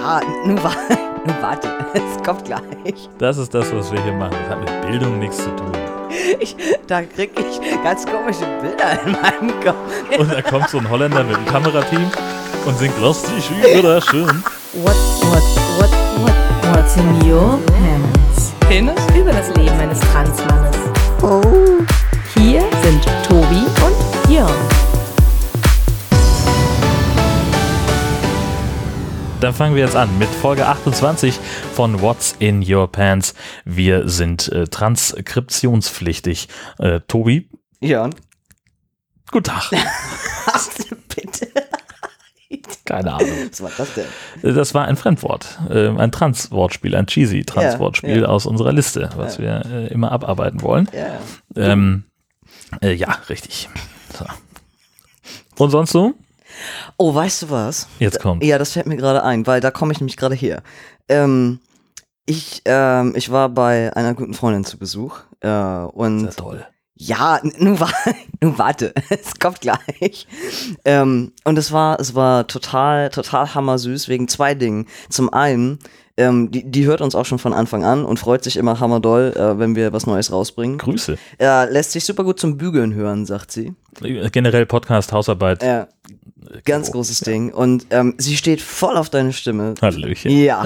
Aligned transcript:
Ja, 0.00 0.20
nun, 0.46 0.56
wa 0.64 0.72
nun 1.26 1.36
warte, 1.42 1.68
es 1.94 2.22
kommt 2.24 2.46
gleich. 2.46 3.08
Das 3.18 3.36
ist 3.36 3.52
das, 3.54 3.70
was 3.74 3.92
wir 3.92 4.02
hier 4.02 4.14
machen. 4.14 4.34
Das 4.40 4.50
hat 4.56 4.60
mit 4.60 4.86
Bildung 4.88 5.18
nichts 5.18 5.36
zu 5.36 5.54
tun. 5.56 5.72
Ich, 6.40 6.56
da 6.88 7.02
krieg 7.02 7.30
ich 7.38 7.60
ganz 7.84 8.04
komische 8.04 8.44
Bilder 8.60 9.00
in 9.04 9.12
meinem 9.12 9.60
Kopf. 9.60 10.18
Und 10.18 10.32
da 10.32 10.42
kommt 10.42 10.68
so 10.68 10.78
ein 10.78 10.90
Holländer 10.90 11.22
mit 11.22 11.36
einem 11.36 11.46
Kamerateam 11.46 12.10
und 12.66 12.78
singt 12.78 13.00
lustig 13.00 13.48
oder 13.78 14.00
schön. 14.00 14.42
What, 14.72 14.96
what, 15.22 15.42
what, 15.78 15.90
what, 16.18 16.76
what's 16.76 16.96
in 16.96 17.30
your 17.30 17.60
pants? 17.66 18.52
Penis? 18.68 19.00
Über 19.16 19.30
das 19.30 19.54
Leben 19.54 19.78
eines 19.78 20.00
Transmannes. 20.00 20.76
Oh. 21.22 21.40
Dann 29.50 29.56
fangen 29.56 29.74
wir 29.74 29.82
jetzt 29.82 29.96
an 29.96 30.16
mit 30.16 30.28
Folge 30.28 30.64
28 30.68 31.36
von 31.74 32.00
What's 32.00 32.36
in 32.38 32.62
Your 32.64 32.86
Pants. 32.86 33.34
Wir 33.64 34.08
sind 34.08 34.46
äh, 34.52 34.68
transkriptionspflichtig. 34.68 36.46
Äh, 36.78 37.00
Tobi, 37.08 37.50
Ja. 37.80 38.08
guten 39.32 39.42
Tag. 39.46 39.68
Bitte. 41.16 41.48
Keine 42.84 43.12
Ahnung. 43.14 43.28
Was 43.50 43.60
war 43.60 43.72
das 43.76 43.94
denn? 43.94 44.04
Äh, 44.48 44.52
Das 44.54 44.72
war 44.72 44.84
ein 44.84 44.94
Fremdwort, 44.96 45.58
äh, 45.68 45.88
ein 45.88 46.12
Transwortspiel, 46.12 46.94
ein 46.94 47.08
cheesy 47.08 47.44
Transwortspiel 47.44 48.10
Ja, 48.10 48.22
ja. 48.22 48.26
aus 48.28 48.46
unserer 48.46 48.72
Liste, 48.72 49.10
was 49.16 49.40
wir 49.40 49.64
äh, 49.66 49.88
immer 49.88 50.12
abarbeiten 50.12 50.62
wollen. 50.62 50.88
Ja. 50.92 51.18
Ähm, 51.56 52.04
äh, 52.82 52.92
ja, 52.92 53.18
richtig. 53.28 53.68
So. 54.16 54.26
Und 55.64 55.70
sonst 55.70 55.90
so? 55.90 56.14
Oh, 56.96 57.14
weißt 57.14 57.42
du 57.42 57.50
was? 57.50 57.88
Jetzt 57.98 58.20
kommt. 58.20 58.44
Ja, 58.44 58.58
das 58.58 58.72
fällt 58.72 58.86
mir 58.86 58.96
gerade 58.96 59.22
ein, 59.22 59.46
weil 59.46 59.60
da 59.60 59.70
komme 59.70 59.92
ich 59.92 60.00
nämlich 60.00 60.16
gerade 60.16 60.34
her. 60.34 60.62
Ähm, 61.08 61.60
ich, 62.26 62.62
ähm, 62.64 63.14
ich 63.16 63.30
war 63.30 63.48
bei 63.48 63.94
einer 63.96 64.14
guten 64.14 64.34
Freundin 64.34 64.64
zu 64.64 64.78
Besuch 64.78 65.18
äh, 65.40 65.48
und 65.48 66.20
Sehr 66.20 66.30
toll. 66.30 66.66
Ja, 67.02 67.40
nun, 67.58 67.80
wa 67.80 67.88
nun 68.42 68.58
warte, 68.58 68.92
es 69.08 69.38
kommt 69.38 69.62
gleich. 69.62 70.26
Ähm, 70.84 71.32
und 71.44 71.56
es 71.56 71.72
war, 71.72 71.98
es 71.98 72.14
war 72.14 72.46
total, 72.46 73.08
total 73.08 73.54
hammersüß 73.54 74.08
wegen 74.08 74.28
zwei 74.28 74.54
Dingen. 74.54 74.86
Zum 75.08 75.32
einen, 75.32 75.78
ähm, 76.18 76.50
die, 76.50 76.70
die 76.70 76.84
hört 76.84 77.00
uns 77.00 77.14
auch 77.14 77.24
schon 77.24 77.38
von 77.38 77.54
Anfang 77.54 77.84
an 77.84 78.04
und 78.04 78.18
freut 78.18 78.44
sich 78.44 78.58
immer 78.58 78.80
hammerdoll, 78.80 79.32
äh, 79.34 79.58
wenn 79.58 79.74
wir 79.74 79.94
was 79.94 80.06
Neues 80.06 80.30
rausbringen. 80.30 80.76
Grüße. 80.76 81.16
Äh, 81.40 81.72
lässt 81.72 81.92
sich 81.92 82.04
super 82.04 82.22
gut 82.22 82.38
zum 82.38 82.58
Bügeln 82.58 82.92
hören, 82.92 83.24
sagt 83.24 83.50
sie. 83.50 83.72
Generell 84.00 84.66
Podcast, 84.66 85.12
Hausarbeit. 85.12 85.62
Äh, 85.62 85.86
ganz 86.64 86.88
Oh, 86.88 86.92
großes 86.92 87.20
Ding. 87.20 87.52
Und 87.52 87.86
ähm, 87.90 88.14
sie 88.18 88.36
steht 88.36 88.60
voll 88.60 88.96
auf 88.96 89.10
deine 89.10 89.32
Stimme. 89.32 89.74
Hallöchen. 89.80 90.30
Ja, 90.30 90.64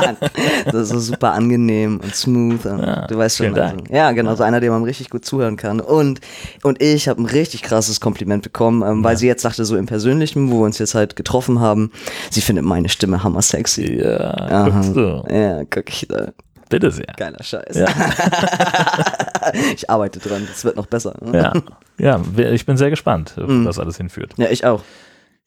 das 0.66 0.74
ist 0.74 0.88
so 0.90 1.00
super 1.00 1.32
angenehm 1.32 2.00
und 2.02 2.14
smooth. 2.14 2.64
Und 2.66 2.78
Ja, 2.80 3.06
du 3.06 3.16
weißt 3.16 3.38
schon. 3.38 3.58
Also, 3.58 3.76
ja, 3.90 4.12
genau, 4.12 4.34
so 4.34 4.42
einer, 4.42 4.60
dem 4.60 4.72
man 4.72 4.84
richtig 4.84 5.10
gut 5.10 5.24
zuhören 5.24 5.56
kann. 5.56 5.80
Und, 5.80 6.20
und 6.62 6.82
ich 6.82 7.08
habe 7.08 7.20
ein 7.22 7.26
richtig 7.26 7.62
krasses 7.62 8.00
Kompliment 8.00 8.42
bekommen, 8.42 8.82
ähm, 8.82 9.02
weil 9.04 9.16
sie 9.16 9.26
jetzt 9.26 9.42
sagte, 9.42 9.64
so 9.64 9.76
im 9.76 9.86
Persönlichen, 9.86 10.50
wo 10.50 10.60
wir 10.60 10.64
uns 10.66 10.78
jetzt 10.78 10.94
halt 10.94 11.16
getroffen 11.16 11.60
haben, 11.60 11.90
sie 12.30 12.40
findet 12.40 12.64
meine 12.64 12.88
Stimme 12.88 13.22
hammer 13.22 13.42
sexy. 13.42 14.00
Ja, 14.00 14.68
guckst 14.68 14.96
du. 14.96 15.24
Ja, 15.30 15.62
guck 15.68 15.88
ich 15.88 16.06
da. 16.08 16.28
Bitte 16.68 16.90
sehr. 16.90 17.06
Geiler 17.16 17.42
Scheiß. 17.44 17.76
Ja. 17.76 17.86
ich 19.74 19.88
arbeite 19.88 20.18
dran, 20.18 20.46
das 20.48 20.64
wird 20.64 20.76
noch 20.76 20.86
besser. 20.86 21.14
Ja, 21.32 21.52
ja, 21.98 22.20
ich 22.50 22.66
bin 22.66 22.76
sehr 22.76 22.90
gespannt, 22.90 23.34
wo 23.36 23.46
Mhm. 23.46 23.64
das 23.64 23.78
alles 23.78 23.96
hinführt. 23.96 24.32
ja, 24.36 24.48
ich 24.50 24.64
auch. 24.64 24.82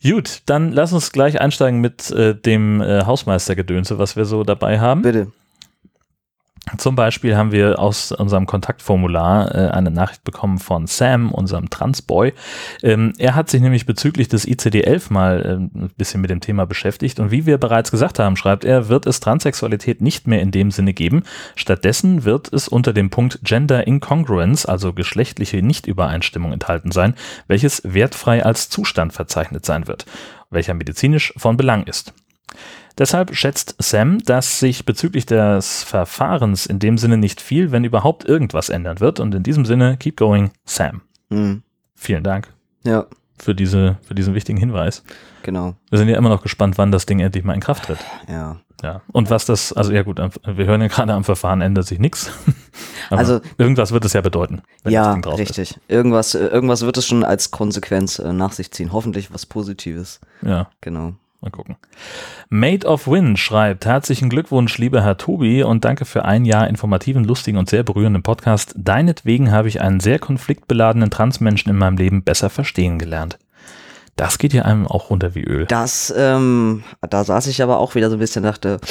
Gut, 0.02 0.44
dann 0.46 0.72
lass 0.72 0.94
uns 0.94 1.12
gleich 1.12 1.42
einsteigen 1.42 1.82
mit 1.82 2.10
äh, 2.12 2.34
dem 2.34 2.82
äh, 2.82 3.04
Hausmeistergedönse, 3.04 3.98
was 4.00 4.16
wir 4.16 4.24
so 4.26 4.44
dabei 4.44 4.80
haben. 4.80 5.02
Bitte. 5.02 5.32
Zum 6.78 6.96
Beispiel 6.96 7.36
haben 7.36 7.52
wir 7.52 7.80
aus 7.80 8.12
unserem 8.12 8.46
Kontaktformular 8.46 9.54
äh, 9.54 9.70
eine 9.72 9.92
Nachricht 9.92 10.24
bekommen 10.24 10.60
von 10.60 10.88
Sam, 10.88 11.32
unserem 11.32 11.70
Transboy. 11.70 12.34
Ähm, 12.84 13.14
er 13.18 13.36
hat 13.36 13.50
sich 13.50 13.62
nämlich 13.62 13.86
bezüglich 13.86 14.28
des 14.28 14.48
ICD-11 14.48 15.12
mal 15.12 15.46
ähm, 15.46 15.72
ein 15.74 15.92
bisschen 15.98 16.22
mit 16.22 16.30
dem 16.30 16.42
Thema 16.42 16.66
beschäftigt 16.66 17.20
und 17.20 17.32
wie 17.32 17.46
wir 17.46 17.58
bereits 17.58 17.92
gesagt 17.92 18.20
haben, 18.20 18.36
schreibt 18.36 18.66
er, 18.66 18.90
wird 18.90 19.06
es 19.06 19.20
Transsexualität 19.20 20.02
nicht 20.02 20.28
mehr 20.28 20.42
in 20.42 20.52
dem 20.52 20.72
Sinne 20.72 20.94
geben. 20.94 21.24
Stattdessen 21.56 22.24
wird 22.24 22.52
es 22.54 22.68
unter 22.68 22.94
dem 22.94 23.10
Punkt 23.10 23.40
Gender 23.44 23.88
Incongruence, 23.88 24.66
also 24.66 24.94
geschlechtliche 24.94 25.62
Nichtübereinstimmung 25.62 26.54
enthalten 26.54 26.92
sein, 26.92 27.16
welches 27.48 27.82
wertfrei 27.86 28.46
als 28.46 28.70
Zustand 28.70 29.14
verzeichnet 29.14 29.66
sein 29.66 29.88
wird, 29.88 30.06
welcher 30.50 30.74
medizinisch 30.74 31.34
von 31.38 31.58
Belang 31.58 31.84
ist. 31.84 32.14
Deshalb 33.00 33.34
schätzt 33.36 33.76
Sam, 33.80 34.20
dass 34.20 34.60
sich 34.60 34.86
bezüglich 34.86 35.26
des 35.26 35.84
Verfahrens 35.84 36.66
in 36.66 36.80
dem 36.80 36.98
Sinne 36.98 37.18
nicht 37.18 37.40
viel, 37.42 37.72
wenn 37.72 37.84
überhaupt 37.86 38.26
irgendwas 38.26 38.70
ändern 38.70 39.00
wird. 39.00 39.20
Und 39.20 39.34
in 39.34 39.42
diesem 39.44 39.66
Sinne, 39.66 39.98
keep 39.98 40.18
going, 40.18 40.52
Sam. 40.66 41.02
Hm. 41.32 41.64
Vielen 41.96 42.24
Dank 42.24 42.50
Ja, 42.84 43.06
für, 43.40 43.56
diese, 43.56 43.98
für 44.04 44.16
diesen 44.16 44.34
wichtigen 44.36 44.60
Hinweis. 44.60 45.04
genau. 45.44 45.76
Wir 45.90 45.98
sind 45.98 46.10
ja 46.10 46.18
immer 46.18 46.30
noch 46.30 46.44
gespannt, 46.44 46.78
wann 46.78 46.92
das 46.92 47.06
Ding 47.06 47.20
endlich 47.22 47.44
mal 47.44 47.54
in 47.54 47.60
Kraft 47.62 47.86
tritt. 47.86 48.00
Ja. 48.28 48.58
Ja. 48.82 49.02
Und 49.12 49.30
was 49.30 49.46
das, 49.46 49.74
also 49.74 49.92
ja 49.92 50.04
gut, 50.04 50.20
wir 50.20 50.66
hören 50.66 50.82
ja 50.82 50.88
gerade 50.88 51.14
am 51.14 51.26
Verfahren 51.26 51.62
ändert 51.62 51.86
sich 51.88 52.00
nichts. 52.00 52.32
Also- 53.10 53.42
irgendwas 53.58 53.92
wird 53.92 54.06
es 54.06 54.14
ja 54.14 54.22
bedeuten, 54.22 54.62
Ja, 54.86 55.14
richtig. 55.14 55.80
Irgendwas, 55.88 56.36
äh, 56.36 56.46
irgendwas 56.46 56.82
wird 56.84 56.96
es 56.98 57.08
schon 57.08 57.24
als 57.24 57.50
Konsequenz 57.50 58.20
äh, 58.20 58.32
nach 58.34 58.52
sich 58.52 58.72
ziehen. 58.72 58.94
Hoffentlich 58.94 59.34
was 59.34 59.46
Positives. 59.48 60.20
ist. 60.42 60.48
Ja. 60.48 60.70
Genau. 60.82 61.14
Mal 61.42 61.52
gucken. 61.52 61.78
Made 62.50 62.86
of 62.86 63.08
Win 63.08 63.38
schreibt, 63.38 63.86
herzlichen 63.86 64.30
Glückwunsch, 64.30 64.78
lieber 64.78 65.02
Herr 65.04 65.18
Tobi, 65.18 65.64
und 65.64 65.86
danke 65.86 66.04
für 66.04 66.26
ein 66.26 66.44
Jahr 66.44 66.68
informativen, 66.68 67.24
lustigen 67.24 67.58
und 67.58 67.70
sehr 67.70 67.84
berührenden 67.84 68.24
Podcast. 68.24 68.74
Deinetwegen 68.78 69.50
habe 69.52 69.70
ich 69.70 69.80
einen 69.80 70.02
sehr 70.02 70.20
konfliktbeladenen 70.20 71.10
Transmenschen 71.10 71.70
in 71.72 71.78
meinem 71.78 71.96
Leben 71.96 72.24
besser 72.24 72.50
verstehen 72.50 73.00
gelernt. 73.00 73.40
Das 74.18 74.38
geht 74.38 74.52
ja 74.52 74.64
einem 74.64 74.86
auch 74.86 75.10
runter 75.12 75.34
wie 75.34 75.44
Öl. 75.46 75.66
Das, 75.68 76.14
ähm, 76.18 76.84
da 77.10 77.24
saß 77.24 77.48
ich 77.48 77.64
aber 77.64 77.80
auch 77.80 77.96
wieder 77.96 78.10
so 78.10 78.18
ein 78.18 78.20
bisschen 78.20 78.44
und 78.44 78.52
dachte, 78.52 78.82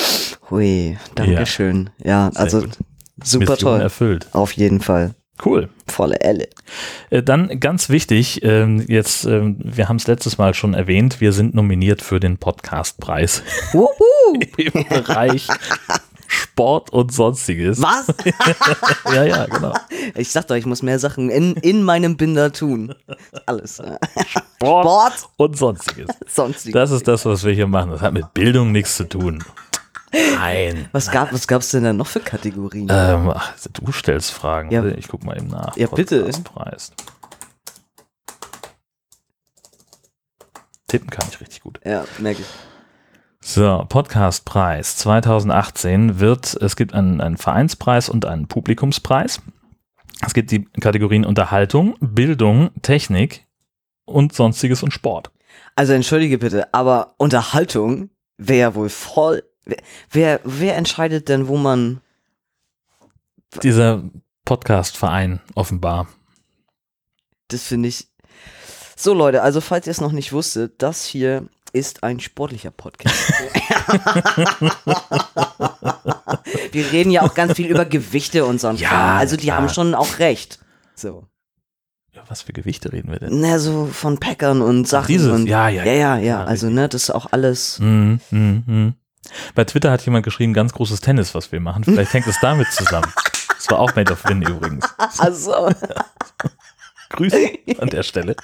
hui, 0.50 0.96
Dankeschön. 1.16 1.90
Ja, 2.02 2.30
Sehr 2.32 2.40
also 2.40 2.60
gut. 2.62 2.78
super 3.22 3.52
Mission 3.52 3.72
toll. 3.72 3.80
erfüllt. 3.82 4.26
Auf 4.32 4.52
jeden 4.52 4.80
Fall. 4.80 5.14
Cool. 5.44 5.68
Volle 5.86 6.20
Elle. 6.20 6.48
Äh, 7.10 7.22
Dann 7.22 7.60
ganz 7.60 7.88
wichtig, 7.88 8.42
ähm, 8.42 8.84
jetzt, 8.88 9.24
ähm, 9.24 9.56
wir 9.58 9.88
haben 9.88 9.96
es 9.96 10.06
letztes 10.06 10.38
Mal 10.38 10.54
schon 10.54 10.74
erwähnt, 10.74 11.20
wir 11.20 11.32
sind 11.32 11.54
nominiert 11.54 12.02
für 12.02 12.20
den 12.20 12.38
Podcastpreis 12.38 13.42
im 14.58 14.88
Bereich 14.88 15.46
Sport 16.26 16.90
und 16.90 17.12
Sonstiges. 17.12 17.80
Was? 17.80 18.06
Ja, 19.14 19.24
ja, 19.24 19.46
genau. 19.46 19.72
Ich 20.16 20.30
sag 20.30 20.48
doch, 20.48 20.54
ich 20.56 20.66
muss 20.66 20.82
mehr 20.82 20.98
Sachen 20.98 21.30
in, 21.30 21.54
in 21.56 21.82
meinem 21.82 22.16
Binder 22.18 22.52
tun. 22.52 22.94
Alles. 23.46 23.76
Sport, 24.26 24.58
Sport, 24.58 25.28
und 25.38 25.56
Sonstiges. 25.56 26.08
sonst. 26.26 26.74
Das 26.74 26.90
ist 26.90 27.08
das, 27.08 27.24
was 27.24 27.44
wir 27.44 27.52
hier 27.54 27.66
machen. 27.66 27.90
Das 27.92 28.02
hat 28.02 28.12
mit 28.12 28.34
Bildung 28.34 28.72
nichts 28.72 28.96
zu 28.96 29.08
tun. 29.08 29.42
Nein. 30.12 30.88
Was 30.92 31.10
gab, 31.10 31.32
was 31.32 31.46
gab's 31.46 31.70
denn 31.70 31.84
da 31.84 31.92
noch 31.92 32.06
für 32.06 32.20
Kategorien? 32.20 32.88
Ähm, 32.90 33.30
ach, 33.34 33.54
du 33.72 33.92
stellst 33.92 34.32
Fragen. 34.32 34.70
Ja. 34.70 34.84
Ich 34.84 35.08
guck 35.08 35.24
mal 35.24 35.36
eben 35.36 35.48
nach. 35.48 35.76
Ja, 35.76 35.86
bitte. 35.88 36.20
Podcastpreis. 36.24 36.92
Tippen 40.86 41.10
kann 41.10 41.26
ich 41.30 41.40
richtig 41.40 41.60
gut. 41.60 41.80
ja, 41.84 42.04
merke 42.18 42.40
ich. 42.40 42.48
So, 43.40 43.84
Podcastpreis 43.88 44.96
2018 44.96 46.18
wird, 46.18 46.54
es 46.60 46.76
gibt 46.76 46.92
einen, 46.92 47.20
einen 47.20 47.36
Vereinspreis 47.36 48.08
und 48.08 48.26
einen 48.26 48.48
Publikumspreis. 48.48 49.40
Es 50.26 50.34
gibt 50.34 50.50
die 50.50 50.64
Kategorien 50.80 51.24
Unterhaltung, 51.24 51.96
Bildung, 52.00 52.70
Technik 52.82 53.46
und 54.04 54.34
Sonstiges 54.34 54.82
und 54.82 54.92
Sport. 54.92 55.30
Also 55.76 55.92
entschuldige 55.92 56.38
bitte, 56.38 56.72
aber 56.74 57.14
Unterhaltung 57.18 58.10
wäre 58.36 58.58
ja 58.58 58.74
wohl 58.74 58.88
voll. 58.88 59.44
Wer, 59.68 59.78
wer, 60.10 60.40
wer 60.44 60.76
entscheidet 60.76 61.28
denn, 61.28 61.46
wo 61.46 61.56
man. 61.58 62.00
Dieser 63.62 64.02
Podcast-Verein 64.44 65.40
offenbar. 65.54 66.08
Das 67.48 67.62
finde 67.64 67.88
ich. 67.90 68.08
So, 68.96 69.12
Leute, 69.14 69.42
also 69.42 69.60
falls 69.60 69.86
ihr 69.86 69.90
es 69.90 70.00
noch 70.00 70.12
nicht 70.12 70.32
wusstet, 70.32 70.82
das 70.82 71.04
hier 71.04 71.46
ist 71.72 72.02
ein 72.02 72.18
sportlicher 72.18 72.70
Podcast. 72.70 73.14
Wir 76.72 76.92
reden 76.92 77.10
ja 77.10 77.22
auch 77.22 77.34
ganz 77.34 77.52
viel 77.54 77.66
über 77.66 77.84
Gewichte 77.84 78.46
und 78.46 78.60
so. 78.60 78.70
Ja. 78.70 79.16
Also 79.16 79.36
die 79.36 79.44
klar. 79.44 79.58
haben 79.58 79.68
schon 79.68 79.94
auch 79.94 80.18
recht. 80.18 80.58
So. 80.94 81.26
Ja, 82.12 82.22
was 82.28 82.40
für 82.42 82.52
Gewichte 82.54 82.92
reden 82.92 83.12
wir 83.12 83.18
denn? 83.20 83.40
Na, 83.40 83.58
so 83.58 83.86
von 83.86 84.18
Packern 84.18 84.62
und 84.62 84.88
Sachen. 84.88 85.08
dieses, 85.08 85.30
und, 85.30 85.46
ja, 85.46 85.68
ja, 85.68 85.84
ja, 85.84 85.92
ja, 85.92 86.16
ja. 86.16 86.22
ja, 86.24 86.44
Also, 86.44 86.70
ne, 86.70 86.88
das 86.88 87.04
ist 87.04 87.10
auch 87.10 87.26
alles. 87.30 87.78
Mhm, 87.78 88.20
mhm, 88.30 88.62
mhm. 88.66 88.94
Bei 89.54 89.64
Twitter 89.64 89.90
hat 89.90 90.04
jemand 90.04 90.24
geschrieben, 90.24 90.54
ganz 90.54 90.72
großes 90.72 91.00
Tennis, 91.00 91.34
was 91.34 91.52
wir 91.52 91.60
machen. 91.60 91.84
Vielleicht 91.84 92.12
hängt 92.12 92.26
es 92.26 92.38
damit 92.40 92.70
zusammen. 92.72 93.12
Das 93.56 93.70
war 93.70 93.80
auch 93.80 93.94
Made 93.96 94.12
of 94.12 94.24
Win 94.26 94.42
übrigens. 94.42 94.84
Also, 95.18 95.70
Grüße 97.10 97.36
an 97.78 97.88
der 97.88 98.02
Stelle. 98.02 98.36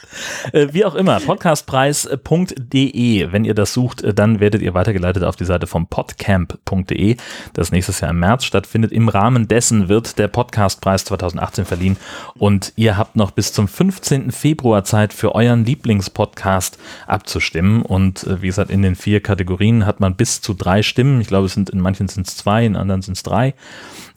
Äh, 0.52 0.68
wie 0.72 0.84
auch 0.84 0.94
immer, 0.94 1.20
podcastpreis.de. 1.20 3.32
Wenn 3.32 3.44
ihr 3.44 3.54
das 3.54 3.74
sucht, 3.74 4.02
äh, 4.02 4.14
dann 4.14 4.40
werdet 4.40 4.62
ihr 4.62 4.74
weitergeleitet 4.74 5.22
auf 5.22 5.36
die 5.36 5.44
Seite 5.44 5.66
vom 5.66 5.86
podcamp.de, 5.86 7.16
das 7.52 7.72
nächstes 7.72 8.00
Jahr 8.00 8.10
im 8.10 8.20
März 8.20 8.44
stattfindet. 8.44 8.92
Im 8.92 9.08
Rahmen 9.08 9.48
dessen 9.48 9.88
wird 9.88 10.18
der 10.18 10.28
Podcastpreis 10.28 11.04
2018 11.04 11.66
verliehen 11.66 11.96
und 12.38 12.72
ihr 12.76 12.96
habt 12.96 13.16
noch 13.16 13.32
bis 13.32 13.52
zum 13.52 13.68
15. 13.68 14.32
Februar 14.32 14.84
Zeit 14.84 15.12
für 15.12 15.34
euren 15.34 15.64
Lieblingspodcast 15.64 16.78
abzustimmen. 17.06 17.82
Und 17.82 18.24
äh, 18.24 18.40
wie 18.40 18.46
gesagt, 18.46 18.70
in 18.70 18.82
den 18.82 18.94
vier 18.94 19.20
Kategorien 19.20 19.84
hat 19.84 20.00
man 20.00 20.16
bis 20.16 20.40
zu 20.40 20.54
drei 20.54 20.82
Stimmen. 20.82 21.20
Ich 21.20 21.28
glaube, 21.28 21.46
es 21.46 21.54
sind 21.54 21.70
in 21.70 21.80
manchen 21.80 22.08
sind 22.08 22.26
es 22.26 22.36
zwei, 22.36 22.64
in 22.64 22.76
anderen 22.76 23.02
sind 23.02 23.16
es 23.16 23.22
drei. 23.22 23.54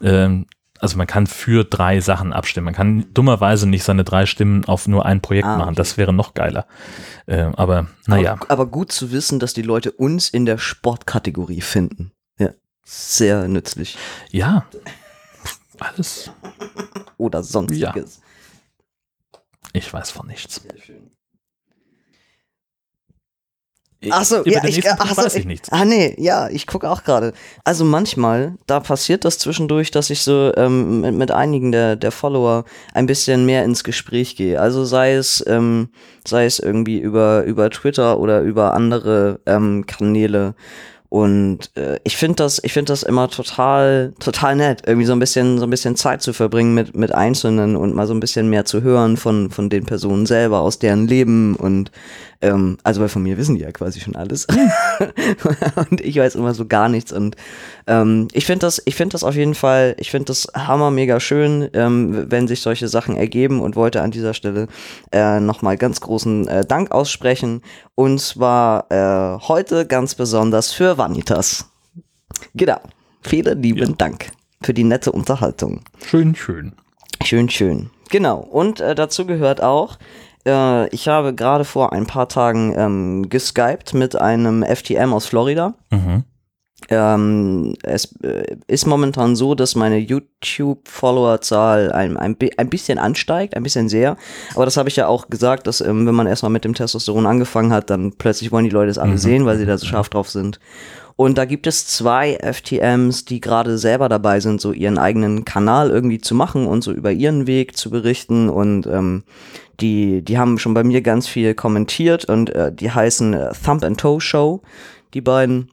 Ähm, 0.01 0.45
also 0.79 0.97
man 0.97 1.07
kann 1.07 1.27
für 1.27 1.63
drei 1.63 1.99
Sachen 1.99 2.33
abstimmen. 2.33 2.65
Man 2.65 2.73
kann 2.73 3.05
dummerweise 3.13 3.67
nicht 3.67 3.83
seine 3.83 4.03
drei 4.03 4.25
Stimmen 4.25 4.65
auf 4.65 4.87
nur 4.87 5.05
ein 5.05 5.21
Projekt 5.21 5.47
Ah, 5.47 5.57
machen. 5.57 5.69
okay. 5.69 5.75
Das 5.77 5.97
wäre 5.97 6.13
noch 6.13 6.33
geiler. 6.33 6.67
Ähm, 7.27 7.55
aber 7.55 7.87
naja, 8.05 8.33
Aber, 8.33 8.51
aber 8.51 8.65
gut 8.67 8.91
zu 8.91 9.11
wissen, 9.11 9.39
dass 9.39 9.53
die 9.53 9.61
Leute 9.61 9.91
uns 9.91 10.29
in 10.29 10.45
der 10.45 10.57
Sportkategorie 10.57 11.61
finden. 11.61 12.11
Ja, 12.39 12.49
sehr 12.83 13.47
nützlich. 13.47 13.97
ja. 14.31 14.65
Alles. 15.79 16.31
Oder 17.17 17.43
sonstiges. 17.43 18.21
Ich 19.73 19.93
weiß 19.93 20.09
von 20.09 20.25
nichts. 20.25 20.55
Sehr 20.55 20.81
schön. 20.81 21.06
Ich- 23.99 24.13
Ach 24.13 24.23
so, 24.23 24.41
über 24.41 24.51
ja, 24.51 24.63
ich, 24.63 24.87
ach 24.87 25.09
so, 25.15 25.23
weiß 25.23 25.35
ich 25.35 25.45
nichts. 25.45 25.71
Ah 25.71 25.83
nee, 25.83 26.13
ja, 26.19 26.49
ich 26.49 26.67
gucke 26.67 26.87
auch 26.89 27.03
gerade. 27.03 27.33
Also 27.63 27.83
manchmal, 27.83 28.53
da 28.67 28.79
passiert 28.79 29.25
das 29.25 29.39
zwischendurch, 29.39 29.89
dass 29.89 30.11
ich 30.11 30.21
so 30.21 30.51
ähm, 30.55 31.01
mit, 31.01 31.15
mit 31.15 31.31
einigen 31.31 31.71
der, 31.71 31.95
der 31.95 32.11
Follower 32.11 32.65
ein 32.93 33.07
bisschen 33.07 33.47
mehr 33.47 33.63
ins 33.63 33.83
Gespräch 33.83 34.35
gehe. 34.35 34.61
Also 34.61 34.85
sei 34.85 35.13
es, 35.15 35.43
ähm, 35.47 35.89
sei 36.27 36.45
es 36.45 36.59
irgendwie 36.59 36.99
über, 36.99 37.43
über 37.45 37.71
Twitter 37.71 38.19
oder 38.19 38.41
über 38.41 38.75
andere 38.75 39.39
ähm, 39.47 39.85
Kanäle. 39.87 40.53
Und 41.09 41.71
äh, 41.77 41.99
ich 42.03 42.17
finde 42.17 42.35
das, 42.35 42.59
ich 42.63 42.73
finde 42.73 42.91
das 42.91 43.01
immer 43.01 43.29
total, 43.29 44.13
total 44.19 44.57
nett, 44.57 44.81
irgendwie 44.85 45.05
so 45.07 45.13
ein 45.13 45.19
bisschen, 45.19 45.57
so 45.57 45.63
ein 45.65 45.69
bisschen 45.69 45.95
Zeit 45.95 46.21
zu 46.21 46.33
verbringen 46.33 46.73
mit, 46.73 46.97
mit 46.97 47.15
Einzelnen 47.15 47.77
und 47.77 47.95
mal 47.95 48.05
so 48.07 48.13
ein 48.13 48.19
bisschen 48.19 48.49
mehr 48.49 48.65
zu 48.65 48.81
hören 48.81 49.15
von, 49.15 49.49
von 49.49 49.69
den 49.69 49.85
Personen 49.85 50.25
selber, 50.25 50.59
aus 50.59 50.79
deren 50.79 51.07
Leben 51.07 51.55
und 51.55 51.91
ähm, 52.41 52.77
also 52.83 53.01
weil 53.01 53.09
von 53.09 53.23
mir 53.23 53.37
wissen 53.37 53.55
die 53.55 53.61
ja 53.61 53.71
quasi 53.71 53.99
schon 53.99 54.15
alles. 54.15 54.47
und 55.89 56.01
ich 56.01 56.17
weiß 56.17 56.35
immer 56.35 56.53
so 56.53 56.65
gar 56.65 56.89
nichts. 56.89 57.11
Und 57.11 57.35
ähm, 57.87 58.27
ich 58.33 58.45
finde 58.45 58.65
das, 58.65 58.81
ich 58.85 58.95
finde 58.95 59.13
das 59.13 59.23
auf 59.23 59.35
jeden 59.35 59.55
Fall, 59.55 59.95
ich 59.99 60.11
finde 60.11 60.25
das 60.25 60.47
hammer 60.53 60.91
mega 60.91 61.19
schön, 61.19 61.69
ähm, 61.73 62.25
wenn 62.29 62.47
sich 62.47 62.61
solche 62.61 62.87
Sachen 62.87 63.15
ergeben 63.15 63.61
und 63.61 63.75
wollte 63.75 64.01
an 64.01 64.11
dieser 64.11 64.33
Stelle 64.33 64.67
äh, 65.11 65.39
nochmal 65.39 65.77
ganz 65.77 66.01
großen 66.01 66.47
äh, 66.47 66.65
Dank 66.65 66.91
aussprechen. 66.91 67.61
Und 67.95 68.19
zwar 68.19 68.91
äh, 68.91 69.39
heute 69.47 69.85
ganz 69.85 70.15
besonders 70.15 70.71
für 70.71 70.97
Vanitas. 70.97 71.65
Genau. 72.53 72.79
Vielen 73.21 73.61
lieben 73.61 73.79
Ja. 73.79 73.95
Dank 73.97 74.31
für 74.61 74.73
die 74.73 74.83
nette 74.83 75.11
Unterhaltung. 75.11 75.81
Schön, 76.05 76.35
schön. 76.35 76.73
Schön, 77.23 77.49
schön. 77.49 77.89
Genau. 78.09 78.37
Und 78.39 78.79
äh, 78.79 78.95
dazu 78.95 79.25
gehört 79.25 79.61
auch, 79.61 79.97
äh, 80.47 80.87
ich 80.87 81.07
habe 81.07 81.35
gerade 81.35 81.65
vor 81.65 81.93
ein 81.93 82.07
paar 82.07 82.29
Tagen 82.29 82.73
ähm, 82.77 83.29
geskypt 83.29 83.93
mit 83.93 84.15
einem 84.15 84.63
FTM 84.63 85.13
aus 85.13 85.25
Florida. 85.25 85.75
Mhm. 85.91 86.23
Ähm, 86.89 87.73
es 87.83 88.15
äh, 88.21 88.55
ist 88.67 88.85
momentan 88.85 89.35
so, 89.35 89.55
dass 89.55 89.75
meine 89.75 89.97
YouTube-Follower-Zahl 89.97 91.91
ein, 91.91 92.17
ein, 92.17 92.37
ein 92.57 92.69
bisschen 92.69 92.99
ansteigt, 92.99 93.55
ein 93.57 93.63
bisschen 93.63 93.89
sehr. 93.89 94.15
Aber 94.53 94.65
das 94.65 94.77
habe 94.77 94.87
ich 94.87 94.95
ja 94.95 95.07
auch 95.07 95.27
gesagt, 95.27 95.67
dass 95.67 95.81
ähm, 95.81 96.05
wenn 96.05 96.15
man 96.15 96.27
erstmal 96.27 96.51
mit 96.51 96.63
dem 96.63 96.75
Testosteron 96.75 97.25
angefangen 97.25 97.73
hat, 97.73 97.89
dann 97.89 98.13
plötzlich 98.13 98.51
wollen 98.51 98.65
die 98.65 98.71
Leute 98.71 98.91
es 98.91 98.99
alle 98.99 99.17
sehen, 99.17 99.45
weil 99.45 99.57
sie 99.57 99.65
da 99.65 99.77
so 99.77 99.87
scharf 99.87 100.09
drauf 100.09 100.29
sind. 100.29 100.59
Und 101.17 101.39
da 101.39 101.45
gibt 101.45 101.65
es 101.65 101.87
zwei 101.87 102.37
FTMs, 102.37 103.25
die 103.25 103.41
gerade 103.41 103.79
selber 103.79 104.07
dabei 104.07 104.39
sind, 104.39 104.61
so 104.61 104.71
ihren 104.71 104.99
eigenen 104.99 105.45
Kanal 105.45 105.89
irgendwie 105.89 106.21
zu 106.21 106.35
machen 106.35 106.67
und 106.67 106.83
so 106.83 106.91
über 106.91 107.11
ihren 107.11 107.47
Weg 107.47 107.75
zu 107.75 107.89
berichten. 107.89 108.49
Und 108.49 108.85
ähm, 108.85 109.23
die, 109.79 110.21
die 110.21 110.37
haben 110.37 110.59
schon 110.59 110.75
bei 110.75 110.83
mir 110.83 111.01
ganz 111.01 111.27
viel 111.27 111.55
kommentiert 111.55 112.25
und 112.25 112.51
äh, 112.51 112.71
die 112.71 112.91
heißen 112.91 113.33
äh, 113.33 113.51
Thumb 113.65 113.83
and 113.83 113.99
Toe 113.99 114.21
Show, 114.21 114.61
die 115.15 115.21
beiden. 115.21 115.71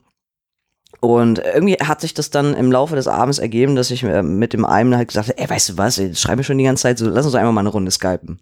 Und 0.99 1.37
irgendwie 1.37 1.75
hat 1.75 2.01
sich 2.01 2.15
das 2.15 2.31
dann 2.31 2.55
im 2.55 2.71
Laufe 2.71 2.95
des 2.95 3.07
Abends 3.07 3.37
ergeben, 3.37 3.75
dass 3.75 3.91
ich 3.91 4.01
äh, 4.01 4.23
mit 4.23 4.53
dem 4.53 4.65
einen 4.65 4.97
halt 4.97 5.09
gesagt 5.09 5.27
habe, 5.27 5.37
ey, 5.37 5.47
weißt 5.47 5.69
du 5.69 5.77
was, 5.77 5.99
ey, 5.99 6.09
das 6.09 6.21
schreiben 6.21 6.39
wir 6.39 6.43
schon 6.43 6.57
die 6.57 6.63
ganze 6.63 6.83
Zeit, 6.83 6.97
so 6.97 7.07
lass 7.07 7.25
uns 7.25 7.35
einfach 7.35 7.51
mal 7.51 7.61
eine 7.61 7.69
Runde 7.69 7.91
skypen. 7.91 8.39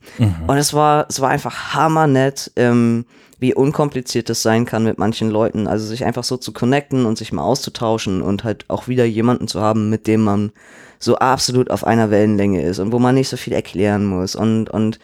Und 0.47 0.57
es 0.57 0.73
war, 0.73 1.05
es 1.09 1.19
war 1.19 1.29
einfach 1.29 1.73
hammernett, 1.73 2.51
ähm, 2.55 3.03
wie 3.43 3.53
unkompliziert 3.53 4.29
das 4.29 4.41
sein 4.41 4.65
kann 4.65 4.85
mit 4.85 4.97
manchen 4.97 5.29
Leuten. 5.29 5.67
Also 5.67 5.85
sich 5.85 6.05
einfach 6.05 6.23
so 6.23 6.37
zu 6.37 6.53
connecten 6.53 7.05
und 7.05 7.17
sich 7.17 7.33
mal 7.33 7.43
auszutauschen 7.43 8.21
und 8.21 8.45
halt 8.45 8.63
auch 8.69 8.87
wieder 8.87 9.03
jemanden 9.03 9.49
zu 9.49 9.59
haben, 9.59 9.89
mit 9.89 10.07
dem 10.07 10.21
man 10.23 10.51
so 10.97 11.17
absolut 11.17 11.69
auf 11.69 11.85
einer 11.85 12.09
Wellenlänge 12.09 12.61
ist 12.63 12.79
und 12.79 12.93
wo 12.93 12.99
man 12.99 13.15
nicht 13.15 13.27
so 13.27 13.35
viel 13.35 13.51
erklären 13.51 14.05
muss 14.05 14.35
und, 14.35 14.69
und 14.69 14.99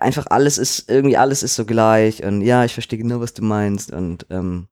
einfach 0.00 0.26
alles 0.30 0.56
ist, 0.56 0.90
irgendwie 0.90 1.18
alles 1.18 1.42
ist 1.42 1.56
so 1.56 1.66
gleich 1.66 2.24
und 2.24 2.40
ja, 2.40 2.64
ich 2.64 2.72
verstehe 2.72 2.98
genau, 2.98 3.20
was 3.20 3.34
du 3.34 3.44
meinst 3.44 3.92
und 3.92 4.26
ähm, 4.30 4.66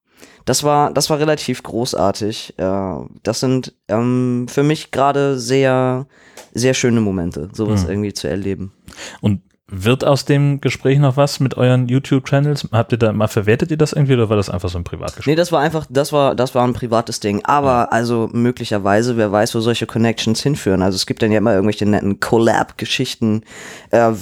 das 0.46 0.64
war, 0.64 0.90
das 0.92 1.10
war 1.10 1.18
relativ 1.18 1.62
großartig. 1.62 2.54
Äh, 2.56 2.94
das 3.22 3.40
sind 3.40 3.74
ähm, 3.88 4.46
für 4.48 4.62
mich 4.62 4.90
gerade 4.90 5.38
sehr, 5.38 6.06
sehr 6.54 6.74
schöne 6.74 7.00
Momente, 7.02 7.50
sowas 7.52 7.84
Mhm. 7.84 7.90
irgendwie 7.90 8.12
zu 8.14 8.28
erleben. 8.28 8.72
Und 9.20 9.42
wird 9.74 10.04
aus 10.04 10.26
dem 10.26 10.60
Gespräch 10.60 10.98
noch 10.98 11.16
was 11.16 11.40
mit 11.40 11.56
euren 11.56 11.88
YouTube-Channels? 11.88 12.68
Habt 12.72 12.92
ihr 12.92 12.98
da 12.98 13.12
mal 13.12 13.26
verwertet 13.26 13.70
ihr 13.70 13.78
das 13.78 13.94
irgendwie 13.94 14.14
oder 14.14 14.28
war 14.28 14.36
das 14.36 14.50
einfach 14.50 14.68
so 14.68 14.76
ein 14.78 14.84
Privatgespräch? 14.84 15.26
Nee, 15.26 15.34
das 15.34 15.50
war 15.50 15.60
einfach, 15.60 15.86
das 15.88 16.12
war, 16.12 16.34
das 16.34 16.54
war 16.54 16.64
ein 16.66 16.74
privates 16.74 17.20
Ding. 17.20 17.42
Aber 17.44 17.92
also 17.92 18.28
möglicherweise, 18.32 19.16
wer 19.16 19.32
weiß, 19.32 19.54
wo 19.54 19.60
solche 19.60 19.86
Connections 19.86 20.42
hinführen. 20.42 20.82
Also 20.82 20.96
es 20.96 21.06
gibt 21.06 21.22
dann 21.22 21.32
ja 21.32 21.38
immer 21.38 21.54
irgendwelche 21.54 21.86
netten 21.86 22.20
Collab-Geschichten. 22.20 23.44
Äh, 23.90 24.12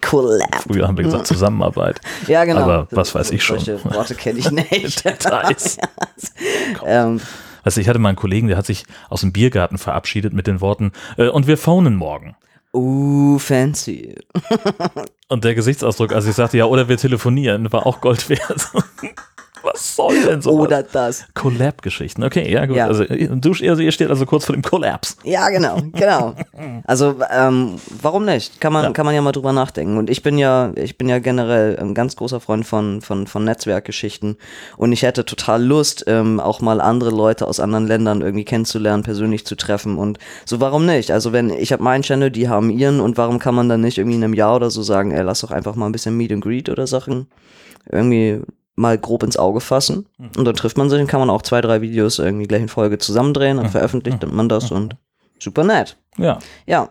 Collab. 0.00 0.62
Früher 0.66 0.88
haben 0.88 0.96
wir 0.96 1.04
gesagt 1.04 1.26
Zusammenarbeit. 1.28 2.00
Ja, 2.26 2.44
genau. 2.44 2.60
Aber 2.62 2.88
was 2.92 3.14
weiß 3.14 3.30
ich 3.30 3.44
schon. 3.44 3.58
Solche 3.58 3.84
Worte 3.84 4.14
kenne 4.14 4.38
ich 4.38 4.50
nicht. 4.70 5.04
Details. 5.04 5.76
ähm, 6.86 7.20
Also 7.62 7.78
ich 7.80 7.88
hatte 7.88 7.98
mal 7.98 8.08
einen 8.08 8.16
Kollegen, 8.16 8.48
der 8.48 8.56
hat 8.56 8.64
sich 8.64 8.84
aus 9.10 9.20
dem 9.20 9.32
Biergarten 9.32 9.76
verabschiedet 9.76 10.32
mit 10.32 10.46
den 10.46 10.62
Worten, 10.62 10.92
äh, 11.18 11.28
und 11.28 11.46
wir 11.46 11.58
phonen 11.58 11.94
morgen. 11.94 12.36
Uh, 12.74 13.38
fancy. 13.38 14.14
Und 15.28 15.44
der 15.44 15.54
Gesichtsausdruck, 15.54 16.12
als 16.12 16.26
ich 16.26 16.34
sagte, 16.34 16.58
ja, 16.58 16.66
oder 16.66 16.88
wir 16.88 16.96
telefonieren, 16.96 17.72
war 17.72 17.86
auch 17.86 18.00
Gold 18.00 18.28
wert. 18.28 18.70
Was 19.82 19.96
soll 19.96 20.22
denn 20.22 20.40
so? 20.42 20.52
Oder 20.52 20.84
das. 20.84 21.24
Collab-Geschichten. 21.34 22.22
Okay, 22.22 22.48
ja 22.52 22.66
gut. 22.66 22.76
Ja. 22.76 22.86
Also, 22.86 23.04
du, 23.04 23.50
also 23.50 23.82
ihr 23.82 23.90
steht 23.90 24.10
also 24.10 24.26
kurz 24.26 24.44
vor 24.44 24.54
dem 24.54 24.62
Kollaps. 24.62 25.16
Ja, 25.24 25.48
genau, 25.48 25.78
genau. 25.92 26.34
Also, 26.84 27.16
ähm, 27.36 27.80
warum 28.00 28.24
nicht? 28.24 28.60
Kann 28.60 28.72
man, 28.72 28.84
Ja. 28.84 28.90
kann 28.92 29.04
man 29.04 29.12
ja 29.14 29.20
mal 29.22 29.32
drüber 29.32 29.52
nachdenken. 29.52 29.96
Und 29.98 30.08
ich 30.08 30.22
bin 30.22 30.38
ja, 30.38 30.70
ich 30.76 30.98
bin 30.98 31.08
ja 31.08 31.18
generell 31.18 31.76
ein 31.80 31.94
ganz 31.94 32.14
großer 32.14 32.38
Freund 32.38 32.64
von, 32.64 33.00
von, 33.00 33.26
von 33.26 33.42
Netzwerkgeschichten. 33.44 34.36
Und 34.76 34.92
ich 34.92 35.02
hätte 35.02 35.24
total 35.24 35.64
Lust, 35.64 36.04
ähm, 36.06 36.38
auch 36.38 36.60
mal 36.60 36.80
andere 36.80 37.10
Leute 37.10 37.48
aus 37.48 37.58
anderen 37.58 37.88
Ländern 37.88 38.20
irgendwie 38.20 38.44
kennenzulernen, 38.44 39.02
persönlich 39.02 39.44
zu 39.46 39.56
treffen. 39.56 39.98
Und 39.98 40.18
so, 40.44 40.60
warum 40.60 40.86
nicht? 40.86 41.10
Also, 41.10 41.32
wenn, 41.32 41.50
ich 41.50 41.72
habe 41.72 41.82
meinen 41.82 42.02
Channel, 42.02 42.30
die 42.30 42.48
haben 42.48 42.70
ihren. 42.70 43.00
Und 43.00 43.18
warum 43.18 43.40
kann 43.40 43.56
man 43.56 43.68
dann 43.68 43.80
nicht 43.80 43.98
irgendwie 43.98 44.16
in 44.16 44.22
einem 44.22 44.34
Jahr 44.34 44.54
oder 44.54 44.70
so 44.70 44.82
sagen, 44.84 45.10
ey, 45.10 45.22
lass 45.22 45.40
doch 45.40 45.50
einfach 45.50 45.74
mal 45.74 45.86
ein 45.86 45.92
bisschen 45.92 46.16
Meet 46.16 46.30
and 46.30 46.44
Greet 46.44 46.68
oder 46.68 46.86
Sachen 46.86 47.26
irgendwie 47.90 48.40
mal 48.74 48.98
grob 48.98 49.22
ins 49.22 49.36
Auge 49.36 49.60
fassen. 49.60 50.06
Und 50.36 50.44
dann 50.44 50.54
trifft 50.54 50.78
man 50.78 50.88
sich 50.88 51.00
und 51.00 51.06
kann 51.06 51.20
man 51.20 51.30
auch 51.30 51.42
zwei, 51.42 51.60
drei 51.60 51.80
Videos 51.80 52.18
irgendwie 52.18 52.46
gleich 52.46 52.62
in 52.62 52.68
Folge 52.68 52.98
zusammendrehen. 52.98 53.58
Dann 53.58 53.70
veröffentlicht 53.70 54.26
man 54.30 54.48
das 54.48 54.70
und 54.70 54.96
super 55.38 55.64
nett. 55.64 55.96
Ja. 56.16 56.38
Ja, 56.66 56.90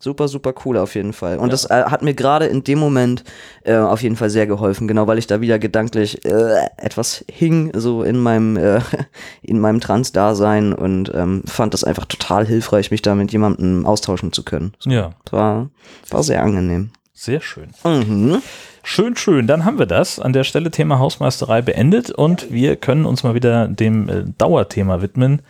super, 0.00 0.26
super 0.26 0.54
cool 0.64 0.76
auf 0.78 0.94
jeden 0.94 1.12
Fall. 1.12 1.38
Und 1.38 1.52
das 1.52 1.66
äh, 1.66 1.84
hat 1.84 2.02
mir 2.02 2.14
gerade 2.14 2.46
in 2.46 2.64
dem 2.64 2.78
Moment 2.78 3.22
äh, 3.62 3.76
auf 3.76 4.02
jeden 4.02 4.16
Fall 4.16 4.30
sehr 4.30 4.46
geholfen, 4.46 4.88
genau, 4.88 5.06
weil 5.06 5.18
ich 5.18 5.26
da 5.26 5.40
wieder 5.40 5.58
gedanklich 5.58 6.24
äh, 6.24 6.66
etwas 6.78 7.24
hing, 7.30 7.70
so 7.74 8.02
in 8.02 8.18
meinem, 8.18 8.56
äh, 8.56 8.80
in 9.42 9.60
meinem 9.60 9.80
Trans-Dasein 9.80 10.72
und 10.72 11.12
ähm, 11.14 11.42
fand 11.46 11.74
das 11.74 11.84
einfach 11.84 12.06
total 12.06 12.46
hilfreich, 12.46 12.90
mich 12.90 13.02
da 13.02 13.14
mit 13.14 13.30
jemandem 13.30 13.86
austauschen 13.86 14.32
zu 14.32 14.42
können. 14.42 14.72
Ja. 14.84 15.12
Das 15.24 15.32
war, 15.32 15.70
war 16.08 16.22
sehr 16.22 16.42
angenehm. 16.42 16.90
Sehr 17.12 17.42
schön. 17.42 17.68
Mhm. 17.84 18.42
Schön, 18.82 19.16
schön. 19.16 19.46
Dann 19.46 19.64
haben 19.64 19.78
wir 19.78 19.86
das. 19.86 20.18
An 20.18 20.32
der 20.32 20.44
Stelle 20.44 20.70
Thema 20.70 20.98
Hausmeisterei 20.98 21.62
beendet 21.62 22.10
und 22.10 22.50
wir 22.52 22.76
können 22.76 23.04
uns 23.06 23.22
mal 23.22 23.34
wieder 23.34 23.68
dem 23.68 24.08
äh, 24.08 24.24
Dauerthema 24.38 25.02
widmen. 25.02 25.42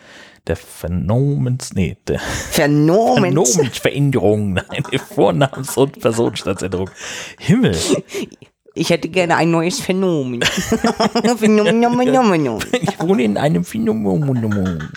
Der 0.46 0.56
Phänomens, 0.56 1.74
nee, 1.74 1.96
der 2.08 2.18
Phänomen. 2.18 3.24
Phänomensveränderung, 3.24 4.52
nein, 4.54 4.82
Vornamens- 5.14 5.76
und 5.76 6.00
Personenstandsänderung. 6.00 6.90
Himmel, 7.38 7.76
Ich 8.74 8.90
hätte 8.90 9.08
gerne 9.08 9.36
ein 9.36 9.50
neues 9.50 9.80
Phänomen. 9.80 10.42
Phänomen. 11.36 11.82
ich 12.72 13.00
wohne 13.00 13.22
in 13.22 13.36
einem 13.36 13.64
Phänomen. 13.64 14.88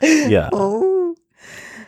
ja. 0.28 0.50
Oh. 0.52 1.14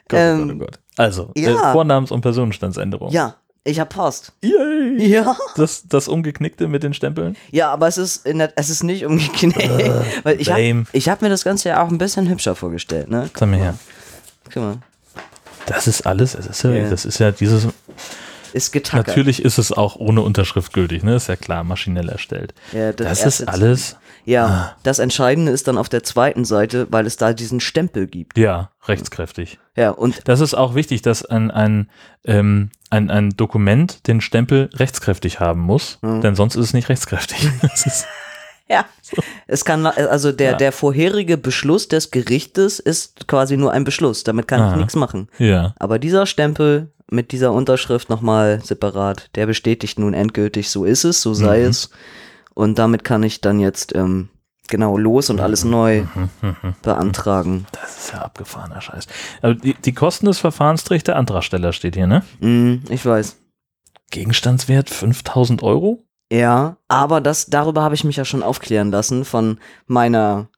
Gott, 0.08 0.12
oh 0.12 0.16
Ähm, 0.16 0.48
Gott, 0.48 0.56
oh 0.56 0.58
Gott. 0.58 0.78
Also, 0.98 1.30
äh, 1.34 1.42
Ja. 1.42 1.72
Vornamens- 1.72 2.10
und 2.12 2.20
Personenstandsänderung. 2.20 3.10
Ja, 3.10 3.36
ich 3.64 3.80
hab 3.80 3.90
Post. 3.90 4.32
Yay. 4.42 5.06
Ja. 5.08 5.36
Das, 5.56 5.84
das 5.88 6.08
Umgeknickte 6.08 6.68
mit 6.68 6.82
den 6.82 6.94
Stempeln? 6.94 7.36
Ja, 7.50 7.70
aber 7.70 7.86
es 7.88 7.98
ist, 7.98 8.26
der, 8.26 8.52
es 8.56 8.70
ist 8.70 8.82
nicht 8.82 9.04
umgeknickt. 9.06 9.58
Weil 10.24 10.40
ich 10.40 10.50
habe 10.50 10.84
hab 10.94 11.22
mir 11.22 11.28
das 11.28 11.44
Ganze 11.44 11.70
ja 11.70 11.82
auch 11.82 11.88
ein 11.88 11.98
bisschen 11.98 12.28
hübscher 12.28 12.54
vorgestellt, 12.54 13.10
ne? 13.10 13.30
Sag 13.34 13.48
mal 13.48 13.58
her. 13.58 13.74
Guck 14.52 14.62
mal. 14.62 14.78
Das 15.66 15.86
ist 15.86 16.06
alles. 16.06 16.34
Es 16.34 16.46
ist 16.46 16.62
ja, 16.64 16.70
Ja. 16.70 16.88
Das 16.90 17.04
ist 17.04 17.18
ja 17.18 17.30
dieses. 17.30 17.68
Ist 18.54 18.72
getackert. 18.72 19.08
Natürlich 19.08 19.44
ist 19.44 19.58
es 19.58 19.72
auch 19.72 19.96
ohne 19.96 20.22
Unterschrift 20.22 20.72
gültig, 20.72 21.02
ne? 21.04 21.16
Ist 21.16 21.28
ja 21.28 21.36
klar, 21.36 21.64
maschinell 21.64 22.08
erstellt. 22.08 22.54
Ja, 22.72 22.92
Das, 22.92 23.20
erste 23.20 23.42
ist 23.44 23.48
alles. 23.48 23.96
Ja, 24.28 24.46
Ah. 24.46 24.76
das 24.82 24.98
Entscheidende 24.98 25.52
ist 25.52 25.68
dann 25.68 25.78
auf 25.78 25.88
der 25.88 26.02
zweiten 26.02 26.44
Seite, 26.44 26.86
weil 26.90 27.06
es 27.06 27.16
da 27.16 27.32
diesen 27.32 27.60
Stempel 27.60 28.06
gibt. 28.06 28.36
Ja, 28.36 28.70
rechtskräftig. 28.86 29.58
Ja, 29.74 29.90
und 29.90 30.20
Das 30.28 30.40
ist 30.40 30.52
auch 30.54 30.74
wichtig, 30.74 31.00
dass 31.02 31.24
ein, 31.24 31.50
ein, 31.50 31.88
ähm, 32.24 32.70
ein, 32.90 33.10
ein 33.10 33.30
Dokument 33.30 34.06
den 34.06 34.20
Stempel 34.20 34.68
rechtskräftig 34.74 35.40
haben 35.40 35.60
muss, 35.60 35.98
Mhm. 36.02 36.20
denn 36.20 36.34
sonst 36.34 36.56
ist 36.56 36.66
es 36.66 36.74
nicht 36.74 36.88
rechtskräftig. 36.90 37.38
Ja, 38.70 38.84
es 39.46 39.64
kann, 39.64 39.86
also 39.86 40.30
der, 40.30 40.50
Ja. 40.50 40.56
der 40.58 40.72
vorherige 40.72 41.38
Beschluss 41.38 41.88
des 41.88 42.10
Gerichtes 42.10 42.78
ist 42.80 43.26
quasi 43.26 43.56
nur 43.56 43.72
ein 43.72 43.84
Beschluss. 43.84 44.24
Damit 44.24 44.46
kann 44.46 44.60
Aha. 44.60 44.72
ich 44.72 44.76
nichts 44.76 44.94
machen. 44.94 45.28
ja. 45.38 45.74
Aber 45.78 45.98
dieser 45.98 46.26
Stempel 46.26 46.90
mit 47.10 47.32
dieser 47.32 47.52
Unterschrift 47.54 48.10
nochmal 48.10 48.60
separat, 48.62 49.30
der 49.36 49.46
bestätigt 49.46 49.98
nun 49.98 50.12
endgültig, 50.12 50.68
so 50.68 50.84
ist 50.84 51.04
es, 51.04 51.22
so 51.22 51.32
sei 51.32 51.60
Mhm. 51.60 51.70
es. 51.70 51.88
Und 52.58 52.76
damit 52.76 53.04
kann 53.04 53.22
ich 53.22 53.40
dann 53.40 53.60
jetzt 53.60 53.94
ähm, 53.94 54.30
genau 54.66 54.98
los 54.98 55.30
und 55.30 55.38
alles 55.40 55.62
neu 55.64 56.02
Mhm. 56.42 56.74
beantragen. 56.82 57.66
Das 57.70 57.98
ist 57.98 58.12
ja 58.12 58.22
abgefahrener 58.22 58.80
Scheiß. 58.80 59.06
Aber 59.42 59.54
die, 59.54 59.74
die 59.74 59.92
Kosten 59.94 60.26
des 60.26 60.40
Verfahrens 60.40 60.82
trägt 60.82 61.06
der 61.06 61.14
Antragsteller, 61.14 61.72
steht 61.72 61.94
hier, 61.94 62.08
ne? 62.08 62.24
Mm, 62.40 62.78
ich 62.90 63.06
weiß. 63.06 63.36
Gegenstandswert 64.10 64.90
5000 64.90 65.62
Euro? 65.62 66.04
Ja, 66.32 66.78
aber 66.88 67.20
das, 67.20 67.46
darüber 67.46 67.82
habe 67.82 67.94
ich 67.94 68.02
mich 68.02 68.16
ja 68.16 68.24
schon 68.24 68.42
aufklären 68.42 68.90
lassen 68.90 69.24
von 69.24 69.58
meiner, 69.86 70.48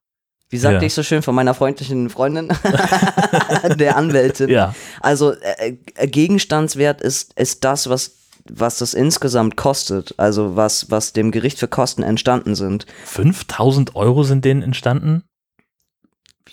wie 0.48 0.56
sagte 0.56 0.76
Ja. 0.78 0.86
ich 0.86 0.94
so 0.94 1.02
schön, 1.02 1.20
von 1.22 1.34
meiner 1.34 1.52
freundlichen 1.52 2.08
Freundin, 2.08 2.48
der 3.78 3.96
Anwältin. 3.96 4.48
Ja. 4.48 4.74
Also 5.00 5.32
äh, 5.32 5.76
äh, 5.96 6.06
Gegenstandswert 6.08 7.00
ist, 7.02 7.34
ist 7.38 7.62
das, 7.64 7.88
was, 7.90 8.12
was 8.48 8.78
das 8.78 8.94
insgesamt 8.94 9.56
kostet, 9.56 10.14
also 10.16 10.56
was, 10.56 10.90
was 10.90 11.12
dem 11.12 11.30
Gericht 11.30 11.58
für 11.58 11.68
Kosten 11.68 12.02
entstanden 12.02 12.54
sind. 12.54 12.86
5000 13.04 13.96
Euro 13.96 14.22
sind 14.22 14.44
denen 14.44 14.62
entstanden? 14.62 15.24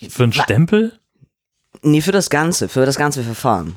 Für 0.08 0.24
einen 0.24 0.32
Stempel? 0.32 0.98
Nee, 1.82 2.00
für 2.00 2.12
das 2.12 2.30
Ganze, 2.30 2.68
für 2.68 2.86
das 2.86 2.96
ganze 2.96 3.22
Verfahren. 3.22 3.76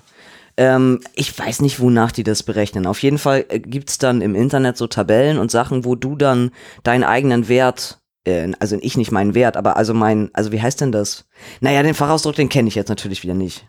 Ähm, 0.58 1.00
ich 1.16 1.38
weiß 1.38 1.62
nicht, 1.62 1.80
wonach 1.80 2.12
die 2.12 2.24
das 2.24 2.44
berechnen. 2.44 2.86
Auf 2.86 3.02
jeden 3.02 3.18
Fall 3.18 3.46
äh, 3.50 3.60
gibt's 3.60 3.98
dann 3.98 4.22
im 4.22 4.36
Internet 4.36 4.78
so 4.78 4.88
Tabellen 4.88 5.38
und 5.38 5.52
Sachen, 5.52 5.86
wo 5.86 5.96
du 5.96 6.16
dann 6.16 6.52
deinen 6.84 7.04
eigenen 7.04 7.48
Wert, 7.48 8.02
äh, 8.26 8.52
also 8.60 8.78
ich 8.82 8.98
nicht 8.98 9.12
meinen 9.12 9.34
Wert, 9.34 9.56
aber 9.56 9.78
also 9.78 9.94
mein, 9.94 10.30
also 10.34 10.52
wie 10.52 10.62
heißt 10.62 10.82
denn 10.82 10.92
das? 10.92 11.26
Naja, 11.62 11.84
den 11.84 11.94
Fachausdruck, 11.94 12.36
den 12.36 12.50
kenne 12.50 12.68
ich 12.68 12.76
jetzt 12.76 12.90
natürlich 12.90 13.24
wieder 13.24 13.34
nicht. 13.34 13.68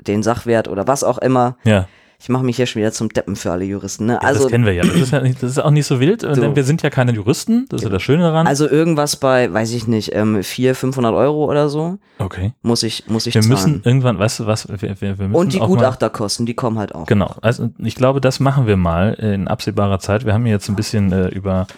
Den 0.00 0.22
Sachwert 0.22 0.68
oder 0.68 0.86
was 0.86 1.02
auch 1.02 1.18
immer. 1.18 1.56
Ja. 1.64 1.88
Ich 2.20 2.28
mache 2.28 2.44
mich 2.44 2.56
hier 2.56 2.66
schon 2.66 2.80
wieder 2.80 2.90
zum 2.90 3.10
Deppen 3.10 3.36
für 3.36 3.52
alle 3.52 3.64
Juristen. 3.64 4.06
Ne? 4.06 4.20
Also, 4.20 4.26
Also, 4.26 4.42
das 4.42 4.50
kennen 4.50 4.66
wir 4.66 4.72
ja. 4.72 4.82
Das 4.82 4.96
ist, 4.96 5.12
ja 5.12 5.20
nicht, 5.20 5.40
das 5.40 5.52
ist 5.52 5.58
auch 5.58 5.70
nicht 5.70 5.86
so 5.86 6.00
wild, 6.00 6.22
denn 6.22 6.56
wir 6.56 6.64
sind 6.64 6.82
ja 6.82 6.90
keine 6.90 7.12
Juristen. 7.12 7.66
Das 7.68 7.80
ist 7.80 7.84
ja 7.84 7.90
das 7.90 8.02
Schöne 8.02 8.24
daran. 8.24 8.46
also 8.48 8.68
irgendwas 8.68 9.14
bei, 9.16 9.52
weiß 9.52 9.72
ich 9.72 9.86
nicht, 9.86 10.14
ähm, 10.14 10.42
400, 10.42 10.76
500 10.76 11.14
Euro 11.14 11.48
oder 11.48 11.68
so 11.68 11.98
okay. 12.18 12.54
muss 12.62 12.82
ich, 12.82 13.06
muss 13.06 13.26
ich 13.26 13.34
Wir 13.34 13.42
zahlen. 13.42 13.52
müssen 13.52 13.82
irgendwann, 13.84 14.18
weißt 14.18 14.40
du 14.40 14.46
was, 14.46 14.68
wir, 14.68 14.80
wir, 14.80 15.00
wir 15.00 15.28
müssen 15.28 15.34
und 15.34 15.52
die 15.52 15.60
Gutachterkosten, 15.60 16.44
die 16.44 16.54
kommen 16.54 16.78
halt 16.78 16.92
auch. 16.92 17.06
Genau, 17.06 17.36
also 17.40 17.70
ich 17.78 17.94
glaube, 17.94 18.20
das 18.20 18.40
machen 18.40 18.66
wir 18.66 18.76
mal 18.76 19.14
in 19.14 19.46
absehbarer 19.46 20.00
Zeit. 20.00 20.26
Wir 20.26 20.34
haben 20.34 20.44
hier 20.44 20.54
jetzt 20.54 20.68
ein 20.68 20.76
bisschen 20.76 21.12
äh, 21.12 21.28
über, 21.28 21.68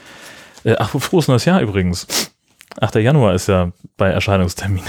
äh, 0.65 0.75
ach, 0.79 0.91
frohes 0.99 1.29
neues 1.29 1.45
Jahr 1.45 1.61
übrigens. 1.61 2.07
8. 2.81 2.95
Januar 2.97 3.35
ist 3.35 3.49
ja 3.49 3.73
bei 3.99 4.09
Erscheinungstermin. 4.09 4.85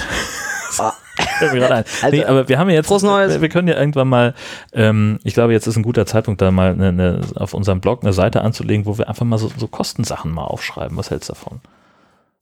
Ah. 0.78 0.94
Also, 1.40 2.16
nee, 2.16 2.24
aber 2.24 2.48
wir 2.48 2.58
haben 2.58 2.68
ja 2.70 2.76
jetzt, 2.76 2.86
frohes 2.86 3.02
Neues. 3.02 3.40
Wir, 3.40 3.48
können 3.48 3.68
ja 3.68 3.78
irgendwann 3.78 4.08
mal, 4.08 4.34
ähm, 4.72 5.18
ich 5.24 5.34
glaube, 5.34 5.52
jetzt 5.52 5.66
ist 5.66 5.76
ein 5.76 5.82
guter 5.82 6.06
Zeitpunkt, 6.06 6.40
da 6.40 6.50
mal 6.50 6.72
eine, 6.72 6.88
eine, 6.88 7.20
auf 7.36 7.54
unserem 7.54 7.80
Blog 7.80 8.02
eine 8.02 8.12
Seite 8.12 8.42
anzulegen, 8.42 8.86
wo 8.86 8.98
wir 8.98 9.08
einfach 9.08 9.24
mal 9.26 9.38
so, 9.38 9.50
so 9.56 9.66
Kostensachen 9.66 10.32
mal 10.32 10.44
aufschreiben. 10.44 10.96
Was 10.96 11.10
hältst 11.10 11.28
du 11.28 11.34
davon? 11.34 11.60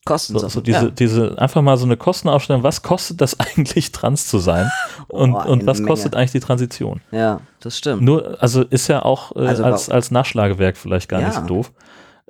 Kosten. 0.06 0.38
So, 0.38 0.48
so 0.48 0.60
diese, 0.62 0.90
diese, 0.92 1.36
einfach 1.38 1.60
mal 1.60 1.76
so 1.76 1.84
eine 1.84 1.96
Kostenaufstellung, 1.96 2.62
was 2.62 2.82
kostet 2.82 3.20
das 3.20 3.38
eigentlich, 3.40 3.92
trans 3.92 4.26
zu 4.28 4.38
sein? 4.38 4.70
Und, 5.08 5.34
Oh, 5.34 5.50
und 5.50 5.66
was 5.66 5.78
Menge. 5.78 5.88
kostet 5.88 6.14
eigentlich 6.14 6.32
die 6.32 6.40
Transition? 6.40 7.00
ja. 7.10 7.18
ja, 7.18 7.40
das 7.60 7.76
stimmt. 7.76 8.02
Nur, 8.02 8.36
also 8.40 8.62
ist 8.62 8.88
ja 8.88 9.02
auch 9.04 9.36
äh, 9.36 9.40
Also 9.46 9.64
als, 9.64 9.90
als 9.90 10.10
Nachschlagewerk 10.10 10.76
vielleicht 10.76 11.08
gar 11.08 11.18
nicht 11.18 11.34
Ja. 11.34 11.40
so 11.42 11.46
doof. 11.46 11.72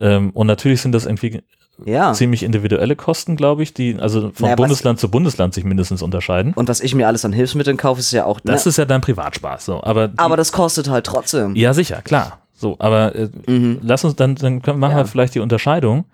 Ähm, 0.01 0.31
und 0.31 0.47
natürlich 0.47 0.81
sind 0.83 0.93
das 0.93 1.07
irgendwie 1.07 1.43
Ja. 1.85 2.13
ziemlich 2.13 2.43
individuelle 2.43 2.97
Kosten, 2.97 3.37
glaube 3.37 3.63
ich, 3.63 3.75
die 3.75 3.97
also 3.99 4.31
von 4.33 4.45
Naja, 4.47 4.57
Bundesland 4.57 5.01
zu 5.01 5.11
Bundesland 5.11 5.55
sich 5.55 5.65
mindestens 5.65 6.03
unterscheiden. 6.03 6.53
Und 6.55 6.69
was 6.69 6.81
ich 6.81 6.95
mir 6.95 7.07
alles 7.07 7.25
an 7.25 7.33
Hilfsmitteln 7.33 7.77
kaufe, 7.77 8.01
ist 8.01 8.13
ja 8.13 8.25
auch. 8.25 8.41
Das 8.41 8.65
ne? 8.65 8.69
ist 8.71 8.77
ja 8.77 8.85
dein 8.85 9.01
Privatspaß. 9.01 9.65
So. 9.65 9.83
Aber, 9.83 10.09
die, 10.09 10.19
aber 10.19 10.37
das 10.37 10.53
kostet 10.53 10.89
halt 10.89 11.07
trotzdem. 11.07 11.55
ja, 11.57 11.73
sicher, 11.75 12.03
klar. 12.03 12.41
So, 12.55 12.77
aber 12.79 13.15
äh, 13.15 13.29
Mhm. 13.47 13.79
lass 13.83 14.05
uns 14.05 14.17
dann, 14.17 14.35
dann 14.35 14.61
machen 14.65 14.93
Ja. 14.93 14.97
wir 14.99 15.07
vielleicht 15.07 15.35
die 15.35 15.41
Unterscheidung. 15.41 16.05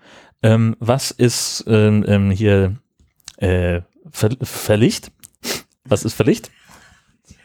Ähm, 0.43 0.75
was 0.79 1.11
ist 1.11 1.65
ähm, 1.67 2.05
ähm, 2.07 2.31
hier 2.31 2.75
äh, 3.37 3.81
ver 4.11 4.29
Verlicht? 4.41 5.11
Was 5.85 6.03
ist 6.05 6.13
Verlicht? 6.13 6.51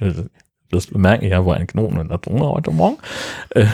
Das 0.72 0.86
bemerken 0.86 1.26
ja 1.26 1.44
wohl 1.44 1.54
ein 1.54 1.66
Knoten 1.66 2.00
in 2.00 2.08
der 2.08 2.20
Zunge 2.22 2.48
heute 2.48 2.70
Morgen. 2.70 2.96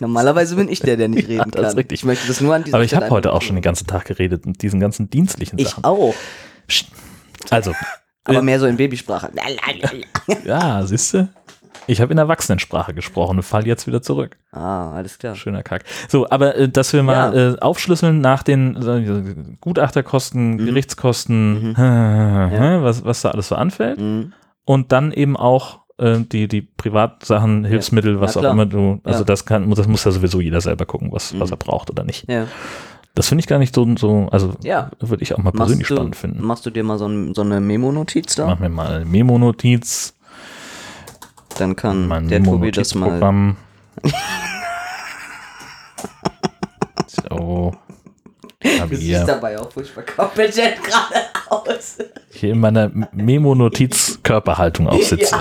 Normalerweise 0.00 0.56
bin 0.56 0.68
ich 0.68 0.80
der, 0.80 0.96
der 0.96 1.06
nicht 1.08 1.28
Ja, 1.28 1.42
reden 1.42 1.52
das 1.52 1.60
ist 1.60 1.66
kann. 1.68 1.76
richtig. 1.76 2.00
Ich 2.00 2.04
möchte 2.04 2.26
das 2.26 2.40
nur 2.40 2.54
an 2.56 2.64
Aber 2.72 2.82
ich 2.82 2.94
habe 2.94 3.08
heute 3.10 3.32
auch 3.32 3.40
schon 3.40 3.54
den 3.54 3.62
ganzen 3.62 3.86
Tag 3.86 4.04
geredet 4.06 4.44
mit 4.44 4.60
diesen 4.60 4.80
ganzen 4.80 5.08
dienstlichen 5.10 5.58
Ich 5.60 5.68
Sachen. 5.68 5.84
auch. 5.84 6.14
Also, 7.50 7.72
Aber 8.24 8.38
Äh, 8.40 8.42
mehr 8.42 8.58
so 8.58 8.66
in 8.66 8.76
Babysprache. 8.76 9.30
Ja, 10.44 10.84
siehst 10.84 11.14
du? 11.14 11.28
Ich 11.86 12.00
habe 12.02 12.12
in 12.12 12.18
Erwachsenensprache 12.18 12.92
gesprochen 12.94 13.36
und 13.38 13.42
fall 13.44 13.66
jetzt 13.66 13.86
wieder 13.86 14.02
zurück. 14.02 14.36
ah, 14.50 14.92
alles 14.94 15.18
klar. 15.18 15.36
Schöner 15.36 15.62
Kack. 15.62 15.84
So, 16.08 16.28
aber 16.28 16.56
äh, 16.56 16.68
dass 16.68 16.92
wir 16.92 17.02
mal 17.04 17.34
Ja. 17.34 17.52
äh, 17.52 17.58
aufschlüsseln 17.60 18.20
nach 18.20 18.42
den 18.42 18.76
äh, 18.76 19.56
Gutachterkosten, 19.60 20.56
Mhm. 20.56 20.66
Gerichtskosten, 20.66 21.74
Ja. 21.78 22.82
was, 22.82 23.04
was 23.04 23.22
da 23.22 23.30
alles 23.30 23.46
so 23.48 23.54
anfällt. 23.54 24.00
Mhm. 24.00 24.32
Und 24.64 24.90
dann 24.92 25.12
eben 25.12 25.36
auch 25.36 25.80
äh, 25.98 26.18
die, 26.20 26.48
die 26.48 26.62
Privatsachen, 26.62 27.64
Hilfsmittel, 27.64 28.20
was 28.20 28.36
Na 28.36 28.48
auch 28.48 28.52
immer 28.52 28.66
du, 28.66 29.00
also 29.04 29.20
Ja. 29.20 29.24
das 29.24 29.44
kann, 29.44 29.68
das 29.70 29.86
muss 29.88 30.04
ja 30.04 30.10
sowieso 30.10 30.40
jeder 30.40 30.60
selber 30.60 30.86
gucken, 30.86 31.10
was, 31.12 31.38
was 31.38 31.48
Mhm. 31.50 31.54
er 31.54 31.56
braucht 31.56 31.90
oder 31.90 32.04
nicht. 32.04 32.28
Ja. 32.30 32.46
Das 33.14 33.28
finde 33.28 33.40
ich 33.40 33.46
gar 33.48 33.58
nicht 33.58 33.74
so, 33.74 33.86
so 33.96 34.28
also 34.30 34.54
Ja. 34.62 34.90
würde 35.00 35.22
ich 35.22 35.34
auch 35.34 35.38
mal 35.38 35.50
persönlich 35.52 35.88
du, 35.88 35.94
spannend 35.94 36.16
finden. 36.16 36.44
machst 36.44 36.64
du 36.66 36.70
dir 36.70 36.84
mal 36.84 36.98
so, 36.98 37.06
ein, 37.06 37.34
so 37.34 37.42
eine 37.42 37.60
Memo-Notiz 37.60 38.34
da? 38.36 38.46
Mach 38.46 38.58
mir 38.60 38.68
mal 38.68 38.96
eine 38.96 39.04
Memo-Notiz, 39.04 40.14
Dann 41.58 41.74
kann 41.74 42.06
mein 42.06 42.28
der 42.28 42.42
Tobi 42.44 42.70
das 42.70 42.94
mal. 42.94 43.18
Memo-Notizprogramm. 43.18 43.56
so. 47.30 47.72
Du 48.88 48.96
siehst 48.96 49.26
dabei 49.28 49.58
auch 49.58 49.70
furchtbar 49.72 50.04
kompetent 50.04 50.82
gerade 50.82 51.14
aus. 51.48 51.98
hier 52.30 52.52
in 52.52 52.60
meiner 52.60 52.90
Memo-Notiz-Körperhaltung 53.12 54.88
auch 54.88 55.02
sitze. 55.02 55.36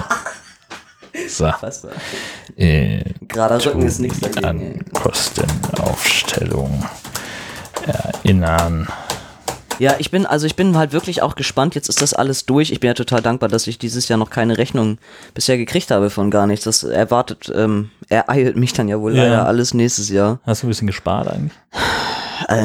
So. 1.28 1.52
Was 1.62 1.84
war? 1.84 1.92
Äh, 2.56 3.04
Gerader 3.28 3.64
Rücken 3.66 3.82
ist 3.84 4.00
nichts 4.00 4.20
dagegen. 4.20 4.46
an. 4.46 4.80
Kostenaufstellung 4.94 6.84
erinnern. 7.86 8.88
Ja, 9.80 9.96
ich 10.00 10.10
bin, 10.10 10.26
also 10.26 10.48
ich 10.48 10.56
bin 10.56 10.76
halt 10.76 10.92
wirklich 10.92 11.22
auch 11.22 11.36
gespannt. 11.36 11.76
Jetzt 11.76 11.88
ist 11.88 12.02
das 12.02 12.14
alles 12.16 12.48
durch. 12.48 12.72
Ich 12.72 12.80
bin 12.80 12.88
ja 12.88 12.94
total 12.96 13.22
dankbar, 13.22 13.48
dass 13.48 13.68
ich 13.68 13.78
dieses 13.78 14.08
Jahr 14.08 14.18
noch 14.18 14.32
keine 14.32 14.58
Rechnung 14.58 14.98
bisher 15.36 15.56
gekriegt 15.58 15.92
habe 15.92 16.10
von 16.10 16.32
gar 16.32 16.48
nichts. 16.48 16.66
Das 16.66 16.82
erwartet, 16.84 17.52
ähm, 17.56 17.92
ereilt 18.10 18.58
mich 18.58 18.74
dann 18.74 18.88
ja 18.88 19.00
wohl 19.00 19.16
Ja. 19.16 19.24
leider 19.24 19.46
alles 19.46 19.76
nächstes 19.76 20.10
Jahr. 20.10 20.40
Hast 20.48 20.64
du 20.64 20.68
ein 20.68 20.70
bisschen 20.70 20.88
gespart 20.88 21.28
eigentlich? 21.28 21.54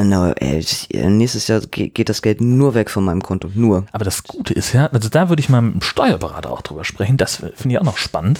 No, 0.03 0.31
ey, 0.33 0.59
ich- 0.59 0.89
nächstes 0.91 1.47
Jahr 1.47 1.61
ge- 1.61 1.89
geht 1.89 2.09
das 2.09 2.21
Geld 2.21 2.41
nur 2.41 2.73
weg 2.75 2.89
von 2.89 3.03
meinem 3.03 3.21
Konto. 3.23 3.49
Nur. 3.53 3.85
Aber 3.91 4.05
das 4.05 4.23
Gute 4.23 4.53
ist 4.53 4.73
ja, 4.73 4.87
also 4.87 5.09
da 5.09 5.29
würde 5.29 5.39
ich 5.39 5.49
mal 5.49 5.61
mit 5.61 5.73
dem 5.75 5.81
Steuerberater 5.81 6.51
auch 6.51 6.61
drüber 6.61 6.83
sprechen. 6.83 7.17
Das 7.17 7.37
finde 7.37 7.69
ich 7.69 7.79
auch 7.79 7.83
noch 7.83 7.97
spannend. 7.97 8.39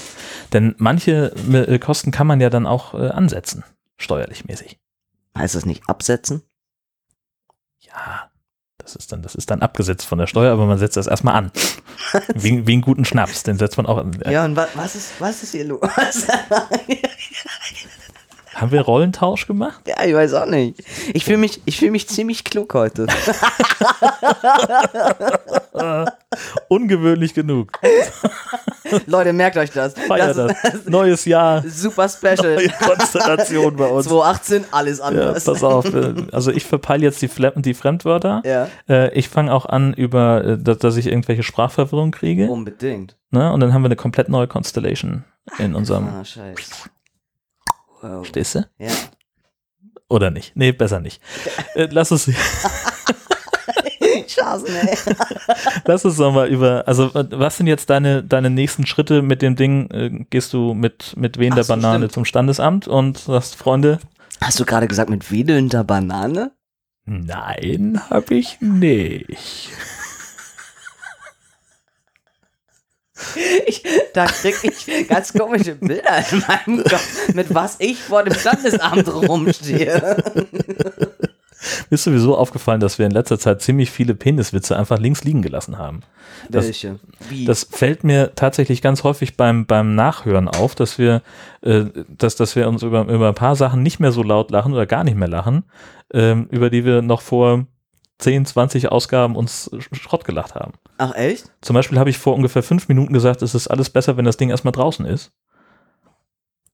Denn 0.53 0.75
manche 0.77 1.33
äh, 1.51 1.79
Kosten 1.79 2.11
kann 2.11 2.27
man 2.27 2.39
ja 2.41 2.49
dann 2.49 2.67
auch 2.67 2.93
ansetzen, 2.93 3.63
steuerlich 3.97 4.45
mäßig. 4.45 4.79
Heißt 5.37 5.55
das 5.55 5.65
nicht 5.65 5.89
absetzen? 5.89 6.43
Ja, 7.79 8.29
das 8.77 8.95
ist 8.95 9.11
dann, 9.11 9.21
das 9.21 9.33
ist 9.35 9.49
dann 9.49 9.61
abgesetzt 9.61 10.05
von 10.05 10.17
der 10.19 10.27
Steuer, 10.27 10.51
aber 10.53 10.65
man 10.65 10.77
setzt 10.77 10.97
das 10.97 11.07
erstmal 11.07 11.35
an. 11.35 11.51
wie, 12.35 12.67
wie 12.67 12.73
einen 12.73 12.81
guten 12.81 13.05
Schnaps, 13.05 13.43
den 13.43 13.57
setzt 13.57 13.77
man 13.77 13.85
auch 13.85 13.97
an. 13.97 14.11
Ja, 14.29 14.45
und 14.45 14.55
wa 14.55 14.67
was 14.75 14.95
ist, 14.95 15.11
was 15.19 15.41
ist 15.43 15.51
hier 15.51 15.65
los? 15.65 15.79
Haben 18.55 18.71
wir 18.71 18.81
Rollentausch 18.81 19.47
gemacht? 19.47 19.81
ja, 19.87 20.03
ich 20.05 20.13
weiß 20.13 20.33
auch 20.35 20.45
nicht. 20.45 20.83
Ich 21.13 21.25
fühle 21.25 21.37
mich, 21.37 21.61
ich 21.65 21.77
fühle 21.79 21.91
mich 21.91 22.07
ziemlich 22.07 22.43
klug 22.43 22.73
heute. 22.73 23.07
Ungewöhnlich 26.67 27.33
genug. 27.33 27.71
Leute, 29.07 29.33
merkt 29.33 29.57
euch 29.57 29.71
das. 29.71 29.93
Feier 29.93 30.33
das, 30.33 30.55
das. 30.61 30.85
Neues 30.85 31.25
Jahr, 31.25 31.63
super 31.67 32.07
special. 32.09 32.55
neue 32.55 32.69
Konstellation 32.69 33.75
bei 33.75 33.87
uns. 33.87 34.05
2018, 34.07 34.65
alles 34.71 34.99
Ja, 34.99 35.05
anders. 35.05 35.43
pass 35.45 35.63
auf. 35.63 35.85
Also 36.31 36.51
ich 36.51 36.65
verpeile 36.65 37.03
jetzt 37.03 37.21
die, 37.21 37.29
die 37.57 37.73
Fremdwörter. 37.73 38.41
Ja. 38.45 38.67
Äh, 38.87 39.13
Ich 39.17 39.29
fange 39.29 39.53
auch 39.53 39.65
an 39.65 39.93
über, 39.93 40.43
äh, 40.43 40.57
dass, 40.57 40.77
dass 40.79 40.97
ich 40.97 41.07
irgendwelche 41.07 41.43
Sprachverwirrung 41.43 42.11
kriege. 42.11 42.49
Unbedingt. 42.49 43.17
Ne? 43.31 43.51
Und 43.51 43.59
dann 43.61 43.73
haben 43.73 43.81
wir 43.81 43.87
eine 43.87 43.95
komplett 43.95 44.29
neue 44.29 44.47
Constellation 44.47 45.23
in 45.59 45.75
unserem. 45.75 46.07
Ah, 46.07 46.23
scheiße. 46.25 46.89
Wow. 48.03 48.25
Stehst 48.25 48.55
du? 48.55 48.67
Ja. 48.77 48.91
Oder 50.09 50.29
nicht? 50.29 50.51
Nee, 50.55 50.71
besser 50.73 50.99
nicht. 50.99 51.21
Äh, 51.75 51.87
Lass 51.91 52.11
uns, 52.11 52.29
Schasen, 54.27 54.67
ey. 54.87 54.97
lass 55.85 56.05
uns 56.05 56.17
nochmal 56.17 56.47
über, 56.47 56.87
also 56.87 57.11
was 57.13 57.57
sind 57.57 57.67
jetzt 57.67 57.89
deine, 57.89 58.23
deine 58.23 58.49
nächsten 58.49 58.85
Schritte 58.85 59.21
mit 59.21 59.41
dem 59.41 59.55
Ding? 59.55 59.89
Äh, 59.91 60.25
Gehst 60.29 60.53
du 60.53 60.73
mit, 60.73 61.15
mit 61.17 61.37
Wen 61.39 61.51
Ach 61.53 61.55
der 61.55 61.63
so, 61.63 61.73
Banane 61.73 61.97
stimmt. 61.99 62.11
zum 62.13 62.25
Standesamt 62.25 62.87
und 62.87 63.17
sagst, 63.17 63.55
Freunde, 63.55 63.99
Hast 64.41 64.59
du 64.59 64.65
gerade 64.65 64.87
gesagt 64.87 65.09
mit 65.09 65.31
wedelnder 65.31 65.83
Banane? 65.83 66.51
nein, 67.05 68.01
hab 68.09 68.31
ich 68.31 68.59
nicht. 68.61 69.69
Ich, 73.67 73.83
da 74.13 74.25
krieg 74.25 74.55
ich 74.63 75.07
ganz 75.07 75.33
komische 75.33 75.75
Bilder 75.75 76.23
in 76.31 76.43
meinem 76.47 76.83
Kopf, 76.83 77.33
mit 77.33 77.53
was 77.53 77.75
ich 77.79 77.99
vor 78.01 78.23
dem 78.23 78.33
Standesamt 78.33 79.07
rumstehe. 79.07 80.17
Mir 81.89 81.95
ist 81.95 82.03
sowieso 82.03 82.37
aufgefallen, 82.37 82.81
dass 82.81 82.99
wir 82.99 83.05
in 83.05 83.11
letzter 83.13 83.39
Zeit 83.39 83.61
ziemlich 83.61 83.89
viele 83.89 84.15
Peniswitze 84.15 84.77
einfach 84.77 84.99
links 84.99 85.23
liegen 85.23 85.41
gelassen 85.41 85.77
haben. 85.77 86.01
Das- 86.49 86.65
Welche? 86.65 86.99
Wie? 87.29 87.45
Das 87.45 87.67
fällt 87.71 88.03
mir 88.03 88.33
tatsächlich 88.35 88.81
ganz 88.81 89.03
häufig 89.03 89.37
beim, 89.37 89.65
beim 89.65 89.95
Nachhören 89.95 90.49
auf, 90.49 90.75
dass 90.75 90.97
wir, 90.97 91.21
äh, 91.61 91.85
dass, 92.09 92.35
dass 92.35 92.55
wir 92.57 92.67
uns 92.67 92.83
über, 92.83 93.05
über 93.07 93.29
ein 93.29 93.35
paar 93.35 93.55
Sachen 93.55 93.81
nicht 93.81 93.99
mehr 94.01 94.11
so 94.11 94.23
laut 94.23 94.51
lachen 94.51 94.73
oder 94.73 94.85
gar 94.85 95.05
nicht 95.05 95.15
mehr 95.15 95.29
lachen, 95.29 95.63
ähm, 96.13 96.47
über 96.51 96.69
die 96.69 96.83
wir 96.83 97.01
noch 97.01 97.21
vor 97.21 97.65
10, 98.19 98.45
20 98.45 98.91
Ausgaben 98.91 99.35
uns 99.35 99.69
Sch- 99.71 99.95
Schrott 99.95 100.23
gelacht 100.25 100.55
haben. 100.55 100.73
Ach 100.97 101.13
echt? 101.15 101.51
Zum 101.61 101.73
Beispiel 101.73 101.99
habe 101.99 102.09
ich 102.09 102.17
vor 102.17 102.35
ungefähr 102.35 102.63
fünf 102.63 102.87
Minuten 102.87 103.11
gesagt, 103.13 103.41
es 103.41 103.55
ist 103.55 103.67
alles 103.67 103.89
besser, 103.89 104.15
wenn 104.17 104.25
das 104.25 104.37
Ding 104.37 104.49
erstmal 104.49 104.71
draußen 104.71 105.05
ist. 105.05 105.31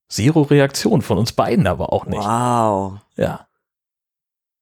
Zero 0.10 0.41
Reaktion 0.43 1.01
von 1.01 1.17
uns 1.17 1.31
beiden 1.34 1.67
aber 1.67 1.93
auch 1.93 2.05
nicht. 2.05 2.19
Wow. 2.24 3.00
Ja. 3.15 3.48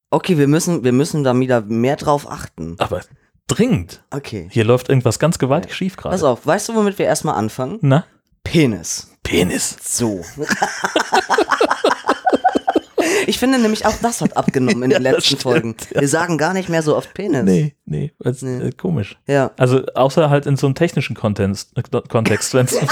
Okay, 0.09 0.37
wir 0.37 0.47
müssen, 0.47 0.83
wir 0.83 0.91
müssen 0.93 1.23
da 1.23 1.37
wieder 1.37 1.61
mehr 1.61 1.95
drauf 1.95 2.29
achten. 2.29 2.75
Aber 2.79 3.01
dringend. 3.47 4.03
Okay. 4.11 4.47
Hier 4.51 4.63
läuft 4.63 4.89
irgendwas 4.89 5.19
ganz 5.19 5.39
gewaltig 5.39 5.73
schief 5.73 5.95
Pass 5.97 6.21
gerade. 6.21 6.27
auf, 6.29 6.45
weißt 6.45 6.69
du, 6.69 6.75
womit 6.75 6.99
wir 6.99 7.05
erstmal 7.05 7.35
anfangen? 7.35 7.79
Na? 7.81 8.05
Penis. 8.43 9.11
Penis. 9.23 9.75
So. 9.81 10.21
Ich 13.25 13.39
finde 13.39 13.59
nämlich 13.59 13.85
auch 13.85 13.95
das 14.01 14.21
hat 14.21 14.35
abgenommen 14.37 14.83
in 14.83 14.89
den 14.91 15.03
Ja, 15.03 15.11
letzten 15.11 15.23
stimmt, 15.23 15.41
Folgen. 15.43 15.75
ja. 15.93 16.01
Wir 16.01 16.07
sagen 16.07 16.37
gar 16.37 16.53
nicht 16.53 16.69
mehr 16.69 16.81
so 16.83 16.95
oft 16.95 17.13
Penis. 17.13 17.43
Nee, 17.43 17.75
nee, 17.85 18.13
das, 18.19 18.41
Nee. 18.41 18.67
Äh, 18.67 18.71
komisch. 18.71 19.17
Ja. 19.27 19.51
Also 19.57 19.83
außer 19.95 20.29
halt 20.29 20.45
in 20.45 20.57
so 20.57 20.67
einem 20.67 20.75
technischen 20.75 21.15
Kontext, 21.15 21.71
äh, 21.77 21.83
Kontext 22.07 22.53
wenn 22.53 22.65
es 22.65 22.73
er 22.73 22.85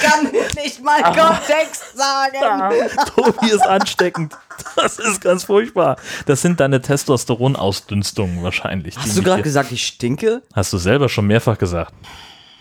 kann 0.00 0.30
nicht 0.56 0.82
mal 0.82 1.02
Kontext 1.02 1.96
sagen. 1.96 2.76
Tobi 3.16 3.50
ist 3.50 3.66
ansteckend. 3.66 4.34
Das 4.76 4.98
ist 4.98 5.20
ganz 5.20 5.44
furchtbar. 5.44 5.96
Das 6.26 6.42
sind 6.42 6.60
deine 6.60 6.80
Testosteronausdünstungen 6.80 8.42
wahrscheinlich. 8.42 8.96
Hast 8.96 9.16
du 9.16 9.22
gerade 9.22 9.42
gesagt, 9.42 9.72
ich 9.72 9.86
stinke? 9.86 10.42
Hast 10.54 10.72
du 10.72 10.78
selber 10.78 11.08
schon 11.08 11.26
mehrfach 11.26 11.58
gesagt. 11.58 11.92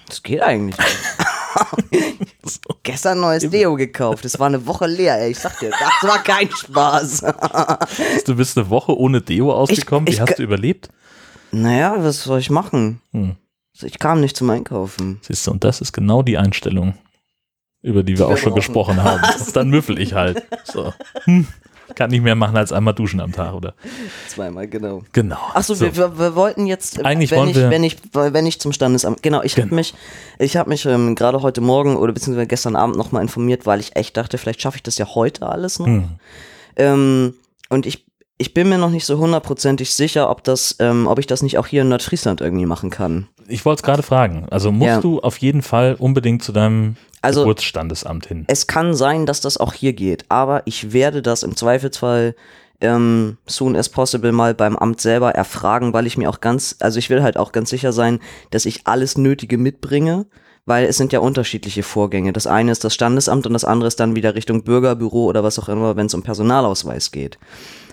Das 0.08 0.22
geht 0.24 0.42
eigentlich. 0.42 0.76
Gestern 2.84 3.20
neues 3.20 3.50
Deo 3.50 3.76
gekauft. 3.76 4.24
Das 4.26 4.38
war 4.40 4.48
eine 4.48 4.66
Woche 4.66 4.86
leer, 4.88 5.20
ey. 5.20 5.32
Ich 5.32 5.40
sag 5.40 5.60
dir, 5.60 5.72
das 5.72 6.10
war 6.10 6.22
kein 6.24 6.50
Spaß. 6.52 7.24
Du 8.26 8.36
bist 8.36 8.58
eine 8.58 8.70
Woche 8.70 8.98
ohne 8.98 9.22
Deo 9.22 9.52
ausgekommen. 9.54 10.08
ich 10.08 10.18
Wie 10.18 10.22
hast 10.22 10.40
du 10.40 10.44
überlebt? 10.44 10.90
naja, 11.52 11.96
was 12.00 12.24
soll 12.24 12.40
ich 12.40 12.50
machen? 12.50 13.02
Hm. 13.12 13.36
Ich 13.82 14.00
kam 14.00 14.22
nicht 14.22 14.36
zum 14.38 14.50
Einkaufen. 14.50 15.20
Siehst 15.22 15.48
du, 15.48 15.52
und 15.52 15.64
das 15.64 15.82
ist 15.82 15.92
genau 15.94 16.22
die 16.22 16.38
Einstellung, 16.38 16.96
über 17.82 18.04
die 18.04 18.14
wir 18.18 18.28
wir 18.28 18.28
auch 18.34 18.38
schon 18.38 18.50
brauchen. 18.52 18.56
gesprochen 18.56 19.04
haben. 19.04 19.22
Dann 19.54 19.70
müffel 19.70 20.00
ich 20.00 20.14
halt. 20.14 20.44
So. 20.64 20.94
Hm. 21.24 21.48
Kann 21.94 22.10
nicht 22.10 22.24
mehr 22.24 22.36
machen 22.36 22.58
als 22.58 22.72
einmal 22.72 22.94
duschen 22.96 23.20
am 23.20 23.32
Tag, 23.32 23.54
oder? 23.54 23.74
Zweimal, 24.28 24.68
genau. 24.68 25.04
Genau. 25.12 25.38
Achso, 25.54 25.76
So. 25.76 25.86
wir, 25.96 26.18
wir, 26.18 26.36
wollten 26.36 26.66
jetzt, 26.66 26.98
äh, 27.00 27.04
Eigentlich 27.04 27.32
wenn, 27.32 27.40
wollen 27.40 27.50
ich, 27.50 27.56
wir- 27.58 27.70
wenn 27.70 27.84
ich 27.84 27.98
wenn 28.14 28.46
ich 28.48 28.60
zum 28.60 28.74
Standesamt, 28.74 29.22
genau, 29.22 29.44
ich 29.44 29.54
habe 29.54 29.64
Genau. 29.64 29.76
mich, 29.76 29.94
ich 30.40 30.58
habe 30.58 30.70
mich 30.70 30.86
ähm, 30.86 31.16
gerade 31.16 31.42
heute 31.42 31.62
Morgen 31.62 31.96
oder 31.98 32.12
beziehungsweise 32.14 32.48
gestern 32.48 32.76
Abend 32.76 32.98
nochmal 32.98 33.22
informiert, 33.22 33.66
weil 33.66 33.80
ich 33.80 33.96
echt 33.96 34.18
dachte, 34.18 34.38
vielleicht 34.38 34.62
schaffe 34.62 34.78
ich 34.78 34.84
das 34.84 34.98
ja 34.98 35.06
heute 35.14 35.48
alles 35.48 35.80
noch. 35.80 35.86
Hm. 35.88 36.10
Ähm, 36.78 37.34
und 37.70 37.86
ich, 37.86 38.05
ich 38.38 38.54
bin 38.54 38.68
mir 38.70 38.78
noch 38.78 38.90
nicht 38.90 39.06
so 39.06 39.18
hundertprozentig 39.18 39.94
sicher, 39.94 40.30
ob 40.30 40.44
das, 40.44 40.76
ähm, 40.80 41.08
ob 41.08 41.20
ich 41.20 41.28
das 41.28 41.42
nicht 41.42 41.58
auch 41.58 41.68
hier 41.68 41.84
in 41.84 41.90
Nordfriesland 41.90 42.42
irgendwie 42.42 42.66
machen 42.66 42.90
kann. 42.90 43.28
Ich 43.48 43.64
wollte 43.66 43.80
es 43.80 43.84
gerade 43.84 44.04
fragen. 44.04 44.46
Also 44.52 44.72
musst 44.72 44.88
Ja. 44.88 45.02
du 45.02 45.20
auf 45.22 45.38
jeden 45.38 45.62
Fall 45.62 45.96
unbedingt 45.98 46.44
zu 46.44 46.52
deinem 46.52 46.98
Also- 47.22 47.42
Geburtsstandesamt 47.42 48.26
hin. 48.28 48.44
Es 48.48 48.68
kann 48.68 48.94
sein, 48.94 49.26
dass 49.26 49.40
das 49.42 49.58
auch 49.58 49.74
hier 49.74 49.94
geht, 49.94 50.26
aber 50.30 50.64
ich 50.66 50.92
werde 50.94 51.22
das 51.22 51.44
im 51.44 51.56
Zweifelsfall 51.56 52.36
ähm, 52.82 53.38
soon 53.46 53.76
as 53.78 53.88
possible 53.88 54.34
mal 54.34 54.54
beim 54.54 54.76
Amt 54.76 55.00
selber 55.00 55.32
erfragen, 55.34 55.94
weil 55.94 56.06
ich 56.06 56.18
mir 56.18 56.30
auch 56.30 56.42
ganz, 56.42 56.76
also 56.82 57.00
ich 57.00 57.10
will 57.10 57.24
halt 57.24 57.38
auch 57.38 57.54
ganz 57.54 57.70
sicher 57.70 57.94
sein, 57.94 58.20
dass 58.52 58.66
ich 58.66 58.82
alles 58.86 59.18
Nötige 59.18 59.58
mitbringe, 59.58 60.26
weil 60.66 60.86
es 60.86 60.98
sind 60.98 61.14
ja 61.14 61.20
unterschiedliche 61.20 61.84
Vorgänge. 61.84 62.34
Das 62.34 62.48
eine 62.48 62.74
ist 62.74 62.84
das 62.84 62.94
Standesamt 62.94 63.48
und 63.48 63.54
das 63.54 63.64
andere 63.64 63.88
ist 63.88 64.02
dann 64.02 64.16
wieder 64.18 64.36
Richtung 64.36 64.64
Bürgerbüro 64.64 65.24
oder 65.26 65.42
was 65.42 65.58
auch 65.58 65.70
immer, 65.70 65.96
wenn 65.96 66.08
es 66.08 66.14
um 66.14 66.22
Personalausweis 66.24 67.12
geht. 67.12 67.40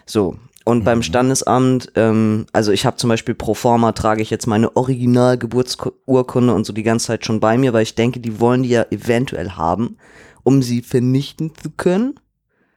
So. 0.07 0.37
Und 0.65 0.85
beim 0.85 1.03
Standesamt, 1.03 1.91
ähm, 1.97 2.47
also 2.53 2.71
ich 2.71 2.87
habe 2.87 2.97
zum 2.97 3.09
Beispiel 3.09 3.35
pro 3.35 3.55
forma 3.55 3.93
trage 3.93 4.23
ich 4.23 4.31
jetzt 4.31 4.47
meine 4.47 4.77
Original-Geburtsurkunde 4.77 6.55
und 6.55 6.65
so 6.65 6.73
die 6.73 6.85
ganze 6.85 7.07
Zeit 7.07 7.27
schon 7.27 7.41
bei 7.41 7.59
mir, 7.59 7.73
weil 7.73 7.83
ich 7.83 7.97
denke, 7.97 8.21
die 8.21 8.39
wollen 8.39 8.63
die 8.63 8.69
ja 8.69 8.87
eventuell 8.91 9.51
haben, 9.51 9.97
um 10.45 10.63
sie 10.63 10.83
vernichten 10.83 11.53
zu 11.61 11.71
können, 11.71 12.15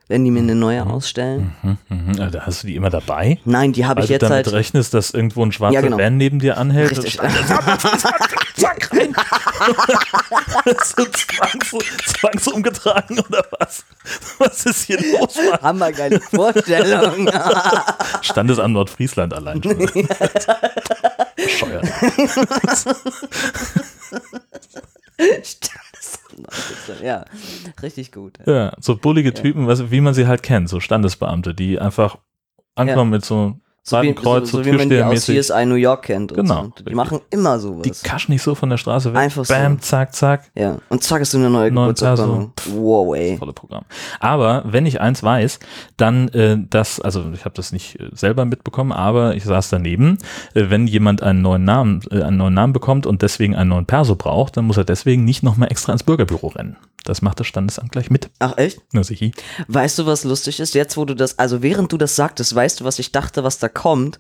wenn 0.08 0.24
die 0.24 0.32
mir 0.32 0.40
eine 0.40 0.56
neue 0.56 0.86
ausstellen. 0.86 1.56
Mhm, 1.64 1.78
mhm. 1.90 2.22
Also 2.22 2.42
hast 2.42 2.64
du 2.64 2.68
die 2.68 2.76
immer 2.76 2.92
dabei? 2.92 3.40
Nein, 3.44 3.74
die 3.74 3.86
habe 3.86 4.02
ich 4.02 4.08
du 4.08 4.14
jetzt 4.14 4.22
damit 4.22 4.46
halt. 4.46 4.54
rechnest, 4.54 4.94
dass 4.94 5.12
irgendwo 5.12 5.44
ein 5.44 5.52
schwarzer 5.52 5.74
Ja, 5.74 5.82
genau. 5.82 5.98
Van 5.98 6.18
neben 6.18 6.40
dir 6.40 6.58
anhält. 6.58 6.92
Richtig. 6.92 7.18
Zack, 8.56 8.92
rein. 8.94 9.14
zwangs, 10.84 11.76
zwangsumgetragen 12.06 13.20
oder 13.20 13.44
was? 13.60 13.84
Was 14.38 14.66
ist 14.66 14.86
hier 14.86 15.00
los, 15.20 15.36
Mann? 15.36 15.62
Hammergeile 15.62 16.20
Vorstellung. 16.20 17.30
Standesamt 18.22 18.74
Nordfriesland 18.74 19.34
allein 19.34 19.62
schon. 19.64 19.78
Bescheuert. 21.36 21.86
Standesamt. 25.44 25.85
Ja, 27.04 27.26
richtig 27.82 28.12
gut. 28.12 28.40
Ja, 28.46 28.74
so 28.80 28.98
bullige 28.98 29.34
Typen, 29.34 29.68
was, 29.68 29.92
wie 29.92 30.02
man 30.02 30.14
sie 30.14 30.28
halt 30.28 30.44
kennt, 30.44 30.70
so 30.70 30.80
Standesbeamte, 30.80 31.54
die 31.54 31.80
einfach 31.80 32.18
ankommen 32.76 33.12
mit 33.12 33.26
so 33.26 33.60
So 33.88 33.98
wie, 33.98 34.08
so, 34.08 34.14
Seitenkreuz, 34.14 34.50
so, 34.50 34.58
so 34.58 34.66
wie 34.66 34.72
man 34.72 34.90
die 34.90 35.00
aus. 35.02 35.26
CSI 35.26 35.66
New 35.68 35.76
York 35.76 36.06
kennt. 36.06 36.32
Und 36.32 36.38
Genau, 36.40 36.64
So. 36.64 36.70
Die 36.70 36.76
richtig. 36.80 36.96
machen 36.96 37.22
immer 37.30 37.60
sowas. 37.60 37.84
Die 37.84 37.92
kaschen 37.92 38.34
nicht 38.34 38.42
so 38.42 38.56
von 38.56 38.72
der 38.72 38.78
Straße 38.78 39.14
weg. 39.14 39.20
Einfach 39.22 39.46
so. 39.46 39.54
Bam, 39.54 39.80
zack, 39.80 40.16
zack. 40.16 40.50
ja, 40.56 40.80
und 40.90 41.04
zack 41.04 41.22
ist 41.22 41.36
eine 41.36 41.52
neue 41.52 41.72
Neun 41.72 41.94
Geburtsurkunde. 41.94 42.52
Wow, 42.74 43.16
ey. 43.16 43.38
Tolle 43.38 43.54
Programm. 43.54 43.84
Aber 44.20 44.64
wenn 44.66 44.88
ich 44.88 45.02
eins 45.02 45.22
weiß, 45.22 45.60
dann 45.98 46.30
äh, 46.30 46.58
das, 46.68 47.00
also 47.00 47.26
ich 47.32 47.46
habe 47.46 47.54
das 47.56 47.72
nicht 47.72 48.00
äh, 48.00 48.10
selber 48.14 48.46
mitbekommen, 48.46 48.92
aber 48.92 49.36
ich 49.36 49.44
saß 49.44 49.70
daneben, 49.70 50.18
äh, 50.56 50.70
wenn 50.70 50.88
jemand 50.88 51.22
einen 51.22 51.44
neuen 51.44 51.64
Namen, 51.64 52.02
äh, 52.10 52.24
einen 52.24 52.38
neuen 52.38 52.56
Namen 52.56 52.74
bekommt 52.74 53.06
und 53.06 53.22
deswegen 53.22 53.56
einen 53.56 53.70
neuen 53.70 53.86
Perso 53.86 54.16
braucht, 54.16 54.58
dann 54.58 54.66
muss 54.66 54.78
er 54.78 54.84
deswegen 54.86 55.26
nicht 55.26 55.44
nochmal 55.44 55.72
extra 55.72 55.94
ins 55.94 56.02
Bürgerbüro 56.02 56.48
rennen. 56.48 56.76
Das 57.04 57.22
macht 57.22 57.40
das 57.40 57.46
Standesamt 57.46 57.92
gleich 57.92 58.10
mit. 58.10 58.32
Ach 58.40 58.58
echt? 58.58 58.82
Na 58.92 59.04
sicher. 59.04 59.30
Weißt 59.68 60.00
du, 60.00 60.08
was 60.08 60.24
lustig 60.24 60.60
ist? 60.60 60.74
Jetzt, 60.74 60.98
wo 60.98 61.06
du 61.06 61.14
das, 61.14 61.38
also 61.38 61.62
während 61.62 61.92
du 61.92 61.98
das 62.00 62.16
sagtest, 62.16 62.56
weißt 62.56 62.80
du, 62.80 62.84
was 62.84 62.98
ich 62.98 63.12
dachte, 63.12 63.44
was 63.44 63.60
da 63.60 63.70
kommt? 63.76 64.18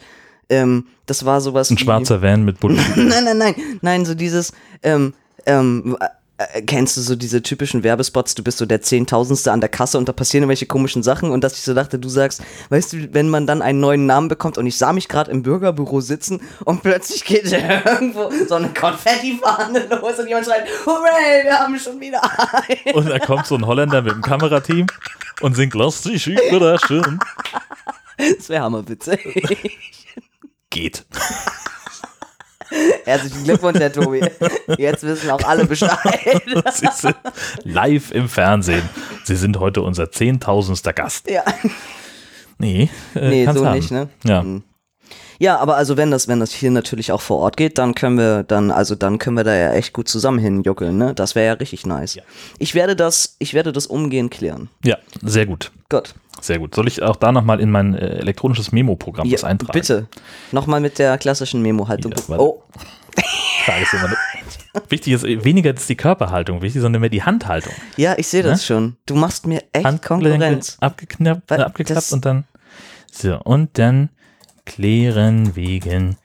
Ähm, 0.49 0.85
das 1.07 1.25
war 1.25 1.41
sowas 1.41 1.71
Ein 1.71 1.79
schwarzer 1.79 2.21
Van 2.21 2.45
mit 2.45 2.59
Bullen. 2.59 2.79
Nein, 2.95 3.23
nein, 3.23 3.37
nein, 3.37 3.55
nein, 3.81 4.05
so 4.05 4.13
dieses, 4.13 4.53
ähm, 4.83 5.13
ähm, 5.47 5.97
äh, 6.37 6.61
kennst 6.63 6.97
du 6.97 7.01
so 7.01 7.15
diese 7.15 7.41
typischen 7.41 7.83
Werbespots, 7.83 8.35
du 8.35 8.43
bist 8.43 8.57
so 8.57 8.65
der 8.65 8.81
Zehntausendste 8.81 9.53
an 9.53 9.61
der 9.61 9.69
Kasse 9.69 9.97
und 9.97 10.09
da 10.09 10.11
passieren 10.11 10.43
irgendwelche 10.43 10.65
komischen 10.65 11.01
Sachen 11.01 11.31
und 11.31 11.45
dass 11.45 11.53
ich 11.53 11.61
so 11.61 11.73
dachte, 11.73 11.97
du 11.97 12.09
sagst, 12.09 12.43
weißt 12.69 12.91
du, 12.91 13.13
wenn 13.13 13.29
man 13.29 13.47
dann 13.47 13.61
einen 13.61 13.79
neuen 13.79 14.05
Namen 14.05 14.27
bekommt 14.27 14.57
und 14.57 14.65
ich 14.65 14.77
sah 14.77 14.91
mich 14.91 15.07
gerade 15.07 15.31
im 15.31 15.43
Bürgerbüro 15.43 16.01
sitzen 16.01 16.41
und 16.65 16.83
plötzlich 16.83 17.23
geht 17.23 17.49
irgendwo 17.51 18.29
so 18.49 18.55
eine 18.55 18.67
Konfettifahne 18.73 19.87
los 19.89 20.19
und 20.19 20.27
jemand 20.27 20.45
schreit, 20.45 20.65
hooray, 20.85 21.45
wir 21.45 21.57
haben 21.57 21.79
schon 21.79 22.01
wieder 22.01 22.21
einen. 22.51 22.95
Und 22.95 23.09
da 23.09 23.17
kommt 23.19 23.45
so 23.45 23.55
ein 23.55 23.65
Holländer 23.65 24.01
mit 24.01 24.11
dem 24.11 24.21
Kamerateam 24.21 24.87
und 25.39 25.55
singt 25.55 25.73
Lass 25.73 26.01
dich 26.01 26.27
überraschen. 26.27 27.19
Das 28.37 28.49
wäre 28.49 28.63
hammerwitzig. 28.63 29.19
Geht. 30.69 31.05
Herzlichen 33.05 33.43
Glückwunsch, 33.43 33.79
Herr 33.79 33.91
Tobi. 33.93 34.21
Jetzt 34.77 35.03
wissen 35.03 35.29
auch 35.29 35.43
alle 35.43 35.65
Bescheid. 35.65 36.41
Sie 36.73 36.87
sind 36.93 37.15
live 37.63 38.11
im 38.11 38.27
Fernsehen. 38.27 38.87
Sie 39.23 39.35
sind 39.35 39.59
heute 39.59 39.81
unser 39.81 40.11
zehntausendster 40.11 40.93
Gast. 40.93 41.29
Ja, 41.29 41.43
Nee, 42.57 42.89
äh, 43.15 43.29
nee, 43.29 43.45
so 43.53 43.65
haben. 43.65 43.75
nicht, 43.77 43.91
ne? 43.91 44.09
Ja. 44.23 44.41
Mhm. 44.43 44.63
Ja, 45.39 45.57
aber 45.59 45.75
also 45.75 45.97
wenn 45.97 46.11
das, 46.11 46.27
wenn 46.27 46.39
das 46.39 46.51
hier 46.51 46.71
natürlich 46.71 47.11
auch 47.11 47.21
vor 47.21 47.39
Ort 47.39 47.57
geht, 47.57 47.77
dann 47.77 47.93
können 47.95 48.17
wir 48.17 48.43
dann, 48.43 48.71
also 48.71 48.95
dann 48.95 49.17
können 49.19 49.37
wir 49.37 49.43
da 49.43 49.53
ja 49.55 49.73
echt 49.73 49.93
gut 49.93 50.07
zusammen 50.07 50.39
hinjuckeln, 50.39 50.97
ne? 50.97 51.13
Das 51.13 51.35
wäre 51.35 51.45
ja 51.47 51.53
richtig 51.53 51.85
nice. 51.85 52.17
Ich 52.57 52.73
werde 52.75 52.95
das, 52.95 53.35
ich 53.39 53.53
werde 53.53 53.71
das 53.73 53.87
umgehend 53.87 54.31
klären. 54.31 54.69
ja, 54.83 54.97
sehr 55.21 55.45
gut. 55.45 55.71
Gut. 55.89 56.13
Sehr 56.41 56.59
gut. 56.59 56.75
Soll 56.75 56.87
ich 56.87 57.01
auch 57.01 57.15
da 57.15 57.31
nochmal 57.31 57.59
in 57.61 57.71
mein 57.71 57.95
äh, 57.95 58.17
elektronisches 58.19 58.71
Memo-Programm 58.71 59.31
was 59.31 59.41
Ja, 59.41 59.47
eintragen? 59.47 59.71
bitte. 59.71 60.07
Nochmal 60.51 60.79
mit 60.81 60.99
der 60.99 61.17
klassischen 61.17 61.61
Memo-Haltung. 61.61 62.13
Ja, 62.27 62.37
oh, 62.37 62.61
Wichtig 64.89 65.13
ist 65.13 65.23
äh, 65.23 65.43
weniger 65.43 65.73
ist 65.73 65.87
die 65.89 65.95
Körperhaltung, 65.95 66.61
wichtig, 66.61 66.81
sondern 66.81 66.99
mehr 67.01 67.09
die 67.09 67.23
Handhaltung. 67.23 67.73
ja, 67.97 68.15
ich 68.17 68.27
sehe 68.27 68.43
das 68.43 68.65
schon. 68.65 68.97
Du 69.05 69.15
machst 69.15 69.47
mir 69.47 69.63
echt 69.71 70.03
Konkurrenz. 70.03 70.77
abgeknappt, 70.81 71.51
abgeklappt 71.51 71.97
das- 71.97 72.11
und 72.13 72.25
dann 72.25 72.43
so 73.11 73.39
und 73.43 73.77
dann 73.77 74.09
klären 74.65 75.55
wegen 75.55 76.17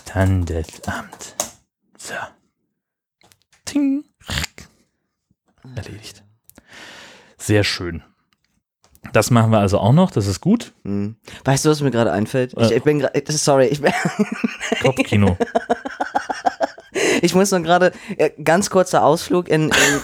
Standesamt. 0.00 1.34
So. 1.96 2.14
Ting. 3.64 4.04
Erledigt. 5.76 6.24
Sehr 7.36 7.64
schön. 7.64 8.02
Das 9.12 9.30
machen 9.30 9.50
wir 9.52 9.58
also 9.58 9.78
auch 9.78 9.92
noch, 9.92 10.10
das 10.10 10.26
ist 10.26 10.40
gut. 10.40 10.72
Hm. 10.84 11.16
Weißt 11.44 11.64
du, 11.64 11.70
was 11.70 11.80
mir 11.80 11.90
gerade 11.90 12.12
einfällt? 12.12 12.52
Ich, 12.56 12.70
Äh. 12.70 12.76
ich 12.76 12.82
bin 12.82 12.98
gerade, 12.98 13.32
sorry, 13.32 13.66
ich, 13.66 13.80
bin, 13.80 13.92
Kopfkino. 14.82 15.36
ich 17.22 17.34
muss 17.34 17.50
noch 17.50 17.62
gerade, 17.62 17.92
äh, 18.16 18.30
ganz 18.42 18.70
kurzer 18.70 19.04
Ausflug 19.04 19.48
in, 19.48 19.70
in, 19.70 20.02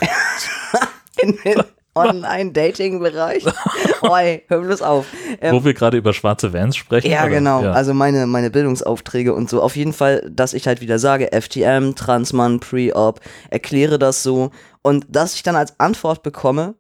in 1.30 1.38
den 1.44 1.64
Online-Dating-Bereich. 1.94 3.44
Oi, 4.02 4.42
hör 4.48 4.60
bloß 4.60 4.82
auf. 4.82 5.06
Ähm, 5.40 5.54
Wo 5.54 5.64
wir 5.64 5.74
gerade 5.74 5.96
über 5.96 6.12
schwarze 6.12 6.52
Vans 6.52 6.76
sprechen. 6.76 7.10
Ja, 7.10 7.20
oder? 7.22 7.30
genau. 7.30 7.62
Ja. 7.62 7.72
Also 7.72 7.94
meine, 7.94 8.26
meine 8.26 8.50
Bildungsaufträge 8.50 9.34
und 9.34 9.48
so. 9.48 9.62
Auf 9.62 9.76
jeden 9.76 9.92
Fall, 9.92 10.28
dass 10.30 10.54
ich 10.54 10.66
halt 10.66 10.80
wieder 10.80 10.98
sage, 10.98 11.30
FTM, 11.32 11.94
Transmann, 11.94 12.60
Pre-Op, 12.60 13.20
erkläre 13.50 13.98
das 13.98 14.22
so. 14.22 14.50
Und 14.82 15.06
dass 15.08 15.34
ich 15.34 15.42
dann 15.42 15.56
als 15.56 15.78
Antwort 15.78 16.22
bekomme, 16.22 16.74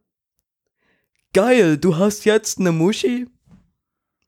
geil, 1.32 1.78
du 1.78 1.96
hast 1.96 2.24
jetzt 2.24 2.58
eine 2.58 2.72
Muschi? 2.72 3.28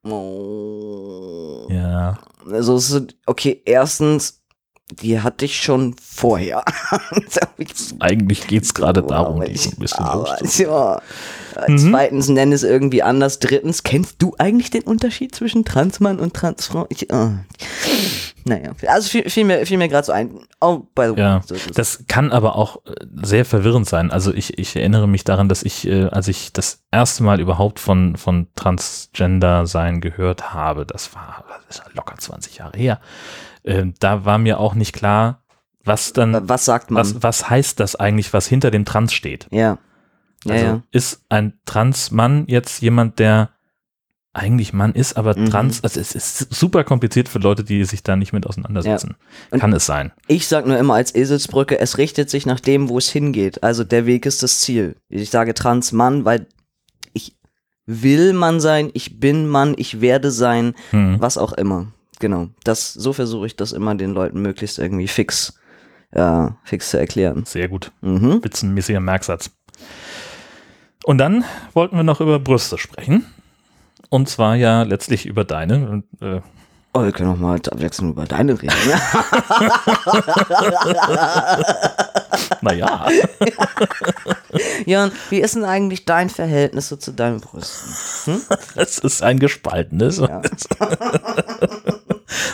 Oh. 0.04 1.66
ja. 1.68 2.18
Also, 2.50 3.06
okay, 3.26 3.60
erstens, 3.64 4.44
die 4.92 5.20
hatte 5.20 5.44
ich 5.44 5.60
schon 5.60 5.96
vorher. 6.00 6.62
Eigentlich 7.98 8.46
geht 8.46 8.62
es 8.64 8.74
gerade 8.74 9.02
darum, 9.02 9.40
die 9.44 9.52
ich- 9.52 9.62
so 9.62 9.70
ein 9.70 9.76
bisschen 9.78 10.04
aber, 10.04 10.36
loszuwerden. 10.40 10.72
ja. 10.74 10.96
Äh, 10.96 11.02
Mhm. 11.72 11.78
Zweitens, 11.78 12.28
nenne 12.28 12.54
es 12.54 12.62
irgendwie 12.64 13.02
anders. 13.02 13.38
Drittens, 13.38 13.82
kennst 13.82 14.16
du 14.20 14.34
eigentlich 14.38 14.68
den 14.70 14.82
Unterschied 14.82 15.34
zwischen 15.34 15.64
Transmann 15.64 16.20
und 16.20 16.34
Transfrau? 16.34 16.84
Ich, 16.90 17.10
oh. 17.10 17.30
Naja, 18.44 18.72
also 18.86 19.08
fiel, 19.08 19.28
fiel 19.30 19.44
mir, 19.44 19.64
fiel 19.66 19.78
mir 19.78 19.88
gerade 19.88 20.04
so 20.06 20.12
ein. 20.12 20.38
Oh, 20.60 20.82
by 20.94 21.06
the 21.06 21.10
way. 21.16 21.20
Ja, 21.20 21.40
das 21.74 22.04
kann 22.08 22.30
aber 22.30 22.56
auch 22.56 22.76
äh, 22.84 22.92
sehr 23.22 23.46
verwirrend 23.46 23.88
sein. 23.88 24.10
Also 24.10 24.34
ich, 24.34 24.58
ich 24.58 24.76
erinnere 24.76 25.08
mich 25.08 25.24
daran, 25.24 25.48
dass 25.48 25.62
ich, 25.62 25.86
äh, 25.88 26.04
als 26.04 26.28
ich 26.28 26.52
das 26.52 26.80
erste 26.92 27.22
Mal 27.24 27.40
überhaupt 27.40 27.80
von, 27.80 28.16
von 28.16 28.48
Transgender-Sein 28.54 30.00
gehört 30.02 30.52
habe, 30.52 30.84
das 30.84 31.14
war, 31.14 31.44
das 31.68 31.78
ist 31.78 31.94
locker 31.94 32.16
20 32.18 32.58
Jahre 32.58 32.76
her, 32.78 33.00
äh, 33.66 33.84
da 34.00 34.24
war 34.24 34.38
mir 34.38 34.58
auch 34.58 34.74
nicht 34.74 34.92
klar, 34.94 35.42
was 35.84 36.12
dann, 36.12 36.48
was 36.48 36.64
sagt 36.64 36.90
man? 36.90 37.00
was, 37.00 37.22
was 37.22 37.50
heißt 37.50 37.78
das 37.78 37.94
eigentlich, 37.96 38.32
was 38.32 38.46
hinter 38.46 38.70
dem 38.70 38.84
Trans 38.84 39.12
steht. 39.12 39.46
ja. 39.50 39.78
Ja, 40.44 40.52
Also 40.52 40.64
ja. 40.66 40.82
ist 40.92 41.22
ein 41.28 41.54
Transmann 41.64 42.44
jetzt 42.46 42.80
jemand, 42.80 43.18
der 43.18 43.50
eigentlich 44.32 44.72
Mann 44.72 44.92
ist, 44.92 45.16
aber 45.16 45.36
Mhm. 45.36 45.46
trans, 45.50 45.82
also 45.82 45.98
es 45.98 46.14
ist 46.14 46.54
super 46.54 46.84
kompliziert 46.84 47.28
für 47.28 47.38
Leute, 47.38 47.64
die 47.64 47.82
sich 47.84 48.02
da 48.04 48.14
nicht 48.16 48.32
mit 48.34 48.46
auseinandersetzen. 48.46 49.16
Und- 49.50 49.58
Kann 49.60 49.72
es 49.72 49.86
sein. 49.86 50.12
Ich 50.28 50.46
sag 50.46 50.66
nur 50.66 50.78
immer 50.78 50.94
als 50.94 51.12
Eselsbrücke, 51.14 51.80
es 51.80 51.96
richtet 51.98 52.30
sich 52.30 52.46
nach 52.46 52.60
dem, 52.60 52.88
wo 52.90 52.98
es 52.98 53.08
hingeht. 53.10 53.62
Also 53.64 53.82
der 53.82 54.06
Weg 54.06 54.26
ist 54.26 54.42
das 54.42 54.60
Ziel. 54.60 54.96
Ich 55.08 55.30
sage 55.30 55.54
Transmann, 55.54 56.24
weil 56.26 56.46
ich 57.14 57.34
will 57.86 58.32
Mann 58.34 58.60
sein, 58.60 58.90
ich 58.92 59.18
bin 59.18 59.48
Mann, 59.48 59.74
ich 59.78 60.00
werde 60.00 60.30
sein, 60.30 60.74
Hm. 60.90 61.16
was 61.18 61.38
auch 61.38 61.54
immer. 61.54 61.86
Genau. 62.18 62.48
Das, 62.64 62.92
so 62.92 63.12
versuche 63.12 63.46
ich 63.46 63.56
das 63.56 63.72
immer 63.72 63.94
den 63.94 64.12
Leuten 64.12 64.40
möglichst 64.40 64.78
irgendwie 64.78 65.08
fix, 65.08 65.58
äh, 66.12 66.48
fix 66.64 66.90
zu 66.90 66.98
erklären. 66.98 67.44
Sehr 67.44 67.68
gut. 67.68 67.92
Mhm. 68.00 68.38
Spitzenmäßiger 68.38 69.00
Merksatz. 69.00 69.50
Und 71.04 71.18
dann 71.18 71.44
wollten 71.72 71.96
wir 71.96 72.02
noch 72.02 72.20
über 72.20 72.38
Brüste 72.38 72.78
sprechen. 72.78 73.26
Und 74.08 74.28
zwar 74.28 74.56
ja 74.56 74.82
letztlich 74.82 75.26
über 75.26 75.44
deine. 75.44 76.02
Äh, 76.20 76.40
Oh, 76.96 77.04
wir 77.04 77.12
können 77.12 77.30
auch 77.30 77.36
mal 77.36 77.56
abwechselnd 77.56 78.12
über 78.12 78.24
deine 78.24 78.54
reden. 78.54 78.72
naja, 82.62 83.06
Jan, 84.86 85.12
wie 85.28 85.40
ist 85.40 85.56
denn 85.56 85.66
eigentlich 85.66 86.06
dein 86.06 86.30
Verhältnis 86.30 86.88
so 86.88 86.96
zu 86.96 87.12
deinen 87.12 87.42
Brüsten? 87.42 88.40
es 88.76 88.96
ist 88.96 89.22
ein 89.22 89.38
gespaltenes. 89.38 90.16
Ja. 90.16 90.40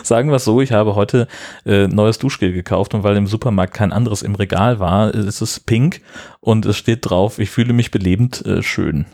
Sagen 0.03 0.27
wir 0.27 0.35
es 0.35 0.43
so, 0.43 0.59
ich 0.59 0.73
habe 0.73 0.95
heute 0.95 1.29
äh, 1.65 1.87
neues 1.87 2.17
Duschgel 2.17 2.51
gekauft 2.51 2.93
und 2.93 3.03
weil 3.03 3.15
im 3.15 3.27
Supermarkt 3.27 3.73
kein 3.73 3.93
anderes 3.93 4.23
im 4.23 4.35
Regal 4.35 4.77
war, 4.77 5.13
ist 5.13 5.39
es 5.39 5.61
pink 5.61 6.01
und 6.41 6.65
es 6.65 6.75
steht 6.75 7.09
drauf, 7.09 7.39
ich 7.39 7.49
fühle 7.49 7.71
mich 7.71 7.91
belebend 7.91 8.45
äh, 8.45 8.61
schön. 8.61 9.05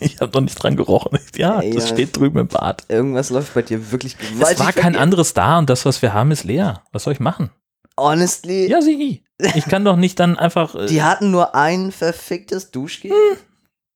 Ich 0.00 0.20
habe 0.20 0.32
noch 0.32 0.42
nicht 0.42 0.54
dran 0.56 0.76
gerochen. 0.76 1.18
Ja, 1.36 1.60
Ey, 1.60 1.72
das 1.72 1.88
ja. 1.88 1.94
steht 1.94 2.16
drüben 2.16 2.38
im 2.38 2.48
Bad. 2.48 2.84
Irgendwas 2.88 3.30
läuft 3.30 3.54
bei 3.54 3.62
dir 3.62 3.90
wirklich 3.92 4.18
gewaltig. 4.18 4.58
Es 4.60 4.64
war 4.64 4.72
kein 4.72 4.96
anderes 4.96 5.32
da 5.34 5.58
und 5.58 5.70
das, 5.70 5.84
was 5.86 6.02
wir 6.02 6.12
haben, 6.12 6.30
ist 6.30 6.44
leer. 6.44 6.82
Was 6.92 7.04
soll 7.04 7.12
ich 7.14 7.20
machen? 7.20 7.50
Honestly, 7.98 8.68
Ja, 8.68 8.82
sie. 8.82 9.24
Ich 9.54 9.64
kann 9.66 9.84
doch 9.84 9.96
nicht 9.96 10.18
dann 10.20 10.38
einfach 10.38 10.74
äh, 10.74 10.86
die 10.86 11.02
hatten 11.02 11.30
nur 11.30 11.54
ein 11.54 11.92
verficktes 11.92 12.70
Duschgel. 12.70 13.12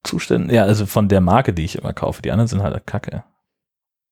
Zustände. 0.04 0.54
Ja, 0.54 0.64
also 0.64 0.86
von 0.86 1.08
der 1.08 1.20
Marke, 1.20 1.52
die 1.52 1.64
ich 1.64 1.76
immer 1.76 1.92
kaufe. 1.92 2.22
Die 2.22 2.30
anderen 2.30 2.48
sind 2.48 2.62
halt 2.62 2.86
kacke. 2.86 3.24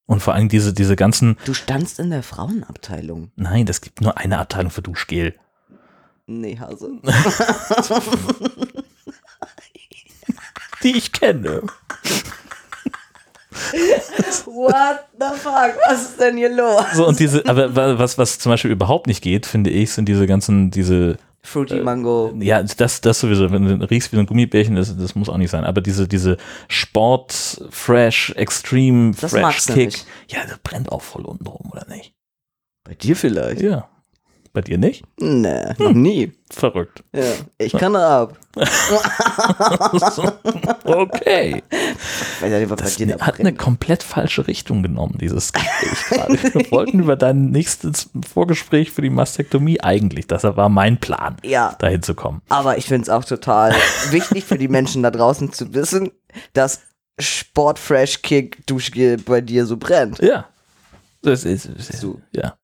Und 0.07 0.21
vor 0.21 0.35
allem 0.35 0.49
diese, 0.49 0.73
diese 0.73 0.97
ganzen, 0.97 1.37
Du 1.45 1.53
standst 1.55 1.99
in 1.99 2.11
der 2.11 2.23
Frauenabteilung. 2.23 3.31
nein, 3.37 3.67
das 3.67 3.81
gibt 3.81 4.01
nur 4.01 4.17
eine 4.19 4.39
Abteilung 4.39 4.71
für 4.71 4.83
Duschgel. 4.83 5.35
Nee, 6.27 6.59
Hase. 6.59 6.91
Die 10.83 10.97
ich 10.97 11.13
kenne. 11.13 11.63
What 14.47 15.05
the 15.19 15.37
fuck? 15.39 15.75
Was 15.89 16.03
ist 16.03 16.21
denn 16.21 16.37
hier 16.37 16.51
los? 16.55 16.85
So, 16.95 17.07
und 17.07 17.19
diese, 17.19 17.45
aber 17.47 17.75
wa- 17.75 17.99
was, 17.99 18.19
was 18.19 18.39
zum 18.39 18.51
Beispiel 18.53 18.71
überhaupt 18.71 19.07
nicht 19.07 19.23
geht, 19.23 19.47
finde 19.47 19.71
ich, 19.71 19.93
sind 19.93 20.07
diese 20.09 20.27
ganzen, 20.27 20.71
diese, 20.71 21.17
Fruity 21.43 21.81
Mango. 21.81 22.35
ja, 22.41 22.63
das, 22.63 23.01
das 23.01 23.21
sowieso, 23.21 23.51
wenn 23.51 23.81
du 23.81 23.87
riechst 23.91 24.13
wie 24.13 24.17
so 24.17 24.21
ein 24.21 24.27
Gummibärchen, 24.27 24.77
das, 24.77 24.95
das 24.97 25.15
muss 25.15 25.29
auch 25.29 25.37
nicht 25.39 25.51
sein, 25.51 25.65
aber 25.65 25.81
diese, 25.81 26.07
diese 26.07 26.37
Sport, 26.69 27.63
Fresh, 27.71 28.31
Extreme, 28.37 29.15
Das 29.19 29.31
Fresh 29.33 29.67
Kick, 29.67 30.05
ja, 30.29 30.41
das 30.47 30.59
brennt 30.59 30.93
auch 30.93 31.03
voll 31.03 31.25
unten 31.25 31.47
rum, 31.47 31.71
oder 31.73 31.87
nicht? 31.89 32.13
Bei 32.85 32.95
dir 32.95 33.17
vielleicht? 33.17 33.61
Ja. 33.63 33.89
Bei 34.53 34.61
dir 34.63 34.79
nicht? 34.79 35.05
Nee, 35.21 35.75
noch 35.79 35.93
nie. 35.93 36.33
Verrückt. 36.51 37.05
Ja, 37.15 37.23
ich 37.59 37.73
kann 37.73 37.93
da 37.93 38.23
ab. 38.23 38.39
Okay. 40.85 41.63
Das 42.41 42.99
hat 43.21 43.41
eine 43.41 43.55
komplett 43.55 44.03
falsche 44.03 44.47
Richtung 44.47 44.83
genommen, 44.83 45.19
dieses 45.21 45.53
Gespräch 45.53 46.05
gerade. 46.09 46.39
Wir 46.55 46.71
wollten 46.71 47.01
über 47.01 47.17
dein 47.17 47.51
nächstes 47.51 48.11
Vorgespräch 48.33 48.91
für 48.91 49.03
die 49.03 49.11
Mastektomie 49.11 49.81
eigentlich. 49.81 50.27
Das 50.27 50.45
war 50.45 50.69
mein 50.69 50.99
Plan, 50.99 51.37
Ja, 51.45 51.75
dahin 51.79 52.03
zu 52.03 52.15
kommen. 52.15 52.41
aber 52.49 52.79
ich 52.79 52.87
finde 52.87 53.03
es 53.03 53.11
auch 53.11 53.25
total 53.25 53.75
wichtig 54.11 54.45
für 54.45 54.59
die 54.59 54.69
Menschen 54.69 55.03
da 55.03 55.11
draußen 55.11 55.53
zu 55.53 55.75
wissen, 55.75 56.11
dass 56.55 56.81
Sport 57.21 57.79
Fresh 57.79 58.23
Kick 58.23 58.67
Duschgel 58.67 59.19
bei 59.19 59.41
dir 59.41 59.67
so 59.67 59.77
brennt. 59.77 60.19
Ja. 60.21 60.47
Das 61.23 61.45
ist, 61.45 61.69
das 61.77 61.91
ist, 61.91 62.01
So. 62.01 62.21
ja. 62.33 62.57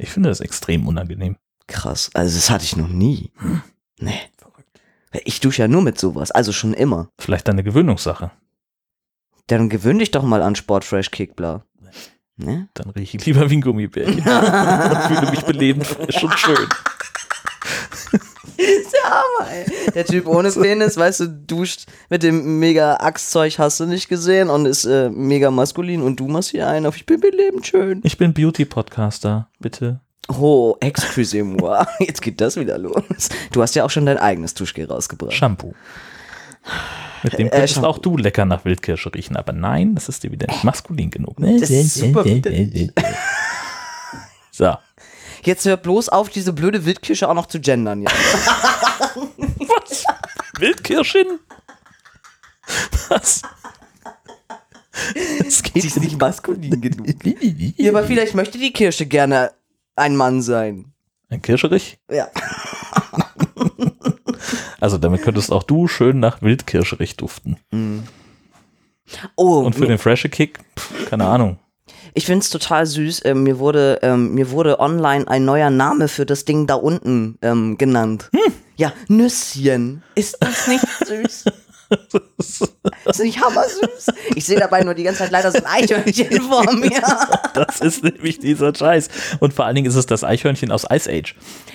Ich 0.00 0.10
finde 0.10 0.30
das 0.30 0.40
extrem 0.40 0.86
unangenehm. 0.88 1.36
Krass. 1.66 2.10
Also 2.14 2.36
das 2.36 2.50
hatte 2.50 2.64
ich 2.64 2.76
noch 2.76 2.88
nie. 2.88 3.30
Nee. 3.98 4.18
Ich 5.24 5.40
dusche 5.40 5.62
ja 5.62 5.68
nur 5.68 5.82
mit 5.82 5.98
sowas, 5.98 6.30
also 6.30 6.52
schon 6.52 6.72
immer. 6.72 7.10
Vielleicht 7.18 7.48
eine 7.48 7.62
Gewöhnungssache. 7.62 8.30
Dann 9.48 9.68
gewöhn 9.68 9.98
dich 9.98 10.10
doch 10.12 10.22
mal 10.22 10.42
an 10.42 10.54
Sport 10.54 10.84
Fresh 10.84 11.10
Kick, 11.10 11.36
bla. 11.36 11.64
Ne? 12.36 12.68
Dann 12.74 12.90
rieche 12.90 13.18
ich 13.18 13.26
lieber 13.26 13.50
wie 13.50 13.56
ein 13.56 13.60
Gummibärchen. 13.60 14.18
und 14.20 15.02
fühle 15.02 15.30
mich 15.30 15.42
belebend, 15.42 15.86
frisch 15.86 16.22
und 16.22 16.38
schön. 16.38 16.68
Der 19.94 20.04
Typ 20.04 20.26
ohne 20.26 20.50
Penis, 20.50 20.96
weißt 20.96 21.20
du, 21.20 21.26
duscht 21.28 21.86
mit 22.08 22.22
dem 22.22 22.58
mega 22.58 22.96
Axtzeug, 22.96 23.58
hast 23.58 23.80
du 23.80 23.86
nicht 23.86 24.08
gesehen 24.08 24.50
und 24.50 24.66
ist 24.66 24.84
äh, 24.84 25.10
mega 25.10 25.50
maskulin 25.50 26.02
und 26.02 26.16
du 26.20 26.28
machst 26.28 26.50
hier 26.50 26.68
einen 26.68 26.86
auf, 26.86 26.96
ich 26.96 27.06
bin 27.06 27.20
belebend 27.20 27.66
schön. 27.66 28.00
Ich 28.04 28.18
bin 28.18 28.32
Beauty-Podcaster. 28.34 29.48
Bitte 29.58 30.00
Oh, 30.28 30.76
excusez-moi. 30.80 31.84
Jetzt 31.98 32.22
geht 32.22 32.40
das 32.40 32.56
wieder 32.56 32.78
los. 32.78 33.02
Du 33.50 33.62
hast 33.62 33.74
ja 33.74 33.84
auch 33.84 33.90
schon 33.90 34.06
dein 34.06 34.18
eigenes 34.18 34.54
Duschgel 34.54 34.86
rausgebracht. 34.86 35.32
Shampoo. 35.34 35.74
Mit 37.24 37.32
dem 37.38 37.48
Äh, 37.48 37.50
könntest 37.50 37.74
Shampoo. 37.74 37.88
auch 37.88 37.98
du 37.98 38.16
lecker 38.16 38.44
nach 38.44 38.64
Wildkirsche 38.64 39.12
riechen, 39.12 39.36
aber 39.36 39.52
nein, 39.52 39.96
das 39.96 40.08
ist 40.08 40.22
dir 40.22 40.30
wieder 40.30 40.46
nicht 40.46 40.62
maskulin 40.62 41.10
genug. 41.10 41.36
Das 41.38 41.68
ist 41.68 41.94
super. 41.96 42.24
So. 44.52 44.74
Jetzt 45.42 45.64
hör 45.64 45.76
bloß 45.76 46.08
auf, 46.10 46.28
diese 46.28 46.52
blöde 46.52 46.84
Wildkirsche 46.84 47.28
auch 47.28 47.34
noch 47.34 47.46
zu 47.46 47.60
gendern. 47.60 48.02
Ja. 48.02 48.10
Was? 49.16 50.04
Wildkirschin? 50.58 51.38
Was? 53.08 53.42
Das 55.38 55.62
geht 55.62 55.84
ist 55.84 55.98
nicht 56.00 56.20
maskulin 56.20 56.80
genug. 56.80 57.06
Ja, 57.76 57.90
aber 57.90 58.04
vielleicht 58.04 58.34
möchte 58.34 58.58
die 58.58 58.72
Kirsche 58.72 59.06
gerne 59.06 59.52
ein 59.96 60.16
Mann 60.16 60.42
sein. 60.42 60.92
Ein 61.28 61.42
Kirscherich? 61.42 61.98
Ja. 62.10 62.28
Also 64.80 64.96
damit 64.96 65.20
könntest 65.22 65.52
auch 65.52 65.62
du 65.62 65.88
schön 65.88 66.20
nach 66.20 66.40
Wildkirscherich 66.40 67.16
duften. 67.16 67.58
Oh, 69.36 69.58
Und 69.58 69.74
für 69.74 69.86
den 69.86 69.98
Freshe 69.98 70.30
Kick, 70.30 70.58
pff, 70.78 71.10
keine 71.10 71.26
Ahnung. 71.26 71.58
Ich 72.14 72.26
find's 72.26 72.50
total 72.50 72.86
süß. 72.86 73.22
Ähm, 73.24 73.42
mir, 73.42 73.58
wurde, 73.58 73.98
ähm, 74.02 74.34
mir 74.34 74.50
wurde 74.50 74.80
online 74.80 75.26
ein 75.28 75.44
neuer 75.44 75.70
Name 75.70 76.08
für 76.08 76.26
das 76.26 76.44
Ding 76.44 76.66
da 76.66 76.74
unten 76.74 77.38
ähm, 77.42 77.78
genannt. 77.78 78.30
Ja, 78.76 78.92
Nüsschen. 79.08 80.02
Ist 80.14 80.36
das 80.40 80.66
nicht 80.68 80.84
süß? 81.06 81.44
ist 82.38 82.68
das 83.04 83.18
nicht 83.18 83.40
hammersüß? 83.42 84.06
Ich 84.36 84.44
sehe 84.46 84.58
dabei 84.58 84.82
nur 84.84 84.94
die 84.94 85.02
ganze 85.02 85.18
Zeit 85.20 85.32
leider 85.32 85.50
so 85.50 85.58
ein 85.58 85.66
Eichhörnchen 85.66 86.40
vor 86.42 86.72
mir. 86.72 86.90
Das 87.54 87.80
ist 87.80 88.04
nämlich 88.04 88.38
dieser 88.38 88.72
Scheiß. 88.74 89.08
Und 89.40 89.52
vor 89.52 89.64
allen 89.66 89.74
Dingen 89.74 89.88
ist 89.88 89.96
es 89.96 90.06
das 90.06 90.22
Eichhörnchen 90.24 90.70
aus 90.70 90.84
Ice 90.90 91.10
Age. 91.10 91.34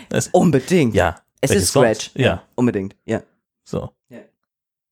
Das, 0.10 0.30
Unbedingt. 0.32 0.96
ja. 0.96 1.18
Es 1.42 1.52
ist 1.52 1.68
Scratch. 1.70 2.06
sonst? 2.06 2.18
Ja, 2.18 2.44
Unbedingt, 2.56 2.96
ja. 3.06 3.22
so. 3.66 3.92
Ja. 4.10 4.20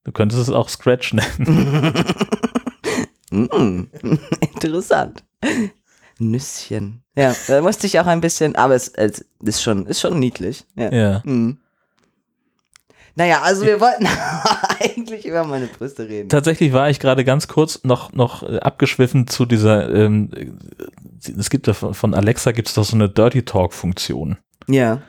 Du 0.04 0.12
könntest 0.12 0.42
es 0.42 0.50
auch 0.50 0.68
Scratch 0.70 1.14
nennen. 1.14 1.94
Mm, 3.34 3.88
interessant. 4.54 5.24
Nüsschen. 6.20 7.02
Ja, 7.16 7.36
da 7.48 7.62
musste 7.62 7.88
ich 7.88 8.00
auch 8.00 8.06
ein 8.06 8.22
bisschen, 8.22 8.56
aber 8.56 8.76
es, 8.76 8.90
es 8.90 9.26
ist 9.44 9.62
schon, 9.62 9.88
ist 9.88 10.00
schon 10.00 10.20
niedlich. 10.20 10.66
Ja. 10.76 10.92
Ja. 10.92 11.22
Mhm. 11.26 11.58
Naja, 13.16 13.42
also 13.44 13.66
wir 13.66 13.80
wollten 13.80 14.08
eigentlich 14.80 15.26
über 15.26 15.44
meine 15.44 15.68
Brüste 15.68 16.08
reden. 16.08 16.30
Tatsächlich 16.30 16.74
war 16.74 16.90
ich 16.90 17.00
gerade 17.00 17.24
ganz 17.24 17.48
kurz 17.48 17.84
noch, 17.84 18.12
noch 18.14 18.42
äh, 18.44 18.60
abgeschwiffen 18.60 19.28
zu 19.28 19.46
dieser, 19.46 19.94
ähm, 19.94 20.32
äh, 20.36 20.48
es 21.38 21.50
gibt 21.50 21.68
ja 21.68 21.74
von 21.74 21.94
von 21.94 22.14
Alexa 22.14 22.52
gibt 22.52 22.70
es 22.70 22.74
doch 22.74 22.84
so 22.84 22.96
eine 22.96 23.10
Dirty 23.10 23.44
Talk-Funktion. 23.44 24.38
Ja. 24.68 25.02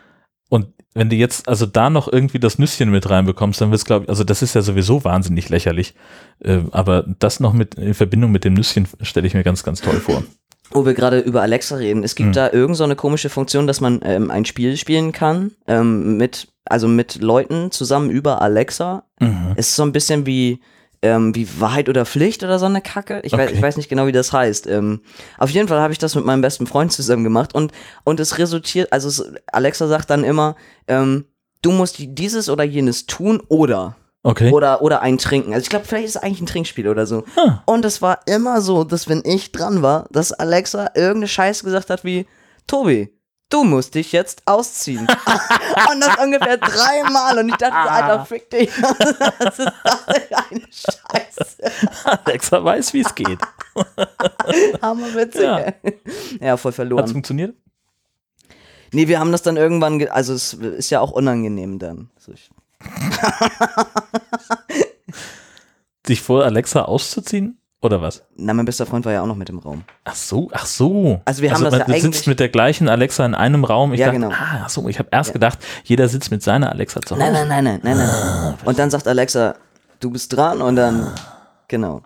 Wenn 0.94 1.10
du 1.10 1.16
jetzt 1.16 1.48
also 1.48 1.66
da 1.66 1.90
noch 1.90 2.10
irgendwie 2.10 2.38
das 2.38 2.58
Nüsschen 2.58 2.90
mit 2.90 3.10
reinbekommst, 3.10 3.60
dann 3.60 3.70
wird 3.70 3.80
es, 3.80 3.84
glaube 3.84 4.04
ich, 4.04 4.08
also 4.08 4.22
das 4.22 4.42
ist 4.42 4.54
ja 4.54 4.62
sowieso 4.62 5.02
wahnsinnig 5.04 5.48
lächerlich. 5.48 5.94
Äh, 6.38 6.60
aber 6.70 7.04
das 7.18 7.40
noch 7.40 7.52
mit 7.52 7.74
in 7.74 7.94
Verbindung 7.94 8.30
mit 8.30 8.44
dem 8.44 8.54
Nüsschen 8.54 8.86
stelle 9.02 9.26
ich 9.26 9.34
mir 9.34 9.42
ganz, 9.42 9.64
ganz 9.64 9.80
toll 9.80 10.00
vor. 10.00 10.22
Wo 10.70 10.86
wir 10.86 10.94
gerade 10.94 11.18
über 11.18 11.42
Alexa 11.42 11.76
reden. 11.76 12.04
Es 12.04 12.14
gibt 12.14 12.28
Hm. 12.28 12.32
da 12.32 12.52
irgend 12.52 12.76
so 12.76 12.84
eine 12.84 12.96
komische 12.96 13.28
Funktion, 13.28 13.66
dass 13.66 13.80
man 13.80 14.00
ähm, 14.04 14.30
ein 14.30 14.44
Spiel 14.44 14.76
spielen 14.76 15.12
kann, 15.12 15.50
ähm, 15.66 16.16
mit, 16.16 16.48
also 16.64 16.88
mit 16.88 17.20
Leuten 17.20 17.70
zusammen 17.70 18.10
über 18.10 18.40
Alexa. 18.40 19.04
Mhm. 19.20 19.52
Es 19.56 19.68
ist 19.68 19.76
so 19.76 19.82
ein 19.82 19.92
bisschen 19.92 20.26
wie, 20.26 20.60
ähm, 21.04 21.34
wie 21.34 21.46
Wahrheit 21.60 21.88
oder 21.88 22.04
Pflicht 22.06 22.42
oder 22.42 22.58
so 22.58 22.66
eine 22.66 22.80
Kacke. 22.80 23.20
Ich, 23.24 23.32
weiß, 23.32 23.48
Okay. 23.48 23.54
ich 23.56 23.62
weiß 23.62 23.76
nicht 23.76 23.88
genau, 23.88 24.06
wie 24.06 24.12
das 24.12 24.32
heißt. 24.32 24.66
Ähm, 24.66 25.00
auf 25.38 25.50
jeden 25.50 25.68
Fall 25.68 25.78
habe 25.80 25.92
ich 25.92 25.98
das 25.98 26.14
mit 26.14 26.24
meinem 26.24 26.40
besten 26.40 26.66
Freund 26.66 26.92
zusammen 26.92 27.22
gemacht 27.24 27.54
und, 27.54 27.72
und 28.04 28.18
es 28.20 28.38
resultiert, 28.38 28.92
also 28.92 29.08
es, 29.08 29.22
Alexa 29.52 29.86
sagt 29.86 30.10
dann 30.10 30.24
immer, 30.24 30.56
ähm, 30.88 31.26
du 31.62 31.70
musst 31.72 31.96
dieses 32.00 32.48
oder 32.48 32.64
jenes 32.64 33.06
tun 33.06 33.42
oder 33.48 33.96
Okay. 34.26 34.50
oder 34.52 34.80
oder 34.80 35.02
ein 35.02 35.18
Trinken. 35.18 35.52
Also 35.52 35.64
ich 35.64 35.68
glaube, 35.68 35.84
vielleicht 35.84 36.06
ist 36.06 36.16
es 36.16 36.22
eigentlich 36.22 36.40
ein 36.40 36.46
Trinkspiel 36.46 36.88
oder 36.88 37.04
so. 37.06 37.24
Ah. 37.36 37.62
Und 37.66 37.84
es 37.84 38.00
war 38.00 38.20
immer 38.24 38.62
so, 38.62 38.82
dass 38.82 39.06
wenn 39.06 39.20
ich 39.26 39.52
dran 39.52 39.82
war, 39.82 40.06
dass 40.12 40.32
Alexa 40.32 40.92
irgendeine 40.94 41.28
Scheiße 41.28 41.62
gesagt 41.62 41.90
hat 41.90 42.04
wie 42.04 42.26
Tobi, 42.66 43.13
du 43.54 43.62
musst 43.62 43.94
dich 43.94 44.10
jetzt 44.10 44.42
ausziehen. 44.46 45.06
und 45.92 46.00
das 46.00 46.16
ungefähr 46.22 46.56
dreimal 46.56 47.38
und 47.38 47.48
ich 47.50 47.56
dachte, 47.56 47.84
so, 47.84 47.88
Alter, 47.88 48.26
fick 48.26 48.50
dich. 48.50 48.70
das 49.38 49.58
ist 49.58 49.72
eine 49.88 50.60
Scheiße. 50.70 51.56
Alexa 52.04 52.64
weiß, 52.64 52.92
wie 52.94 53.00
es 53.02 53.14
geht. 53.14 53.38
Hammerwitzig. 54.82 55.42
Ja. 55.42 55.60
Ja. 55.60 55.72
ja, 56.40 56.56
voll 56.56 56.72
Hat 56.72 56.76
verloren. 56.76 57.08
funktioniert? 57.08 57.54
Nee, 58.92 59.06
wir 59.08 59.20
haben 59.20 59.30
das 59.32 59.42
dann 59.42 59.56
irgendwann, 59.56 59.98
ge 59.98 60.08
also 60.08 60.34
es 60.34 60.54
ist 60.54 60.90
ja 60.90 61.00
auch 61.00 61.12
unangenehm 61.12 61.78
dann. 61.78 62.10
Sich 66.06 66.20
vor 66.20 66.44
Alexa 66.44 66.82
auszuziehen? 66.82 67.58
Oder 67.84 68.00
was? 68.00 68.22
na, 68.36 68.54
mein 68.54 68.64
bester 68.64 68.86
Freund 68.86 69.04
war 69.04 69.12
ja 69.12 69.20
auch 69.20 69.26
noch 69.26 69.36
mit 69.36 69.50
im 69.50 69.58
Raum. 69.58 69.84
Ach 70.04 70.14
so, 70.14 70.48
ach 70.54 70.64
so. 70.64 71.20
Also 71.26 71.42
wir 71.42 71.52
haben 71.52 71.62
das 71.62 71.70
man 71.72 71.80
ja 71.80 71.86
sitzt 71.86 72.04
eigentlich- 72.06 72.26
mit 72.26 72.40
der 72.40 72.48
gleichen 72.48 72.88
Alexa 72.88 73.26
in 73.26 73.34
einem 73.34 73.62
Raum. 73.64 73.92
Ich 73.92 74.00
Ja, 74.00 74.06
dachte, 74.06 74.20
genau. 74.20 74.32
ah, 74.32 74.62
ach 74.64 74.68
so, 74.70 74.88
ich 74.88 74.98
habe 74.98 75.10
erst 75.12 75.34
gedacht, 75.34 75.58
jeder 75.84 76.08
sitzt 76.08 76.30
mit 76.30 76.42
seiner 76.42 76.72
Alexa 76.72 77.02
zu 77.02 77.14
Hause. 77.14 77.22
Nein, 77.30 77.32
nein, 77.34 77.48
nein, 77.48 77.80
nein, 77.82 77.96
nein, 77.98 78.08
nein. 78.08 78.54
Und 78.64 78.78
dann 78.78 78.88
sagt 78.90 79.06
Alexa, 79.06 79.56
du 80.00 80.10
bist 80.10 80.34
dran 80.34 80.62
und 80.62 80.76
dann, 80.76 81.12
genau. 81.68 82.00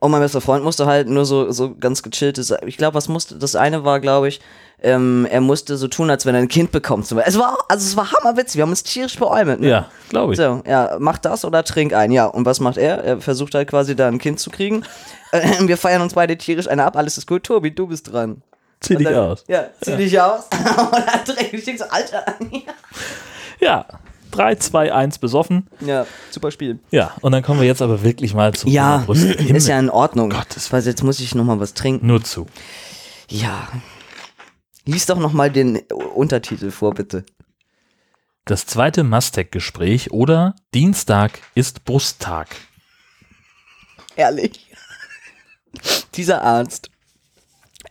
Und 0.00 0.10
mein 0.10 0.20
bester 0.20 0.40
Freund 0.40 0.64
musste 0.64 0.86
halt 0.86 1.08
nur 1.08 1.24
so, 1.24 1.50
so 1.50 1.74
ganz 1.74 2.02
gechilltes, 2.02 2.54
ich 2.66 2.76
glaube, 2.76 2.94
was 2.94 3.08
musste, 3.08 3.36
das 3.36 3.56
eine 3.56 3.84
war, 3.84 3.98
glaube 3.98 4.28
ich, 4.28 4.40
ähm, 4.80 5.26
er 5.28 5.40
musste 5.40 5.76
so 5.76 5.88
tun, 5.88 6.08
als 6.08 6.24
wenn 6.24 6.36
er 6.36 6.40
ein 6.40 6.48
Kind 6.48 6.70
bekommt. 6.70 7.10
Es 7.10 7.38
war, 7.38 7.58
also 7.68 7.84
es 7.84 7.96
war 7.96 8.12
hammerwitzig, 8.12 8.56
wir 8.56 8.62
haben 8.62 8.70
uns 8.70 8.84
tierisch 8.84 9.18
beäumelt. 9.18 9.60
Ne? 9.60 9.68
Ja, 9.68 9.90
glaube 10.08 10.34
ich. 10.34 10.38
So, 10.38 10.62
ja, 10.66 10.96
mach 11.00 11.18
das 11.18 11.44
oder 11.44 11.64
trink 11.64 11.92
ein. 11.94 12.12
Ja, 12.12 12.26
und 12.26 12.46
was 12.46 12.60
macht 12.60 12.76
er? 12.76 13.02
Er 13.02 13.20
versucht 13.20 13.54
halt 13.54 13.68
quasi 13.68 13.96
da 13.96 14.06
ein 14.06 14.18
Kind 14.18 14.38
zu 14.38 14.50
kriegen. 14.50 14.84
Wir 15.60 15.76
feiern 15.76 16.00
uns 16.00 16.14
beide 16.14 16.38
tierisch 16.38 16.68
eine 16.68 16.84
ab, 16.84 16.96
alles 16.96 17.18
ist 17.18 17.26
gut. 17.26 17.44
Tobi, 17.44 17.72
du 17.72 17.88
bist 17.88 18.12
dran. 18.12 18.42
Zieh 18.80 18.94
dich 18.94 19.08
dann, 19.08 19.16
aus. 19.16 19.44
Ja, 19.48 19.66
zieh 19.80 19.96
dich 19.96 20.18
aus. 20.20 20.44
und 20.52 21.04
dann 21.06 21.24
trinke 21.24 21.56
ich 21.56 21.78
so, 21.78 21.84
Alter. 21.84 22.24
Ja, 23.60 23.84
3, 24.30 24.56
2, 24.56 24.92
1 24.92 25.18
besoffen. 25.18 25.68
ja, 25.80 26.06
super 26.30 26.50
Spiel. 26.50 26.78
Ja, 26.90 27.14
und 27.20 27.32
dann 27.32 27.42
kommen 27.42 27.60
wir 27.60 27.66
jetzt 27.66 27.82
aber 27.82 28.02
wirklich 28.02 28.34
mal 28.34 28.54
zu 28.54 28.68
Ja, 28.68 29.04
ist 29.08 29.68
ja 29.68 29.78
in 29.78 29.90
Ordnung. 29.90 30.30
Gottes 30.30 30.72
Weil 30.72 30.82
jetzt 30.82 31.02
muss 31.02 31.20
ich 31.20 31.34
noch 31.34 31.44
mal 31.44 31.60
was 31.60 31.74
trinken. 31.74 32.06
Nur 32.06 32.22
zu. 32.22 32.46
Ja. 33.28 33.68
Lies 34.84 35.06
doch 35.06 35.18
noch 35.18 35.32
mal 35.32 35.50
den 35.50 35.78
Untertitel 36.14 36.70
vor, 36.70 36.94
bitte. 36.94 37.24
Das 38.44 38.64
zweite 38.64 39.04
Mastec-Gespräch 39.04 40.10
oder 40.10 40.56
Dienstag 40.72 41.40
ist 41.54 41.84
Brusttag. 41.84 42.48
Ehrlich. 44.16 44.66
Dieser 46.14 46.42
Arzt 46.42 46.90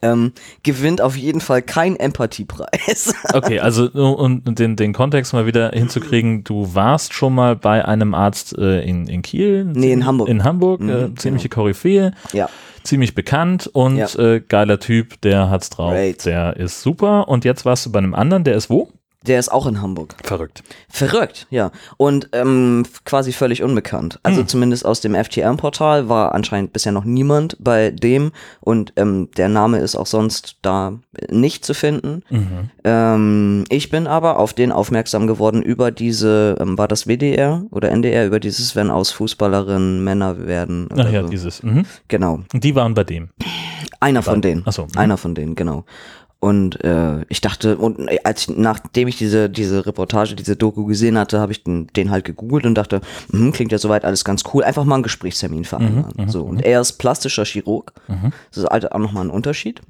ähm, 0.01 0.33
gewinnt 0.63 1.01
auf 1.01 1.15
jeden 1.15 1.41
Fall 1.41 1.62
keinen 1.62 1.95
Empathiepreis. 1.95 3.13
Okay, 3.33 3.60
also 3.60 3.89
um 3.91 4.43
den, 4.43 4.75
den 4.75 4.93
Kontext 4.93 5.33
mal 5.33 5.45
wieder 5.45 5.71
hinzukriegen, 5.71 6.43
du 6.43 6.73
warst 6.75 7.13
schon 7.13 7.36
mal 7.36 7.55
bei 7.55 7.83
einem 7.86 8.13
Arzt 8.13 8.57
äh, 8.57 8.81
in, 8.81 9.07
in 9.07 9.21
Kiel? 9.21 9.65
Nee, 9.65 9.91
in 9.93 10.05
Hamburg. 10.05 10.27
In 10.29 10.43
Hamburg, 10.43 10.81
äh, 10.81 10.83
Mhm, 11.07 11.17
ziemliche 11.17 11.49
Koryphäe, 11.49 12.12
ja. 12.33 12.49
ziemlich 12.83 13.15
bekannt 13.15 13.69
und 13.73 13.97
Ja. 13.97 14.07
äh, 14.19 14.39
geiler 14.41 14.79
Typ, 14.79 15.19
der 15.21 15.49
hat's 15.49 15.69
drauf, 15.69 15.91
Great. 15.93 16.25
der 16.25 16.55
ist 16.57 16.81
super. 16.81 17.27
Und 17.27 17.45
jetzt 17.45 17.65
warst 17.65 17.86
du 17.86 17.91
bei 17.91 17.99
einem 17.99 18.13
anderen, 18.15 18.43
der 18.43 18.55
ist 18.55 18.69
wo? 18.69 18.89
Der 19.27 19.39
ist 19.39 19.51
auch 19.51 19.65
in 19.67 19.81
Hamburg. 19.81 20.15
Verrückt. 20.23 20.63
Verrückt, 20.89 21.47
ja. 21.49 21.71
Und 21.97 22.29
ähm, 22.31 22.83
quasi 23.05 23.33
völlig 23.33 23.61
unbekannt. 23.63 24.19
Also 24.23 24.41
Hm. 24.41 24.47
zumindest 24.47 24.85
aus 24.85 25.01
dem 25.01 25.15
FTM-Portal 25.15 26.07
war 26.09 26.33
anscheinend 26.33 26.73
bisher 26.73 26.91
noch 26.91 27.03
niemand 27.03 27.57
bei 27.59 27.91
dem. 27.91 28.31
Und 28.61 28.93
ähm, 28.95 29.29
der 29.37 29.49
Name 29.49 29.79
ist 29.79 29.95
auch 29.95 30.05
sonst 30.05 30.57
da 30.61 30.93
nicht 31.29 31.65
zu 31.65 31.73
finden. 31.73 32.23
Mhm. 32.29 32.69
Ähm, 32.83 33.63
ich 33.69 33.89
bin 33.89 34.07
aber 34.07 34.39
auf 34.39 34.53
den 34.53 34.71
aufmerksam 34.71 35.27
geworden 35.27 35.61
über 35.61 35.91
diese, 35.91 36.55
ähm, 36.59 36.77
war 36.77 36.87
das 36.87 37.05
WDR 37.07 37.63
oder 37.71 37.89
NDR, 37.91 38.25
über 38.25 38.39
dieses, 38.39 38.75
wenn 38.75 38.89
aus 38.89 39.11
Fußballerinnen 39.11 40.03
Männer 40.03 40.45
werden. 40.47 40.87
Ach 40.95 41.11
ja, 41.11 41.23
so. 41.23 41.29
dieses. 41.29 41.63
Mhm. 41.63 41.85
Genau. 42.07 42.39
Die 42.53 42.75
waren 42.75 42.93
bei 42.93 43.03
dem. 43.03 43.29
Einer 43.99 44.21
von 44.23 44.41
denen. 44.41 44.63
Ach 44.65 44.73
so, 44.73 44.83
mhm. 44.83 44.97
Einer 44.97 45.17
von 45.17 45.35
denen, 45.35 45.55
genau. 45.55 45.83
Und 46.39 46.84
äh, 46.84 47.26
ich 47.30 47.41
dachte, 47.41 47.78
und 47.78 48.00
äh, 48.10 48.19
als 48.23 48.41
ich, 48.47 48.56
nachdem 48.58 49.08
ich 49.08 49.17
diese, 49.17 49.50
diese 49.50 49.86
Reportage, 49.88 50.36
diese 50.36 50.56
Doku 50.56 50.86
gesehen 50.86 51.17
hatte, 51.17 51.39
habe 51.39 51.52
ich 51.52 51.63
den, 51.63 51.88
den 51.88 52.12
halt 52.12 52.26
gegoogelt 52.26 52.65
und 52.67 52.76
dachte, 52.76 53.02
hm, 53.32 53.52
klingt 53.52 53.71
ja 53.71 53.80
soweit 53.80 54.06
alles 54.06 54.23
ganz 54.23 54.43
cool, 54.54 54.63
einfach 54.63 54.84
mal 54.86 54.95
einen 54.95 55.04
Gesprächstermin 55.04 55.65
vereinbaren. 55.65 56.13
Mhm, 56.15 56.30
so, 56.30 56.43
und 56.43 56.62
er 56.62 56.80
ist 56.82 56.93
plastischer 57.00 57.43
Chirurg. 57.43 57.91
Mhm. 58.08 58.32
Das 58.50 58.63
ist 58.63 58.69
halt 58.69 58.91
auch 58.91 59.00
nochmal 59.00 59.26
ein 59.26 59.32
Unterschied. 59.32 59.82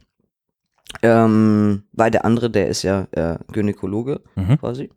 Ähm, 1.01 1.83
weil 1.91 2.11
der 2.11 2.23
andere, 2.23 2.49
der 2.49 2.69
ist 2.69 2.81
ja 2.83 3.07
äh, 3.11 3.37
Gynäkologe 3.51 4.21
Mhm. 4.35 4.57
quasi. 4.57 4.89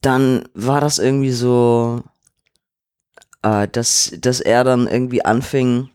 Dann 0.00 0.48
war 0.54 0.80
das 0.80 0.98
irgendwie 0.98 1.30
so, 1.30 2.02
äh, 3.42 3.68
dass, 3.68 4.12
dass 4.20 4.40
er 4.40 4.64
dann 4.64 4.88
irgendwie 4.88 5.24
anfing, 5.24 5.88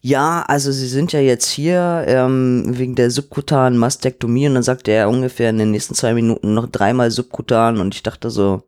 ja, 0.00 0.42
also 0.42 0.70
sie 0.70 0.86
sind 0.86 1.12
ja 1.12 1.20
jetzt 1.20 1.48
hier 1.48 2.04
ähm, 2.06 2.64
wegen 2.66 2.94
der 2.94 3.10
subkutanen 3.10 3.78
Mastektomie 3.78 4.46
und 4.46 4.54
dann 4.54 4.62
sagte 4.62 4.92
er 4.92 5.08
ungefähr 5.08 5.50
in 5.50 5.58
den 5.58 5.72
nächsten 5.72 5.94
zwei 5.94 6.14
Minuten 6.14 6.54
noch 6.54 6.68
dreimal 6.68 7.10
subkutan 7.10 7.78
und 7.78 7.94
ich 7.94 8.02
dachte 8.02 8.30
so, 8.30 8.62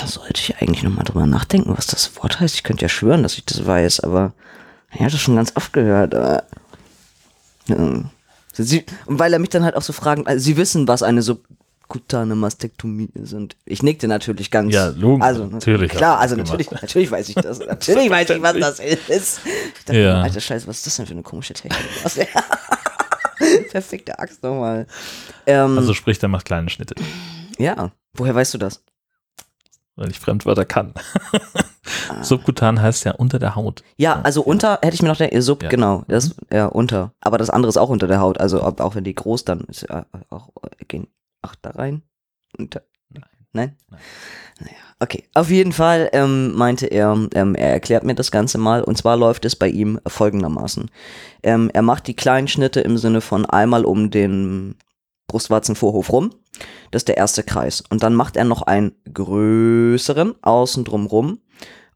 da 0.00 0.06
sollte 0.06 0.40
ich 0.40 0.56
eigentlich 0.58 0.82
nochmal 0.82 1.04
drüber 1.04 1.26
nachdenken, 1.26 1.74
was 1.76 1.86
das 1.86 2.14
Wort 2.16 2.40
heißt. 2.40 2.54
Ich 2.54 2.62
könnte 2.62 2.82
ja 2.82 2.90
schwören, 2.90 3.22
dass 3.22 3.38
ich 3.38 3.46
das 3.46 3.64
weiß, 3.64 4.00
aber 4.00 4.34
ich 4.92 5.00
habe 5.00 5.10
das 5.10 5.20
schon 5.20 5.36
ganz 5.36 5.52
oft 5.54 5.72
gehört. 5.72 6.14
Aber, 6.14 6.44
ja. 7.66 8.04
sie, 8.52 8.84
weil 9.06 9.32
er 9.32 9.38
mich 9.38 9.48
dann 9.48 9.64
halt 9.64 9.76
auch 9.76 9.82
so 9.82 9.94
fragen, 9.94 10.26
also 10.26 10.44
sie 10.44 10.58
wissen, 10.58 10.86
was 10.86 11.02
eine 11.02 11.22
subkutane 11.94 12.34
Mastektomie 12.34 13.08
ist 13.14 13.32
und 13.34 13.56
ich 13.64 13.82
nickte 13.82 14.08
natürlich 14.08 14.50
ganz. 14.50 14.72
Ja, 14.74 14.88
logisch, 14.88 15.24
also, 15.24 15.46
natürlich 15.46 15.90
Klar, 15.92 16.18
also 16.18 16.34
natürlich, 16.36 16.70
natürlich 16.70 17.10
weiß 17.10 17.28
ich 17.28 17.34
das. 17.36 17.58
Natürlich 17.66 18.10
weiß 18.10 18.30
ich, 18.30 18.42
was 18.42 18.58
das 18.58 18.80
ist. 18.80 19.40
Ich 19.78 19.84
dachte, 19.84 19.98
Ja. 20.00 20.22
alter 20.22 20.40
Scheiße, 20.40 20.66
was 20.66 20.78
ist 20.78 20.86
das 20.86 20.96
denn 20.96 21.06
für 21.06 21.12
eine 21.12 21.22
komische 21.22 21.54
Technik? 21.54 21.78
Perfekte 23.70 24.18
Axt 24.18 24.42
nochmal. 24.42 24.86
Ähm, 25.46 25.78
Also 25.78 25.94
sprich, 25.94 26.18
der 26.18 26.28
macht 26.28 26.44
kleine 26.46 26.68
Schnitte, 26.68 26.94
ja, 27.58 27.92
woher 28.14 28.34
weißt 28.34 28.54
du 28.54 28.58
das? 28.58 28.82
weil 29.96 30.10
ich 30.10 30.18
Fremdwörter 30.18 30.64
kann. 30.64 30.92
Subkutan 32.22 32.82
heißt 32.82 33.04
ja 33.04 33.12
unter 33.12 33.38
der 33.38 33.54
Haut. 33.54 33.84
Ja, 33.96 34.20
also 34.22 34.42
unter 34.42 34.80
hätte 34.82 34.94
ich 34.94 35.02
mir 35.02 35.08
noch 35.08 35.16
der 35.16 35.40
Sub, 35.40 35.62
Ja. 35.62 35.68
genau, 35.68 36.02
das 36.08 36.34
ja 36.52 36.66
unter. 36.66 37.12
Aber 37.20 37.38
das 37.38 37.48
andere 37.48 37.68
ist 37.68 37.76
auch 37.76 37.90
unter 37.90 38.08
der 38.08 38.18
Haut, 38.18 38.40
also 38.40 38.60
auch 38.60 38.94
wenn 38.96 39.04
die 39.04 39.14
groß 39.14 39.44
dann 39.44 39.60
ist 39.68 39.86
ja 39.88 40.04
auch 40.30 40.48
äh, 40.80 40.84
gehen 40.86 41.06
ach 41.44 41.54
da 41.60 41.70
rein. 41.70 42.02
Unter, 42.58 42.82
Nein. 43.10 43.24
Nein? 43.52 43.76
Nein. 43.90 44.00
Naja, 44.60 44.76
okay. 45.00 45.24
Auf 45.34 45.50
jeden 45.50 45.72
Fall 45.72 46.08
ähm, 46.12 46.54
meinte 46.54 46.86
er, 46.86 47.28
ähm, 47.34 47.54
er 47.54 47.70
erklärt 47.70 48.04
mir 48.04 48.14
das 48.14 48.30
Ganze 48.30 48.58
mal 48.58 48.82
und 48.82 48.96
zwar 48.98 49.16
läuft 49.16 49.44
es 49.44 49.56
bei 49.56 49.68
ihm 49.68 50.00
folgendermaßen. 50.06 50.90
Ähm, 51.42 51.70
er 51.72 51.82
macht 51.82 52.06
die 52.06 52.16
kleinen 52.16 52.48
Schnitte 52.48 52.80
im 52.80 52.98
Sinne 52.98 53.20
von 53.20 53.46
einmal 53.46 53.84
um 53.84 54.10
den 54.10 54.76
Brustwarzenvorhof 55.28 56.12
rum. 56.12 56.30
Das 56.90 57.00
ist 57.00 57.08
der 57.08 57.16
erste 57.16 57.42
Kreis. 57.42 57.82
Und 57.90 58.02
dann 58.02 58.14
macht 58.14 58.36
er 58.36 58.44
noch 58.44 58.62
einen 58.62 58.92
größeren 59.12 60.34
außen 60.42 60.84
drum 60.84 61.06
rum 61.06 61.40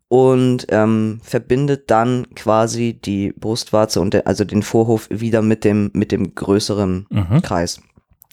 und 0.08 0.66
ähm, 0.70 1.20
verbindet 1.22 1.90
dann 1.90 2.26
quasi 2.34 2.94
die 2.94 3.32
Brustwarze 3.32 4.00
und 4.00 4.14
der, 4.14 4.26
also 4.26 4.44
den 4.44 4.62
Vorhof 4.62 5.08
wieder 5.11 5.42
mit 5.42 5.64
dem, 5.64 5.90
mit 5.92 6.11
dem 6.12 6.34
größeren 6.34 7.06
Mhm. 7.11 7.42
Kreis. 7.42 7.80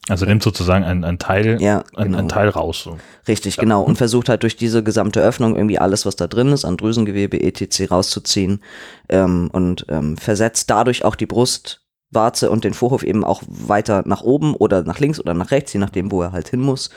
Also 0.08 0.26
nimmt 0.26 0.44
sozusagen 0.44 0.84
ein, 0.86 1.04
ein 1.04 1.18
Teil, 1.18 1.60
Ja, 1.62 1.84
genau. 1.96 2.20
ein 2.20 2.28
Teil 2.30 2.50
raus. 2.50 2.84
So. 2.84 2.98
Richtig, 3.28 3.58
genau. 3.58 3.82
Und 3.82 3.98
versucht 3.98 4.30
halt 4.30 4.44
durch 4.44 4.56
diese 4.56 4.84
gesamte 4.84 5.22
Öffnung 5.22 5.56
irgendwie 5.56 5.80
alles, 5.80 6.06
was 6.06 6.16
da 6.16 6.28
drin 6.28 6.50
ist, 6.50 6.64
an 6.64 6.78
Drüsengewebe, 6.78 7.42
etc. 7.42 7.90
rauszuziehen 7.90 8.62
ähm, 9.10 9.50
und 9.52 9.86
ähm, 9.90 10.16
versetzt 10.18 10.70
dadurch 10.70 11.04
auch 11.06 11.16
die 11.16 11.26
Brustwarze 11.26 12.52
und 12.52 12.64
den 12.64 12.76
Vorhof 12.76 13.02
eben 13.02 13.24
auch 13.24 13.42
weiter 13.48 14.04
nach 14.06 14.22
oben 14.22 14.54
oder 14.54 14.84
nach 14.84 15.00
links 15.00 15.20
oder 15.20 15.34
nach 15.34 15.50
rechts, 15.50 15.74
je 15.74 15.80
nachdem, 15.80 16.12
wo 16.12 16.22
er 16.22 16.32
halt 16.34 16.50
hin 16.50 16.62
muss. 16.62 16.92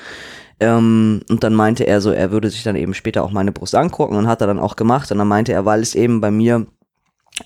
Ähm, 0.61 1.23
und 1.31 1.45
dann 1.45 1.55
meinte 1.55 1.87
er 1.87 2.01
so, 2.01 2.11
er 2.11 2.31
würde 2.31 2.51
sich 2.51 2.63
dann 2.63 2.77
eben 2.77 2.93
später 2.93 3.25
auch 3.25 3.31
meine 3.31 3.53
Brust 3.53 3.75
angucken 3.75 4.17
und 4.17 4.27
hat 4.27 4.41
er 4.43 4.49
dann 4.49 4.59
auch 4.59 4.77
gemacht. 4.77 5.11
Und 5.11 5.19
dann 5.19 5.29
meinte 5.29 5.53
er, 5.53 5.65
weil 5.65 5.81
es 5.81 5.95
eben 5.95 6.21
bei 6.21 6.31
mir 6.31 6.67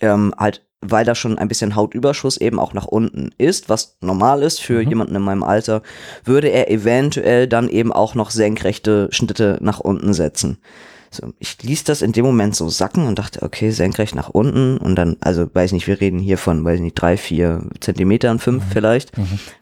ähm, 0.01 0.35
halt, 0.37 0.63
weil 0.83 1.05
da 1.05 1.15
schon 1.15 1.39
ein 1.39 1.49
bisschen 1.49 1.77
Hautüberschuss 1.77 2.37
eben 2.37 2.59
auch 2.59 2.75
nach 2.75 2.87
unten 2.87 3.31
ist, 3.39 3.69
was 3.69 3.97
normal 4.01 4.43
ist 4.43 4.61
für 4.61 4.83
Mhm. 4.83 4.89
jemanden 4.89 5.17
in 5.17 5.23
meinem 5.23 5.45
Alter, 5.45 5.83
würde 6.25 6.49
er 6.49 6.71
eventuell 6.71 7.47
dann 7.47 7.69
eben 7.69 7.93
auch 7.93 8.15
noch 8.15 8.31
senkrechte 8.31 9.09
Schnitte 9.13 9.59
nach 9.61 9.81
unten 9.81 10.13
setzen. 10.13 10.59
So, 11.15 11.35
ich 11.39 11.63
ließ 11.63 11.85
das 11.85 12.01
in 12.01 12.13
dem 12.13 12.25
Moment 12.25 12.57
so 12.57 12.71
sacken 12.71 13.07
und 13.07 13.19
dachte, 13.19 13.43
okay, 13.43 13.71
senkrecht 13.71 14.15
nach 14.15 14.31
unten 14.31 14.79
und 14.79 14.97
dann, 14.97 15.19
also 15.21 15.47
weiß 15.53 15.73
nicht, 15.73 15.87
wir 15.87 16.01
reden 16.01 16.19
hier 16.19 16.39
von, 16.39 16.65
weiß 16.65 16.81
nicht, 16.81 16.95
drei, 16.95 17.19
vier 17.19 17.65
Zentimetern, 17.81 18.39
fünf 18.39 18.65
vielleicht. 18.73 19.13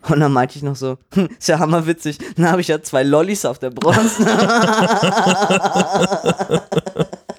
Und 0.08 0.20
dann 0.20 0.32
meinte 0.32 0.56
ich 0.56 0.62
noch 0.62 0.76
so, 0.76 0.96
hm, 1.12 1.28
ist 1.36 1.48
ja 1.48 1.58
hammerwitzig, 1.58 2.18
dann 2.36 2.52
habe 2.52 2.60
ich 2.60 2.68
ja 2.68 2.80
zwei 2.82 3.02
Lollis 3.02 3.44
auf 3.44 3.58
der 3.58 3.70
Brust. 3.70 4.20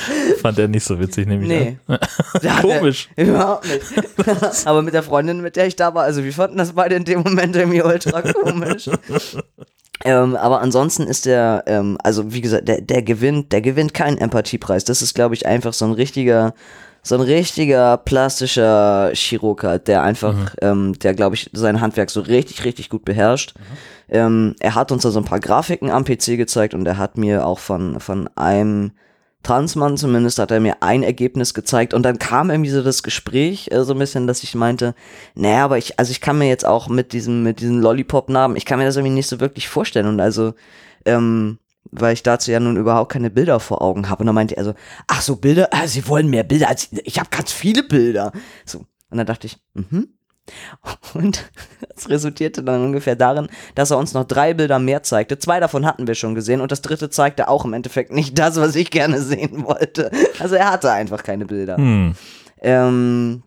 Fand 0.42 0.58
er 0.58 0.68
nicht 0.68 0.84
so 0.84 0.98
witzig, 0.98 1.26
nehme 1.26 1.42
ich 1.42 1.48
Nee. 1.48 1.78
Komisch. 2.60 3.08
Der, 3.16 3.26
überhaupt 3.28 3.66
nicht. 3.66 4.66
Aber 4.66 4.82
mit 4.82 4.94
der 4.94 5.02
Freundin, 5.02 5.40
mit 5.40 5.56
der 5.56 5.66
ich 5.66 5.76
da 5.76 5.94
war, 5.94 6.04
also 6.04 6.24
wir 6.24 6.32
fanden 6.32 6.58
das 6.58 6.72
beide 6.72 6.94
in 6.94 7.04
dem 7.04 7.20
Moment 7.22 7.56
irgendwie 7.56 7.82
ultra 7.82 8.22
komisch. 8.22 8.88
ähm, 10.04 10.36
aber 10.36 10.60
ansonsten 10.60 11.04
ist 11.04 11.26
der, 11.26 11.64
ähm, 11.66 11.98
also 12.02 12.32
wie 12.32 12.40
gesagt, 12.40 12.68
der, 12.68 12.80
der 12.80 13.02
gewinnt, 13.02 13.52
der 13.52 13.60
gewinnt 13.60 13.94
keinen 13.94 14.18
Empathiepreis. 14.18 14.84
Das 14.84 15.02
ist, 15.02 15.14
glaube 15.14 15.34
ich, 15.34 15.46
einfach 15.46 15.72
so 15.72 15.84
ein 15.84 15.92
richtiger, 15.92 16.54
so 17.02 17.16
ein 17.16 17.20
richtiger 17.20 17.96
plastischer 17.96 19.10
Chirurg 19.14 19.64
halt, 19.64 19.88
der 19.88 20.02
einfach, 20.02 20.54
ähm, 20.60 20.98
der, 21.00 21.14
glaube 21.14 21.34
ich, 21.34 21.50
sein 21.52 21.80
Handwerk 21.80 22.10
so 22.10 22.20
richtig, 22.20 22.64
richtig 22.64 22.88
gut 22.90 23.04
beherrscht. 23.04 23.54
Ähm, 24.08 24.54
er 24.60 24.74
hat 24.74 24.92
uns 24.92 25.02
da 25.02 25.10
so 25.10 25.18
ein 25.18 25.24
paar 25.24 25.40
Grafiken 25.40 25.90
am 25.90 26.04
PC 26.04 26.36
gezeigt 26.36 26.74
und 26.74 26.86
er 26.86 26.98
hat 26.98 27.16
mir 27.16 27.46
auch 27.46 27.58
von, 27.58 27.98
von 27.98 28.28
einem 28.36 28.92
Transmann 29.42 29.96
zumindest 29.96 30.38
hat 30.38 30.50
er 30.50 30.60
mir 30.60 30.82
ein 30.82 31.02
Ergebnis 31.02 31.54
gezeigt 31.54 31.94
und 31.94 32.02
dann 32.02 32.18
kam 32.18 32.50
irgendwie 32.50 32.70
so 32.70 32.82
das 32.82 33.02
Gespräch 33.02 33.68
äh, 33.70 33.84
so 33.84 33.92
ein 33.92 33.98
bisschen, 33.98 34.26
dass 34.26 34.42
ich 34.42 34.54
meinte, 34.54 34.94
naja, 35.34 35.64
aber 35.64 35.78
ich, 35.78 35.98
also 35.98 36.10
ich 36.10 36.20
kann 36.20 36.38
mir 36.38 36.48
jetzt 36.48 36.66
auch 36.66 36.88
mit 36.88 37.12
diesem, 37.12 37.42
mit 37.42 37.60
diesen 37.60 37.80
Lollipop-Namen, 37.80 38.56
ich 38.56 38.64
kann 38.64 38.78
mir 38.78 38.84
das 38.84 38.96
irgendwie 38.96 39.14
nicht 39.14 39.28
so 39.28 39.40
wirklich 39.40 39.68
vorstellen 39.68 40.06
und 40.06 40.20
also, 40.20 40.54
ähm, 41.04 41.58
weil 41.90 42.14
ich 42.14 42.22
dazu 42.22 42.50
ja 42.50 42.60
nun 42.60 42.76
überhaupt 42.76 43.12
keine 43.12 43.30
Bilder 43.30 43.60
vor 43.60 43.82
Augen 43.82 44.08
habe. 44.08 44.20
Und 44.20 44.26
dann 44.26 44.34
meinte 44.34 44.56
er 44.56 44.64
so, 44.64 44.74
ach 45.08 45.20
so 45.20 45.36
Bilder, 45.36 45.68
ah, 45.72 45.86
sie 45.86 46.08
wollen 46.08 46.28
mehr 46.28 46.44
Bilder, 46.44 46.68
als, 46.68 46.88
ich 47.04 47.18
habe 47.18 47.28
ganz 47.30 47.52
viele 47.52 47.82
Bilder, 47.82 48.32
so. 48.64 48.86
Und 49.10 49.18
dann 49.18 49.26
dachte 49.26 49.46
ich, 49.46 49.58
mhm. 49.74 50.08
Und 51.14 51.50
es 51.96 52.08
resultierte 52.08 52.62
dann 52.62 52.82
ungefähr 52.82 53.16
darin, 53.16 53.48
dass 53.74 53.90
er 53.90 53.98
uns 53.98 54.14
noch 54.14 54.24
drei 54.24 54.54
Bilder 54.54 54.78
mehr 54.78 55.02
zeigte. 55.02 55.38
Zwei 55.38 55.60
davon 55.60 55.86
hatten 55.86 56.06
wir 56.06 56.14
schon 56.14 56.34
gesehen 56.34 56.60
und 56.60 56.72
das 56.72 56.82
dritte 56.82 57.10
zeigte 57.10 57.48
auch 57.48 57.64
im 57.64 57.72
Endeffekt 57.72 58.12
nicht 58.12 58.38
das, 58.38 58.56
was 58.56 58.74
ich 58.74 58.90
gerne 58.90 59.20
sehen 59.20 59.64
wollte. 59.64 60.10
Also 60.38 60.56
er 60.56 60.70
hatte 60.70 60.90
einfach 60.90 61.22
keine 61.22 61.46
Bilder. 61.46 61.76
Hm. 61.76 62.14
Ähm, 62.60 63.42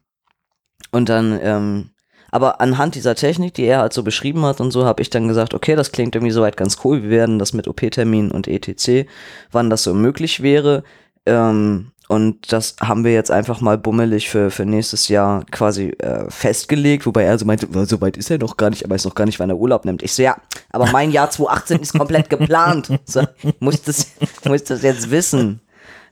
und 0.92 1.10
dann, 1.10 1.40
ähm, 1.42 1.90
aber 2.32 2.60
anhand 2.62 2.96
dieser 2.96 3.16
Technik, 3.16 3.54
die 3.54 3.64
er 3.64 3.80
halt 3.80 3.94
so 3.94 4.04
beschrieben 4.04 4.46
hat 4.46 4.60
und 4.60 4.72
so, 4.72 4.86
habe 4.86 5.02
ich 5.02 5.10
dann 5.10 5.28
gesagt, 5.28 5.54
okay, 5.54 5.76
das 5.76 5.92
klingt 5.92 6.16
irgendwie 6.16 6.34
soweit 6.34 6.58
ganz 6.58 6.78
cool. 6.84 7.04
Wir 7.04 7.10
werden 7.10 7.40
das 7.40 7.54
mit 7.54 7.68
OP-Termin 7.68 8.32
und 8.32 8.48
ETC, 8.48 9.08
wann 9.52 9.70
das 9.70 9.84
so 9.84 9.94
möglich 9.94 10.42
wäre. 10.42 10.84
Ähm, 11.26 11.92
und 12.08 12.52
das 12.52 12.76
haben 12.82 13.04
wir 13.04 13.14
jetzt 13.14 13.32
einfach 13.32 13.62
mal 13.62 13.78
bummelig 13.78 14.30
für, 14.30 14.52
für 14.52 14.66
nächstes 14.66 15.08
Jahr 15.08 15.44
quasi 15.52 15.90
äh, 16.00 16.30
festgelegt, 16.30 17.06
wobei 17.06 17.24
er 17.24 17.38
so 17.38 17.46
meinte, 17.46 17.74
"Well, 17.74 17.88
so 17.88 18.00
weit 18.02 18.18
ist 18.18 18.30
er 18.30 18.38
noch 18.38 18.58
gar 18.58 18.70
nicht, 18.70 18.84
er 18.84 18.90
weiß 18.90 19.06
noch 19.06 19.16
gar 19.16 19.26
nicht, 19.26 19.40
wann 19.40 19.50
er 19.50 19.58
Urlaub 19.58 19.86
nimmt. 19.86 20.04
Ich 20.04 20.14
so, 20.14 20.22
ja, 20.22 20.38
aber 20.70 20.92
mein 20.92 21.12
Jahr 21.12 21.30
2018 21.32 21.80
ist 21.80 21.94
komplett 21.98 22.30
geplant. 22.30 22.90
So, 23.06 23.24
muss 23.60 23.82
das, 23.84 24.08
muss 24.46 24.64
das 24.64 24.82
jetzt 24.82 25.12
wissen. 25.12 25.62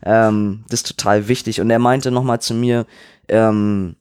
Ähm, 0.06 0.64
das 0.70 0.82
ist 0.82 0.88
total 0.88 1.28
wichtig. 1.28 1.60
Und 1.60 1.70
er 1.70 1.80
meinte 1.80 2.12
nochmal 2.12 2.40
zu 2.40 2.54
mir, 2.54 2.86
ähm, 3.28 3.96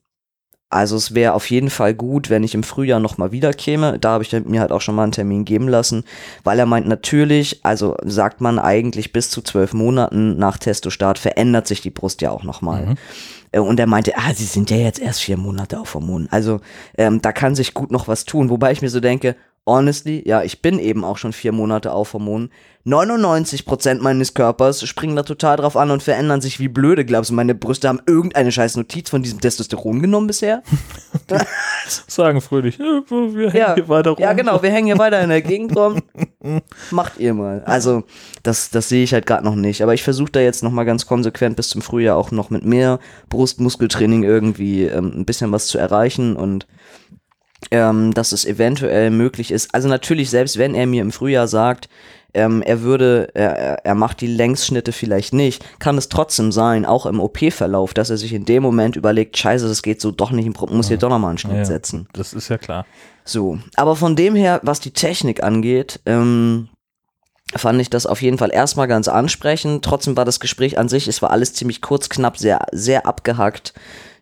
also 0.72 0.96
es 0.96 1.14
wäre 1.14 1.34
auf 1.34 1.50
jeden 1.50 1.70
Fall 1.70 1.94
gut, 1.94 2.30
wenn 2.30 2.44
ich 2.44 2.54
im 2.54 2.62
Frühjahr 2.62 3.00
nochmal 3.00 3.32
wiederkäme. 3.32 3.98
Da 3.98 4.12
habe 4.12 4.24
ich 4.24 4.32
mir 4.32 4.60
halt 4.60 4.72
auch 4.72 4.80
schon 4.80 4.94
mal 4.94 5.02
einen 5.04 5.12
Termin 5.12 5.44
geben 5.44 5.68
lassen, 5.68 6.04
weil 6.44 6.58
er 6.58 6.66
meint 6.66 6.88
natürlich, 6.88 7.64
also 7.64 7.96
sagt 8.02 8.40
man 8.40 8.58
eigentlich 8.58 9.12
bis 9.12 9.30
zu 9.30 9.42
zwölf 9.42 9.72
Monaten 9.74 10.36
nach 10.38 10.58
Testostart 10.58 11.18
verändert 11.18 11.66
sich 11.66 11.80
die 11.80 11.90
Brust 11.90 12.22
ja 12.22 12.30
auch 12.30 12.42
nochmal. 12.42 12.96
Äh, 13.52 13.60
Und 13.60 13.78
er 13.78 13.86
meinte, 13.86 14.16
ah, 14.16 14.32
sie 14.34 14.44
sind 14.44 14.70
ja 14.70 14.78
jetzt 14.78 14.98
erst 14.98 15.20
vier 15.20 15.36
Monate 15.36 15.78
auf 15.78 15.94
Hormonen. 15.94 16.28
Also 16.30 16.60
ähm, 16.96 17.20
da 17.20 17.32
kann 17.32 17.54
sich 17.54 17.74
gut 17.74 17.90
noch 17.90 18.08
was 18.08 18.24
tun. 18.24 18.48
Wobei 18.48 18.72
ich 18.72 18.82
mir 18.82 18.88
so 18.88 19.00
denke, 19.00 19.36
honestly, 19.66 20.22
ja, 20.26 20.42
ich 20.42 20.60
bin 20.62 20.78
eben 20.78 21.04
auch 21.04 21.16
schon 21.18 21.32
vier 21.32 21.52
Monate 21.52 21.92
auf 21.92 22.14
Hormonen. 22.14 22.50
99% 22.84 24.00
meines 24.00 24.34
Körpers 24.34 24.84
springen 24.88 25.14
da 25.14 25.22
total 25.22 25.56
drauf 25.56 25.76
an 25.76 25.92
und 25.92 26.02
verändern 26.02 26.40
sich 26.40 26.58
wie 26.58 26.66
blöde. 26.66 27.04
Glaubst 27.04 27.30
du, 27.30 27.34
meine 27.34 27.54
Brüste 27.54 27.86
haben 27.88 28.00
irgendeine 28.06 28.50
scheiß 28.50 28.76
Notiz 28.76 29.08
von 29.08 29.22
diesem 29.22 29.40
Testosteron 29.40 30.02
genommen 30.02 30.26
bisher? 30.26 30.64
Sagen 32.08 32.40
fröhlich, 32.40 32.78
"Ja, 32.78 33.02
wir 33.08 33.50
hängen 33.50 33.56
Ja, 33.56 33.74
hier 33.74 33.88
weiter 33.88 34.10
rum. 34.10 34.18
ja, 34.20 34.32
genau, 34.32 34.60
wir 34.62 34.70
hängen 34.72 34.86
hier 34.86 34.98
weiter 34.98 35.20
in 35.22 35.28
der 35.30 35.42
Gegend 35.42 35.76
rum. 35.76 36.02
Macht 36.90 37.18
ihr 37.18 37.34
mal. 37.34 37.62
Also, 37.64 38.02
das, 38.42 38.70
das 38.70 38.88
sehe 38.88 39.04
ich 39.04 39.12
halt 39.12 39.26
gerade 39.26 39.44
noch 39.44 39.54
nicht. 39.54 39.82
Aber 39.82 39.94
ich 39.94 40.02
versuche 40.02 40.32
da 40.32 40.40
jetzt 40.40 40.64
nochmal 40.64 40.84
ganz 40.84 41.06
konsequent 41.06 41.54
bis 41.54 41.68
zum 41.68 41.82
Frühjahr 41.82 42.16
auch 42.16 42.32
noch 42.32 42.50
mit 42.50 42.64
mehr 42.64 42.98
Brustmuskeltraining 43.28 44.24
irgendwie 44.24 44.84
ähm, 44.86 45.12
ein 45.14 45.24
bisschen 45.24 45.52
was 45.52 45.68
zu 45.68 45.78
erreichen 45.78 46.34
und 46.34 46.66
ähm, 47.70 48.12
dass 48.14 48.32
es 48.32 48.44
eventuell 48.44 49.10
möglich 49.10 49.50
ist. 49.50 49.74
Also 49.74 49.88
natürlich, 49.88 50.30
selbst 50.30 50.58
wenn 50.58 50.74
er 50.74 50.86
mir 50.86 51.02
im 51.02 51.12
Frühjahr 51.12 51.48
sagt, 51.48 51.88
ähm, 52.34 52.62
er 52.62 52.80
würde, 52.80 53.28
er, 53.34 53.84
er- 53.84 53.94
macht 53.94 54.22
die 54.22 54.26
Längsschnitte 54.26 54.92
vielleicht 54.92 55.34
nicht, 55.34 55.64
kann 55.78 55.98
es 55.98 56.08
trotzdem 56.08 56.50
sein, 56.50 56.86
auch 56.86 57.04
im 57.04 57.20
OP-Verlauf, 57.20 57.92
dass 57.92 58.08
er 58.08 58.16
sich 58.16 58.32
in 58.32 58.46
dem 58.46 58.62
Moment 58.62 58.96
überlegt, 58.96 59.36
scheiße, 59.36 59.68
das 59.68 59.82
geht 59.82 60.00
so 60.00 60.10
doch 60.10 60.30
nicht, 60.30 60.46
ich 60.48 60.70
muss 60.70 60.88
hier 60.88 60.96
doch 60.96 61.10
nochmal 61.10 61.28
einen 61.30 61.38
Schnitt 61.38 61.58
Ja, 61.58 61.64
setzen. 61.66 62.08
Das 62.14 62.32
ist 62.32 62.48
ja 62.48 62.56
klar. 62.56 62.86
So, 63.24 63.58
aber 63.76 63.96
von 63.96 64.16
dem 64.16 64.34
her, 64.34 64.60
was 64.62 64.80
die 64.80 64.92
Technik 64.92 65.42
angeht, 65.42 66.00
ähm, 66.06 66.68
fand 67.54 67.80
ich 67.82 67.90
das 67.90 68.06
auf 68.06 68.22
jeden 68.22 68.38
Fall 68.38 68.50
erstmal 68.50 68.88
ganz 68.88 69.08
ansprechend. 69.08 69.84
Trotzdem 69.84 70.16
war 70.16 70.24
das 70.24 70.40
Gespräch 70.40 70.78
an 70.78 70.88
sich, 70.88 71.08
es 71.08 71.20
war 71.20 71.30
alles 71.30 71.52
ziemlich 71.52 71.82
kurz, 71.82 72.08
knapp, 72.08 72.38
sehr, 72.38 72.64
sehr 72.72 73.06
abgehackt. 73.06 73.74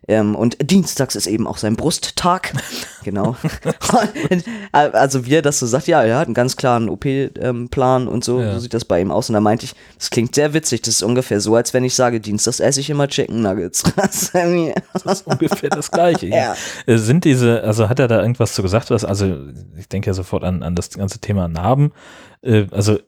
Ähm, 0.07 0.35
und 0.35 0.57
dienstags 0.71 1.15
ist 1.15 1.27
eben 1.27 1.45
auch 1.45 1.57
sein 1.57 1.75
Brusttag. 1.75 2.53
genau. 3.03 3.35
also 4.81 5.25
wie 5.25 5.35
er 5.35 5.41
das 5.41 5.59
so 5.59 5.67
sagt, 5.67 5.87
ja, 5.87 6.01
er 6.03 6.17
hat 6.17 6.27
einen 6.27 6.33
ganz 6.33 6.55
klaren 6.57 6.89
OP-Plan 6.89 8.07
und 8.07 8.23
so, 8.23 8.41
Ja. 8.41 8.53
so 8.53 8.59
sieht 8.59 8.73
das 8.73 8.85
bei 8.85 8.99
ihm 8.99 9.11
aus. 9.11 9.29
Und 9.29 9.33
da 9.33 9.41
meinte 9.41 9.65
ich, 9.65 9.75
das 9.97 10.09
klingt 10.09 10.33
sehr 10.35 10.53
witzig. 10.53 10.81
Das 10.81 10.95
ist 10.95 11.03
ungefähr 11.03 11.39
so, 11.39 11.55
als 11.55 11.73
wenn 11.73 11.83
ich 11.83 11.93
sage, 11.93 12.19
dienstags 12.19 12.59
esse 12.59 12.79
ich 12.79 12.89
immer 12.89 13.07
Chicken 13.07 13.41
Nuggets. 13.41 13.83
Das 13.95 14.33
ist 15.19 15.27
ungefähr 15.27 15.69
das 15.69 15.91
Gleiche. 15.91 16.27
Ja. 16.27 16.55
Äh, 16.85 16.97
Sind 16.97 17.23
diese, 17.25 17.63
also 17.63 17.87
hat 17.89 17.99
er 17.99 18.07
da 18.07 18.21
irgendwas 18.21 18.53
zu 18.53 18.61
gesagt, 18.63 18.89
was, 18.89 19.05
also 19.05 19.35
ich 19.77 19.87
denke 19.87 20.07
ja 20.07 20.13
sofort 20.13 20.43
an, 20.43 20.63
an 20.63 20.75
das 20.75 20.89
ganze 20.89 21.19
Thema 21.19 21.47
Narben. 21.47 21.91
Äh, 22.41 22.65
Also 22.71 22.99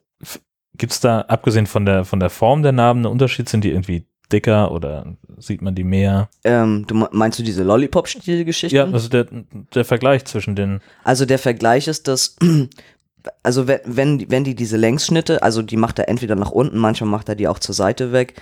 gibt 0.76 0.92
es 0.92 1.00
da, 1.00 1.22
abgesehen 1.22 1.66
von 1.66 1.84
der, 1.86 2.04
von 2.04 2.20
der 2.20 2.30
Form 2.30 2.62
der 2.62 2.72
Narben, 2.72 3.00
einen 3.00 3.12
Unterschied? 3.12 3.48
Sind 3.48 3.64
die 3.64 3.70
irgendwie 3.70 4.06
dicker 4.34 4.70
oder 4.72 5.06
sieht 5.38 5.62
man 5.62 5.74
die 5.74 5.84
mehr? 5.84 6.28
ähm, 6.44 6.84
du 6.86 6.94
me- 6.94 7.08
meinst 7.12 7.38
du 7.38 7.42
diese 7.42 7.62
Lollipop-Stil-Geschichten? 7.62 8.76
Ja, 8.76 8.84
also 8.84 9.08
der, 9.08 9.26
der 9.74 9.84
Vergleich 9.84 10.24
zwischen 10.24 10.54
den, 10.56 10.80
Also 11.04 11.24
der 11.26 11.38
Vergleich 11.38 11.88
ist, 11.88 12.08
dass, 12.08 12.36
also 13.42 13.66
wenn, 13.66 13.80
wenn, 13.84 14.18
die- 14.18 14.30
wenn 14.30 14.44
die 14.44 14.54
diese 14.54 14.76
Längsschnitte, 14.76 15.42
also 15.42 15.62
die 15.62 15.76
macht 15.76 15.98
er 15.98 16.08
entweder 16.08 16.34
nach 16.36 16.50
unten, 16.50 16.78
manchmal 16.78 17.10
macht 17.10 17.28
er 17.28 17.34
die 17.36 17.48
auch 17.48 17.58
zur 17.58 17.74
Seite 17.74 18.12
weg. 18.12 18.34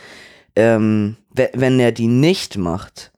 Ähm, 0.56 1.16
we- 1.30 1.50
wenn 1.54 1.78
er 1.80 1.92
die 1.92 2.08
nicht 2.08 2.58
macht, 2.58 3.12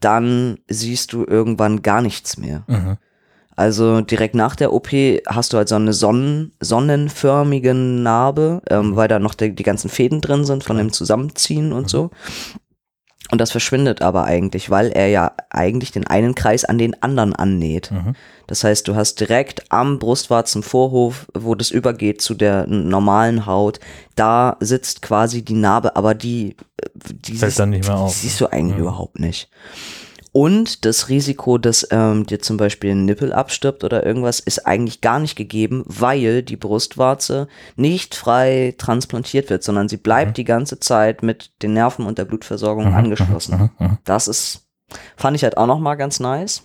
dann 0.00 0.58
siehst 0.68 1.12
du 1.12 1.24
irgendwann 1.26 1.82
gar 1.82 2.00
nichts 2.02 2.36
mehr. 2.38 2.64
mhm. 2.68 2.96
Also 3.60 4.00
direkt 4.00 4.34
nach 4.34 4.56
der 4.56 4.72
OP 4.72 4.88
hast 5.26 5.52
du 5.52 5.58
halt 5.58 5.68
so 5.68 5.74
eine 5.74 5.92
Sonnen, 5.92 6.52
sonnenförmige 6.60 7.74
Narbe, 7.74 8.62
ähm, 8.70 8.96
weil 8.96 9.06
da 9.06 9.18
noch 9.18 9.34
die, 9.34 9.54
die 9.54 9.62
ganzen 9.64 9.90
Fäden 9.90 10.22
drin 10.22 10.46
sind 10.46 10.64
von 10.64 10.78
dem 10.78 10.94
Zusammenziehen 10.94 11.72
und 11.74 11.90
so. 11.90 12.08
Und 13.30 13.38
das 13.38 13.50
verschwindet 13.50 14.00
aber 14.00 14.24
eigentlich, 14.24 14.70
weil 14.70 14.88
er 14.92 15.08
ja 15.08 15.32
eigentlich 15.50 15.92
den 15.92 16.06
einen 16.06 16.34
Kreis 16.34 16.64
an 16.64 16.78
den 16.78 17.00
anderen 17.02 17.36
annäht. 17.36 17.90
Mhm. 17.90 18.14
Das 18.46 18.64
heißt, 18.64 18.88
du 18.88 18.96
hast 18.96 19.20
direkt 19.20 19.70
am 19.70 19.98
Brustwarzenvorhof, 19.98 21.26
wo 21.34 21.54
das 21.54 21.70
übergeht 21.70 22.22
zu 22.22 22.32
der 22.32 22.66
normalen 22.66 23.44
Haut, 23.44 23.78
da 24.16 24.56
sitzt 24.60 25.02
quasi 25.02 25.42
die 25.44 25.52
Narbe, 25.54 25.96
aber 25.96 26.14
die, 26.14 26.56
äh, 26.78 26.86
die 26.98 27.34
Fällt 27.34 27.50
siehst- 27.52 27.58
dann 27.60 27.70
nicht 27.70 27.86
mehr 27.86 27.98
auf. 27.98 28.14
siehst 28.14 28.40
du 28.40 28.46
eigentlich 28.46 28.76
Mhm. 28.78 28.82
überhaupt 28.84 29.20
nicht. 29.20 29.50
Und 30.32 30.84
das 30.84 31.08
Risiko, 31.08 31.58
dass 31.58 31.88
ähm, 31.90 32.24
dir 32.24 32.38
zum 32.38 32.56
Beispiel 32.56 32.92
ein 32.92 33.04
Nippel 33.04 33.32
abstirbt 33.32 33.82
oder 33.82 34.06
irgendwas, 34.06 34.38
ist 34.38 34.66
eigentlich 34.66 35.00
gar 35.00 35.18
nicht 35.18 35.34
gegeben, 35.34 35.82
weil 35.86 36.42
die 36.42 36.56
Brustwarze 36.56 37.48
nicht 37.74 38.14
frei 38.14 38.74
transplantiert 38.78 39.50
wird, 39.50 39.64
sondern 39.64 39.88
sie 39.88 39.96
bleibt 39.96 40.36
die 40.36 40.44
ganze 40.44 40.78
Zeit 40.78 41.24
mit 41.24 41.50
den 41.62 41.72
Nerven 41.72 42.06
und 42.06 42.18
der 42.18 42.26
Blutversorgung 42.26 42.94
angeschlossen. 42.94 43.70
Mhm. 43.78 43.86
Mhm. 43.86 43.98
Das 44.04 44.28
ist, 44.28 44.68
fand 45.16 45.36
ich 45.36 45.42
halt 45.42 45.56
auch 45.56 45.66
nochmal 45.66 45.96
ganz 45.96 46.20
nice. 46.20 46.62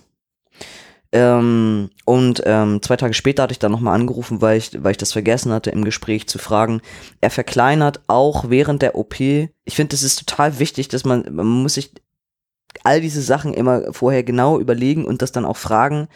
Ähm, 1.12 1.90
und 2.04 2.42
ähm, 2.44 2.82
zwei 2.82 2.96
Tage 2.96 3.14
später 3.14 3.44
hatte 3.44 3.52
ich 3.52 3.58
dann 3.58 3.72
nochmal 3.72 3.94
angerufen, 3.94 4.42
weil 4.42 4.58
ich, 4.58 4.82
weil 4.82 4.90
ich 4.92 4.96
das 4.96 5.12
vergessen 5.12 5.52
hatte, 5.52 5.70
im 5.70 5.84
Gespräch 5.84 6.28
zu 6.28 6.38
fragen. 6.38 6.82
Er 7.20 7.30
verkleinert 7.30 8.00
auch 8.06 8.50
während 8.50 8.82
der 8.82 8.96
OP. 8.96 9.18
Ich 9.20 9.50
finde, 9.66 9.90
das 9.90 10.02
ist 10.02 10.26
total 10.26 10.58
wichtig, 10.58 10.88
dass 10.88 11.04
man, 11.04 11.24
man 11.30 11.46
muss 11.46 11.74
sich 11.74 11.92
all 12.84 13.00
diese 13.00 13.22
Sachen 13.22 13.54
immer 13.54 13.92
vorher 13.92 14.22
genau 14.22 14.58
überlegen 14.60 15.04
und 15.04 15.22
das 15.22 15.32
dann 15.32 15.44
auch 15.44 15.56
fragen. 15.56 16.08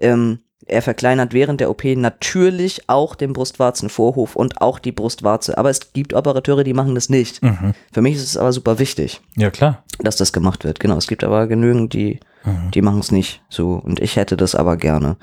Ähm, 0.00 0.40
er 0.66 0.82
verkleinert 0.82 1.32
während 1.32 1.60
der 1.60 1.70
OP 1.70 1.84
natürlich 1.96 2.88
auch 2.90 3.14
den 3.14 3.32
Brustwarzenvorhof 3.32 4.36
und 4.36 4.60
auch 4.60 4.78
die 4.78 4.92
Brustwarze. 4.92 5.56
Aber 5.56 5.70
es 5.70 5.92
gibt 5.94 6.12
Operateure, 6.12 6.62
die 6.64 6.74
machen 6.74 6.94
das 6.94 7.08
nicht. 7.08 7.42
Mhm. 7.42 7.72
Für 7.92 8.02
mich 8.02 8.16
ist 8.16 8.24
es 8.24 8.36
aber 8.36 8.52
super 8.52 8.78
wichtig 8.78 9.20
Ja, 9.36 9.50
klar. 9.50 9.84
dass 10.00 10.16
das 10.16 10.32
gemacht 10.32 10.64
wird. 10.64 10.78
Genau, 10.80 10.96
es 10.96 11.06
gibt 11.06 11.24
aber 11.24 11.46
genügend, 11.46 11.92
die, 11.94 12.20
Mhm. 12.44 12.70
die 12.72 12.82
machen 12.82 13.00
es 13.00 13.10
nicht 13.12 13.42
so. 13.48 13.72
Und 13.82 14.00
ich 14.00 14.16
hätte 14.16 14.36
das 14.36 14.54
aber 14.54 14.76
gerne. 14.76 15.16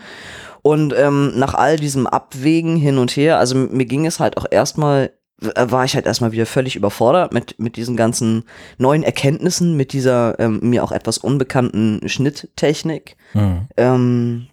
Und 0.63 0.93
ähm, 0.97 1.33
nach 1.37 1.53
all 1.53 1.75
diesem 1.77 2.07
Abwägen 2.07 2.75
hin 2.77 2.97
und 2.97 3.11
her, 3.15 3.37
also 3.37 3.55
mir 3.55 3.85
ging 3.85 4.05
es 4.07 4.19
halt 4.19 4.37
auch 4.37 4.45
erstmal, 4.49 5.11
war 5.37 5.83
ich 5.83 5.95
halt 5.95 6.05
erstmal 6.05 6.31
wieder 6.31 6.45
völlig 6.45 6.75
überfordert 6.75 7.33
mit, 7.33 7.59
mit 7.59 7.75
diesen 7.75 7.97
ganzen 7.97 8.43
neuen 8.77 9.03
Erkenntnissen, 9.03 9.75
mit 9.75 9.91
dieser 9.91 10.39
ähm, 10.39 10.59
mir 10.61 10.83
auch 10.83 10.91
etwas 10.91 11.17
unbekannten 11.17 12.07
Schnitttechnik. 12.07 13.17
Mhm. 13.33 13.67
Ähm, 13.75 14.47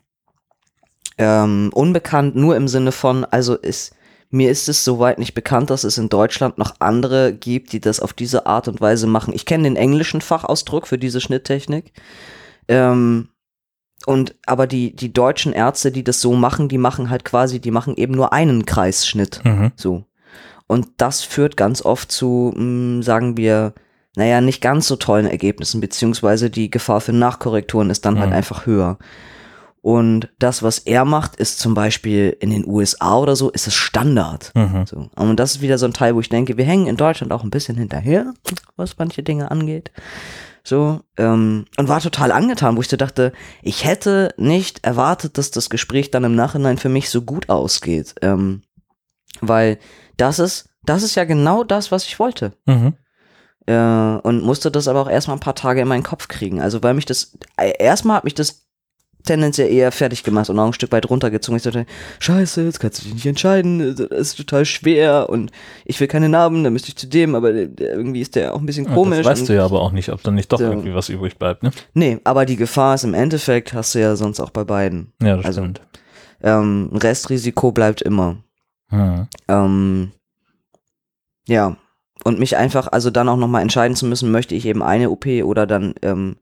ähm, 1.18 1.70
unbekannt 1.72 2.34
nur 2.34 2.56
im 2.56 2.66
Sinne 2.66 2.90
von, 2.90 3.24
also 3.24 3.54
ist, 3.54 3.94
mir 4.30 4.50
ist 4.50 4.68
es 4.68 4.84
soweit 4.84 5.18
nicht 5.18 5.34
bekannt, 5.34 5.70
dass 5.70 5.84
es 5.84 5.98
in 5.98 6.08
Deutschland 6.08 6.58
noch 6.58 6.76
andere 6.80 7.32
gibt, 7.32 7.72
die 7.72 7.80
das 7.80 8.00
auf 8.00 8.12
diese 8.12 8.46
Art 8.46 8.66
und 8.66 8.80
Weise 8.80 9.06
machen. 9.06 9.34
Ich 9.34 9.46
kenne 9.46 9.64
den 9.64 9.76
englischen 9.76 10.20
Fachausdruck 10.20 10.88
für 10.88 10.98
diese 10.98 11.20
Schnitttechnik. 11.20 11.92
Ähm, 12.66 13.28
und 14.06 14.34
aber 14.46 14.66
die, 14.66 14.96
die 14.96 15.12
deutschen 15.12 15.52
Ärzte, 15.52 15.92
die 15.92 16.02
das 16.02 16.20
so 16.20 16.32
machen, 16.32 16.68
die 16.68 16.78
machen 16.78 17.08
halt 17.08 17.24
quasi, 17.24 17.60
die 17.60 17.70
machen 17.70 17.96
eben 17.96 18.14
nur 18.14 18.32
einen 18.32 18.66
Kreisschnitt. 18.66 19.44
Mhm. 19.44 19.72
So. 19.76 20.04
Und 20.66 20.88
das 20.96 21.22
führt 21.22 21.56
ganz 21.56 21.82
oft 21.84 22.10
zu, 22.10 22.52
mh, 22.56 23.02
sagen 23.02 23.36
wir, 23.36 23.74
naja, 24.16 24.40
nicht 24.40 24.60
ganz 24.60 24.88
so 24.88 24.96
tollen 24.96 25.26
Ergebnissen, 25.26 25.80
beziehungsweise 25.80 26.50
die 26.50 26.70
Gefahr 26.70 27.00
für 27.00 27.12
Nachkorrekturen 27.12 27.90
ist 27.90 28.04
dann 28.04 28.18
halt 28.18 28.30
Mhm. 28.30 28.36
einfach 28.36 28.66
höher. 28.66 28.98
Und 29.80 30.28
das, 30.38 30.62
was 30.62 30.78
er 30.78 31.04
macht, 31.04 31.36
ist 31.36 31.58
zum 31.58 31.74
Beispiel 31.74 32.36
in 32.38 32.50
den 32.50 32.64
USA 32.66 33.16
oder 33.18 33.34
so, 33.34 33.50
ist 33.50 33.66
es 33.66 33.74
Standard. 33.74 34.52
Mhm. 34.54 34.86
So. 34.86 35.08
Und 35.16 35.36
das 35.40 35.56
ist 35.56 35.60
wieder 35.60 35.76
so 35.76 35.86
ein 35.86 35.92
Teil, 35.92 36.14
wo 36.14 36.20
ich 36.20 36.28
denke, 36.28 36.56
wir 36.56 36.64
hängen 36.64 36.86
in 36.86 36.96
Deutschland 36.96 37.32
auch 37.32 37.42
ein 37.42 37.50
bisschen 37.50 37.76
hinterher, 37.76 38.32
was 38.76 38.96
manche 38.98 39.24
Dinge 39.24 39.50
angeht. 39.50 39.90
So, 40.62 41.00
ähm, 41.16 41.64
und 41.76 41.88
war 41.88 42.00
total 42.00 42.30
angetan, 42.30 42.76
wo 42.76 42.80
ich 42.80 42.88
so 42.88 42.96
dachte, 42.96 43.32
ich 43.62 43.84
hätte 43.84 44.32
nicht 44.36 44.84
erwartet, 44.84 45.36
dass 45.36 45.50
das 45.50 45.68
Gespräch 45.70 46.12
dann 46.12 46.22
im 46.22 46.36
Nachhinein 46.36 46.78
für 46.78 46.88
mich 46.88 47.10
so 47.10 47.22
gut 47.22 47.48
ausgeht. 47.48 48.14
Ähm, 48.22 48.62
weil 49.40 49.78
das 50.16 50.38
ist, 50.38 50.68
das 50.84 51.02
ist 51.02 51.14
ja 51.14 51.24
genau 51.24 51.64
das, 51.64 51.90
was 51.92 52.04
ich 52.04 52.18
wollte. 52.18 52.52
Mhm. 52.66 52.94
Äh, 53.66 53.74
und 54.22 54.42
musste 54.42 54.70
das 54.70 54.88
aber 54.88 55.00
auch 55.02 55.08
erstmal 55.10 55.36
ein 55.36 55.40
paar 55.40 55.54
Tage 55.54 55.80
in 55.80 55.88
meinen 55.88 56.02
Kopf 56.02 56.28
kriegen. 56.28 56.60
Also, 56.60 56.82
weil 56.82 56.94
mich 56.94 57.06
das, 57.06 57.36
äh, 57.56 57.72
erstmal 57.78 58.16
hat 58.16 58.24
mich 58.24 58.34
das 58.34 58.66
tendenziell 59.24 59.70
eher 59.72 59.92
fertig 59.92 60.24
gemacht 60.24 60.50
und 60.50 60.58
auch 60.58 60.66
ein 60.66 60.72
Stück 60.72 60.90
weit 60.90 61.08
runtergezogen. 61.08 61.56
Ich 61.56 61.62
dachte, 61.62 61.86
scheiße, 62.18 62.64
jetzt 62.64 62.80
kannst 62.80 62.98
du 62.98 63.04
dich 63.04 63.14
nicht 63.14 63.26
entscheiden, 63.26 63.94
das 63.94 64.00
ist 64.08 64.36
total 64.36 64.64
schwer 64.64 65.28
und 65.30 65.52
ich 65.84 66.00
will 66.00 66.08
keine 66.08 66.28
Narben, 66.28 66.64
dann 66.64 66.72
müsste 66.72 66.88
ich 66.88 66.96
zu 66.96 67.06
dem, 67.06 67.36
aber 67.36 67.52
der- 67.52 67.92
irgendwie 67.94 68.20
ist 68.20 68.34
der 68.34 68.52
auch 68.52 68.58
ein 68.58 68.66
bisschen 68.66 68.86
Ja, 68.86 68.94
komisch. 68.94 69.18
das 69.18 69.26
weißt 69.38 69.48
du 69.48 69.54
ja 69.54 69.64
aber 69.64 69.80
auch 69.80 69.92
nicht, 69.92 70.08
ob 70.08 70.24
dann 70.24 70.34
nicht 70.34 70.50
doch 70.52 70.58
So. 70.58 70.64
irgendwie 70.64 70.92
was 70.92 71.08
übrig 71.08 71.38
bleibt, 71.38 71.62
ne? 71.62 71.70
Nee, 71.94 72.18
aber 72.24 72.46
die 72.46 72.56
Gefahr 72.56 72.96
ist 72.96 73.04
im 73.04 73.14
Endeffekt, 73.14 73.72
hast 73.74 73.94
du 73.94 74.00
ja 74.00 74.16
sonst 74.16 74.40
auch 74.40 74.50
bei 74.50 74.64
beiden. 74.64 75.12
Ja, 75.22 75.36
das 75.36 75.46
Also- 75.46 75.60
stimmt. 75.60 75.80
Ähm, 76.42 76.90
Restrisiko 76.92 77.70
bleibt 77.70 78.02
immer. 78.02 78.38
Ähm, 79.48 80.12
ja. 81.48 81.76
Und 82.24 82.38
mich 82.38 82.56
einfach, 82.56 82.86
also 82.92 83.10
dann 83.10 83.28
auch 83.28 83.36
nochmal 83.36 83.62
entscheiden 83.62 83.96
zu 83.96 84.06
müssen, 84.06 84.30
möchte 84.30 84.54
ich 84.54 84.64
eben 84.66 84.82
eine 84.82 85.10
OP 85.10 85.26
oder 85.42 85.66
dann, 85.66 85.94
ähm, 86.02 86.36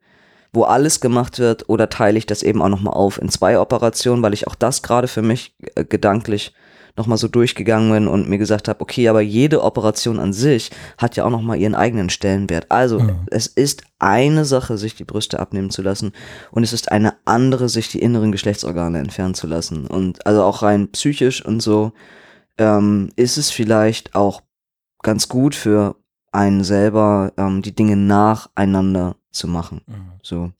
wo 0.52 0.64
alles 0.64 1.00
gemacht 1.00 1.38
wird, 1.38 1.68
oder 1.70 1.88
teile 1.88 2.18
ich 2.18 2.26
das 2.26 2.42
eben 2.42 2.60
auch 2.60 2.68
nochmal 2.68 2.92
auf 2.92 3.20
in 3.20 3.30
zwei 3.30 3.58
Operationen, 3.58 4.22
weil 4.22 4.34
ich 4.34 4.46
auch 4.46 4.54
das 4.54 4.82
gerade 4.82 5.08
für 5.08 5.22
mich 5.22 5.54
äh, 5.76 5.84
gedanklich 5.84 6.52
nochmal 6.96 7.18
so 7.18 7.28
durchgegangen 7.28 7.90
bin 7.92 8.08
und 8.08 8.28
mir 8.28 8.36
gesagt 8.36 8.68
habe, 8.68 8.80
okay, 8.82 9.08
aber 9.08 9.20
jede 9.22 9.62
Operation 9.62 10.18
an 10.18 10.32
sich 10.32 10.70
hat 10.98 11.16
ja 11.16 11.24
auch 11.24 11.30
nochmal 11.30 11.56
ihren 11.58 11.74
eigenen 11.74 12.10
Stellenwert. 12.10 12.66
Also 12.68 12.98
Mhm. 12.98 13.20
es 13.30 13.46
ist 13.46 13.84
eine 14.00 14.44
Sache, 14.44 14.76
sich 14.76 14.96
die 14.96 15.04
Brüste 15.04 15.38
abnehmen 15.38 15.70
zu 15.70 15.80
lassen 15.82 16.12
und 16.50 16.62
es 16.62 16.72
ist 16.72 16.90
eine 16.90 17.14
andere, 17.24 17.68
sich 17.68 17.88
die 17.88 18.02
inneren 18.02 18.32
Geschlechtsorgane 18.32 18.98
entfernen 18.98 19.34
zu 19.34 19.46
lassen. 19.46 19.86
Und 19.86 20.26
also 20.26 20.42
auch 20.42 20.62
rein 20.62 20.88
psychisch 20.88 21.42
und 21.42 21.60
so 21.60 21.92
ähm, 22.60 23.08
ist 23.16 23.38
es 23.38 23.50
vielleicht 23.50 24.14
auch 24.14 24.42
ganz 25.02 25.28
gut 25.28 25.54
für 25.54 25.96
einen 26.30 26.62
selber, 26.62 27.32
ähm, 27.36 27.62
die 27.62 27.74
Dinge 27.74 27.96
nacheinander 27.96 29.16
zu 29.32 29.48
machen. 29.48 29.80
Mhm. 29.86 30.12
So. 30.22 30.52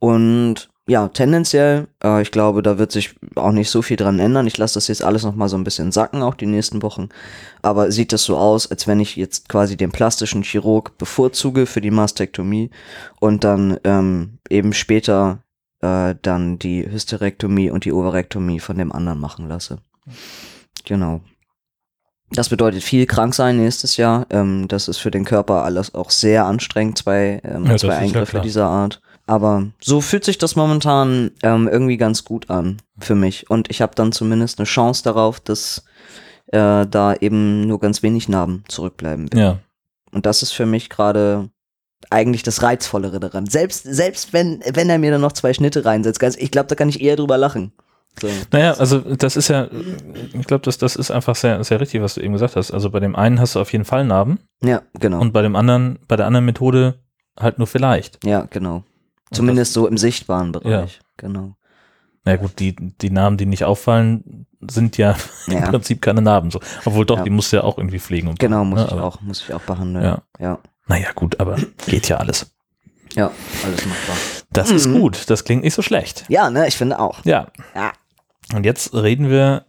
Und 0.00 0.70
ja, 0.88 1.08
tendenziell, 1.08 1.88
äh, 2.02 2.22
ich 2.22 2.30
glaube, 2.30 2.62
da 2.62 2.78
wird 2.78 2.90
sich 2.90 3.14
auch 3.34 3.52
nicht 3.52 3.68
so 3.68 3.82
viel 3.82 3.98
dran 3.98 4.18
ändern. 4.18 4.46
Ich 4.46 4.56
lasse 4.56 4.74
das 4.74 4.88
jetzt 4.88 5.04
alles 5.04 5.22
nochmal 5.22 5.50
so 5.50 5.58
ein 5.58 5.64
bisschen 5.64 5.92
sacken, 5.92 6.22
auch 6.22 6.34
die 6.34 6.46
nächsten 6.46 6.80
Wochen. 6.82 7.10
Aber 7.60 7.92
sieht 7.92 8.12
das 8.12 8.24
so 8.24 8.38
aus, 8.38 8.70
als 8.70 8.86
wenn 8.86 8.98
ich 8.98 9.14
jetzt 9.16 9.50
quasi 9.50 9.76
den 9.76 9.92
plastischen 9.92 10.42
Chirurg 10.42 10.96
bevorzuge 10.96 11.66
für 11.66 11.82
die 11.82 11.90
Mastektomie 11.90 12.70
und 13.20 13.44
dann 13.44 13.78
ähm, 13.84 14.38
eben 14.48 14.72
später 14.72 15.42
äh, 15.80 16.14
dann 16.22 16.58
die 16.58 16.90
Hysterektomie 16.90 17.70
und 17.70 17.84
die 17.84 17.92
Ovarektomie 17.92 18.60
von 18.60 18.78
dem 18.78 18.90
anderen 18.90 19.20
machen 19.20 19.46
lasse. 19.46 19.80
Genau. 20.84 21.20
Das 22.30 22.50
bedeutet 22.50 22.82
viel 22.82 23.06
krank 23.06 23.34
sein 23.34 23.56
nächstes 23.56 23.96
Jahr. 23.96 24.26
Ähm, 24.30 24.68
das 24.68 24.88
ist 24.88 24.98
für 24.98 25.10
den 25.10 25.24
Körper 25.24 25.64
alles 25.64 25.94
auch 25.94 26.10
sehr 26.10 26.44
anstrengend, 26.44 26.98
zwei, 26.98 27.40
ähm, 27.42 27.66
Ja, 27.66 27.76
zwei 27.76 27.88
ja 27.94 27.98
Eingriffe 27.98 28.32
klar. 28.32 28.42
dieser 28.42 28.66
Art. 28.66 29.00
Aber 29.26 29.66
so 29.80 30.00
fühlt 30.00 30.24
sich 30.24 30.38
das 30.38 30.56
momentan 30.56 31.30
ähm, 31.42 31.68
irgendwie 31.68 31.96
ganz 31.96 32.24
gut 32.24 32.50
an 32.50 32.78
für 32.98 33.14
mich. 33.14 33.50
Und 33.50 33.70
ich 33.70 33.82
habe 33.82 33.94
dann 33.94 34.12
zumindest 34.12 34.58
eine 34.58 34.66
Chance 34.66 35.04
darauf, 35.04 35.40
dass 35.40 35.84
äh, 36.46 36.86
da 36.86 37.14
eben 37.20 37.66
nur 37.66 37.78
ganz 37.78 38.02
wenig 38.02 38.28
Narben 38.28 38.64
zurückbleiben. 38.68 39.28
Ja. 39.34 39.58
Und 40.12 40.24
das 40.24 40.42
ist 40.42 40.52
für 40.52 40.66
mich 40.66 40.88
gerade 40.88 41.50
eigentlich 42.10 42.42
das 42.42 42.62
Reizvollere 42.62 43.20
daran. 43.20 43.46
Selbst, 43.46 43.84
selbst 43.84 44.32
wenn, 44.32 44.62
wenn 44.72 44.88
er 44.88 44.98
mir 44.98 45.10
dann 45.10 45.20
noch 45.20 45.32
zwei 45.32 45.52
Schnitte 45.52 45.84
reinsetzt, 45.84 46.20
ganz, 46.20 46.36
ich 46.36 46.50
glaube, 46.50 46.68
da 46.68 46.74
kann 46.74 46.88
ich 46.88 47.00
eher 47.00 47.16
drüber 47.16 47.36
lachen. 47.36 47.72
So. 48.20 48.28
Naja, 48.50 48.72
also 48.74 48.98
das 48.98 49.36
ist 49.36 49.48
ja, 49.48 49.68
ich 50.32 50.46
glaube, 50.46 50.62
das, 50.64 50.76
das 50.78 50.96
ist 50.96 51.10
einfach 51.12 51.36
sehr, 51.36 51.62
sehr 51.62 51.80
richtig, 51.80 52.02
was 52.02 52.14
du 52.14 52.20
eben 52.20 52.32
gesagt 52.32 52.56
hast. 52.56 52.72
Also 52.72 52.90
bei 52.90 52.98
dem 53.00 53.14
einen 53.14 53.38
hast 53.40 53.54
du 53.54 53.60
auf 53.60 53.72
jeden 53.72 53.84
Fall 53.84 54.04
Narben 54.04 54.40
Ja, 54.62 54.82
genau. 54.98 55.20
und 55.20 55.32
bei 55.32 55.42
dem 55.42 55.54
anderen, 55.54 56.00
bei 56.08 56.16
der 56.16 56.26
anderen 56.26 56.44
Methode 56.44 56.98
halt 57.38 57.58
nur 57.58 57.66
vielleicht. 57.68 58.24
ja, 58.24 58.46
genau. 58.50 58.82
Zumindest 59.30 59.74
so 59.74 59.86
im 59.86 59.98
sichtbaren 59.98 60.52
Bereich. 60.52 61.00
Genau. 61.18 61.54
Na 62.24 62.36
gut, 62.36 62.58
die, 62.58 62.74
die 62.74 63.10
Narben, 63.10 63.36
die 63.36 63.44
nicht 63.46 63.64
auffallen, 63.64 64.46
sind 64.68 64.96
ja, 64.96 65.16
im 65.46 65.52
Ja, 65.52 65.70
Prinzip 65.70 66.00
keine 66.02 66.22
Narben. 66.22 66.50
So. 66.50 66.60
Obwohl 66.86 67.04
doch, 67.06 67.18
Ja. 67.18 67.24
die 67.24 67.30
musst 67.30 67.52
du 67.52 67.58
ja 67.58 67.62
auch 67.62 67.76
irgendwie 67.78 67.98
pflegen. 68.00 68.28
Und 68.28 68.38
genau, 68.40 68.64
muss 68.64 68.80
ne, 68.80 68.86
ich 68.86 68.92
aber- 68.92 69.04
auch, 69.04 69.20
muss 69.20 69.42
ich 69.46 69.52
auch 69.54 69.60
behandeln. 69.60 70.04
Ja. 70.04 70.22
ja, 70.40 70.58
Naja, 70.88 71.08
gut, 71.14 71.38
aber 71.40 71.56
geht 71.86 72.08
ja 72.08 72.16
alles. 72.16 72.50
ja 73.14 73.30
alles 73.64 73.84
machbar. 73.86 74.16
Das 74.50 74.70
ist 74.70 74.86
Mhm. 74.86 75.00
gut, 75.00 75.28
das 75.30 75.44
klingt 75.44 75.62
nicht 75.62 75.74
so 75.74 75.82
schlecht. 75.82 76.24
Ja, 76.28 76.48
ne, 76.50 76.66
ich 76.66 76.76
finde 76.78 76.98
auch. 76.98 77.22
Ja. 77.26 77.48
Ja. 77.74 77.92
Und 78.54 78.64
jetzt 78.64 78.94
reden 78.94 79.28
wir 79.28 79.66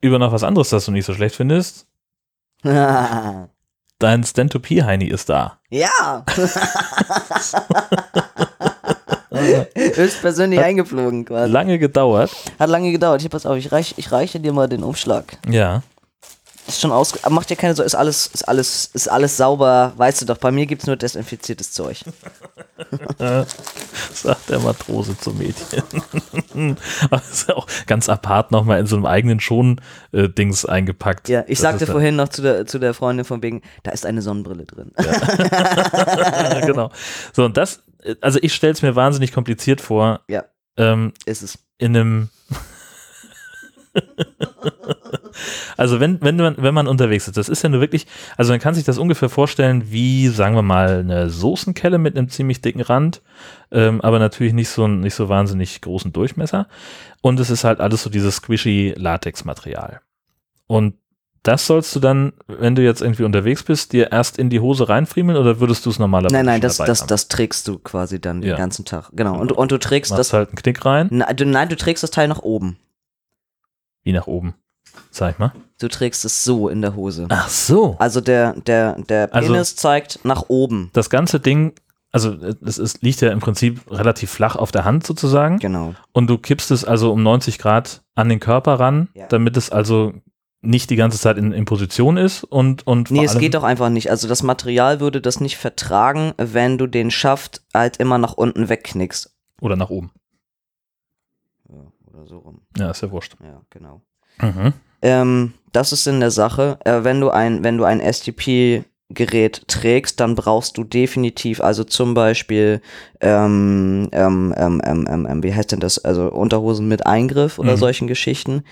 über 0.00 0.18
noch 0.18 0.32
was 0.32 0.44
anderes, 0.44 0.70
das 0.70 0.84
du 0.84 0.92
nicht 0.92 1.06
so 1.06 1.14
schlecht 1.14 1.36
findest. 1.36 1.86
ja. 2.64 3.48
Dein 4.00 4.24
Stentopie-Heini 4.24 5.04
ist 5.08 5.28
da. 5.28 5.58
Höchstpersönlich 9.74 10.58
eingeflogen 10.64 11.26
quasi. 11.26 11.52
Lange 11.52 11.78
gedauert. 11.78 12.30
Hat 12.58 12.70
lange 12.70 12.92
gedauert. 12.92 13.20
Hier, 13.20 13.28
pass 13.28 13.44
auf, 13.44 13.58
ich, 13.58 13.70
reich, 13.70 13.94
ich 13.98 14.10
reiche 14.10 14.40
dir 14.40 14.54
mal 14.54 14.68
den 14.68 14.82
Umschlag. 14.82 15.36
Ja. 15.46 15.82
Ist 16.70 16.80
schon 16.80 16.92
aus. 16.92 17.14
Mach 17.28 17.44
dir 17.44 17.56
keine 17.56 17.74
Sorge, 17.74 17.86
ist 17.86 17.96
alles, 17.96 18.28
ist 18.28 18.46
alles, 18.48 18.90
ist 18.94 19.08
alles 19.08 19.36
sauber. 19.36 19.92
Weißt 19.96 20.22
du 20.22 20.24
doch, 20.26 20.36
bei 20.38 20.52
mir 20.52 20.66
gibt's 20.66 20.86
nur 20.86 20.94
desinfiziertes 20.96 21.72
Zeug. 21.72 22.00
sagt 24.14 24.48
der 24.50 24.60
Matrose 24.60 25.18
zum 25.18 25.36
Mädchen. 25.38 25.82
Ja 27.48 27.54
auch 27.56 27.66
ganz 27.86 28.08
apart 28.08 28.50
nochmal 28.52 28.78
in 28.80 28.86
so 28.86 28.94
einem 28.96 29.06
eigenen 29.06 29.40
Schon-Dings 29.40 30.64
eingepackt. 30.64 31.28
Ja, 31.28 31.40
ich 31.48 31.58
Das 31.58 31.62
sagte 31.62 31.86
ja- 31.86 31.90
vorhin 31.92 32.14
noch 32.16 32.28
zu 32.28 32.42
der, 32.42 32.66
zu 32.66 32.78
der 32.78 32.94
Freundin 32.94 33.24
von 33.24 33.42
wegen, 33.42 33.62
da 33.82 33.90
ist 33.90 34.06
eine 34.06 34.22
Sonnenbrille 34.22 34.64
drin. 34.66 34.92
Ja, 34.98 36.60
genau. 36.66 36.90
So, 37.32 37.44
und 37.44 37.56
das, 37.56 37.82
also 38.20 38.38
ich 38.42 38.54
stelle 38.54 38.72
es 38.74 38.82
mir 38.82 38.94
wahnsinnig 38.94 39.32
kompliziert 39.32 39.80
vor, 39.80 40.20
Ja. 40.28 40.44
ähm, 40.76 41.12
ist 41.26 41.42
es. 41.42 41.58
in 41.78 41.96
einem. 41.96 42.28
Also 45.76 46.00
wenn, 46.00 46.20
wenn 46.20 46.36
man, 46.36 46.54
wenn 46.58 46.74
man 46.74 46.86
unterwegs 46.86 47.26
ist, 47.28 47.36
das 47.36 47.48
ist 47.48 47.62
ja 47.62 47.68
nur 47.68 47.80
wirklich, 47.80 48.06
also 48.36 48.52
man 48.52 48.60
kann 48.60 48.74
sich 48.74 48.84
das 48.84 48.98
ungefähr 48.98 49.28
vorstellen 49.28 49.90
wie, 49.90 50.28
sagen 50.28 50.54
wir 50.54 50.62
mal, 50.62 51.00
eine 51.00 51.30
Soßenkelle 51.30 51.98
mit 51.98 52.16
einem 52.16 52.28
ziemlich 52.28 52.60
dicken 52.60 52.80
Rand, 52.80 53.22
ähm, 53.70 54.00
aber 54.00 54.18
natürlich 54.18 54.52
nicht 54.52 54.68
so, 54.68 54.88
nicht 54.88 55.14
so 55.14 55.28
wahnsinnig 55.28 55.80
großen 55.80 56.12
Durchmesser. 56.12 56.66
Und 57.22 57.38
es 57.40 57.50
ist 57.50 57.64
halt 57.64 57.80
alles 57.80 58.02
so 58.02 58.10
dieses 58.10 58.36
squishy 58.36 58.94
Latex-Material. 58.96 60.00
Und 60.66 60.94
das 61.42 61.66
sollst 61.66 61.96
du 61.96 62.00
dann, 62.00 62.34
wenn 62.48 62.74
du 62.74 62.82
jetzt 62.82 63.00
irgendwie 63.00 63.22
unterwegs 63.24 63.62
bist, 63.62 63.94
dir 63.94 64.12
erst 64.12 64.36
in 64.38 64.50
die 64.50 64.60
Hose 64.60 64.90
reinfriemeln 64.90 65.38
oder 65.38 65.58
würdest 65.58 65.86
du 65.86 65.90
es 65.90 65.98
normalerweise 65.98 66.34
Nein, 66.34 66.44
nein, 66.44 66.60
das, 66.60 66.76
das, 66.76 67.00
haben? 67.00 67.08
das 67.08 67.28
trägst 67.28 67.66
du 67.66 67.78
quasi 67.78 68.20
dann 68.20 68.42
den 68.42 68.50
Ja. 68.50 68.56
ganzen 68.58 68.84
Tag. 68.84 69.08
Genau. 69.14 69.38
Und, 69.40 69.50
und 69.52 69.72
du 69.72 69.78
trägst 69.78 70.10
Machst 70.10 70.18
das. 70.20 70.32
halt 70.34 70.50
einen 70.50 70.56
Knick 70.56 70.84
rein, 70.84 71.08
Nein 71.10 71.34
du, 71.36 71.46
nein, 71.46 71.70
du 71.70 71.76
trägst 71.76 72.02
das 72.02 72.10
Teil 72.10 72.28
nach 72.28 72.40
oben. 72.40 72.76
wie 74.02 74.12
nach 74.12 74.26
oben. 74.26 74.52
Zeig 75.10 75.38
mal. 75.38 75.52
Du 75.80 75.88
trägst 75.88 76.24
es 76.24 76.44
so 76.44 76.68
in 76.68 76.82
der 76.82 76.94
Hose. 76.94 77.26
Ach 77.30 77.48
so. 77.48 77.96
Also 77.98 78.20
der, 78.20 78.52
der, 78.60 79.00
der 79.02 79.34
Also- 79.34 79.52
Penis 79.52 79.76
zeigt 79.76 80.20
nach 80.24 80.44
oben. 80.48 80.90
das 80.92 81.10
ganze 81.10 81.40
Ding, 81.40 81.72
also 82.12 82.32
es, 82.64 82.78
es 82.78 83.00
liegt 83.02 83.20
ja 83.20 83.30
im 83.32 83.40
Prinzip 83.40 83.80
relativ 83.90 84.30
flach 84.30 84.56
auf 84.56 84.72
der 84.72 84.84
Hand 84.84 85.06
sozusagen 85.06 85.58
Genau. 85.58 85.94
und 86.12 86.28
du 86.28 86.38
kippst 86.38 86.70
es 86.70 86.84
also 86.84 87.12
um 87.12 87.22
90 87.22 87.58
Grad 87.58 88.02
an 88.14 88.28
den 88.28 88.40
Körper 88.40 88.74
ran, 88.80 89.08
Ja. 89.14 89.26
damit 89.28 89.56
es 89.56 89.70
also 89.70 90.12
nicht 90.62 90.90
die 90.90 90.96
ganze 90.96 91.18
Zeit 91.18 91.38
in, 91.38 91.52
in 91.52 91.64
Position 91.64 92.18
ist 92.18 92.44
und 92.44 92.86
und 92.86 93.10
Nee, 93.10 93.24
es 93.24 93.38
geht 93.38 93.54
doch 93.54 93.62
einfach 93.62 93.88
nicht. 93.88 94.10
Also 94.10 94.28
das 94.28 94.42
Material 94.42 95.00
würde 95.00 95.22
das 95.22 95.40
nicht 95.40 95.56
vertragen, 95.56 96.34
wenn 96.36 96.76
du 96.76 96.86
den 96.86 97.10
Schaft 97.10 97.62
halt 97.72 97.96
immer 97.96 98.18
nach 98.18 98.34
unten 98.34 98.68
wegknickst. 98.68 99.34
oder 99.62 99.76
nach 99.76 99.88
oben. 99.88 100.10
Ja, 101.68 101.76
oder 102.12 102.26
so 102.26 102.38
rum. 102.38 102.60
Ja, 102.76 102.90
ist 102.90 103.00
ja 103.02 103.10
wurscht. 103.10 103.36
Ja, 103.42 103.62
genau. 103.70 104.02
Mhm. 104.38 104.72
Ähm, 105.02 105.54
das 105.72 105.92
ist 105.92 106.06
in 106.06 106.20
der 106.20 106.30
Sache. 106.30 106.78
Äh, 106.84 107.04
wenn 107.04 107.20
du 107.20 107.30
ein, 107.30 107.62
wenn 107.64 107.78
du 107.78 107.84
ein 107.84 108.00
STP-Gerät 108.00 109.62
trägst, 109.68 110.20
dann 110.20 110.34
brauchst 110.34 110.76
du 110.78 110.84
definitiv, 110.84 111.60
also 111.60 111.84
zum 111.84 112.14
Beispiel, 112.14 112.80
ähm, 113.20 114.08
ähm, 114.12 114.54
ähm, 114.56 114.82
ähm, 114.84 115.06
ähm, 115.10 115.26
ähm, 115.28 115.42
wie 115.42 115.54
heißt 115.54 115.72
denn 115.72 115.80
das? 115.80 116.04
Also 116.04 116.28
Unterhosen 116.30 116.88
mit 116.88 117.06
Eingriff 117.06 117.58
oder 117.58 117.72
Mhm. 117.72 117.78
solchen 117.78 118.06
Geschichten. 118.08 118.64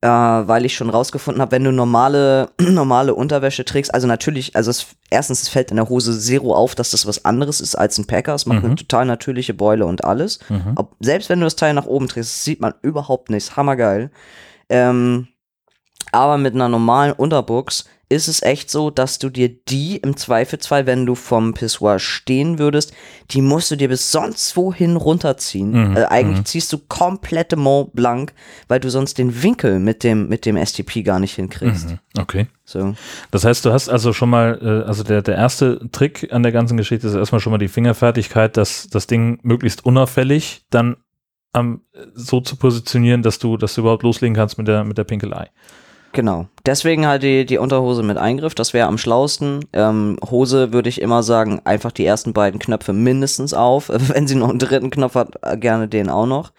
Äh, 0.00 0.06
weil 0.06 0.64
ich 0.64 0.76
schon 0.76 0.90
rausgefunden 0.90 1.42
habe, 1.42 1.50
wenn 1.50 1.64
du 1.64 1.72
normale, 1.72 2.50
normale 2.60 3.16
Unterwäsche 3.16 3.64
trägst, 3.64 3.92
also 3.92 4.06
natürlich, 4.06 4.54
also 4.54 4.70
es, 4.70 4.86
erstens, 5.10 5.42
es 5.42 5.48
fällt 5.48 5.72
in 5.72 5.76
der 5.76 5.88
Hose 5.88 6.16
zero 6.20 6.54
auf, 6.54 6.76
dass 6.76 6.92
das 6.92 7.04
was 7.04 7.24
anderes 7.24 7.60
ist 7.60 7.74
als 7.74 7.98
ein 7.98 8.06
Packer. 8.06 8.32
Es 8.36 8.46
macht 8.46 8.60
Mhm. 8.60 8.66
eine 8.66 8.74
total 8.76 9.06
natürliche 9.06 9.54
Beule 9.54 9.86
und 9.86 10.04
alles. 10.04 10.38
Mhm. 10.50 10.74
Ob, 10.76 10.94
selbst 11.00 11.28
wenn 11.30 11.40
du 11.40 11.46
das 11.46 11.56
Teil 11.56 11.74
nach 11.74 11.86
oben 11.86 12.06
trägst, 12.06 12.44
sieht 12.44 12.60
man 12.60 12.74
überhaupt 12.82 13.28
nicht. 13.30 13.38
Ist 13.48 13.56
Hammergeil. 13.56 14.12
Ähm, 14.68 15.28
aber 16.12 16.38
mit 16.38 16.54
einer 16.54 16.68
normalen 16.68 17.12
Unterbuchs 17.12 17.84
ist 18.10 18.28
es 18.28 18.42
echt 18.42 18.70
so, 18.70 18.88
dass 18.88 19.18
du 19.18 19.28
dir 19.28 19.50
die 19.50 19.98
im 19.98 20.16
Zweifelsfall, 20.16 20.86
wenn 20.86 21.04
du 21.04 21.14
vom 21.14 21.52
Pissoir 21.52 21.98
stehen 21.98 22.58
würdest, 22.58 22.94
die 23.30 23.42
musst 23.42 23.70
du 23.70 23.76
dir 23.76 23.88
bis 23.88 24.10
sonst 24.10 24.56
wohin 24.56 24.96
runterziehen. 24.96 25.90
Mhm, 25.90 25.96
Äh, 25.96 26.04
eigentlich 26.06 26.38
mhm. 26.38 26.44
ziehst 26.46 26.72
du 26.72 26.78
komplette 26.78 27.56
Mont 27.56 27.92
Blanc, 27.92 28.32
weil 28.66 28.80
du 28.80 28.88
sonst 28.88 29.18
den 29.18 29.42
Winkel 29.42 29.78
mit 29.78 30.04
dem, 30.04 30.28
mit 30.28 30.46
dem 30.46 30.56
STP 30.56 31.02
gar 31.02 31.18
nicht 31.18 31.34
hinkriegst. 31.34 31.90
Mhm. 31.90 31.98
Okay. 32.18 32.46
So. 32.64 32.94
Das 33.30 33.44
heißt, 33.44 33.64
du 33.66 33.72
hast 33.72 33.90
also 33.90 34.14
schon 34.14 34.30
mal, 34.30 34.58
äh, 34.62 34.88
also 34.88 35.02
der, 35.02 35.20
der 35.20 35.36
erste 35.36 35.90
Trick 35.92 36.28
an 36.32 36.42
der 36.42 36.52
ganzen 36.52 36.78
Geschichte 36.78 37.08
ist 37.08 37.14
erstmal 37.14 37.40
schon 37.42 37.50
mal 37.50 37.58
die 37.58 37.68
Fingerfertigkeit, 37.68 38.56
dass 38.56 38.88
das 38.88 39.06
Ding 39.06 39.38
möglichst 39.42 39.84
unauffällig 39.84 40.64
dann 40.70 40.96
am, 41.58 41.80
so 42.14 42.40
zu 42.40 42.56
positionieren, 42.56 43.22
dass 43.22 43.38
du, 43.38 43.56
dass 43.56 43.74
du 43.74 43.82
überhaupt 43.82 44.02
loslegen 44.02 44.36
kannst 44.36 44.58
mit 44.58 44.68
der, 44.68 44.84
mit 44.84 44.98
der 44.98 45.04
Pinkelei. 45.04 45.50
Genau. 46.12 46.46
Deswegen 46.64 47.06
halt 47.06 47.22
die, 47.22 47.44
die 47.44 47.58
Unterhose 47.58 48.02
mit 48.02 48.16
Eingriff, 48.16 48.54
das 48.54 48.72
wäre 48.72 48.88
am 48.88 48.98
schlausten. 48.98 49.64
Ähm, 49.72 50.18
Hose 50.30 50.72
würde 50.72 50.88
ich 50.88 51.00
immer 51.00 51.22
sagen, 51.22 51.60
einfach 51.64 51.92
die 51.92 52.06
ersten 52.06 52.32
beiden 52.32 52.58
Knöpfe 52.58 52.92
mindestens 52.92 53.52
auf. 53.54 53.88
Wenn 53.92 54.26
sie 54.26 54.34
noch 54.34 54.48
einen 54.48 54.58
dritten 54.58 54.90
Knopf 54.90 55.14
hat, 55.14 55.38
gerne 55.60 55.88
den 55.88 56.08
auch 56.08 56.26
noch. 56.26 56.52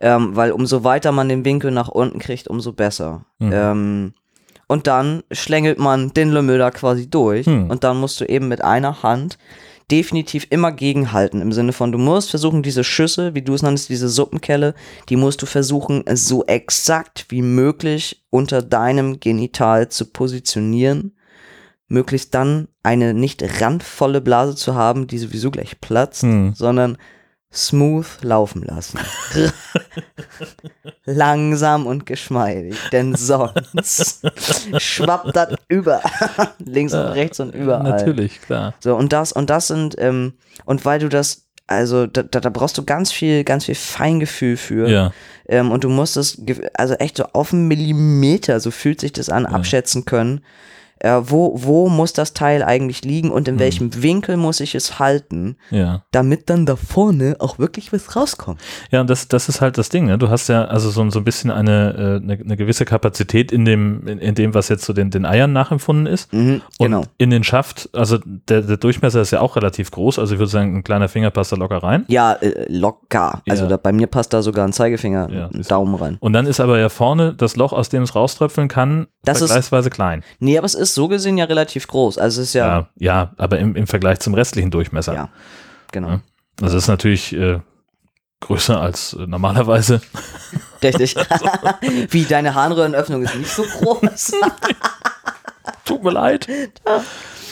Ähm, 0.00 0.34
weil 0.36 0.52
umso 0.52 0.84
weiter 0.84 1.12
man 1.12 1.28
den 1.28 1.44
Winkel 1.44 1.70
nach 1.70 1.88
unten 1.88 2.18
kriegt, 2.18 2.48
umso 2.48 2.72
besser. 2.72 3.24
Mhm. 3.38 3.50
Ähm, 3.52 4.12
und 4.68 4.86
dann 4.86 5.22
schlängelt 5.32 5.78
man 5.78 6.12
den 6.12 6.30
Lümmel 6.30 6.58
da 6.58 6.70
quasi 6.70 7.08
durch. 7.08 7.46
Hm. 7.46 7.70
Und 7.70 7.84
dann 7.84 7.98
musst 7.98 8.20
du 8.20 8.26
eben 8.26 8.48
mit 8.48 8.62
einer 8.62 9.02
Hand 9.02 9.38
definitiv 9.90 10.46
immer 10.50 10.72
gegenhalten. 10.72 11.40
Im 11.40 11.52
Sinne 11.52 11.72
von, 11.72 11.92
du 11.92 11.98
musst 11.98 12.30
versuchen, 12.30 12.62
diese 12.62 12.84
Schüsse, 12.84 13.34
wie 13.34 13.42
du 13.42 13.54
es 13.54 13.62
nanntest, 13.62 13.88
diese 13.88 14.08
Suppenkelle, 14.08 14.74
die 15.08 15.16
musst 15.16 15.40
du 15.42 15.46
versuchen, 15.46 16.04
so 16.14 16.44
exakt 16.46 17.26
wie 17.30 17.42
möglich 17.42 18.24
unter 18.30 18.62
deinem 18.62 19.20
Genital 19.20 19.88
zu 19.88 20.06
positionieren. 20.06 21.12
Möglichst 21.88 22.34
dann 22.34 22.68
eine 22.82 23.14
nicht 23.14 23.42
randvolle 23.62 24.20
Blase 24.20 24.54
zu 24.54 24.74
haben, 24.74 25.06
die 25.06 25.18
sowieso 25.18 25.50
gleich 25.50 25.80
platzt, 25.80 26.22
Hm. 26.22 26.52
sondern 26.54 26.98
smooth 27.52 28.06
laufen 28.22 28.62
lassen. 28.62 28.98
Langsam 31.04 31.86
und 31.86 32.04
geschmeidig, 32.04 32.76
denn 32.92 33.14
sonst 33.14 34.20
schwappt 34.78 35.34
das 35.34 35.54
über. 35.68 36.02
Links 36.58 36.92
und 36.92 37.00
rechts 37.00 37.40
und 37.40 37.54
überall. 37.54 37.82
Natürlich, 37.82 38.40
klar. 38.42 38.74
So, 38.80 38.94
und 38.94 39.12
das, 39.12 39.32
und 39.32 39.48
das 39.48 39.68
sind, 39.68 39.94
ähm, 39.98 40.34
und 40.66 40.84
weil 40.84 40.98
du 40.98 41.08
das, 41.08 41.46
also 41.66 42.06
da, 42.06 42.22
da, 42.22 42.50
brauchst 42.50 42.76
du 42.78 42.84
ganz 42.84 43.12
viel, 43.12 43.44
ganz 43.44 43.64
viel 43.64 43.74
Feingefühl 43.74 44.56
für. 44.56 44.88
Ja. 44.88 45.12
Ähm, 45.48 45.70
und 45.70 45.84
du 45.84 45.88
musst 45.88 46.16
es, 46.16 46.40
also 46.74 46.94
echt 46.94 47.16
so 47.16 47.24
auf 47.32 47.52
einen 47.52 47.68
Millimeter, 47.68 48.60
so 48.60 48.70
fühlt 48.70 49.00
sich 49.00 49.12
das 49.12 49.30
an, 49.30 49.46
abschätzen 49.46 50.04
können. 50.04 50.42
Äh, 51.00 51.20
wo, 51.24 51.52
wo 51.56 51.88
muss 51.88 52.12
das 52.12 52.32
Teil 52.34 52.62
eigentlich 52.62 53.04
liegen 53.04 53.30
und 53.30 53.48
in 53.48 53.54
Hm. 53.54 53.60
welchem 53.60 54.02
Winkel 54.02 54.36
muss 54.36 54.60
ich 54.60 54.74
es 54.74 54.98
halten, 54.98 55.56
Ja. 55.70 56.02
damit 56.10 56.48
dann 56.50 56.66
da 56.66 56.76
vorne 56.76 57.36
auch 57.38 57.58
wirklich 57.58 57.92
was 57.92 58.16
rauskommt. 58.16 58.60
Ja, 58.90 59.00
und 59.00 59.08
das, 59.10 59.28
das 59.28 59.48
ist 59.48 59.60
halt 59.60 59.78
das 59.78 59.88
Ding, 59.88 60.06
ne? 60.06 60.18
Du 60.18 60.28
hast 60.30 60.48
ja 60.48 60.64
also 60.64 60.90
so, 60.90 61.08
so 61.10 61.18
ein 61.20 61.24
bisschen 61.24 61.50
eine, 61.50 62.20
äh, 62.20 62.22
eine, 62.24 62.38
eine 62.42 62.56
gewisse 62.56 62.84
Kapazität 62.84 63.52
in 63.52 63.64
dem, 63.64 64.06
in, 64.06 64.18
in 64.18 64.34
dem, 64.34 64.54
was 64.54 64.68
jetzt 64.68 64.84
so 64.84 64.92
den, 64.92 65.10
den 65.10 65.24
Eiern 65.24 65.52
nachempfunden 65.52 66.06
ist. 66.06 66.32
Mhm, 66.32 66.62
Und 66.78 66.86
genau. 66.86 67.02
in 67.18 67.30
den 67.30 67.44
Schaft, 67.44 67.88
also 67.92 68.18
der, 68.24 68.62
der 68.62 68.76
Durchmesser 68.76 69.20
ist 69.20 69.30
ja 69.30 69.40
auch 69.40 69.56
relativ 69.56 69.90
groß, 69.90 70.18
also 70.18 70.34
ich 70.34 70.38
würde 70.38 70.50
sagen, 70.50 70.76
ein 70.76 70.84
kleiner 70.84 71.08
Finger 71.08 71.30
passt 71.30 71.52
da 71.52 71.56
locker 71.56 71.82
rein. 71.82 72.04
Ja, 72.08 72.32
äh, 72.34 72.66
locker. 72.68 73.42
Also 73.48 73.64
Ja. 73.64 73.68
da, 73.70 73.76
bei 73.76 73.92
mir 73.92 74.06
passt 74.06 74.32
da 74.32 74.42
sogar 74.42 74.66
ein 74.66 74.72
Zeigefinger, 74.72 75.28
Ja, 75.30 75.46
ein. 75.52 75.62
Daumen 75.62 75.94
rein. 75.94 76.16
Und 76.20 76.32
dann 76.32 76.46
ist 76.46 76.60
aber 76.60 76.78
ja 76.78 76.88
vorne 76.88 77.34
das 77.34 77.56
Loch, 77.56 77.72
aus 77.72 77.88
dem 77.88 78.02
es 78.02 78.14
rauströpfeln 78.14 78.68
kann, 78.68 79.06
Das 79.24 79.40
ist- 79.40 79.48
vergleichsweise 79.48 79.90
klein. 79.90 80.22
Nee, 80.38 80.56
aber 80.58 80.64
es 80.66 80.74
ist 80.74 80.87
so 80.94 81.08
gesehen 81.08 81.38
ja 81.38 81.44
relativ 81.46 81.86
groß. 81.86 82.18
Also 82.18 82.40
es 82.42 82.48
ist 82.48 82.54
ja, 82.54 82.66
Ja, 82.66 82.88
ja, 82.96 83.32
aber 83.36 83.58
im, 83.58 83.76
im 83.76 83.86
Vergleich 83.86 84.20
zum 84.20 84.34
restlichen 84.34 84.70
Durchmesser. 84.70 85.14
ja, 85.14 85.28
genau. 85.92 86.20
Also 86.60 86.76
ist 86.76 86.88
natürlich 86.88 87.32
äh, 87.34 87.60
größer 88.40 88.80
als 88.80 89.14
äh, 89.14 89.26
normalerweise. 89.26 90.00
Richtig. 90.82 91.16
Wie 92.10 92.24
deine 92.24 92.54
Harnröhrenöffnung 92.54 93.22
ist 93.22 93.34
nicht 93.34 93.50
so 93.50 93.62
groß. 93.62 94.32
Tut 95.84 96.04
mir 96.04 96.10
leid. 96.12 96.46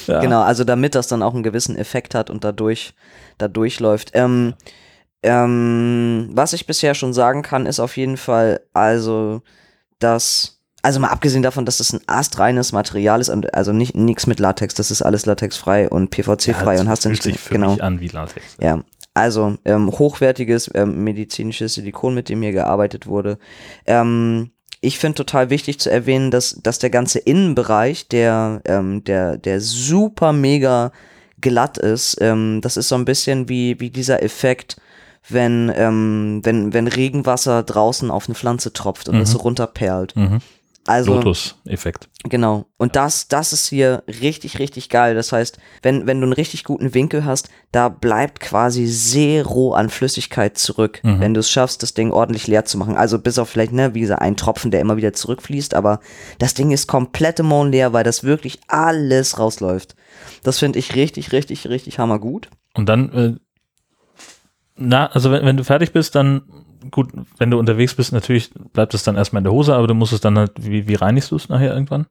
Ja. 0.06 0.20
Genau, 0.20 0.42
also 0.42 0.62
damit 0.64 0.94
das 0.94 1.08
dann 1.08 1.22
auch 1.22 1.34
einen 1.34 1.42
gewissen 1.42 1.76
Effekt 1.76 2.14
hat 2.14 2.30
und 2.30 2.44
dadurch 2.44 2.94
da 3.38 3.48
durchläuft. 3.48 4.10
Ähm, 4.14 4.54
ähm, 5.22 6.28
was 6.32 6.52
ich 6.52 6.66
bisher 6.66 6.94
schon 6.94 7.12
sagen 7.12 7.42
kann, 7.42 7.66
ist 7.66 7.80
auf 7.80 7.96
jeden 7.96 8.16
Fall, 8.16 8.60
also, 8.72 9.42
dass, 9.98 10.55
also 10.86 11.00
mal 11.00 11.08
abgesehen 11.08 11.42
davon, 11.42 11.64
dass 11.64 11.80
es 11.80 11.92
ein 11.92 12.00
astreines 12.06 12.70
Material 12.72 13.20
ist, 13.20 13.28
und 13.28 13.52
also 13.54 13.72
nicht 13.72 13.96
nichts 13.96 14.26
mit 14.28 14.38
Latex, 14.38 14.74
das 14.74 14.90
ist 14.92 15.02
alles 15.02 15.26
latexfrei 15.26 15.88
und 15.88 16.10
PVC-frei 16.10 16.76
Ja, 16.76 16.80
und 16.80 16.88
hast 16.88 17.04
du 17.04 17.08
nicht 17.08 17.24
sich 17.24 17.38
für 17.40 17.54
genau. 17.54 17.72
mich 17.72 17.82
an 17.82 17.98
wie 18.00 18.06
Latex. 18.08 18.56
Ja, 18.60 18.82
also 19.12 19.56
ähm, 19.64 19.90
hochwertiges 19.90 20.70
ähm, 20.74 21.02
medizinisches 21.02 21.74
Silikon, 21.74 22.14
mit 22.14 22.28
dem 22.28 22.40
hier 22.40 22.52
gearbeitet 22.52 23.06
wurde. 23.08 23.38
Ähm, 23.84 24.52
ich 24.80 24.98
finde 25.00 25.16
total 25.16 25.50
wichtig 25.50 25.80
zu 25.80 25.90
erwähnen, 25.90 26.30
dass, 26.30 26.60
dass 26.62 26.78
der 26.78 26.90
ganze 26.90 27.18
Innenbereich, 27.18 28.06
der, 28.08 28.60
ähm, 28.66 29.02
der, 29.02 29.38
der 29.38 29.60
super 29.60 30.32
mega 30.32 30.92
glatt 31.40 31.78
ist, 31.78 32.18
ähm, 32.20 32.60
das 32.62 32.76
ist 32.76 32.88
so 32.88 32.94
ein 32.94 33.04
bisschen 33.04 33.48
wie, 33.48 33.80
wie 33.80 33.90
dieser 33.90 34.22
Effekt, 34.22 34.76
wenn, 35.28 35.72
ähm, 35.74 36.40
wenn, 36.44 36.72
wenn 36.72 36.86
Regenwasser 36.86 37.64
draußen 37.64 38.10
auf 38.12 38.26
eine 38.28 38.36
Pflanze 38.36 38.72
tropft 38.72 39.08
und 39.08 39.16
Mhm. 39.16 39.22
es 39.22 39.32
so 39.32 39.38
runterperlt. 39.38 40.14
Mhm. 40.14 40.38
Also, 40.88 41.14
Lotus-Effekt. 41.14 42.08
Genau. 42.24 42.66
Und 42.76 42.96
das, 42.96 43.28
das 43.28 43.52
ist 43.52 43.68
hier 43.68 44.02
richtig, 44.06 44.58
richtig 44.58 44.88
geil. 44.88 45.14
Das 45.14 45.32
heißt, 45.32 45.58
wenn, 45.82 46.06
wenn 46.06 46.20
du 46.20 46.24
einen 46.24 46.32
richtig 46.32 46.64
guten 46.64 46.94
Winkel 46.94 47.24
hast, 47.24 47.48
da 47.72 47.88
bleibt 47.88 48.40
quasi 48.40 48.86
Zero 48.86 49.72
an 49.74 49.88
Flüssigkeit 49.90 50.58
zurück, 50.58 51.00
Mhm. 51.02 51.20
wenn 51.20 51.34
du 51.34 51.40
es 51.40 51.50
schaffst, 51.50 51.82
das 51.82 51.94
Ding 51.94 52.10
ordentlich 52.12 52.46
leer 52.46 52.64
zu 52.64 52.78
machen. 52.78 52.96
Also 52.96 53.18
bis 53.18 53.38
auf 53.38 53.48
vielleicht, 53.48 53.72
ne, 53.72 53.94
wie 53.94 54.00
gesagt, 54.00 54.22
ein 54.22 54.36
Tropfen, 54.36 54.70
der 54.70 54.80
immer 54.80 54.96
wieder 54.96 55.12
zurückfließt, 55.12 55.74
aber 55.74 56.00
das 56.38 56.54
Ding 56.54 56.70
ist 56.70 56.86
komplett 56.86 57.40
im 57.40 57.46
Mond 57.46 57.72
leer, 57.72 57.92
weil 57.92 58.04
das 58.04 58.24
wirklich 58.24 58.60
alles 58.68 59.38
rausläuft. 59.38 59.94
Das 60.42 60.58
finde 60.58 60.78
ich 60.78 60.94
richtig, 60.94 61.32
richtig, 61.32 61.68
richtig 61.68 61.98
hammergut. 61.98 62.48
Und 62.74 62.88
dann, 62.88 63.12
äh, 63.12 63.34
na, 64.76 65.06
also 65.06 65.30
wenn, 65.30 65.44
wenn 65.44 65.56
du 65.56 65.64
fertig 65.64 65.92
bist, 65.92 66.14
dann 66.14 66.42
gut, 66.90 67.08
wenn 67.38 67.50
du 67.50 67.58
unterwegs 67.58 67.94
bist, 67.94 68.12
natürlich 68.12 68.50
bleibt 68.72 68.94
es 68.94 69.02
dann 69.02 69.16
erstmal 69.16 69.40
in 69.40 69.44
der 69.44 69.52
Hose, 69.52 69.74
aber 69.74 69.86
du 69.86 69.94
musst 69.94 70.12
es 70.12 70.20
dann 70.20 70.38
halt, 70.38 70.52
wie, 70.58 70.88
wie 70.88 70.94
reinigst 70.94 71.30
du 71.30 71.36
es 71.36 71.48
nachher 71.48 71.74
irgendwann? 71.74 72.06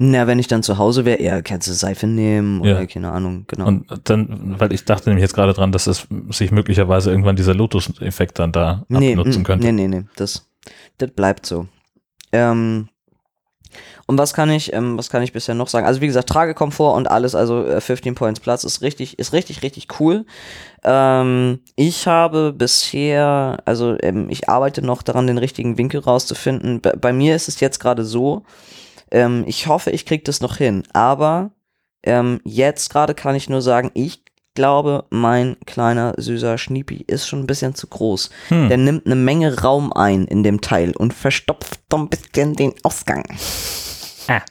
Na, 0.00 0.28
wenn 0.28 0.38
ich 0.38 0.46
dann 0.46 0.62
zu 0.62 0.78
Hause 0.78 1.04
wäre, 1.04 1.18
eher 1.18 1.42
kannst 1.42 1.66
du 1.66 1.72
Seife 1.72 2.06
nehmen 2.06 2.60
oder 2.60 2.80
Ja. 2.80 2.86
keine 2.86 3.10
Ahnung, 3.10 3.44
genau. 3.48 3.66
Und 3.66 3.86
dann, 4.04 4.54
weil 4.58 4.72
ich 4.72 4.84
dachte 4.84 5.10
nämlich 5.10 5.22
jetzt 5.22 5.34
gerade 5.34 5.52
dran, 5.54 5.72
dass 5.72 5.88
es 5.88 6.06
sich 6.30 6.52
möglicherweise 6.52 7.10
irgendwann 7.10 7.34
dieser 7.34 7.54
Lotus-Effekt 7.54 8.38
dann 8.38 8.52
da 8.52 8.84
nee, 8.88 9.10
abnutzen 9.10 9.42
mm, 9.42 9.44
könnte. 9.44 9.66
Nee, 9.66 9.72
nee, 9.72 9.88
nee, 9.88 10.04
das, 10.14 10.48
das 10.98 11.10
bleibt 11.10 11.46
so. 11.46 11.66
Ähm, 12.30 12.88
und 14.06 14.18
was 14.18 14.32
kann 14.34 14.50
ich, 14.50 14.72
ähm, 14.72 14.96
was 14.96 15.10
kann 15.10 15.22
ich 15.22 15.32
bisher 15.32 15.54
noch 15.54 15.68
sagen? 15.68 15.86
Also 15.86 16.00
wie 16.00 16.06
gesagt, 16.06 16.28
Tragekomfort 16.28 16.96
und 16.96 17.10
alles, 17.10 17.34
also 17.34 17.66
äh, 17.66 17.80
15 17.80 18.14
Points 18.14 18.40
Platz 18.40 18.64
ist 18.64 18.82
richtig, 18.82 19.18
ist 19.18 19.32
richtig, 19.32 19.62
richtig 19.62 19.88
cool. 20.00 20.24
Ähm, 20.84 21.60
ich 21.76 22.06
habe 22.06 22.52
bisher, 22.52 23.58
also 23.64 23.96
ähm, 24.00 24.28
ich 24.30 24.48
arbeite 24.48 24.82
noch 24.82 25.02
daran, 25.02 25.26
den 25.26 25.38
richtigen 25.38 25.78
Winkel 25.78 26.00
rauszufinden. 26.00 26.80
Bei, 26.80 26.92
bei 26.92 27.12
mir 27.12 27.34
ist 27.34 27.48
es 27.48 27.60
jetzt 27.60 27.80
gerade 27.80 28.04
so, 28.04 28.44
ähm, 29.10 29.44
ich 29.46 29.66
hoffe, 29.66 29.90
ich 29.90 30.06
kriege 30.06 30.22
das 30.24 30.40
noch 30.40 30.56
hin, 30.56 30.84
aber 30.92 31.50
ähm, 32.04 32.40
jetzt 32.44 32.90
gerade 32.90 33.14
kann 33.14 33.34
ich 33.34 33.48
nur 33.48 33.62
sagen, 33.62 33.90
ich 33.94 34.22
glaube, 34.54 35.04
mein 35.10 35.56
kleiner 35.66 36.14
süßer 36.16 36.58
Schniepi 36.58 37.04
ist 37.06 37.28
schon 37.28 37.40
ein 37.40 37.46
bisschen 37.46 37.74
zu 37.74 37.86
groß. 37.86 38.30
Hm. 38.48 38.68
Der 38.68 38.76
nimmt 38.76 39.06
eine 39.06 39.14
Menge 39.14 39.60
Raum 39.60 39.92
ein 39.92 40.24
in 40.24 40.42
dem 40.42 40.60
Teil 40.60 40.96
und 40.96 41.14
verstopft 41.14 41.80
so 41.90 41.98
ein 41.98 42.08
bisschen 42.08 42.54
den 42.54 42.74
Ausgang. 42.82 43.24
Ah. 44.28 44.42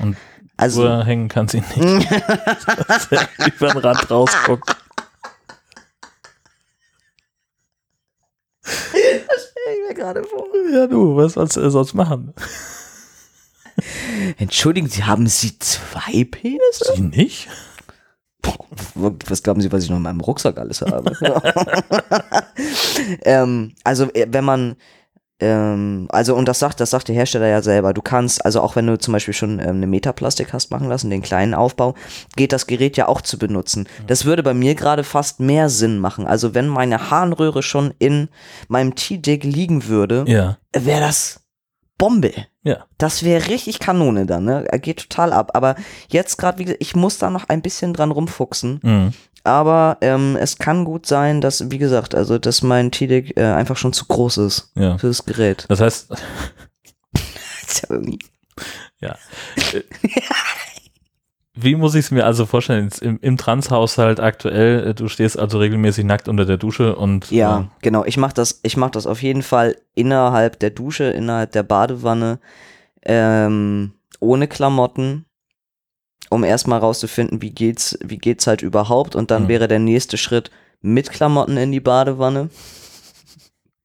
Und 0.00 0.16
Also, 0.56 1.04
hängen 1.04 1.28
kann 1.28 1.46
sie 1.46 1.62
nicht. 1.76 2.10
Dass 2.88 3.12
er 3.12 3.28
über 3.46 3.68
den 3.68 3.78
Rand 3.78 4.10
rausguckt. 4.10 4.76
Ich 8.92 9.88
mir 9.88 9.94
gerade 9.94 10.24
vor. 10.24 10.46
Ja, 10.72 10.86
du, 10.86 11.16
was 11.16 11.34
sollst 11.34 11.56
du 11.56 11.70
sonst 11.70 11.94
machen? 11.94 12.34
Entschuldigen 14.38 14.88
Sie, 14.88 15.04
haben 15.04 15.26
Sie 15.26 15.58
zwei 15.58 16.24
Penisse? 16.24 16.92
Sie 16.94 17.02
nicht? 17.02 17.48
Was 18.94 19.42
glauben 19.42 19.60
Sie, 19.60 19.70
was 19.70 19.84
ich 19.84 19.90
noch 19.90 19.96
in 19.96 20.02
meinem 20.02 20.20
Rucksack 20.20 20.58
alles 20.58 20.80
habe? 20.80 21.12
ähm, 23.22 23.74
also, 23.84 24.04
äh, 24.12 24.26
wenn 24.30 24.44
man, 24.44 24.76
ähm, 25.40 26.06
also, 26.10 26.34
und 26.34 26.46
das 26.46 26.58
sagt, 26.58 26.80
das 26.80 26.90
sagt 26.90 27.08
der 27.08 27.14
Hersteller 27.14 27.46
ja 27.48 27.62
selber, 27.62 27.92
du 27.92 28.02
kannst, 28.02 28.44
also 28.44 28.60
auch 28.60 28.76
wenn 28.76 28.86
du 28.86 28.98
zum 28.98 29.12
Beispiel 29.12 29.34
schon 29.34 29.58
ähm, 29.58 29.68
eine 29.76 29.86
Metaplastik 29.86 30.52
hast 30.52 30.70
machen 30.70 30.88
lassen, 30.88 31.10
den 31.10 31.22
kleinen 31.22 31.54
Aufbau, 31.54 31.94
geht 32.36 32.52
das 32.52 32.66
Gerät 32.66 32.96
ja 32.96 33.08
auch 33.08 33.20
zu 33.20 33.38
benutzen. 33.38 33.88
Das 34.06 34.24
würde 34.24 34.42
bei 34.42 34.54
mir 34.54 34.74
gerade 34.74 35.04
fast 35.04 35.40
mehr 35.40 35.68
Sinn 35.68 35.98
machen. 35.98 36.26
Also, 36.26 36.54
wenn 36.54 36.68
meine 36.68 37.10
Harnröhre 37.10 37.62
schon 37.62 37.92
in 37.98 38.28
meinem 38.68 38.94
T-Dick 38.94 39.44
liegen 39.44 39.86
würde, 39.86 40.24
Ja. 40.26 40.58
wäre 40.72 41.00
das 41.00 41.39
Bombe. 42.00 42.32
Ja. 42.62 42.84
Das 42.98 43.22
wäre 43.22 43.46
richtig 43.48 43.78
Kanone 43.78 44.24
dann, 44.26 44.44
ne? 44.44 44.64
Er 44.68 44.78
geht 44.78 44.98
total 45.08 45.32
ab. 45.32 45.50
Aber 45.54 45.76
jetzt 46.08 46.38
gerade, 46.38 46.58
wie 46.58 46.64
gesagt, 46.64 46.82
ich 46.82 46.96
muss 46.96 47.18
da 47.18 47.30
noch 47.30 47.48
ein 47.48 47.60
bisschen 47.62 47.92
dran 47.92 48.10
rumfuchsen. 48.10 48.80
Mhm. 48.82 49.12
Aber 49.44 49.98
ähm, 50.00 50.36
es 50.36 50.56
kann 50.58 50.84
gut 50.84 51.06
sein, 51.06 51.40
dass, 51.40 51.70
wie 51.70 51.78
gesagt, 51.78 52.14
also 52.14 52.38
dass 52.38 52.62
mein 52.62 52.90
T-Deck 52.90 53.36
äh, 53.36 53.44
einfach 53.44 53.76
schon 53.76 53.92
zu 53.92 54.06
groß 54.06 54.38
ist 54.38 54.72
Ja. 54.74 54.98
für 54.98 55.08
das 55.08 55.24
Gerät. 55.24 55.66
Das 55.68 55.80
heißt, 55.80 56.10
ja 57.90 57.98
ja. 59.00 59.16
Äh, 61.56 61.62
Wie 61.62 61.74
muss 61.76 61.94
ich 61.94 62.06
es 62.06 62.10
mir 62.10 62.24
also 62.26 62.46
vorstellen? 62.46 62.90
Im, 63.00 63.18
im 63.20 63.36
Transhaushalt 63.36 64.20
aktuell, 64.20 64.88
äh, 64.88 64.94
du 64.94 65.08
stehst 65.08 65.38
also 65.38 65.58
regelmäßig 65.58 66.04
nackt 66.04 66.28
unter 66.28 66.44
der 66.44 66.56
Dusche 66.56 66.96
und 66.96 67.30
Ja, 67.30 67.68
genau. 67.82 68.04
Ich 68.04 68.16
mache 68.16 68.34
das, 68.34 68.60
ich 68.62 68.76
mach 68.76 68.90
das 68.90 69.06
auf 69.06 69.22
jeden 69.22 69.42
Fall 69.42 69.76
innerhalb 69.94 70.58
der 70.58 70.70
Dusche, 70.70 71.04
innerhalb 71.04 71.52
der 71.52 71.62
Badewanne, 71.62 72.38
ähm, 73.02 73.92
ohne 74.20 74.48
Klamotten, 74.48 75.24
um 76.28 76.44
erstmal 76.44 76.78
rauszufinden, 76.78 77.42
wie 77.42 77.50
geht's, 77.50 77.98
wie 78.04 78.18
geht's 78.18 78.46
halt 78.46 78.62
überhaupt. 78.62 79.16
Und 79.16 79.30
dann 79.30 79.44
Mhm. 79.44 79.48
wäre 79.48 79.68
der 79.68 79.78
nächste 79.78 80.16
Schritt 80.18 80.50
mit 80.80 81.10
Klamotten 81.10 81.56
in 81.56 81.72
die 81.72 81.80
Badewanne. 81.80 82.50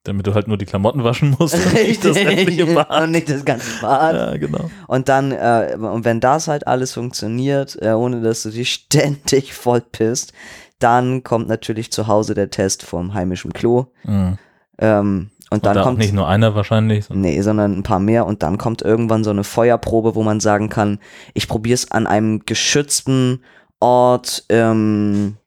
Damit 0.07 0.25
du 0.27 0.33
halt 0.33 0.47
nur 0.47 0.57
die 0.57 0.65
Klamotten 0.65 1.03
waschen 1.03 1.35
musst 1.37 1.53
und 1.55 1.73
nicht 1.73 2.03
das 2.05 2.15
restliche 2.15 2.65
und 2.67 2.75
Bad. 2.75 3.09
nicht 3.09 3.29
das 3.29 3.43
ganze 3.45 3.67
Bad. 3.81 4.15
Ja, 4.15 4.37
genau. 4.37 4.69
Und 4.87 5.09
dann, 5.09 5.31
äh, 5.31 5.75
und 5.79 6.05
wenn 6.05 6.19
das 6.19 6.47
halt 6.47 6.67
alles 6.67 6.93
funktioniert, 6.93 7.77
äh, 7.81 7.91
ohne 7.91 8.21
dass 8.21 8.43
du 8.43 8.49
dich 8.49 8.71
ständig 8.73 9.53
voll 9.53 9.81
pisst, 9.81 10.33
dann 10.79 11.23
kommt 11.23 11.47
natürlich 11.47 11.91
zu 11.91 12.07
Hause 12.07 12.33
der 12.33 12.49
Test 12.49 12.83
vom 12.83 13.13
heimischen 13.13 13.53
Klo. 13.53 13.85
Mhm. 14.03 14.37
Ähm, 14.77 15.29
und 15.51 15.57
Und 15.59 15.65
dann 15.67 15.75
da 15.75 15.81
auch 15.81 15.85
kommt. 15.85 15.99
nicht 15.99 16.11
nur 16.13 16.27
einer 16.27 16.55
wahrscheinlich. 16.55 17.05
sondern- 17.05 17.21
Nee, 17.21 17.41
sondern 17.41 17.77
ein 17.77 17.83
paar 17.83 17.99
mehr 17.99 18.25
und 18.25 18.41
dann 18.43 18.57
kommt 18.57 18.81
irgendwann 18.81 19.23
so 19.23 19.29
eine 19.29 19.43
Feuerprobe, 19.43 20.15
wo 20.15 20.23
man 20.23 20.39
sagen 20.39 20.69
kann, 20.69 20.99
ich 21.33 21.47
probiere 21.47 21.75
es 21.75 21.91
an 21.91 22.07
einem 22.07 22.41
geschützten 22.45 23.41
Ort, 23.79 24.43
ähm, 24.49 25.37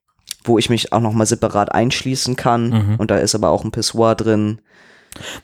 wo 0.49 0.59
ich 0.59 0.71
mich 0.71 0.93
auch 0.93 1.01
nochmal 1.01 1.27
separat 1.27 1.73
einschließen 1.73 2.35
kann. 2.37 2.71
Mhm. 2.71 2.95
Und 2.97 3.11
da 3.11 3.17
ist 3.19 3.35
aber 3.35 3.51
auch 3.51 3.65
ein 3.65 3.71
Pissoir 3.71 4.15
drin. 4.15 4.61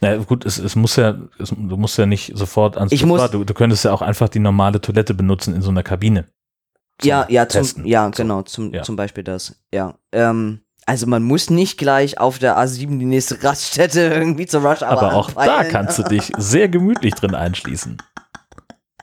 Na 0.00 0.16
gut, 0.16 0.44
es, 0.44 0.58
es 0.58 0.76
muss 0.76 0.96
ja, 0.96 1.16
es, 1.38 1.50
du 1.50 1.76
musst 1.76 1.98
ja 1.98 2.06
nicht 2.06 2.32
sofort 2.36 2.76
ans 2.76 2.92
Ich 2.92 3.00
Pissoir. 3.02 3.22
muss- 3.22 3.30
du, 3.30 3.44
du 3.44 3.54
könntest 3.54 3.84
ja 3.84 3.92
auch 3.92 4.02
einfach 4.02 4.28
die 4.28 4.38
normale 4.40 4.80
Toilette 4.80 5.14
benutzen 5.14 5.54
in 5.54 5.62
so 5.62 5.70
einer 5.70 5.82
Kabine. 5.82 6.26
Ja, 7.02 7.26
ja, 7.28 7.48
zum, 7.48 7.84
ja, 7.86 8.04
So. 8.06 8.22
genau, 8.22 8.42
zum, 8.42 8.72
ja. 8.72 8.82
zum 8.82 8.94
Beispiel 8.96 9.24
das. 9.24 9.56
Ja. 9.72 9.94
Ähm, 10.12 10.60
also 10.86 11.06
man 11.06 11.22
muss 11.24 11.50
nicht 11.50 11.76
gleich 11.78 12.18
auf 12.20 12.38
der 12.38 12.56
A7 12.58 12.98
die 12.98 13.04
nächste 13.06 13.42
Raststätte 13.42 14.00
irgendwie 14.14 14.46
zur 14.46 14.62
Rush 14.62 14.82
Aber 14.82 15.14
auch 15.14 15.30
da 15.32 15.40
anpeilen. 15.40 15.72
kannst 15.72 15.98
du 15.98 16.02
dich 16.04 16.30
sehr 16.36 16.68
gemütlich 16.68 17.14
drin 17.14 17.34
einschließen. 17.34 17.96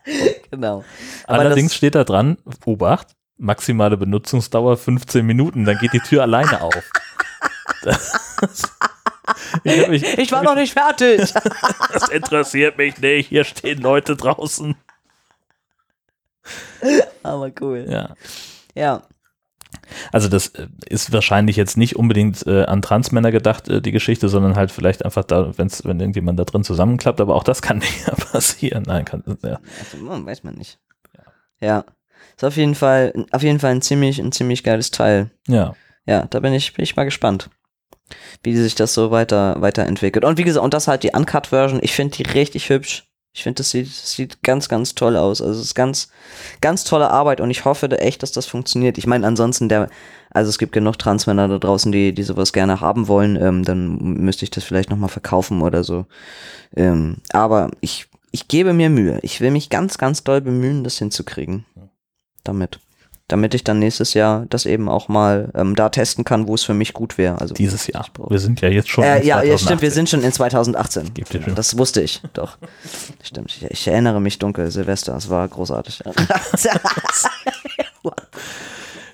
genau. 0.51 0.83
Aber 1.27 1.39
Allerdings 1.39 1.75
steht 1.75 1.95
da 1.95 2.03
dran, 2.03 2.37
Obacht, 2.65 3.07
maximale 3.41 3.97
Benutzungsdauer 3.97 4.77
15 4.77 5.25
Minuten, 5.25 5.65
dann 5.65 5.77
geht 5.77 5.93
die 5.93 5.99
Tür 5.99 6.21
alleine 6.23 6.61
auf. 6.61 6.91
Das, 7.83 8.13
ich, 9.63 9.87
mich, 9.87 10.17
Ich 10.17 10.31
war 10.31 10.43
noch 10.43 10.55
nicht 10.55 10.73
fertig. 10.73 11.33
das 11.93 12.09
interessiert 12.09 12.77
mich 12.77 12.97
nicht, 12.99 13.29
hier 13.29 13.43
stehen 13.43 13.81
Leute 13.81 14.15
draußen. 14.15 14.75
Aber 17.23 17.51
cool. 17.61 17.85
Ja. 17.89 18.15
Ja. 18.75 19.03
Also 20.11 20.27
das 20.27 20.47
äh, 20.47 20.67
ist 20.87 21.11
wahrscheinlich 21.11 21.55
jetzt 21.55 21.77
nicht 21.77 21.95
unbedingt 21.95 22.45
äh, 22.45 22.63
an 22.63 22.81
Transmänner 22.81 23.31
gedacht, 23.31 23.67
äh, 23.67 23.81
die 23.81 23.91
Geschichte, 23.91 24.29
sondern 24.29 24.55
halt 24.55 24.71
vielleicht 24.71 25.05
einfach 25.05 25.23
da, 25.23 25.57
wenn's, 25.57 25.83
wenn 25.85 25.99
irgendjemand 25.99 26.39
da 26.39 26.43
drin 26.43 26.63
zusammenklappt, 26.63 27.21
aber 27.21 27.35
auch 27.35 27.43
das 27.43 27.61
kann 27.61 27.77
nicht 27.79 28.05
passieren. 28.31 28.83
Nein, 28.85 29.05
kann, 29.05 29.23
ja. 29.43 29.59
Also, 29.79 30.25
weiß 30.25 30.43
man 30.43 30.55
nicht. 30.55 30.79
Ja. 31.59 31.85
Ist 32.41 32.47
auf 32.47 32.57
jeden 32.57 32.73
Fall, 32.73 33.13
auf 33.29 33.43
jeden 33.43 33.59
Fall 33.59 33.69
ein 33.69 33.83
ziemlich, 33.83 34.17
ein 34.17 34.31
ziemlich 34.31 34.63
geiles 34.63 34.89
Teil. 34.89 35.29
ja. 35.47 35.75
Ja, 36.07 36.25
da 36.25 36.39
bin 36.39 36.51
ich, 36.53 36.73
bin 36.73 36.81
ich 36.81 36.95
mal 36.95 37.03
gespannt, 37.03 37.51
wie 38.41 38.57
sich 38.57 38.73
das 38.73 38.95
so 38.95 39.11
weiter, 39.11 39.61
weiterentwickelt. 39.61 40.25
Und 40.25 40.39
wie 40.39 40.43
gesagt, 40.43 40.65
und 40.65 40.73
das 40.73 40.87
halt 40.87 41.03
die 41.03 41.11
Uncut-Version, 41.11 41.79
ich 41.83 41.93
finde 41.93 42.17
die 42.17 42.23
richtig 42.23 42.69
hübsch. 42.69 43.07
Ich 43.33 43.43
finde, 43.43 43.57
das 43.57 43.69
sieht, 43.69 43.85
das 43.85 44.11
sieht 44.11 44.41
ganz, 44.41 44.67
ganz 44.67 44.95
toll 44.95 45.15
aus. 45.15 45.43
Also 45.43 45.59
es 45.59 45.67
ist 45.67 45.75
ganz, 45.75 46.09
ganz 46.59 46.83
tolle 46.83 47.11
Arbeit 47.11 47.39
und 47.39 47.51
ich 47.51 47.65
hoffe 47.65 47.87
da 47.87 47.97
echt, 47.97 48.23
dass 48.23 48.31
das 48.31 48.47
funktioniert. 48.47 48.97
Ich 48.97 49.05
meine, 49.05 49.27
ansonsten 49.27 49.69
der, 49.69 49.89
also 50.31 50.49
es 50.49 50.57
gibt 50.57 50.73
genug 50.73 50.97
Transmänner 50.97 51.47
da 51.47 51.59
draußen, 51.59 51.91
die, 51.91 52.11
die 52.11 52.23
sowas 52.23 52.51
gerne 52.51 52.81
haben 52.81 53.07
wollen, 53.07 53.35
ähm, 53.39 53.63
dann 53.63 53.97
müsste 53.99 54.43
ich 54.43 54.49
das 54.49 54.63
vielleicht 54.63 54.89
nochmal 54.89 55.09
verkaufen 55.09 55.61
oder 55.61 55.83
so. 55.83 56.07
Ähm, 56.75 57.17
aber 57.31 57.69
ich, 57.79 58.07
ich 58.31 58.47
gebe 58.47 58.73
mir 58.73 58.89
Mühe. 58.89 59.19
Ich 59.21 59.39
will 59.39 59.51
mich 59.51 59.69
ganz, 59.69 59.99
ganz 59.99 60.23
doll 60.23 60.41
bemühen, 60.41 60.83
das 60.83 60.97
hinzukriegen. 60.97 61.65
Damit. 62.43 62.79
Damit 63.27 63.53
ich 63.53 63.63
dann 63.63 63.79
nächstes 63.79 64.13
Jahr 64.13 64.45
das 64.49 64.65
eben 64.65 64.89
auch 64.89 65.07
mal 65.07 65.51
ähm, 65.55 65.75
da 65.75 65.87
testen 65.87 66.25
kann, 66.25 66.47
wo 66.49 66.55
es 66.55 66.63
für 66.63 66.73
mich 66.73 66.91
gut 66.93 67.17
wäre. 67.17 67.39
Also 67.39 67.53
Dieses 67.53 67.87
Jahr. 67.87 68.05
Wir 68.27 68.39
sind 68.39 68.59
ja 68.59 68.67
jetzt 68.67 68.89
schon. 68.89 69.05
äh, 69.05 69.19
in 69.19 69.27
ja, 69.27 69.37
ja, 69.37 69.55
2018. 69.55 69.65
stimmt, 69.67 69.81
wir 69.81 69.91
sind 69.91 70.09
schon 70.09 70.21
in 70.23 70.33
2018. 70.33 71.13
Gibt 71.13 71.33
ja. 71.33 71.39
Das 71.55 71.77
wusste 71.77 72.01
ich, 72.01 72.21
doch. 72.33 72.57
Stimmt, 73.23 73.51
ich, 73.55 73.63
ich 73.63 73.87
erinnere 73.87 74.19
mich 74.19 74.37
dunkel, 74.37 74.69
Silvester, 74.69 75.15
es 75.15 75.29
war 75.29 75.47
großartig. 75.47 76.01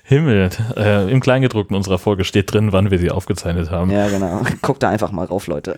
Himmel. 0.02 0.50
Äh, 0.76 1.12
Im 1.12 1.20
Kleingedruckten 1.20 1.76
unserer 1.76 1.98
Folge 1.98 2.24
steht 2.24 2.52
drin, 2.52 2.72
wann 2.72 2.90
wir 2.90 2.98
sie 2.98 3.10
aufgezeichnet 3.10 3.70
haben. 3.70 3.90
ja, 3.90 4.08
genau. 4.08 4.42
Guckt 4.62 4.82
da 4.82 4.88
einfach 4.88 5.12
mal 5.12 5.26
rauf, 5.26 5.46
Leute. 5.46 5.76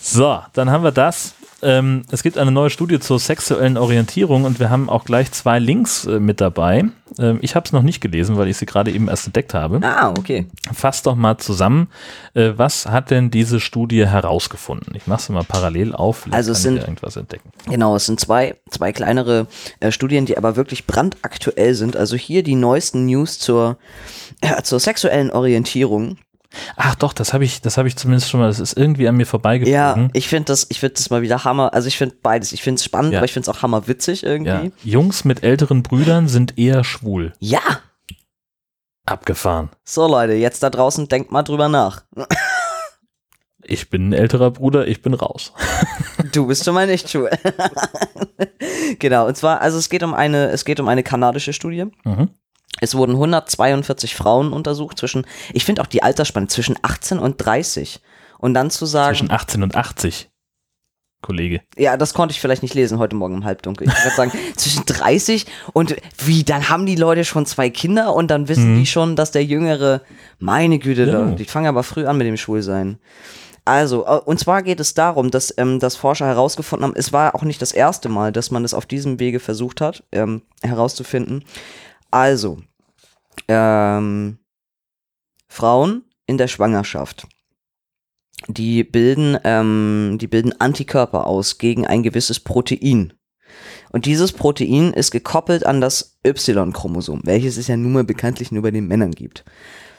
So, 0.00 0.40
dann 0.54 0.70
haben 0.70 0.84
wir 0.84 0.92
das. 0.92 1.34
Ähm, 1.60 2.02
es 2.12 2.22
gibt 2.22 2.38
eine 2.38 2.52
neue 2.52 2.70
Studie 2.70 3.00
zur 3.00 3.18
sexuellen 3.18 3.76
Orientierung 3.76 4.44
und 4.44 4.60
wir 4.60 4.70
haben 4.70 4.88
auch 4.88 5.04
gleich 5.04 5.32
zwei 5.32 5.58
Links 5.58 6.04
äh, 6.04 6.20
mit 6.20 6.40
dabei. 6.40 6.84
Ähm, 7.18 7.38
ich 7.42 7.56
habe 7.56 7.66
es 7.66 7.72
noch 7.72 7.82
nicht 7.82 8.00
gelesen, 8.00 8.36
weil 8.36 8.46
ich 8.46 8.56
sie 8.56 8.66
gerade 8.66 8.92
eben 8.92 9.08
erst 9.08 9.26
entdeckt 9.26 9.54
habe. 9.54 9.80
Ah, 9.82 10.10
okay. 10.16 10.46
Fass 10.72 11.02
doch 11.02 11.16
mal 11.16 11.36
zusammen, 11.38 11.88
äh, 12.34 12.52
was 12.54 12.86
hat 12.86 13.10
denn 13.10 13.32
diese 13.32 13.58
Studie 13.58 14.06
herausgefunden? 14.06 14.94
Ich 14.94 15.08
mache 15.08 15.20
es 15.20 15.28
mal 15.30 15.42
parallel 15.42 15.94
auf, 15.96 16.18
vielleicht 16.18 16.36
Also 16.36 16.52
es 16.52 16.62
sind- 16.62 16.78
irgendwas 16.78 17.16
entdecken. 17.16 17.50
Genau, 17.68 17.96
es 17.96 18.06
sind 18.06 18.20
zwei, 18.20 18.54
zwei 18.70 18.92
kleinere 18.92 19.48
äh, 19.80 19.90
Studien, 19.90 20.26
die 20.26 20.36
aber 20.38 20.54
wirklich 20.54 20.86
brandaktuell 20.86 21.74
sind. 21.74 21.96
Also 21.96 22.14
hier 22.16 22.44
die 22.44 22.54
neuesten 22.54 23.06
News 23.06 23.40
zur, 23.40 23.78
äh, 24.42 24.62
zur 24.62 24.78
sexuellen 24.78 25.32
Orientierung. 25.32 26.18
Ach 26.76 26.94
doch, 26.94 27.12
das 27.12 27.32
habe 27.32 27.44
ich, 27.44 27.60
das 27.60 27.76
habe 27.78 27.88
ich 27.88 27.96
zumindest 27.96 28.30
schon 28.30 28.40
mal, 28.40 28.46
das 28.48 28.60
ist 28.60 28.74
irgendwie 28.76 29.08
an 29.08 29.16
mir 29.16 29.24
Ja, 29.24 29.28
vorbeigeflogen. 29.28 30.10
ich 30.12 30.28
finde 30.28 30.46
das, 30.46 30.66
ich 30.70 30.80
finde 30.80 30.94
das 30.94 31.10
mal 31.10 31.22
wieder 31.22 31.44
Hammer. 31.44 31.72
Also 31.74 31.88
ich 31.88 31.96
finde 31.98 32.16
beides. 32.22 32.52
Ich 32.52 32.62
finde 32.62 32.78
es 32.78 32.84
spannend, 32.84 33.12
Ja. 33.12 33.18
aber 33.20 33.24
ich 33.26 33.32
finde 33.32 33.50
es 33.50 33.56
auch 33.56 33.62
hammerwitzig 33.62 34.22
irgendwie. 34.24 34.50
Ja. 34.50 34.70
Jungs 34.84 35.24
mit 35.24 35.42
älteren 35.42 35.82
Brüdern 35.82 36.28
sind 36.28 36.58
eher 36.58 36.84
schwul. 36.84 37.32
ja. 37.40 37.60
Abgefahren. 39.06 39.70
So 39.84 40.06
Leute, 40.06 40.34
jetzt 40.34 40.62
da 40.62 40.68
draußen 40.68 41.08
denkt 41.08 41.32
mal 41.32 41.42
drüber 41.42 41.68
nach. 41.68 42.02
Ich 43.70 43.90
bin 43.90 44.08
ein 44.08 44.12
älterer 44.14 44.50
Bruder, 44.50 44.86
ich 44.86 45.02
bin 45.02 45.12
raus. 45.14 45.52
Du 46.32 46.46
bist 46.46 46.64
schon 46.64 46.72
mal 46.74 46.86
nicht 46.86 47.10
schwul. 47.10 47.28
genau, 48.98 49.26
und 49.26 49.36
zwar, 49.36 49.60
also 49.60 49.76
es 49.78 49.88
geht 49.90 50.02
um 50.02 50.14
eine, 50.14 50.48
es 50.50 50.64
geht 50.64 50.80
um 50.80 50.88
eine 50.88 51.02
kanadische 51.02 51.52
Studie. 51.52 51.84
Mhm. 52.04 52.30
Es 52.80 52.94
wurden 52.94 53.12
142 53.12 54.14
Frauen 54.14 54.52
untersucht 54.52 54.98
zwischen, 54.98 55.26
ich 55.52 55.64
finde 55.64 55.82
auch 55.82 55.86
die 55.86 56.02
Altersspanne 56.02 56.46
zwischen 56.48 56.76
18 56.82 57.18
und 57.18 57.36
30. 57.38 58.00
Und 58.38 58.54
dann 58.54 58.70
zu 58.70 58.86
sagen, 58.86 59.16
Zwischen 59.16 59.30
18 59.32 59.62
und 59.64 59.74
80, 59.76 60.30
Kollege. 61.20 61.60
ja, 61.76 61.96
das 61.96 62.14
konnte 62.14 62.32
ich 62.32 62.40
vielleicht 62.40 62.62
nicht 62.62 62.74
lesen 62.74 62.98
heute 63.00 63.16
Morgen 63.16 63.34
im 63.34 63.44
Halbdunkel. 63.44 63.88
Ich 63.88 64.04
würde 64.04 64.14
sagen, 64.16 64.32
zwischen 64.56 64.84
30 64.86 65.46
und 65.72 65.96
wie, 66.24 66.44
dann 66.44 66.68
haben 66.68 66.86
die 66.86 66.94
Leute 66.94 67.24
schon 67.24 67.46
zwei 67.46 67.68
Kinder 67.70 68.14
und 68.14 68.30
dann 68.30 68.46
wissen 68.48 68.74
Mhm. 68.74 68.78
die 68.78 68.86
schon, 68.86 69.16
dass 69.16 69.32
der 69.32 69.44
Jüngere, 69.44 70.02
meine 70.38 70.78
Güte, 70.78 71.06
Ja. 71.06 71.12
da, 71.24 71.30
die 71.32 71.44
fangen 71.46 71.66
aber 71.66 71.82
früh 71.82 72.06
an 72.06 72.16
mit 72.18 72.28
dem 72.28 72.36
Schwulsein. 72.36 72.98
Also, 73.64 74.06
äh, 74.06 74.20
und 74.24 74.38
zwar 74.38 74.62
geht 74.62 74.78
es 74.78 74.94
darum, 74.94 75.32
dass, 75.32 75.52
ähm, 75.58 75.80
dass 75.80 75.96
Forscher 75.96 76.26
herausgefunden 76.26 76.84
haben, 76.88 76.96
es 76.96 77.12
war 77.12 77.34
auch 77.34 77.42
nicht 77.42 77.60
das 77.60 77.72
erste 77.72 78.08
Mal, 78.08 78.30
dass 78.30 78.52
man 78.52 78.64
es 78.64 78.72
auf 78.72 78.86
diesem 78.86 79.18
Wege 79.18 79.40
versucht 79.40 79.80
hat, 79.80 80.04
ähm, 80.12 80.42
herauszufinden. 80.62 81.44
Also, 82.12 82.58
ähm, 83.48 84.38
Frauen 85.48 86.04
in 86.26 86.38
der 86.38 86.48
Schwangerschaft, 86.48 87.26
die 88.46 88.84
bilden, 88.84 89.38
ähm, 89.44 90.18
die 90.20 90.26
bilden 90.26 90.58
Antikörper 90.60 91.26
aus 91.26 91.58
gegen 91.58 91.86
ein 91.86 92.02
gewisses 92.02 92.40
Protein. 92.40 93.14
Und 93.90 94.04
dieses 94.04 94.32
Protein 94.32 94.92
ist 94.92 95.10
gekoppelt 95.10 95.64
an 95.64 95.80
das 95.80 96.18
Y-Chromosom, 96.26 97.22
welches 97.24 97.56
es 97.56 97.68
ja 97.68 97.76
nun 97.76 97.92
mal 97.92 98.04
bekanntlich 98.04 98.52
nur 98.52 98.62
bei 98.62 98.70
den 98.70 98.86
Männern 98.86 99.12
gibt. 99.12 99.44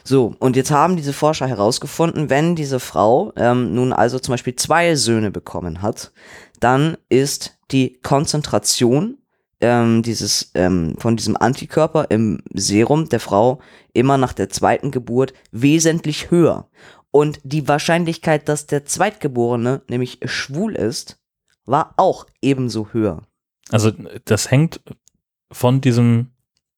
So, 0.03 0.35
und 0.39 0.55
jetzt 0.55 0.71
haben 0.71 0.95
diese 0.95 1.13
Forscher 1.13 1.47
herausgefunden, 1.47 2.29
wenn 2.29 2.55
diese 2.55 2.79
Frau 2.79 3.33
ähm, 3.35 3.73
nun 3.73 3.93
also 3.93 4.19
zum 4.19 4.33
Beispiel 4.33 4.55
zwei 4.55 4.95
Söhne 4.95 5.31
bekommen 5.31 5.81
hat, 5.81 6.11
dann 6.59 6.97
ist 7.09 7.57
die 7.71 7.99
Konzentration 8.01 9.18
ähm, 9.61 10.03
dieses, 10.03 10.51
ähm, 10.55 10.95
von 10.97 11.17
diesem 11.17 11.37
Antikörper 11.37 12.07
im 12.09 12.41
Serum 12.53 13.09
der 13.09 13.19
Frau 13.19 13.59
immer 13.93 14.17
nach 14.17 14.33
der 14.33 14.49
zweiten 14.49 14.91
Geburt 14.91 15.33
wesentlich 15.51 16.31
höher. 16.31 16.69
Und 17.11 17.39
die 17.43 17.67
Wahrscheinlichkeit, 17.67 18.47
dass 18.47 18.67
der 18.67 18.85
Zweitgeborene 18.85 19.81
nämlich 19.89 20.19
schwul 20.25 20.75
ist, 20.75 21.19
war 21.65 21.93
auch 21.97 22.25
ebenso 22.41 22.89
höher. 22.93 23.23
Also 23.69 23.91
das 24.25 24.51
hängt 24.51 24.81
von 25.51 25.81
diesem 25.81 26.31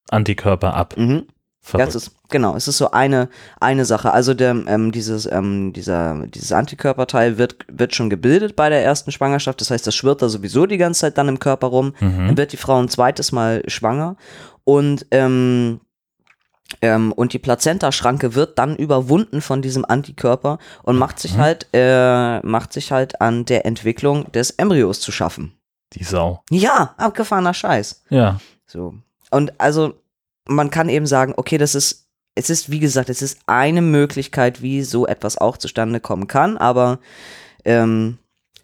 Antikörper 0.08 0.74
ab. 0.74 0.96
Mhm. 0.96 1.26
Verrückt. 1.64 1.94
Ist, 1.94 2.10
genau, 2.28 2.56
es 2.56 2.66
ist 2.66 2.78
so 2.78 2.90
eine, 2.90 3.28
eine 3.60 3.84
Sache. 3.84 4.12
Also 4.12 4.34
der, 4.34 4.50
ähm, 4.66 4.90
dieses, 4.90 5.26
ähm, 5.30 5.72
dieser, 5.72 6.26
dieses 6.26 6.50
Antikörperteil 6.50 7.38
wird, 7.38 7.64
wird 7.68 7.94
schon 7.94 8.10
gebildet 8.10 8.56
bei 8.56 8.68
der 8.68 8.84
ersten 8.84 9.12
Schwangerschaft. 9.12 9.60
Das 9.60 9.70
heißt, 9.70 9.86
das 9.86 9.94
schwirrt 9.94 10.22
da 10.22 10.28
sowieso 10.28 10.66
die 10.66 10.76
ganze 10.76 11.02
Zeit 11.02 11.18
dann 11.18 11.28
im 11.28 11.38
Körper 11.38 11.68
rum. 11.68 11.94
Mhm. 12.00 12.26
Dann 12.26 12.36
wird 12.36 12.52
die 12.52 12.56
Frau 12.56 12.80
ein 12.80 12.88
zweites 12.88 13.30
Mal 13.30 13.62
schwanger 13.68 14.16
und, 14.64 15.06
ähm, 15.12 15.80
ähm, 16.80 17.12
und 17.12 17.32
die 17.32 17.38
Plazentaschranke 17.38 18.34
wird 18.34 18.58
dann 18.58 18.74
überwunden 18.76 19.40
von 19.40 19.62
diesem 19.62 19.84
Antikörper 19.84 20.58
und 20.82 20.96
macht 20.98 21.20
sich 21.20 21.36
Mhm. 21.36 21.40
halt, 21.40 21.66
äh, 21.72 22.40
macht 22.40 22.72
sich 22.72 22.90
halt 22.90 23.20
an 23.20 23.44
der 23.44 23.66
Entwicklung 23.66 24.32
des 24.32 24.50
Embryos 24.50 25.00
zu 25.00 25.12
schaffen. 25.12 25.52
Die 25.92 26.02
Sau. 26.04 26.42
Ja, 26.50 26.94
abgefahrener 26.96 27.54
Scheiß. 27.54 28.02
Ja. 28.08 28.40
So. 28.66 28.94
Und 29.30 29.60
also, 29.60 29.94
man 30.46 30.70
kann 30.70 30.88
eben 30.88 31.06
sagen, 31.06 31.34
okay, 31.36 31.58
das 31.58 31.74
ist, 31.74 32.08
es 32.34 32.50
ist, 32.50 32.70
wie 32.70 32.80
gesagt, 32.80 33.10
es 33.10 33.22
ist 33.22 33.38
eine 33.46 33.82
Möglichkeit, 33.82 34.62
wie 34.62 34.82
so 34.82 35.06
etwas 35.06 35.38
auch 35.38 35.56
zustande 35.56 36.00
kommen 36.00 36.26
kann, 36.26 36.56
aber 36.56 36.98
ähm, 37.64 38.18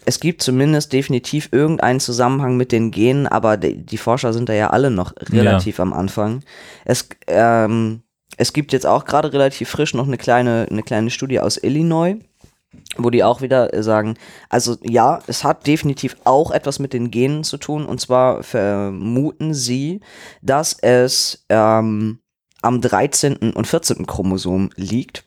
es 0.05 0.21
gibt 0.21 0.43
zumindest 0.43 0.93
definitiv 0.93 1.51
irgendeinen 1.53 2.01
Zusammenhang 2.01 2.57
mit 2.57 2.73
den 2.73 2.91
Genen, 2.91 3.27
aber 3.27 3.57
die, 3.57 3.85
die 3.85 3.99
Forscher 3.99 4.33
sind 4.33 4.49
da 4.49 4.55
ja 4.55 4.71
alle 4.71 4.91
noch 4.91 5.13
relativ 5.19 5.81
am 5.81 5.93
Anfang. 5.93 6.43
Es, 6.85 7.09
ähm, 7.27 8.03
es 8.39 8.53
gibt 8.53 8.73
jetzt 8.73 8.87
auch 8.87 9.05
gerade 9.05 9.33
relativ 9.33 9.69
frisch 9.69 9.95
noch 9.95 10.07
eine 10.07 10.17
kleine, 10.17 10.67
eine 10.71 10.83
kleine 10.83 11.11
Studie 11.11 11.41
aus 11.41 11.63
Illinois, 11.63 12.17
wo 12.97 13.11
die 13.11 13.25
auch 13.25 13.41
wieder 13.41 13.73
äh, 13.73 13.83
sagen, 13.83 14.15
also 14.49 14.77
ja, 14.83 15.21
es 15.27 15.45
hat 15.45 15.67
definitiv 15.67 16.17
auch 16.25 16.51
etwas 16.51 16.79
mit 16.79 16.93
den 16.93 17.11
Genen 17.11 17.45
zu 17.45 17.57
tun. 17.57 17.87
Und 17.87 18.01
zwar 18.01 18.43
vermuten 18.43 19.55
sie, 19.55 20.01
dass 20.43 20.75
es 20.81 21.45
ähm, 21.49 22.21
am 22.63 22.81
13. 22.81 23.53
und 23.53 23.67
14. 23.67 24.07
Chromosom 24.07 24.71
liegt, 24.77 25.25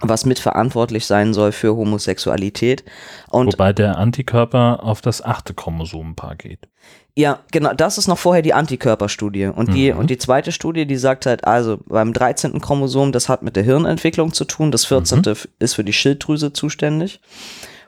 was 0.00 0.24
mitverantwortlich 0.24 1.06
sein 1.06 1.34
soll 1.34 1.52
für 1.52 1.76
Homosexualität. 1.76 2.84
Und 3.30 3.52
Wobei 3.54 3.72
der 3.72 3.98
Antikörper 3.98 4.80
auf 4.82 5.00
das 5.00 5.22
achte 5.22 5.54
Chromosomenpaar 5.54 6.36
geht. 6.36 6.68
ja, 7.16 7.40
genau, 7.52 7.74
das 7.74 7.98
ist 7.98 8.08
noch 8.08 8.18
vorher 8.18 8.40
die 8.42 8.54
Antikörperstudie. 8.54 9.46
Und 9.46 9.74
die, 9.74 9.92
Mhm. 9.92 9.98
und 9.98 10.10
die 10.10 10.16
zweite 10.18 10.52
Studie, 10.52 10.86
die 10.86 10.96
sagt 10.96 11.26
halt, 11.26 11.44
also 11.44 11.78
beim 11.86 12.12
13. 12.12 12.60
Chromosom, 12.60 13.12
das 13.12 13.28
hat 13.28 13.42
mit 13.42 13.56
der 13.56 13.62
Hirnentwicklung 13.64 14.32
zu 14.32 14.44
tun, 14.44 14.70
das 14.72 14.84
14. 14.86 15.48
ist 15.58 15.74
für 15.74 15.84
die 15.84 15.92
Schilddrüse 15.92 16.52
zuständig. 16.52 17.20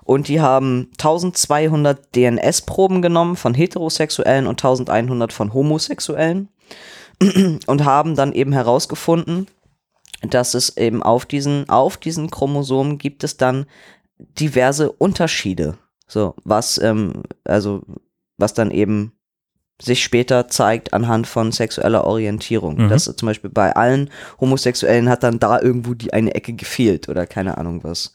und 0.04 0.26
die 0.26 0.40
haben 0.40 0.90
1200 0.98 2.14
DNS-Proben 2.16 3.02
genommen 3.02 3.36
von 3.36 3.54
Heterosexuellen 3.54 4.48
und 4.48 4.58
1100 4.62 5.32
von 5.32 5.54
Homosexuellen 5.54 6.48
und 7.66 7.84
haben 7.84 8.16
dann 8.16 8.32
eben 8.32 8.52
herausgefunden, 8.52 9.46
dass 10.28 10.54
es 10.54 10.76
eben 10.76 11.02
auf 11.02 11.26
diesen, 11.26 11.68
auf 11.68 11.96
diesen 11.96 12.30
Chromosomen 12.30 12.98
gibt 12.98 13.24
es 13.24 13.36
dann 13.36 13.66
diverse 14.18 14.90
Unterschiede. 14.92 15.78
So, 16.06 16.34
was, 16.44 16.78
ähm, 16.78 17.22
also, 17.44 17.82
was 18.38 18.54
dann 18.54 18.70
eben 18.70 19.12
sich 19.80 20.04
später 20.04 20.48
zeigt 20.48 20.92
anhand 20.92 21.26
von 21.26 21.50
sexueller 21.50 22.04
Orientierung. 22.04 22.76
Mhm. 22.84 22.88
Das 22.88 23.04
zum 23.04 23.26
Beispiel 23.26 23.50
bei 23.50 23.74
allen 23.74 24.10
Homosexuellen 24.40 25.08
hat 25.08 25.22
dann 25.24 25.40
da 25.40 25.60
irgendwo 25.60 25.94
die 25.94 26.12
eine 26.12 26.34
Ecke 26.34 26.52
gefehlt 26.52 27.08
oder 27.08 27.26
keine 27.26 27.58
Ahnung 27.58 27.82
was. 27.82 28.14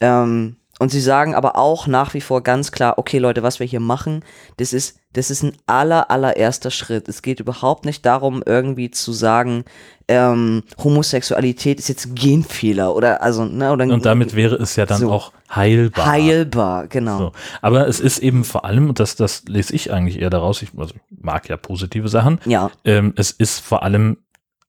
Ähm, 0.00 0.56
und 0.82 0.88
sie 0.88 1.00
sagen 1.00 1.36
aber 1.36 1.54
auch 1.56 1.86
nach 1.86 2.12
wie 2.12 2.20
vor 2.20 2.42
ganz 2.42 2.72
klar, 2.72 2.98
okay 2.98 3.18
Leute, 3.20 3.44
was 3.44 3.60
wir 3.60 3.66
hier 3.68 3.78
machen, 3.78 4.24
das 4.56 4.72
ist, 4.72 4.98
das 5.12 5.30
ist 5.30 5.44
ein 5.44 5.52
aller, 5.66 6.10
allererster 6.10 6.72
Schritt. 6.72 7.08
Es 7.08 7.22
geht 7.22 7.38
überhaupt 7.38 7.84
nicht 7.84 8.04
darum, 8.04 8.42
irgendwie 8.44 8.90
zu 8.90 9.12
sagen, 9.12 9.64
ähm, 10.08 10.64
Homosexualität 10.82 11.78
ist 11.78 11.88
jetzt 11.88 12.06
ein 12.06 12.16
Genfehler 12.16 12.96
oder 12.96 13.22
also, 13.22 13.44
ne, 13.44 13.70
oder 13.70 13.84
Und 13.84 14.04
damit 14.04 14.34
wäre 14.34 14.56
es 14.56 14.74
ja 14.74 14.84
dann 14.84 14.98
So. 14.98 15.12
auch 15.12 15.32
heilbar. 15.54 16.04
heilbar, 16.04 16.88
genau. 16.88 17.18
So. 17.18 17.32
Aber 17.60 17.86
es 17.86 18.00
ist 18.00 18.18
eben 18.18 18.42
vor 18.42 18.64
allem, 18.64 18.88
und 18.88 18.98
das, 18.98 19.14
das 19.14 19.44
lese 19.46 19.76
ich 19.76 19.92
eigentlich 19.92 20.20
eher 20.20 20.30
daraus, 20.30 20.62
ich, 20.62 20.70
also 20.76 20.94
ich 20.96 21.00
mag 21.22 21.48
ja 21.48 21.56
positive 21.56 22.08
Sachen, 22.08 22.40
Ja, 22.44 22.72
ähm, 22.84 23.14
es 23.16 23.30
ist 23.30 23.60
vor 23.60 23.84
allem 23.84 24.16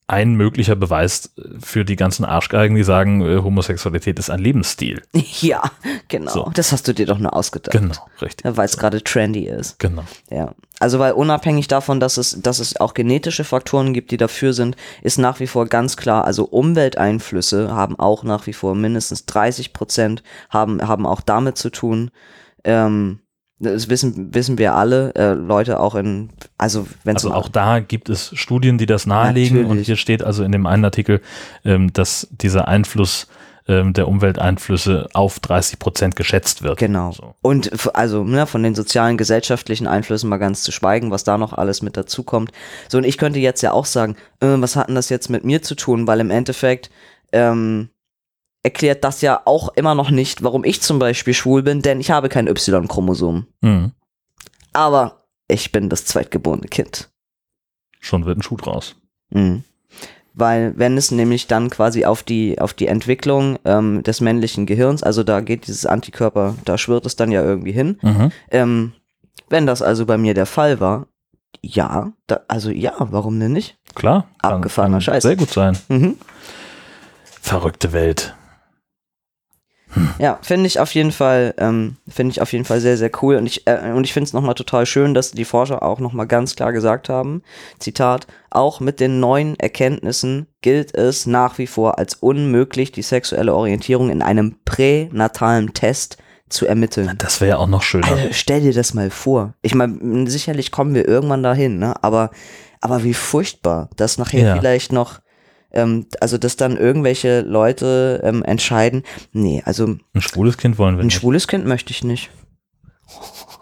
ein 0.07 0.35
möglicher 0.35 0.75
Beweis 0.75 1.33
für 1.61 1.85
die 1.85 1.95
ganzen 1.95 2.25
Arschgeigen, 2.25 2.75
die 2.75 2.83
sagen, 2.83 3.21
äh, 3.21 3.41
Homosexualität 3.41 4.19
ist 4.19 4.29
ein 4.29 4.39
Lebensstil. 4.39 5.01
ja, 5.41 5.63
genau. 6.09 6.31
So. 6.31 6.51
Das 6.53 6.71
hast 6.71 6.87
du 6.87 6.93
dir 6.93 7.05
doch 7.05 7.19
nur 7.19 7.33
ausgedacht. 7.33 7.71
Genau, 7.71 7.95
richtig. 8.21 8.45
Weil 8.55 8.65
es 8.65 8.77
gerade 8.77 9.01
trendy 9.03 9.47
ist. 9.47 9.79
Genau. 9.79 10.03
Ja. 10.29 10.53
Also 10.79 10.99
weil 10.99 11.13
unabhängig 11.13 11.69
davon, 11.69 12.01
dass 12.01 12.17
es, 12.17 12.41
dass 12.41 12.59
es 12.59 12.79
auch 12.79 12.93
genetische 12.93 13.45
Faktoren 13.45 13.93
gibt, 13.93 14.11
die 14.11 14.17
dafür 14.17 14.51
sind, 14.51 14.75
ist 15.01 15.17
nach 15.17 15.39
wie 15.39 15.47
vor 15.47 15.67
ganz 15.67 15.95
klar, 15.95 16.25
also 16.25 16.43
Umwelteinflüsse 16.45 17.73
haben 17.73 17.97
auch 17.97 18.23
nach 18.23 18.45
wie 18.47 18.53
vor 18.53 18.75
mindestens 18.75 19.25
30 19.25 19.71
Prozent 19.71 20.23
haben, 20.49 20.85
haben 20.85 21.05
auch 21.05 21.21
damit 21.21 21.57
zu 21.57 21.69
tun. 21.69 22.11
Ähm, 22.65 23.19
das 23.63 23.89
wissen, 23.89 24.33
wissen 24.33 24.57
wir 24.57 24.75
alle, 24.75 25.13
äh, 25.15 25.33
Leute 25.33 25.79
auch 25.79 25.95
in, 25.95 26.29
also 26.57 26.87
wenn 27.03 27.15
es 27.15 27.25
Also 27.25 27.35
auch 27.35 27.49
da 27.49 27.79
gibt 27.79 28.09
es 28.09 28.31
Studien, 28.35 28.77
die 28.77 28.85
das 28.85 29.05
nahelegen. 29.05 29.59
Und 29.59 29.63
Natürlich. 29.63 29.87
hier 29.87 29.95
steht 29.95 30.23
also 30.23 30.43
in 30.43 30.51
dem 30.51 30.65
einen 30.65 30.85
Artikel, 30.85 31.21
ähm, 31.65 31.91
dass 31.93 32.27
dieser 32.31 32.67
Einfluss 32.67 33.27
ähm, 33.67 33.93
der 33.93 34.07
Umwelteinflüsse 34.07 35.07
auf 35.13 35.39
30 35.39 35.79
Prozent 35.79 36.15
geschätzt 36.15 36.63
wird. 36.63 36.77
Genau. 36.77 37.11
So. 37.11 37.35
Und 37.41 37.71
also 37.95 38.23
ne, 38.23 38.45
von 38.45 38.63
den 38.63 38.75
sozialen, 38.75 39.17
gesellschaftlichen 39.17 39.87
Einflüssen 39.87 40.29
mal 40.29 40.37
ganz 40.37 40.63
zu 40.63 40.71
schweigen, 40.71 41.11
was 41.11 41.23
da 41.23 41.37
noch 41.37 41.53
alles 41.53 41.81
mit 41.81 41.95
dazu 41.95 42.23
kommt. 42.23 42.51
So, 42.89 42.97
und 42.97 43.05
ich 43.05 43.17
könnte 43.17 43.39
jetzt 43.39 43.61
ja 43.61 43.71
auch 43.71 43.85
sagen, 43.85 44.15
äh, 44.41 44.47
was 44.57 44.75
hat 44.75 44.89
denn 44.89 44.95
das 44.95 45.09
jetzt 45.09 45.29
mit 45.29 45.45
mir 45.45 45.61
zu 45.61 45.75
tun? 45.75 46.07
Weil 46.07 46.19
im 46.19 46.29
Endeffekt 46.29 46.89
ähm, 47.31 47.89
erklärt 48.63 49.03
das 49.03 49.21
ja 49.21 49.41
auch 49.45 49.69
immer 49.75 49.93
noch 49.93 50.09
nicht, 50.09 50.43
warum 50.43 50.63
ich 50.63 50.81
zum 50.81 50.97
Beispiel 50.99 51.33
schwul 51.33 51.61
bin, 51.63 51.81
denn 51.81 51.99
ich 51.99 52.11
habe 52.11 52.29
kein 52.29 52.47
Y-Chromosom. 52.47 53.45
Mhm. 53.61 53.91
Aber 54.71 55.25
ich 55.47 55.71
bin 55.71 55.89
das 55.89 56.05
zweitgeborene 56.05 56.67
Kind. 56.67 57.09
Schon 57.99 58.25
wird 58.25 58.39
ein 58.39 58.41
Schuh 58.41 58.57
draus. 58.57 58.95
Mhm. 59.29 59.63
Weil 60.33 60.73
wenn 60.77 60.97
es 60.97 61.11
nämlich 61.11 61.45
dann 61.45 61.69
quasi 61.69 62.05
auf 62.05 62.23
die, 62.23 62.59
auf 62.59 62.73
die 62.73 62.87
Entwicklung 62.87 63.59
ähm, 63.65 64.01
des 64.01 64.19
männlichen 64.19 64.65
Gehirns, 64.65 65.03
also 65.03 65.23
da 65.23 65.41
geht 65.41 65.67
dieses 65.67 65.85
Antikörper, 65.85 66.55
da 66.65 66.77
schwirrt 66.77 67.05
es 67.05 67.15
dann 67.15 67.31
ja 67.31 67.43
irgendwie 67.43 67.71
hin, 67.71 67.99
Mhm. 68.01 68.31
Ähm, 68.49 68.93
wenn 69.49 69.67
das 69.67 69.81
also 69.83 70.05
bei 70.07 70.17
mir 70.17 70.33
der 70.33 70.47
Fall 70.47 70.79
war, 70.79 71.07
ja, 71.61 72.11
da, 72.27 72.41
also 72.47 72.71
ja, 72.71 72.93
warum 72.97 73.39
denn 73.39 73.51
nicht? 73.53 73.77
Klar. 73.93 74.27
Abgefahrener 74.41 75.01
Scheiß. 75.01 75.21
Sehr 75.23 75.35
gut 75.35 75.51
sein. 75.51 75.77
Mhm. 75.89 76.17
Verrückte 77.23 77.93
Welt. 77.93 78.35
Ja, 80.19 80.39
finde 80.41 80.67
ich 80.67 80.79
auf 80.79 80.93
jeden 80.93 81.11
Fall, 81.11 81.53
ähm, 81.57 81.97
finde 82.07 82.31
ich 82.31 82.41
auf 82.41 82.51
jeden 82.53 82.65
Fall 82.65 82.79
sehr, 82.79 82.97
sehr 82.97 83.11
cool. 83.21 83.35
Und 83.35 83.45
ich, 83.45 83.67
äh, 83.67 83.91
und 83.93 84.03
ich 84.03 84.13
finde 84.13 84.27
es 84.27 84.33
nochmal 84.33 84.55
total 84.55 84.85
schön, 84.85 85.13
dass 85.13 85.31
die 85.31 85.45
Forscher 85.45 85.83
auch 85.83 85.99
nochmal 85.99 86.27
ganz 86.27 86.55
klar 86.55 86.71
gesagt 86.73 87.09
haben, 87.09 87.41
Zitat, 87.79 88.27
auch 88.49 88.79
mit 88.79 88.99
den 88.99 89.19
neuen 89.19 89.59
Erkenntnissen 89.59 90.47
gilt 90.61 90.95
es 90.95 91.25
nach 91.25 91.57
wie 91.57 91.67
vor 91.67 91.97
als 91.99 92.15
unmöglich, 92.15 92.91
die 92.91 93.01
sexuelle 93.01 93.53
Orientierung 93.53 94.09
in 94.09 94.21
einem 94.21 94.55
pränatalen 94.65 95.73
Test 95.73 96.17
zu 96.49 96.67
ermitteln. 96.67 97.15
Das 97.17 97.41
wäre 97.41 97.49
ja 97.49 97.57
auch 97.57 97.67
noch 97.67 97.81
schöner. 97.81 98.07
Alter, 98.07 98.33
stell 98.33 98.61
dir 98.61 98.73
das 98.73 98.93
mal 98.93 99.09
vor. 99.09 99.53
Ich 99.61 99.73
meine, 99.75 100.29
sicherlich 100.29 100.71
kommen 100.71 100.93
wir 100.93 101.07
irgendwann 101.07 101.41
dahin, 101.43 101.79
ne? 101.79 101.95
Aber, 102.03 102.29
aber 102.79 103.03
wie 103.03 103.13
furchtbar, 103.15 103.89
dass 103.97 104.17
nachher 104.17 104.43
Ja. 104.43 104.55
vielleicht 104.55 104.91
noch, 104.91 105.19
ähm, 105.73 106.05
also 106.21 106.37
dass 106.37 106.55
dann 106.55 106.77
irgendwelche 106.77 107.41
Leute 107.41 108.21
ähm, 108.23 108.43
entscheiden, 108.43 109.03
nee, 109.31 109.61
also 109.65 109.95
Ein 110.13 110.21
schwules 110.21 110.57
Kind 110.57 110.77
wollen 110.77 110.95
wir 110.95 111.01
ein 111.01 111.07
nicht. 111.07 111.15
schwules 111.19 111.47
Kind 111.47 111.65
möchte 111.65 111.91
ich 111.91 112.03
nicht. 112.03 112.29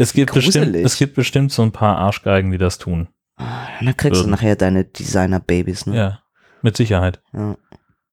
Es 0.00 0.12
gibt, 0.12 0.32
bestimmt, 0.32 0.76
es 0.76 0.96
gibt 0.96 1.16
bestimmt 1.16 1.50
so 1.50 1.62
ein 1.62 1.72
paar 1.72 1.96
Arschgeigen, 1.98 2.52
die 2.52 2.58
das 2.58 2.78
tun. 2.78 3.08
Ah, 3.36 3.66
Dann 3.80 3.96
kriegst 3.96 4.20
du 4.20 4.24
Würden. 4.24 4.30
nachher 4.30 4.54
deine 4.54 4.84
Designer-Babys, 4.84 5.86
ne? 5.86 5.96
Ja, 5.96 6.18
mit 6.62 6.76
Sicherheit. 6.76 7.20
Ja. 7.32 7.56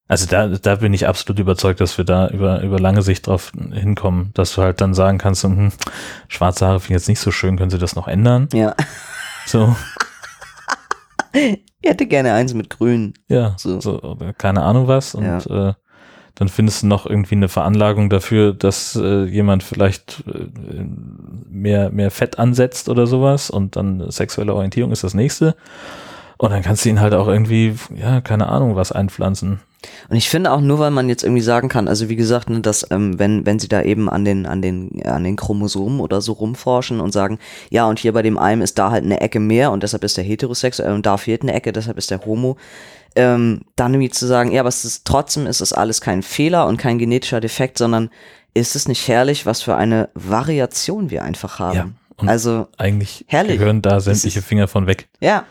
Also 0.08 0.26
da, 0.26 0.48
da 0.48 0.74
bin 0.76 0.92
ich 0.94 1.06
absolut 1.06 1.38
überzeugt, 1.38 1.80
dass 1.80 1.96
wir 1.96 2.04
da 2.04 2.28
über, 2.28 2.60
über 2.62 2.80
lange 2.80 3.02
Sicht 3.02 3.28
drauf 3.28 3.52
hinkommen, 3.72 4.32
dass 4.34 4.54
du 4.54 4.62
halt 4.62 4.80
dann 4.80 4.94
sagen 4.94 5.18
kannst, 5.18 5.42
so, 5.42 5.48
hm, 5.48 5.72
schwarze 6.26 6.66
Haare 6.66 6.80
finde 6.80 6.96
ich 6.96 7.02
jetzt 7.02 7.08
nicht 7.08 7.20
so 7.20 7.30
schön, 7.30 7.56
können 7.56 7.70
sie 7.70 7.78
das 7.78 7.94
noch 7.94 8.08
ändern? 8.08 8.48
ja. 8.52 8.74
So, 9.46 9.76
Ich 11.82 11.90
hätte 11.90 12.06
gerne 12.06 12.32
eins 12.32 12.54
mit 12.54 12.70
Grün. 12.70 13.14
ja, 13.28 13.54
So. 13.58 13.80
so, 13.80 14.00
oder 14.02 14.32
keine 14.32 14.62
Ahnung 14.62 14.88
was. 14.88 15.14
Und 15.14 15.46
äh, 15.46 15.74
dann 16.34 16.48
findest 16.48 16.82
du 16.82 16.86
noch 16.86 17.06
irgendwie 17.06 17.34
eine 17.34 17.48
Veranlagung 17.48 18.10
dafür, 18.10 18.52
dass 18.52 18.94
äh, 18.94 19.24
jemand 19.24 19.62
vielleicht 19.62 20.22
äh, 20.26 20.48
mehr, 21.48 21.90
mehr 21.90 22.10
Fett 22.10 22.38
ansetzt 22.38 22.88
oder 22.88 23.06
sowas 23.06 23.50
und 23.50 23.76
dann 23.76 24.10
sexuelle 24.10 24.54
Orientierung 24.54 24.92
ist 24.92 25.02
das 25.04 25.14
nächste. 25.14 25.56
Und 26.38 26.50
dann 26.50 26.62
kannst 26.62 26.84
du 26.84 26.88
ihn 26.90 27.00
halt 27.00 27.14
auch 27.14 27.28
irgendwie, 27.28 27.74
ja, 27.94 28.20
keine 28.20 28.48
Ahnung, 28.48 28.76
was 28.76 28.92
einpflanzen. 28.92 29.60
Und 30.08 30.16
ich 30.16 30.28
finde 30.28 30.52
auch 30.52 30.60
nur, 30.60 30.78
weil 30.78 30.90
man 30.90 31.08
jetzt 31.08 31.22
irgendwie 31.22 31.42
sagen 31.42 31.68
kann, 31.68 31.88
also 31.88 32.08
wie 32.08 32.16
gesagt, 32.16 32.50
ne, 32.50 32.60
dass 32.60 32.90
ähm, 32.90 33.18
wenn 33.18 33.46
wenn 33.46 33.58
sie 33.58 33.68
da 33.68 33.82
eben 33.82 34.08
an 34.08 34.24
den 34.24 34.46
an 34.46 34.60
den 34.60 35.02
an 35.06 35.22
den 35.24 35.36
Chromosomen 35.36 36.00
oder 36.00 36.20
so 36.20 36.32
rumforschen 36.32 37.00
und 37.00 37.12
sagen, 37.12 37.38
ja 37.70 37.86
und 37.86 37.98
hier 37.98 38.12
bei 38.12 38.22
dem 38.22 38.38
einen 38.38 38.62
ist 38.62 38.78
da 38.78 38.90
halt 38.90 39.04
eine 39.04 39.20
Ecke 39.20 39.38
mehr 39.38 39.70
und 39.70 39.82
deshalb 39.82 40.02
ist 40.02 40.16
der 40.16 40.24
heterosexuell 40.24 40.92
und 40.92 41.06
da 41.06 41.16
fehlt 41.16 41.42
eine 41.42 41.54
Ecke, 41.54 41.72
deshalb 41.72 41.98
ist 41.98 42.10
der 42.10 42.24
Homo. 42.24 42.56
Ähm, 43.14 43.62
dann 43.76 43.94
irgendwie 43.94 44.10
zu 44.10 44.26
sagen, 44.26 44.50
ja, 44.52 44.60
aber 44.60 44.68
es 44.68 44.84
ist 44.84 45.06
trotzdem 45.06 45.46
ist 45.46 45.60
es 45.60 45.72
alles 45.72 46.00
kein 46.00 46.22
Fehler 46.22 46.66
und 46.66 46.76
kein 46.78 46.98
genetischer 46.98 47.40
Defekt, 47.40 47.78
sondern 47.78 48.10
ist 48.54 48.76
es 48.76 48.88
nicht 48.88 49.06
herrlich, 49.08 49.46
was 49.46 49.62
für 49.62 49.76
eine 49.76 50.08
Variation 50.14 51.10
wir 51.10 51.22
einfach 51.22 51.58
haben? 51.58 51.76
Ja, 51.76 51.88
und 52.16 52.28
also 52.28 52.66
Eigentlich 52.78 53.24
Herrlich. 53.28 53.58
gehören 53.58 53.82
da 53.82 54.00
sämtliche 54.00 54.42
Finger 54.42 54.68
von 54.68 54.86
weg. 54.86 55.08
ja, 55.20 55.44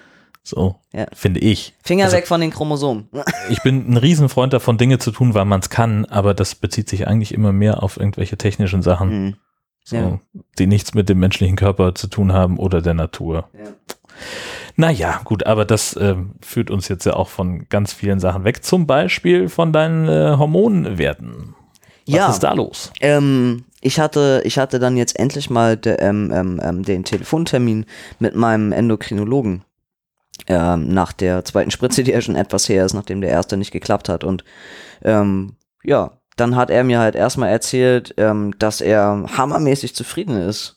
So, 0.48 0.76
Ja. 0.94 1.08
finde 1.12 1.40
ich. 1.40 1.74
Finger 1.84 2.06
Also- 2.06 2.18
weg 2.18 2.28
von 2.28 2.40
den 2.40 2.52
Chromosomen. 2.52 3.10
Ich 3.50 3.62
bin 3.64 3.90
ein 3.92 3.98
Riesenfreund 3.98 4.54
davon, 4.54 4.78
Dinge 4.78 5.00
zu 5.00 5.12
tun, 5.12 5.34
weil 5.34 5.46
man 5.46 5.60
es 5.60 5.70
kann, 5.72 6.06
aber 6.06 6.34
das 6.36 6.54
bezieht 6.56 6.88
sich 6.88 7.08
eigentlich 7.08 7.34
immer 7.34 7.52
mehr 7.52 7.82
auf 7.84 7.98
irgendwelche 7.98 8.38
technischen 8.38 8.82
Sachen, 8.84 9.10
Hm. 9.10 9.36
so, 9.84 9.96
ja. 9.96 10.20
die 10.60 10.68
nichts 10.68 10.94
mit 10.94 11.10
dem 11.10 11.20
menschlichen 11.20 11.56
Körper 11.56 11.96
zu 11.96 12.08
tun 12.08 12.32
haben 12.32 12.58
oder 12.60 12.82
der 12.84 12.94
Natur. 12.94 13.50
Ja. 13.54 13.72
Naja, 14.78 15.22
gut, 15.24 15.46
aber 15.46 15.66
das 15.66 15.98
ähm, 16.00 16.36
führt 16.42 16.70
uns 16.70 16.88
jetzt 16.90 17.06
ja 17.06 17.14
auch 17.14 17.30
von 17.30 17.68
ganz 17.70 17.94
vielen 17.94 18.20
Sachen 18.20 18.44
weg, 18.44 18.64
zum 18.64 18.86
Beispiel 18.88 19.50
von 19.50 19.74
deinen 19.74 20.08
äh, 20.08 20.36
Hormonwerten. 20.38 21.56
Was 22.08 22.16
Ja. 22.16 22.30
ist 22.30 22.40
da 22.42 22.54
los? 22.54 22.92
Ähm, 23.02 23.64
ich 23.82 24.00
hatte, 24.00 24.42
ich 24.46 24.58
hatte 24.58 24.78
dann 24.80 24.96
jetzt 24.98 25.18
endlich 25.18 25.50
mal 25.50 25.76
de, 25.78 25.98
ähm, 26.00 26.32
ähm, 26.34 26.62
ähm, 26.64 26.84
den 26.84 27.04
Telefontermin 27.04 27.86
mit 28.20 28.36
meinem 28.36 28.72
Endokrinologen. 28.72 29.64
Ähm, 30.48 30.90
nach 30.90 31.12
der 31.14 31.44
zweiten 31.46 31.72
Spritze, 31.72 32.04
die 32.04 32.12
ja 32.12 32.22
schon 32.22 32.36
etwas 32.36 32.70
her 32.70 32.86
ist, 32.86 32.94
nachdem 32.94 33.22
der 33.22 33.30
erste 33.32 33.58
nicht 33.58 33.72
geklappt 33.72 34.10
hat. 34.10 34.24
Und 34.24 34.44
ähm, 35.04 35.56
ja, 35.84 36.12
dann 36.36 36.56
hat 36.56 36.70
er 36.70 36.84
mir 36.84 37.00
halt 37.00 37.16
erstmal 37.16 37.50
erzählt, 37.50 38.14
ähm, 38.18 38.54
dass 38.60 38.82
er 38.82 39.26
hammermäßig 39.38 39.96
zufrieden 39.96 40.38
ist. 40.38 40.76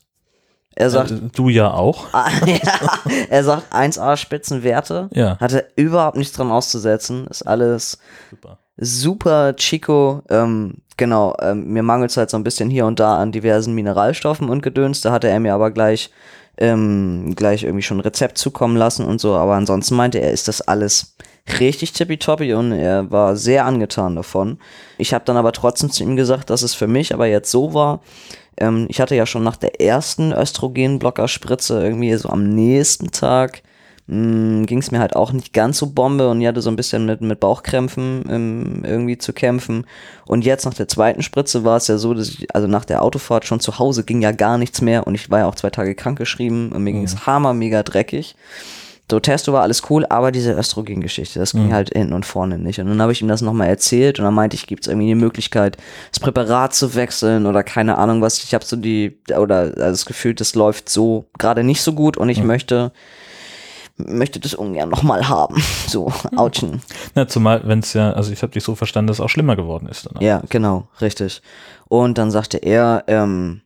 Er 0.76 0.90
sagt, 0.90 1.10
Äh, 1.10 1.20
du 1.34 1.48
ja 1.48 1.72
auch. 1.72 2.06
ah, 2.14 2.28
ja, 2.46 3.00
er 3.28 3.42
sagt 3.44 3.74
1A 3.74 4.16
Spitzenwerte. 4.16 5.08
Ja. 5.12 5.36
Hatte 5.40 5.66
überhaupt 5.76 6.16
nichts 6.16 6.36
dran 6.36 6.52
auszusetzen. 6.52 7.26
Ist 7.26 7.42
alles 7.42 7.98
Super. 8.30 8.58
super 8.76 9.56
Chico. 9.56 10.22
Ähm, 10.30 10.76
genau, 10.96 11.34
ähm, 11.42 11.66
mir 11.72 11.82
mangelt 11.82 12.12
es 12.12 12.16
halt 12.16 12.30
so 12.30 12.36
ein 12.36 12.44
bisschen 12.44 12.70
hier 12.70 12.86
und 12.86 13.00
da 13.00 13.16
an 13.18 13.32
diversen 13.32 13.74
Mineralstoffen 13.74 14.48
und 14.48 14.62
Gedöns. 14.62 15.00
Da 15.00 15.10
hatte 15.10 15.28
er 15.28 15.40
mir 15.40 15.52
aber 15.52 15.72
gleich, 15.72 16.10
ähm, 16.58 17.34
gleich 17.34 17.64
irgendwie 17.64 17.82
schon 17.82 17.98
ein 17.98 18.02
Rezept 18.02 18.38
zukommen 18.38 18.76
lassen 18.76 19.04
und 19.04 19.20
so. 19.20 19.34
Aber 19.34 19.54
ansonsten 19.54 19.96
meinte 19.96 20.18
er, 20.18 20.32
ist 20.32 20.48
das 20.48 20.60
alles 20.60 21.16
richtig 21.58 21.92
tippitoppi 21.92 22.52
und 22.52 22.72
er 22.72 23.10
war 23.10 23.36
sehr 23.36 23.64
angetan 23.64 24.16
davon. 24.16 24.58
Ich 24.98 25.14
habe 25.14 25.24
dann 25.24 25.36
aber 25.36 25.52
trotzdem 25.52 25.90
zu 25.90 26.02
ihm 26.02 26.16
gesagt, 26.16 26.50
dass 26.50 26.62
es 26.62 26.74
für 26.74 26.86
mich 26.86 27.14
aber 27.14 27.26
jetzt 27.26 27.50
so 27.50 27.72
war, 27.72 28.00
ähm, 28.58 28.86
ich 28.88 29.00
hatte 29.00 29.14
ja 29.14 29.26
schon 29.26 29.44
nach 29.44 29.56
der 29.56 29.80
ersten 29.80 30.32
Östrogenblocker-Spritze 30.32 31.82
irgendwie 31.82 32.14
so 32.16 32.28
am 32.28 32.48
nächsten 32.48 33.10
Tag 33.10 33.62
ging 34.10 34.78
es 34.78 34.90
mir 34.90 35.00
halt 35.00 35.14
auch 35.14 35.32
nicht 35.32 35.52
ganz 35.52 35.76
so 35.76 35.90
Bombe 35.90 36.30
und 36.30 36.40
ich 36.40 36.46
hatte 36.46 36.62
so 36.62 36.70
ein 36.70 36.76
bisschen 36.76 37.04
mit, 37.04 37.20
mit 37.20 37.40
Bauchkrämpfen 37.40 38.24
ähm, 38.30 38.82
irgendwie 38.82 39.18
zu 39.18 39.34
kämpfen. 39.34 39.86
Und 40.24 40.46
jetzt 40.46 40.64
nach 40.64 40.72
der 40.72 40.88
zweiten 40.88 41.22
Spritze 41.22 41.62
war 41.62 41.76
es 41.76 41.88
ja 41.88 41.98
so, 41.98 42.14
dass 42.14 42.30
ich, 42.30 42.54
also 42.54 42.66
nach 42.66 42.86
der 42.86 43.02
Autofahrt 43.02 43.44
schon 43.44 43.60
zu 43.60 43.78
Hause 43.78 44.04
ging 44.04 44.22
ja 44.22 44.32
gar 44.32 44.56
nichts 44.56 44.80
mehr 44.80 45.06
und 45.06 45.14
ich 45.14 45.30
war 45.30 45.40
ja 45.40 45.46
auch 45.46 45.56
zwei 45.56 45.68
Tage 45.68 45.94
krankgeschrieben 45.94 46.72
und 46.72 46.84
mir 46.84 46.92
ging 46.92 47.04
es 47.04 47.26
hammer 47.26 47.52
mega 47.52 47.82
dreckig. 47.82 48.34
So, 49.10 49.20
Testo 49.20 49.54
war 49.54 49.62
alles 49.62 49.82
cool, 49.88 50.04
aber 50.06 50.32
diese 50.32 50.52
Östrogen-Geschichte, 50.52 51.38
das 51.38 51.52
ging 51.52 51.72
halt 51.72 51.90
hinten 51.94 52.12
und 52.12 52.26
vorne 52.26 52.58
nicht. 52.58 52.78
Und 52.78 52.88
dann 52.88 53.00
habe 53.00 53.12
ich 53.12 53.22
ihm 53.22 53.28
das 53.28 53.40
nochmal 53.40 53.68
erzählt 53.68 54.18
und 54.18 54.26
dann 54.26 54.34
meinte 54.34 54.54
ich, 54.54 54.66
gibt 54.66 54.84
es 54.84 54.86
irgendwie 54.86 55.06
die 55.06 55.14
Möglichkeit, 55.14 55.78
das 56.10 56.20
Präparat 56.20 56.74
zu 56.74 56.94
wechseln 56.94 57.46
oder 57.46 57.62
keine 57.62 57.96
Ahnung 57.96 58.20
was. 58.20 58.44
Ich 58.44 58.52
habe 58.52 58.66
so 58.66 58.76
die, 58.76 59.18
oder 59.30 59.60
also 59.60 59.76
das 59.76 60.04
Gefühl, 60.04 60.34
das 60.34 60.54
läuft 60.54 60.90
so 60.90 61.24
gerade 61.38 61.64
nicht 61.64 61.80
so 61.80 61.94
gut 61.94 62.18
und 62.18 62.28
ich 62.28 62.42
möchte 62.42 62.92
möchte 63.98 64.40
das 64.40 64.54
ungern 64.54 64.88
nochmal 64.88 65.28
haben. 65.28 65.62
So, 65.88 66.12
ouchen. 66.36 66.82
Na, 67.14 67.26
zumal, 67.26 67.62
wenn 67.64 67.78
es 67.78 67.94
ja, 67.94 68.12
also 68.12 68.30
ich 68.30 68.42
habe 68.42 68.52
dich 68.52 68.62
so 68.62 68.74
verstanden, 68.74 69.06
dass 69.06 69.16
es 69.16 69.20
auch 69.22 69.30
schlimmer 69.30 69.56
geworden 69.56 69.88
ist. 69.88 70.06
Danach. 70.06 70.20
Ja, 70.20 70.42
genau, 70.50 70.86
richtig. 71.00 71.40
Und 71.88 72.18
dann 72.18 72.30
sagte 72.30 72.58
er, 72.58 73.04
ähm, 73.06 73.62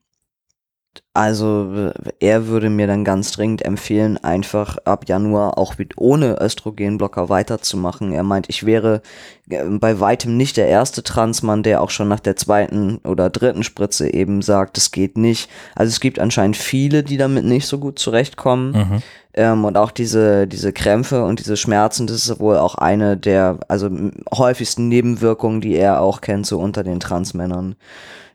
also 1.14 1.90
er 2.20 2.46
würde 2.46 2.70
mir 2.70 2.86
dann 2.86 3.04
ganz 3.04 3.32
dringend 3.32 3.62
empfehlen, 3.64 4.16
einfach 4.16 4.78
ab 4.86 5.08
Januar 5.08 5.58
auch 5.58 5.76
mit 5.76 5.98
ohne 5.98 6.40
Östrogenblocker 6.40 7.28
weiterzumachen. 7.28 8.12
Er 8.12 8.22
meint, 8.22 8.48
ich 8.48 8.64
wäre 8.64 9.02
äh, 9.50 9.62
bei 9.64 10.00
weitem 10.00 10.38
nicht 10.38 10.56
der 10.56 10.68
erste 10.68 11.02
Transmann, 11.02 11.62
der 11.62 11.82
auch 11.82 11.90
schon 11.90 12.08
nach 12.08 12.20
der 12.20 12.36
zweiten 12.36 12.96
oder 13.04 13.28
dritten 13.28 13.62
Spritze 13.62 14.12
eben 14.12 14.40
sagt, 14.40 14.78
es 14.78 14.90
geht 14.90 15.18
nicht. 15.18 15.50
Also 15.74 15.90
es 15.90 16.00
gibt 16.00 16.18
anscheinend 16.18 16.56
viele, 16.56 17.02
die 17.02 17.18
damit 17.18 17.44
nicht 17.44 17.66
so 17.66 17.78
gut 17.78 17.98
zurechtkommen. 17.98 18.72
Mhm. 18.72 19.02
Ähm, 19.34 19.64
und 19.64 19.76
auch 19.76 19.90
diese, 19.90 20.46
diese 20.46 20.72
Krämpfe 20.72 21.24
und 21.24 21.38
diese 21.38 21.56
Schmerzen, 21.56 22.06
das 22.06 22.28
ist 22.28 22.40
wohl 22.40 22.58
auch 22.58 22.74
eine 22.74 23.16
der 23.16 23.58
also 23.68 23.88
häufigsten 24.34 24.88
Nebenwirkungen, 24.88 25.60
die 25.60 25.74
er 25.74 26.00
auch 26.00 26.20
kennt, 26.20 26.46
so 26.46 26.58
unter 26.58 26.84
den 26.84 27.00
Transmännern. 27.00 27.76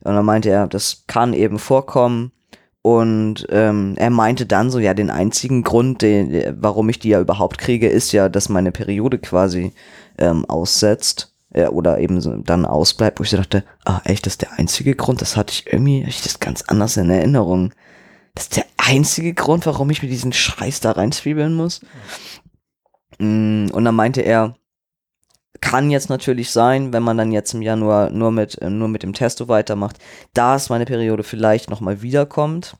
Und 0.04 0.16
dann 0.16 0.26
meinte 0.26 0.50
er, 0.50 0.68
das 0.68 1.04
kann 1.08 1.34
eben 1.34 1.60
vorkommen. 1.60 2.32
Und 2.82 3.46
ähm, 3.50 3.96
er 3.98 4.10
meinte 4.10 4.46
dann 4.46 4.70
so, 4.70 4.80
ja, 4.80 4.94
den 4.94 5.10
einzigen 5.10 5.64
Grund, 5.64 6.02
den, 6.02 6.56
warum 6.62 6.88
ich 6.90 7.00
die 7.00 7.10
ja 7.10 7.20
überhaupt 7.20 7.58
kriege, 7.58 7.90
ist 7.90 8.14
ja, 8.14 8.30
dass 8.30 8.50
meine 8.50 8.72
Periode 8.72 9.20
quasi 9.20 9.74
ähm, 10.18 10.46
aussetzt 10.46 11.34
äh, 11.54 11.68
oder 11.68 12.00
eben 12.00 12.22
so 12.22 12.38
dann 12.38 12.66
ausbleibt, 12.66 13.20
wo 13.20 13.24
ich 13.24 13.32
so 13.32 13.38
dachte, 13.38 13.64
ah, 13.84 14.00
echt, 14.06 14.26
das 14.26 14.34
ist 14.34 14.42
der 14.44 14.54
einzige 14.58 14.96
Grund, 14.96 15.22
das 15.22 15.36
hatte 15.36 15.52
ich 15.52 15.72
irgendwie, 15.72 16.06
ich 16.08 16.22
das 16.22 16.40
ganz 16.40 16.64
anders 16.68 16.96
in 16.96 17.10
Erinnerung. 17.10 17.74
Das 18.38 18.44
ist 18.44 18.58
der 18.58 18.66
einzige 18.78 19.34
Grund, 19.34 19.66
warum 19.66 19.90
ich 19.90 20.04
mir 20.04 20.10
diesen 20.10 20.32
Scheiß 20.32 20.80
da 20.80 20.92
reinzwiebeln 20.92 21.56
muss. 21.56 21.82
Mm, 23.18 23.70
Und 23.72 23.84
dann 23.84 23.96
meinte 23.96 24.22
er, 24.22 24.56
kann 25.60 25.90
jetzt 25.90 26.12
natürlich 26.12 26.52
sein, 26.52 26.94
wenn 26.94 27.02
man 27.02 27.18
dann 27.18 27.32
jetzt 27.32 27.56
im 27.56 27.64
Januar 27.64 28.12
nur 28.12 28.32
mit, 28.32 28.62
nur 28.62 28.90
mit 28.90 29.02
dem 29.02 29.14
Testo 29.14 29.48
weitermacht, 29.48 29.98
dass 30.36 30.70
meine 30.70 30.86
Periode 30.86 31.24
vielleicht 31.24 31.72
nochmal 31.72 32.04
wiederkommt. 32.04 32.78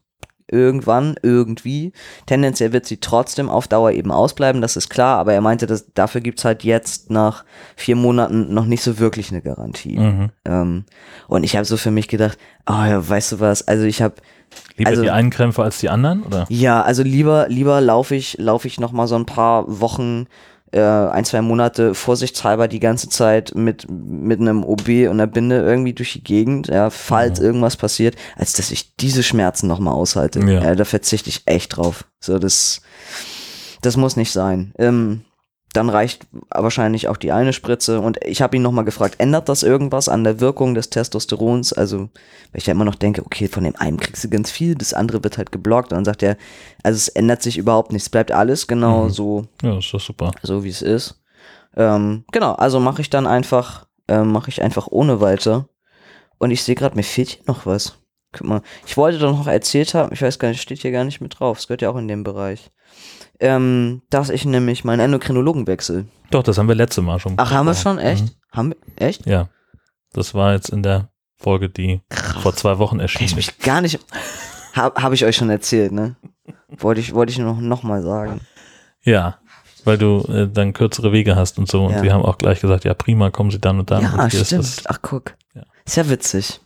Irgendwann, 0.50 1.16
irgendwie. 1.22 1.92
Tendenziell 2.26 2.72
wird 2.72 2.86
sie 2.86 2.98
trotzdem 2.98 3.50
auf 3.50 3.68
Dauer 3.68 3.92
eben 3.92 4.12
ausbleiben, 4.12 4.62
das 4.62 4.78
ist 4.78 4.90
klar, 4.90 5.18
aber 5.20 5.34
er 5.34 5.42
meinte, 5.42 5.68
dass 5.68 5.92
dafür 5.94 6.22
gibt's 6.22 6.46
halt 6.46 6.64
jetzt 6.64 7.10
nach 7.10 7.44
vier 7.76 7.96
Monaten 7.98 8.54
noch 8.54 8.66
nicht 8.66 8.82
so 8.82 8.98
wirklich 9.00 9.30
eine 9.32 9.42
Garantie. 9.42 9.98
Mhm. 9.98 10.30
Ähm, 10.46 10.86
und 11.28 11.44
ich 11.44 11.56
habe 11.56 11.66
so 11.66 11.76
für 11.76 11.92
mich 11.92 12.08
gedacht, 12.08 12.38
oh 12.66 12.74
ja, 12.86 13.08
weißt 13.08 13.34
du 13.34 13.40
was, 13.40 13.68
also 13.68 13.84
ich 13.84 14.02
habe 14.02 14.16
Lieber 14.78 14.90
Also- 14.92 15.02
die 15.04 15.10
einen 15.12 15.30
Krämpfe 15.30 15.62
als 15.64 15.80
die 15.80 15.90
anderen, 15.90 16.24
oder? 16.24 16.46
ja, 16.50 16.82
also 16.82 17.04
lieber, 17.04 17.48
lieber 17.50 17.82
laufe 17.82 18.16
ich, 18.16 18.38
laufe 18.40 18.68
ich 18.68 18.80
noch 18.80 18.94
mal 18.94 19.08
so 19.08 19.16
ein 19.16 19.26
paar 19.26 19.66
Wochen, 19.82 20.28
äh, 20.72 20.80
ein, 20.82 21.26
zwei 21.26 21.42
Monate 21.42 21.94
vorsichtshalber 21.94 22.68
die 22.68 22.80
ganze 22.80 23.10
Zeit 23.10 23.54
mit, 23.56 23.88
mit 23.90 24.40
einem 24.40 24.64
OB 24.64 24.88
und 24.88 25.12
einer 25.12 25.28
Binde 25.28 25.62
irgendwie 25.62 25.94
durch 25.94 26.14
die 26.14 26.24
Gegend, 26.24 26.68
ja, 26.68 26.90
falls 26.90 27.40
irgendwas 27.40 27.78
passiert, 27.78 28.16
als 28.36 28.54
dass 28.54 28.72
ich 28.72 28.96
diese 28.96 29.24
Schmerzen 29.24 29.68
noch 29.68 29.80
mal 29.80 29.92
aushalte. 29.92 30.40
Ja. 30.40 30.64
Ja. 30.64 30.76
da 30.76 30.86
verzichte 30.86 31.30
ich 31.30 31.44
echt 31.46 31.78
drauf. 31.78 32.06
So, 32.20 32.40
das, 32.40 32.82
das 33.82 33.98
muss 33.98 34.16
nicht 34.16 34.32
sein. 34.32 34.74
Ähm, 34.78 35.22
dann 35.78 35.90
reicht 35.90 36.28
wahrscheinlich 36.50 37.08
auch 37.08 37.16
die 37.18 37.32
eine 37.32 37.54
Spritze. 37.54 38.02
Und 38.02 38.18
ich 38.26 38.42
habe 38.42 38.56
ihn 38.58 38.62
nochmal 38.62 38.84
gefragt, 38.84 39.16
ändert 39.20 39.48
das 39.48 39.64
irgendwas 39.64 40.10
an 40.10 40.24
der 40.26 40.40
Wirkung 40.42 40.74
des 40.76 40.90
Testosterons? 40.90 41.72
Also, 41.72 42.00
weil 42.00 42.10
ich 42.56 42.66
ja 42.66 42.74
immer 42.74 42.84
noch 42.86 42.96
denke, 42.96 43.26
okay, 43.26 43.48
von 43.48 43.64
dem 43.64 43.76
einen 43.78 43.98
kriegst 43.98 44.24
du 44.24 44.30
ganz 44.30 44.52
viel, 44.52 44.76
das 44.76 44.94
andere 44.94 45.24
wird 45.24 45.38
halt 45.38 45.52
geblockt. 45.52 45.92
Und 45.92 45.98
dann 45.98 46.06
sagt 46.06 46.24
er, 46.24 46.36
also 46.84 46.98
es 46.98 47.08
ändert 47.08 47.42
sich 47.42 47.58
überhaupt 47.58 47.94
nichts, 47.94 48.10
bleibt 48.10 48.32
alles 48.32 48.68
genau 48.68 49.06
Mhm. 49.06 49.10
so, 49.12 49.46
Ja, 49.64 49.78
ist 49.78 49.94
doch 49.94 50.02
super. 50.02 50.32
so 50.44 50.64
wie 50.64 50.70
es 50.70 50.82
ist. 50.82 51.22
Ähm, 51.76 52.26
genau, 52.32 52.54
also 52.54 52.80
mache 52.80 53.02
ich 53.02 53.10
dann 53.10 53.28
einfach, 53.28 53.86
ähm, 54.08 54.32
mache 54.32 54.50
ich 54.50 54.62
einfach 54.62 54.88
ohne 54.90 55.22
weiter. 55.22 55.70
Und 56.40 56.52
ich 56.52 56.64
sehe 56.64 56.76
gerade, 56.76 56.96
mir 56.96 57.04
fehlt 57.04 57.30
hier 57.30 57.44
noch 57.48 57.66
was. 57.66 58.00
Guck 58.34 58.48
mal, 58.48 58.62
ich 58.86 58.98
wollte 58.98 59.20
doch 59.20 59.32
noch 59.32 59.48
erzählt 59.48 59.94
haben, 59.94 60.12
ich 60.14 60.22
weiß 60.22 60.38
gar 60.40 60.50
nicht, 60.50 60.62
steht 60.62 60.82
hier 60.82 60.92
gar 60.92 61.04
nicht 61.06 61.22
mit 61.22 61.40
drauf, 61.40 61.60
es 61.60 61.68
gehört 61.68 61.82
ja 61.82 61.90
auch 61.90 61.96
in 61.98 62.08
dem 62.08 62.24
Bereich. 62.24 62.72
Ähm, 63.40 64.02
dass 64.10 64.30
ich 64.30 64.46
nämlich 64.46 64.84
meinen 64.84 65.00
Endokrinologen 65.00 65.68
wechsle. 65.68 66.06
Doch, 66.32 66.44
das 66.44 66.58
haben 66.58 66.68
wir 66.68 66.76
letzte 66.76 67.02
Mal 67.02 67.20
schon. 67.20 67.34
Ach, 67.38 67.52
haben 67.52 67.68
wir 67.68 67.76
schon? 67.76 68.00
Echt? 68.00 68.24
Mhm. 68.26 68.30
Haben 68.52 68.70
wir? 68.70 68.78
Echt? 69.08 69.26
Ja. 69.28 69.50
Das 70.14 70.34
war 70.34 70.54
jetzt 70.54 70.70
in 70.70 70.82
der 70.84 71.10
Folge, 71.38 71.70
die 71.70 72.02
vor 72.42 72.56
zwei 72.56 72.80
Wochen 72.80 72.96
ich 72.98 73.04
erschienen 73.04 73.30
ist. 73.30 73.36
mich 73.36 73.60
gar 73.60 73.82
nicht. 73.82 74.00
Habe 74.74 75.02
hab 75.02 75.14
ich 75.14 75.24
euch 75.26 75.36
schon 75.36 75.50
erzählt, 75.50 75.92
ne? 75.92 76.16
Wollte 76.80 77.00
ich, 77.02 77.14
wollte 77.14 77.32
ich 77.32 77.38
noch, 77.40 77.60
noch 77.60 77.84
mal 77.84 78.02
sagen. 78.04 78.42
Ja, 79.04 79.38
weil 79.86 79.98
du 79.98 80.22
äh, 80.28 80.48
dann 80.52 80.74
kürzere 80.74 81.12
Wege 81.12 81.36
hast 81.36 81.58
und 81.58 81.68
so. 81.70 81.86
Und 81.86 81.94
Ja. 81.94 82.04
wir 82.04 82.14
haben 82.14 82.24
auch 82.24 82.38
gleich 82.38 82.60
gesagt, 82.62 82.84
ja 82.86 82.94
prima, 82.94 83.30
kommen 83.32 83.50
sie 83.52 83.60
dann 83.60 83.80
und 83.80 83.90
dann. 83.92 84.04
ja, 84.04 84.24
und 84.24 84.32
stimmt. 84.32 84.52
das- 84.64 84.84
Ach, 84.88 85.00
guck. 85.02 85.36
Ja. 85.56 85.64
Ist 85.86 85.96
ja 85.98 86.10
witzig. 86.10 86.60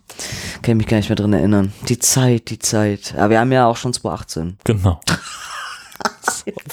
Kann 0.61 0.71
ich 0.73 0.77
mich 0.77 0.87
gar 0.87 0.97
nicht 0.97 1.09
mehr 1.09 1.15
drin 1.15 1.31
erinnern. 1.33 1.71
Die 1.87 1.99
Zeit, 1.99 2.49
die 2.49 2.59
Zeit. 2.59 3.13
Aber 3.17 3.29
wir 3.29 3.39
haben 3.39 3.51
ja 3.51 3.65
auch 3.67 3.77
schon 3.77 3.93
2018. 3.93 4.57
Genau. 4.63 4.99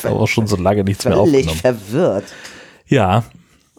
Aber 0.03 0.21
auch 0.21 0.27
schon 0.27 0.47
so 0.47 0.57
lange 0.57 0.85
nichts 0.85 1.05
mehr 1.05 1.17
Völlig 1.17 1.49
aufgenommen. 1.49 1.61
verwirrt. 1.61 2.25
Ja, 2.87 3.25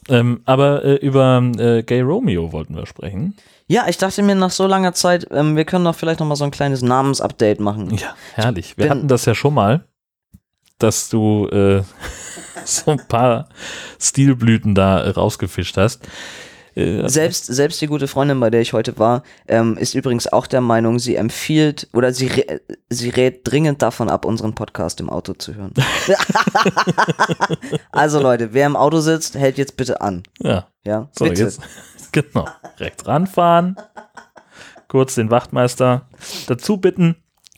ähm, 0.08 0.42
aber 0.46 0.84
äh, 0.84 0.96
über 0.96 1.42
äh, 1.58 1.84
Gay 1.84 2.02
Romeo 2.02 2.52
wollten 2.52 2.76
wir 2.76 2.86
sprechen. 2.86 3.36
Ja, 3.68 3.88
ich 3.88 3.98
dachte 3.98 4.24
mir 4.24 4.36
nach 4.36 4.50
so 4.52 4.66
langer 4.66 4.94
Zeit, 4.94 5.28
ähm, 5.32 5.56
wir 5.56 5.66
können 5.66 5.86
doch 5.86 5.96
vielleicht 5.96 6.20
noch 6.20 6.28
mal 6.28 6.36
so 6.36 6.44
ein 6.44 6.52
kleines 6.52 6.82
Namensupdate 6.82 7.60
machen. 7.60 7.94
Ja, 7.96 8.16
herrlich. 8.34 8.78
Wir 8.78 8.90
hatten 8.90 9.08
das 9.08 9.26
ja 9.26 9.36
schon 9.36 9.54
mal, 9.54 9.86
dass 10.80 11.10
du 11.10 11.48
äh, 11.50 11.84
so 12.66 12.92
ein 12.92 13.08
paar 13.08 13.50
Stilblüten 14.00 14.74
da 14.74 15.10
rausgefischt 15.12 15.78
hast. 15.78 16.08
Äh, 16.80 17.10
Selbst, 17.10 17.46
selbst 17.46 17.82
die 17.82 17.88
gute 17.88 18.08
Freundin, 18.08 18.40
bei 18.40 18.50
der 18.50 18.62
ich 18.62 18.74
heute 18.74 18.98
war, 18.98 19.24
ähm, 19.48 19.78
ist 19.78 19.96
übrigens 19.96 20.28
auch 20.32 20.48
der 20.48 20.62
Meinung, 20.62 21.00
sie 21.00 21.16
empfiehlt 21.16 21.88
oder 21.94 22.14
sie, 22.14 22.30
sie 22.90 23.10
rät 23.10 23.42
dringend 23.44 23.82
davon 23.82 24.10
ab, 24.10 24.26
unseren 24.26 24.56
Podcast 24.56 25.00
im 25.00 25.10
Auto 25.10 25.34
zu 25.34 25.56
hören. 25.56 25.74
also 27.92 28.22
Leute, 28.22 28.54
wer 28.54 28.66
im 28.66 28.76
Auto 28.76 29.00
sitzt, 29.00 29.36
hält 29.36 29.58
jetzt 29.58 29.78
bitte 29.78 30.02
an. 30.02 30.24
ja, 30.42 30.68
Ja, 30.86 31.10
so 31.18 31.26
bitte. 31.26 31.44
jetzt. 31.44 31.60
Genau. 32.12 32.48
Rechts 32.80 33.06
ranfahren, 33.06 33.76
kurz 34.88 35.14
den 35.14 35.30
Wachtmeister 35.30 36.08
dazu 36.48 36.78
bitten, 36.78 37.18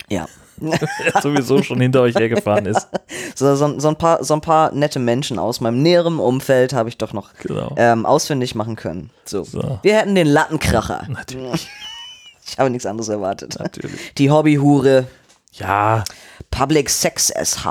Ja. 0.09 0.27
der 0.57 0.79
sowieso 1.21 1.63
schon 1.63 1.79
hinter 1.81 2.01
euch 2.01 2.15
hergefahren 2.15 2.65
ist. 2.65 2.87
So, 3.35 3.55
so, 3.55 3.79
so, 3.79 3.87
ein 3.87 3.95
paar, 3.97 4.23
so 4.23 4.33
ein 4.33 4.41
paar 4.41 4.71
nette 4.73 4.99
Menschen 4.99 5.39
aus 5.39 5.61
meinem 5.61 5.81
näheren 5.81 6.19
Umfeld 6.19 6.73
habe 6.73 6.89
ich 6.89 6.97
doch 6.97 7.13
noch 7.13 7.33
Genau. 7.35 7.73
ähm, 7.77 8.05
ausfindig 8.05 8.55
machen 8.55 8.75
können. 8.75 9.09
So. 9.25 9.43
So. 9.43 9.79
Wir 9.83 9.97
hätten 9.97 10.15
den 10.15 10.27
Lattenkracher. 10.27 11.05
Natürlich, 11.07 11.69
Ich 12.47 12.59
habe 12.59 12.69
nichts 12.69 12.85
anderes 12.85 13.07
erwartet. 13.09 13.57
natürlich. 13.57 14.13
Die 14.15 14.29
Hobbyhure 14.29 15.07
Ja, 15.53 16.03
Public 16.51 16.89
Sex 16.89 17.29
SH. 17.29 17.65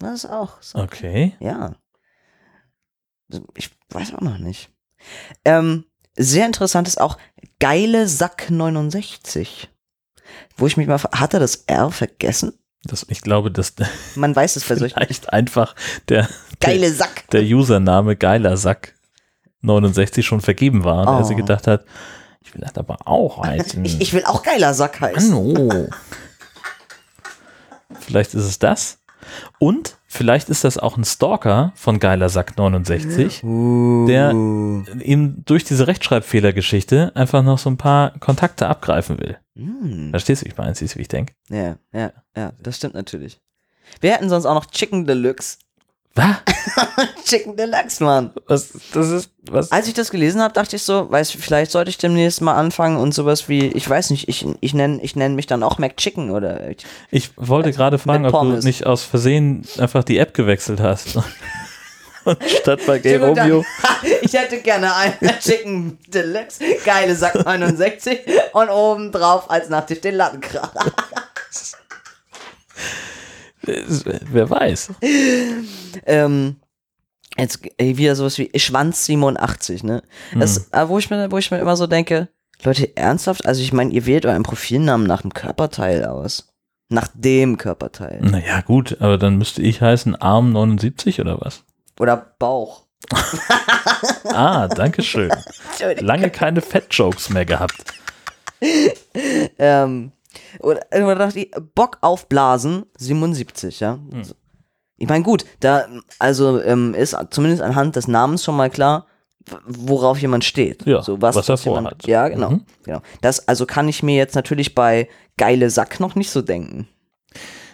Das 0.00 0.24
ist 0.24 0.30
auch 0.30 0.60
so. 0.60 0.78
okay. 0.80 1.34
Ja. 1.38 1.74
Ich 3.54 3.70
weiß 3.90 4.14
auch 4.14 4.20
noch 4.20 4.38
nicht. 4.38 4.70
Ähm, 5.44 5.84
sehr 6.16 6.46
interessant 6.46 6.88
ist 6.88 7.00
auch 7.00 7.16
Geile 7.60 8.08
Sack 8.08 8.50
69. 8.50 9.70
Wo 10.56 10.66
ich 10.66 10.76
mich 10.76 10.86
mal, 10.86 10.98
hat 11.02 11.34
er 11.34 11.40
das 11.40 11.64
R 11.66 11.90
vergessen? 11.90 12.52
Das, 12.84 13.06
ich 13.08 13.22
glaube, 13.22 13.50
dass 13.50 13.74
Man 14.14 14.34
weiß 14.36 14.56
es 14.56 14.64
bei 14.64 14.76
solchen. 14.76 14.94
vielleicht 14.94 15.32
einfach 15.32 15.74
der, 16.08 16.28
Geile 16.60 16.92
Sack. 16.92 17.28
der 17.30 17.42
Username 17.42 18.14
Geiler 18.16 18.56
Sack 18.56 18.94
69 19.62 20.24
schon 20.26 20.40
vergeben 20.42 20.84
war 20.84 21.06
er 21.06 21.20
Oh. 21.20 21.22
sich 21.24 21.36
gedacht 21.36 21.66
hat, 21.66 21.84
ich 22.42 22.54
will 22.54 22.60
das 22.60 22.76
aber 22.76 22.98
auch 23.08 23.42
heißen. 23.44 23.82
Ich, 23.84 24.00
ich 24.00 24.12
will 24.12 24.24
auch 24.26 24.42
geiler 24.42 24.74
Sack 24.74 25.00
heißen. 25.00 25.34
Hallo. 25.34 25.88
Vielleicht 28.00 28.34
ist 28.34 28.44
es 28.44 28.58
das. 28.58 28.98
Und 29.58 29.96
vielleicht 30.14 30.48
ist 30.48 30.64
das 30.64 30.78
auch 30.78 30.96
ein 30.96 31.04
Stalker 31.04 31.72
von 31.74 31.98
Geiler 31.98 32.28
Sack 32.28 32.56
69, 32.56 33.40
der 33.42 34.30
ihm 34.30 35.42
durch 35.44 35.64
diese 35.64 35.86
Rechtschreibfehlergeschichte 35.86 37.12
einfach 37.14 37.42
noch 37.42 37.58
so 37.58 37.68
ein 37.68 37.76
paar 37.76 38.18
Kontakte 38.20 38.68
abgreifen 38.68 39.18
will. 39.18 39.38
Hm. 39.56 40.10
Verstehst 40.10 40.42
du, 40.42 40.46
wie 40.46 40.50
ich 40.50 40.56
meine, 40.56 40.74
siehst 40.74 40.94
du, 40.94 40.98
wie 40.98 41.02
ich 41.02 41.08
denke? 41.08 41.34
Ja, 41.50 41.76
ja, 41.92 42.12
ja, 42.36 42.52
das 42.60 42.76
stimmt 42.76 42.94
natürlich. 42.94 43.40
Wir 44.00 44.12
hätten 44.12 44.28
sonst 44.28 44.46
auch 44.46 44.54
noch 44.54 44.66
Chicken 44.66 45.04
Deluxe. 45.04 45.58
Was? 46.14 46.36
Chicken 47.24 47.56
Deluxe, 47.56 48.02
Mann. 48.02 48.30
Was? 48.46 48.72
Das 48.92 49.08
ist, 49.10 49.30
was? 49.50 49.72
Als 49.72 49.88
ich 49.88 49.94
das 49.94 50.10
gelesen 50.10 50.40
habe, 50.40 50.54
dachte 50.54 50.76
ich 50.76 50.82
so, 50.82 51.10
weiß, 51.10 51.32
vielleicht 51.32 51.72
sollte 51.72 51.90
ich 51.90 51.98
demnächst 51.98 52.40
mal 52.40 52.54
anfangen 52.54 52.96
und 52.98 53.12
sowas 53.12 53.48
wie, 53.48 53.66
ich 53.66 53.88
weiß 53.88 54.10
nicht, 54.10 54.28
ich, 54.28 54.46
ich 54.60 54.74
nenne 54.74 55.00
ich 55.02 55.16
nenn 55.16 55.34
mich 55.34 55.46
dann 55.46 55.62
auch 55.62 55.78
McChicken 55.78 56.30
oder 56.30 56.68
ich, 56.70 56.78
Ich 57.10 57.30
wollte 57.36 57.72
gerade 57.72 57.98
fragen, 57.98 58.26
ob 58.26 58.32
du 58.42 58.64
nicht 58.64 58.86
aus 58.86 59.02
Versehen 59.02 59.66
einfach 59.78 60.04
die 60.04 60.18
App 60.18 60.34
gewechselt 60.34 60.80
hast. 60.80 61.18
Und 62.24 62.42
statt 62.42 62.80
bei 62.86 62.98
Gay 63.00 63.16
Romeo. 63.16 63.64
Ich 64.22 64.32
hätte 64.32 64.58
gerne 64.60 64.94
einen 64.96 65.18
Chicken 65.40 65.98
Deluxe, 66.08 66.58
geile 66.84 67.14
Sack 67.14 67.44
69 67.44 68.20
und 68.52 68.68
oben 68.70 69.12
drauf 69.12 69.50
als 69.50 69.68
Nachtisch 69.68 70.00
den 70.00 70.14
Lattenkracher. 70.14 70.92
Wer 73.66 74.50
weiß. 74.50 74.90
ähm, 76.06 76.56
jetzt 77.38 77.60
wieder 77.78 78.14
sowas 78.16 78.38
wie 78.38 78.50
Schwanz 78.58 79.04
87, 79.06 79.82
ne? 79.84 80.02
Das, 80.38 80.56
Hm. 80.56 80.64
äh, 80.72 80.88
wo, 80.88 80.98
ich 80.98 81.10
mir, 81.10 81.30
wo 81.30 81.38
ich 81.38 81.50
mir 81.50 81.58
immer 81.58 81.76
so 81.76 81.86
denke, 81.86 82.28
Leute, 82.62 82.96
ernsthaft? 82.96 83.46
Also 83.46 83.62
ich 83.62 83.72
meine, 83.72 83.92
ihr 83.92 84.06
wählt 84.06 84.24
euren 84.26 84.42
Profilnamen 84.42 85.06
nach 85.06 85.22
dem 85.22 85.34
Körperteil 85.34 86.04
aus. 86.04 86.48
Nach 86.88 87.08
dem 87.14 87.58
Körperteil. 87.58 88.20
Naja, 88.22 88.60
gut, 88.60 88.98
aber 89.00 89.18
dann 89.18 89.36
müsste 89.36 89.62
ich 89.62 89.80
heißen 89.80 90.14
Arm 90.16 90.52
79 90.52 91.20
oder 91.20 91.40
was? 91.40 91.64
Oder 91.98 92.34
Bauch. 92.38 92.82
Ah, 94.26 94.66
danke 94.68 95.02
schön. 95.02 95.30
Lange 96.00 96.30
keine 96.30 96.60
Fat-Jokes 96.60 97.30
mehr 97.30 97.44
gehabt. 97.44 97.84
Ähm, 99.58 100.12
oder, 100.60 100.80
oder 100.92 101.14
dachte 101.16 101.40
ich, 101.40 101.50
Bock 101.74 101.98
auf 102.00 102.28
Blasen 102.28 102.84
77, 102.98 103.80
ja. 103.80 103.94
Hm. 104.10 104.22
Ich 104.96 105.08
meine, 105.08 105.24
gut, 105.24 105.44
da, 105.60 105.86
also 106.18 106.60
ähm, 106.62 106.94
ist 106.94 107.16
zumindest 107.30 107.62
anhand 107.62 107.96
des 107.96 108.06
Namens 108.08 108.44
schon 108.44 108.56
mal 108.56 108.70
klar, 108.70 109.06
worauf 109.66 110.18
jemand 110.20 110.44
steht. 110.44 110.86
Ja, 110.86 111.02
so, 111.02 111.20
was, 111.20 111.34
was 111.36 111.48
er 111.48 111.58
vorhat. 111.58 112.06
Ja, 112.06 112.28
genau, 112.28 112.50
Mhm. 112.50 112.64
genau. 112.84 113.02
Das, 113.20 113.46
also 113.48 113.66
kann 113.66 113.88
ich 113.88 114.02
mir 114.02 114.16
jetzt 114.16 114.34
natürlich 114.34 114.74
bei 114.74 115.08
geile 115.36 115.68
Sack 115.70 116.00
noch 116.00 116.14
nicht 116.14 116.30
so 116.30 116.40
denken. 116.42 116.88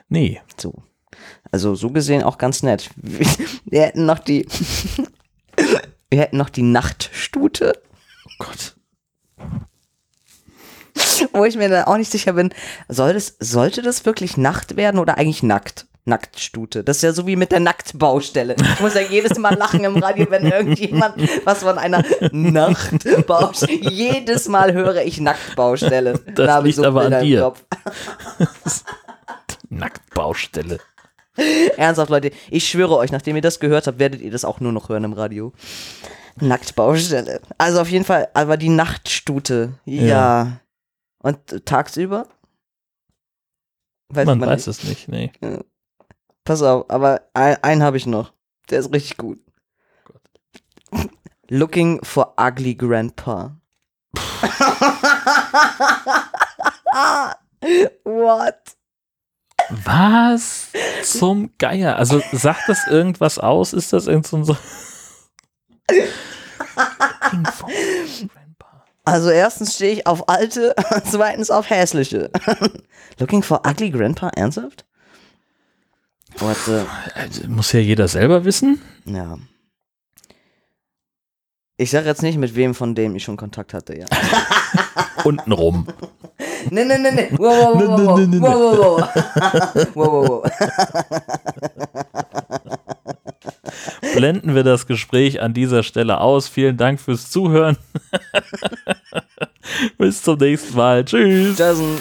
Nee. 0.09 0.41
So. 0.57 0.75
Also 1.53 1.75
so 1.75 1.91
gesehen 1.91 2.23
auch 2.23 2.39
ganz 2.39 2.63
nett. 2.63 2.91
Wir 3.65 3.83
hätten 3.83 4.07
noch 4.07 4.19
die, 4.19 4.47
wir 6.11 6.19
hätten 6.21 6.39
noch 6.39 6.49
die 6.51 6.63
Nachtstute. 6.63 7.81
Oh 8.27 8.31
Gott. 8.45 8.77
wo 11.33 11.45
ich 11.45 11.57
mir 11.57 11.69
dann 11.69 11.85
auch 11.85 11.97
nicht 11.97 12.11
sicher 12.11 12.35
bin, 12.35 12.51
soll 12.89 13.15
das, 13.15 13.37
sollte 13.39 13.83
das 13.83 14.05
wirklich 14.05 14.37
Nacht 14.37 14.77
werden 14.77 14.99
oder 14.99 15.19
eigentlich 15.19 15.43
nackt? 15.43 15.87
Nacktstute. 16.07 16.83
Das 16.83 16.97
ist 16.97 17.03
ja 17.03 17.13
so 17.13 17.27
wie 17.27 17.37
mit 17.37 17.53
der 17.53 17.61
Nacktbaustelle. 17.61 18.57
Ich 18.59 18.81
muss 18.81 18.95
ja 18.95 19.03
jedes 19.03 19.39
Mal 19.39 19.55
lachen 19.55 19.85
im 19.85 19.97
Radio, 19.97 20.27
wenn 20.31 20.47
irgendjemand 20.47 21.15
was 21.45 21.63
von 21.63 21.79
einer 21.79 22.03
Nachtbaustelle. 22.33 23.91
Jedes 23.91 24.49
Mal 24.49 24.73
höre 24.73 25.03
ich 25.03 25.21
Nacktbaustelle. 25.21 26.21
Das 26.35 26.47
Da 26.47 26.55
habe 26.55 26.69
ich 26.69 26.77
liegt 26.77 26.87
aber 26.87 27.03
an 27.03 27.11
Bilder 27.11 27.23
dir. 27.23 27.41
Kopf. 27.43 27.65
Nacktbaustelle. 29.69 30.81
Ernsthaft, 31.77 32.11
Leute, 32.11 32.31
ich 32.51 32.69
schwöre 32.69 32.97
euch, 32.97 33.13
nachdem 33.13 33.37
ihr 33.37 33.43
das 33.43 33.61
gehört 33.61 33.87
habt, 33.87 33.99
werdet 33.99 34.21
ihr 34.21 34.31
das 34.31 34.45
auch 34.45 34.61
nur 34.61 34.73
noch 34.73 34.89
hören 34.89 35.05
im 35.05 35.13
Radio. 35.13 35.53
Nacktbaustelle. 36.41 37.41
Also 37.59 37.81
auf 37.81 37.91
jeden 37.91 38.05
Fall, 38.05 38.29
aber 38.35 38.57
die 38.57 38.69
Nachtstute. 38.69 39.75
Ja. 39.85 40.03
Ja. 40.05 40.53
Und 41.23 41.67
tagsüber? 41.67 42.27
Weiß 44.09 44.27
Man 44.27 44.39
man 44.39 44.49
weiß 44.49 44.67
nicht. 44.67 44.83
es 44.83 44.89
nicht, 44.89 45.09
nee. 45.09 45.31
Pass 46.45 46.63
auf, 46.63 46.89
aber 46.91 47.23
ein, 47.35 47.63
einen 47.63 47.83
habe 47.83 47.97
ich 47.97 48.07
noch. 48.07 48.33
Der 48.71 48.81
ist 48.81 48.93
richtig 48.93 49.17
gut. 49.17 49.39
Looking 51.49 52.03
for 52.03 52.35
ugly 52.39 52.75
grandpa. 52.75 53.57
What? 58.05 58.77
Was 59.69 60.69
zum 61.05 61.53
Geier? 61.59 61.97
Also 61.97 62.21
sagt 62.33 62.69
das 62.69 62.87
irgendwas 62.89 63.39
aus? 63.39 63.73
Ist 63.73 63.93
das 63.93 64.09
irgend 64.09 64.27
so 64.27 64.39
ein 64.39 64.45
so. 64.45 64.57
Also 69.05 69.31
erstens 69.31 69.75
stehe 69.75 69.93
ich 69.93 70.07
auf 70.07 70.29
alte, 70.29 70.75
zweitens 71.11 71.51
auf 71.51 71.71
hässliche. 71.71 72.31
Looking 73.19 73.43
for 73.43 73.63
ugly 73.67 73.91
grandpa, 73.91 74.29
ernsthaft? 74.37 74.85
Warte, 76.39 76.87
Also, 77.15 77.49
muss 77.49 77.73
ja 77.73 77.81
jeder 77.81 78.07
selber 78.09 78.45
wissen. 78.45 78.81
ja. 79.05 79.37
Ich 81.77 81.91
sag 81.91 82.05
jetzt 82.05 82.23
nicht, 82.23 82.37
mit 82.37 82.55
wem 82.57 82.75
von 82.75 82.95
dem 82.95 83.17
ich 83.17 83.25
schon 83.25 83.39
Kontakt 83.39 83.73
hatte, 83.73 83.97
ja. 83.99 84.05
Untenrum. 85.25 85.87
Nee, 86.69 86.85
nee, 86.85 86.99
nee, 86.99 87.11
nee. 87.11 87.29
Wow, 87.33 87.75
wow, 87.75 87.89
wow, 87.89 87.99
wow, 87.99 88.19
wow, 88.43 88.43
wow, 88.43 88.77
wow. 88.77 89.09
wow, 89.95 90.13
wow, 90.13 90.29
wow. 90.45 90.51
Blenden 94.15 94.55
wir 94.55 94.65
das 94.65 94.87
Gespräch 94.87 95.41
an 95.41 95.55
dieser 95.55 95.83
Stelle 95.83 96.21
aus. 96.21 96.49
Vielen 96.49 96.77
Dank 96.77 97.01
fürs 97.01 97.31
Zuhören. 97.31 97.77
Bis 99.99 100.23
zum 100.23 100.39
nächsten 100.39 100.77
Mal. 100.77 101.05
Tschüss. 101.05 101.59
Jason. 101.59 101.99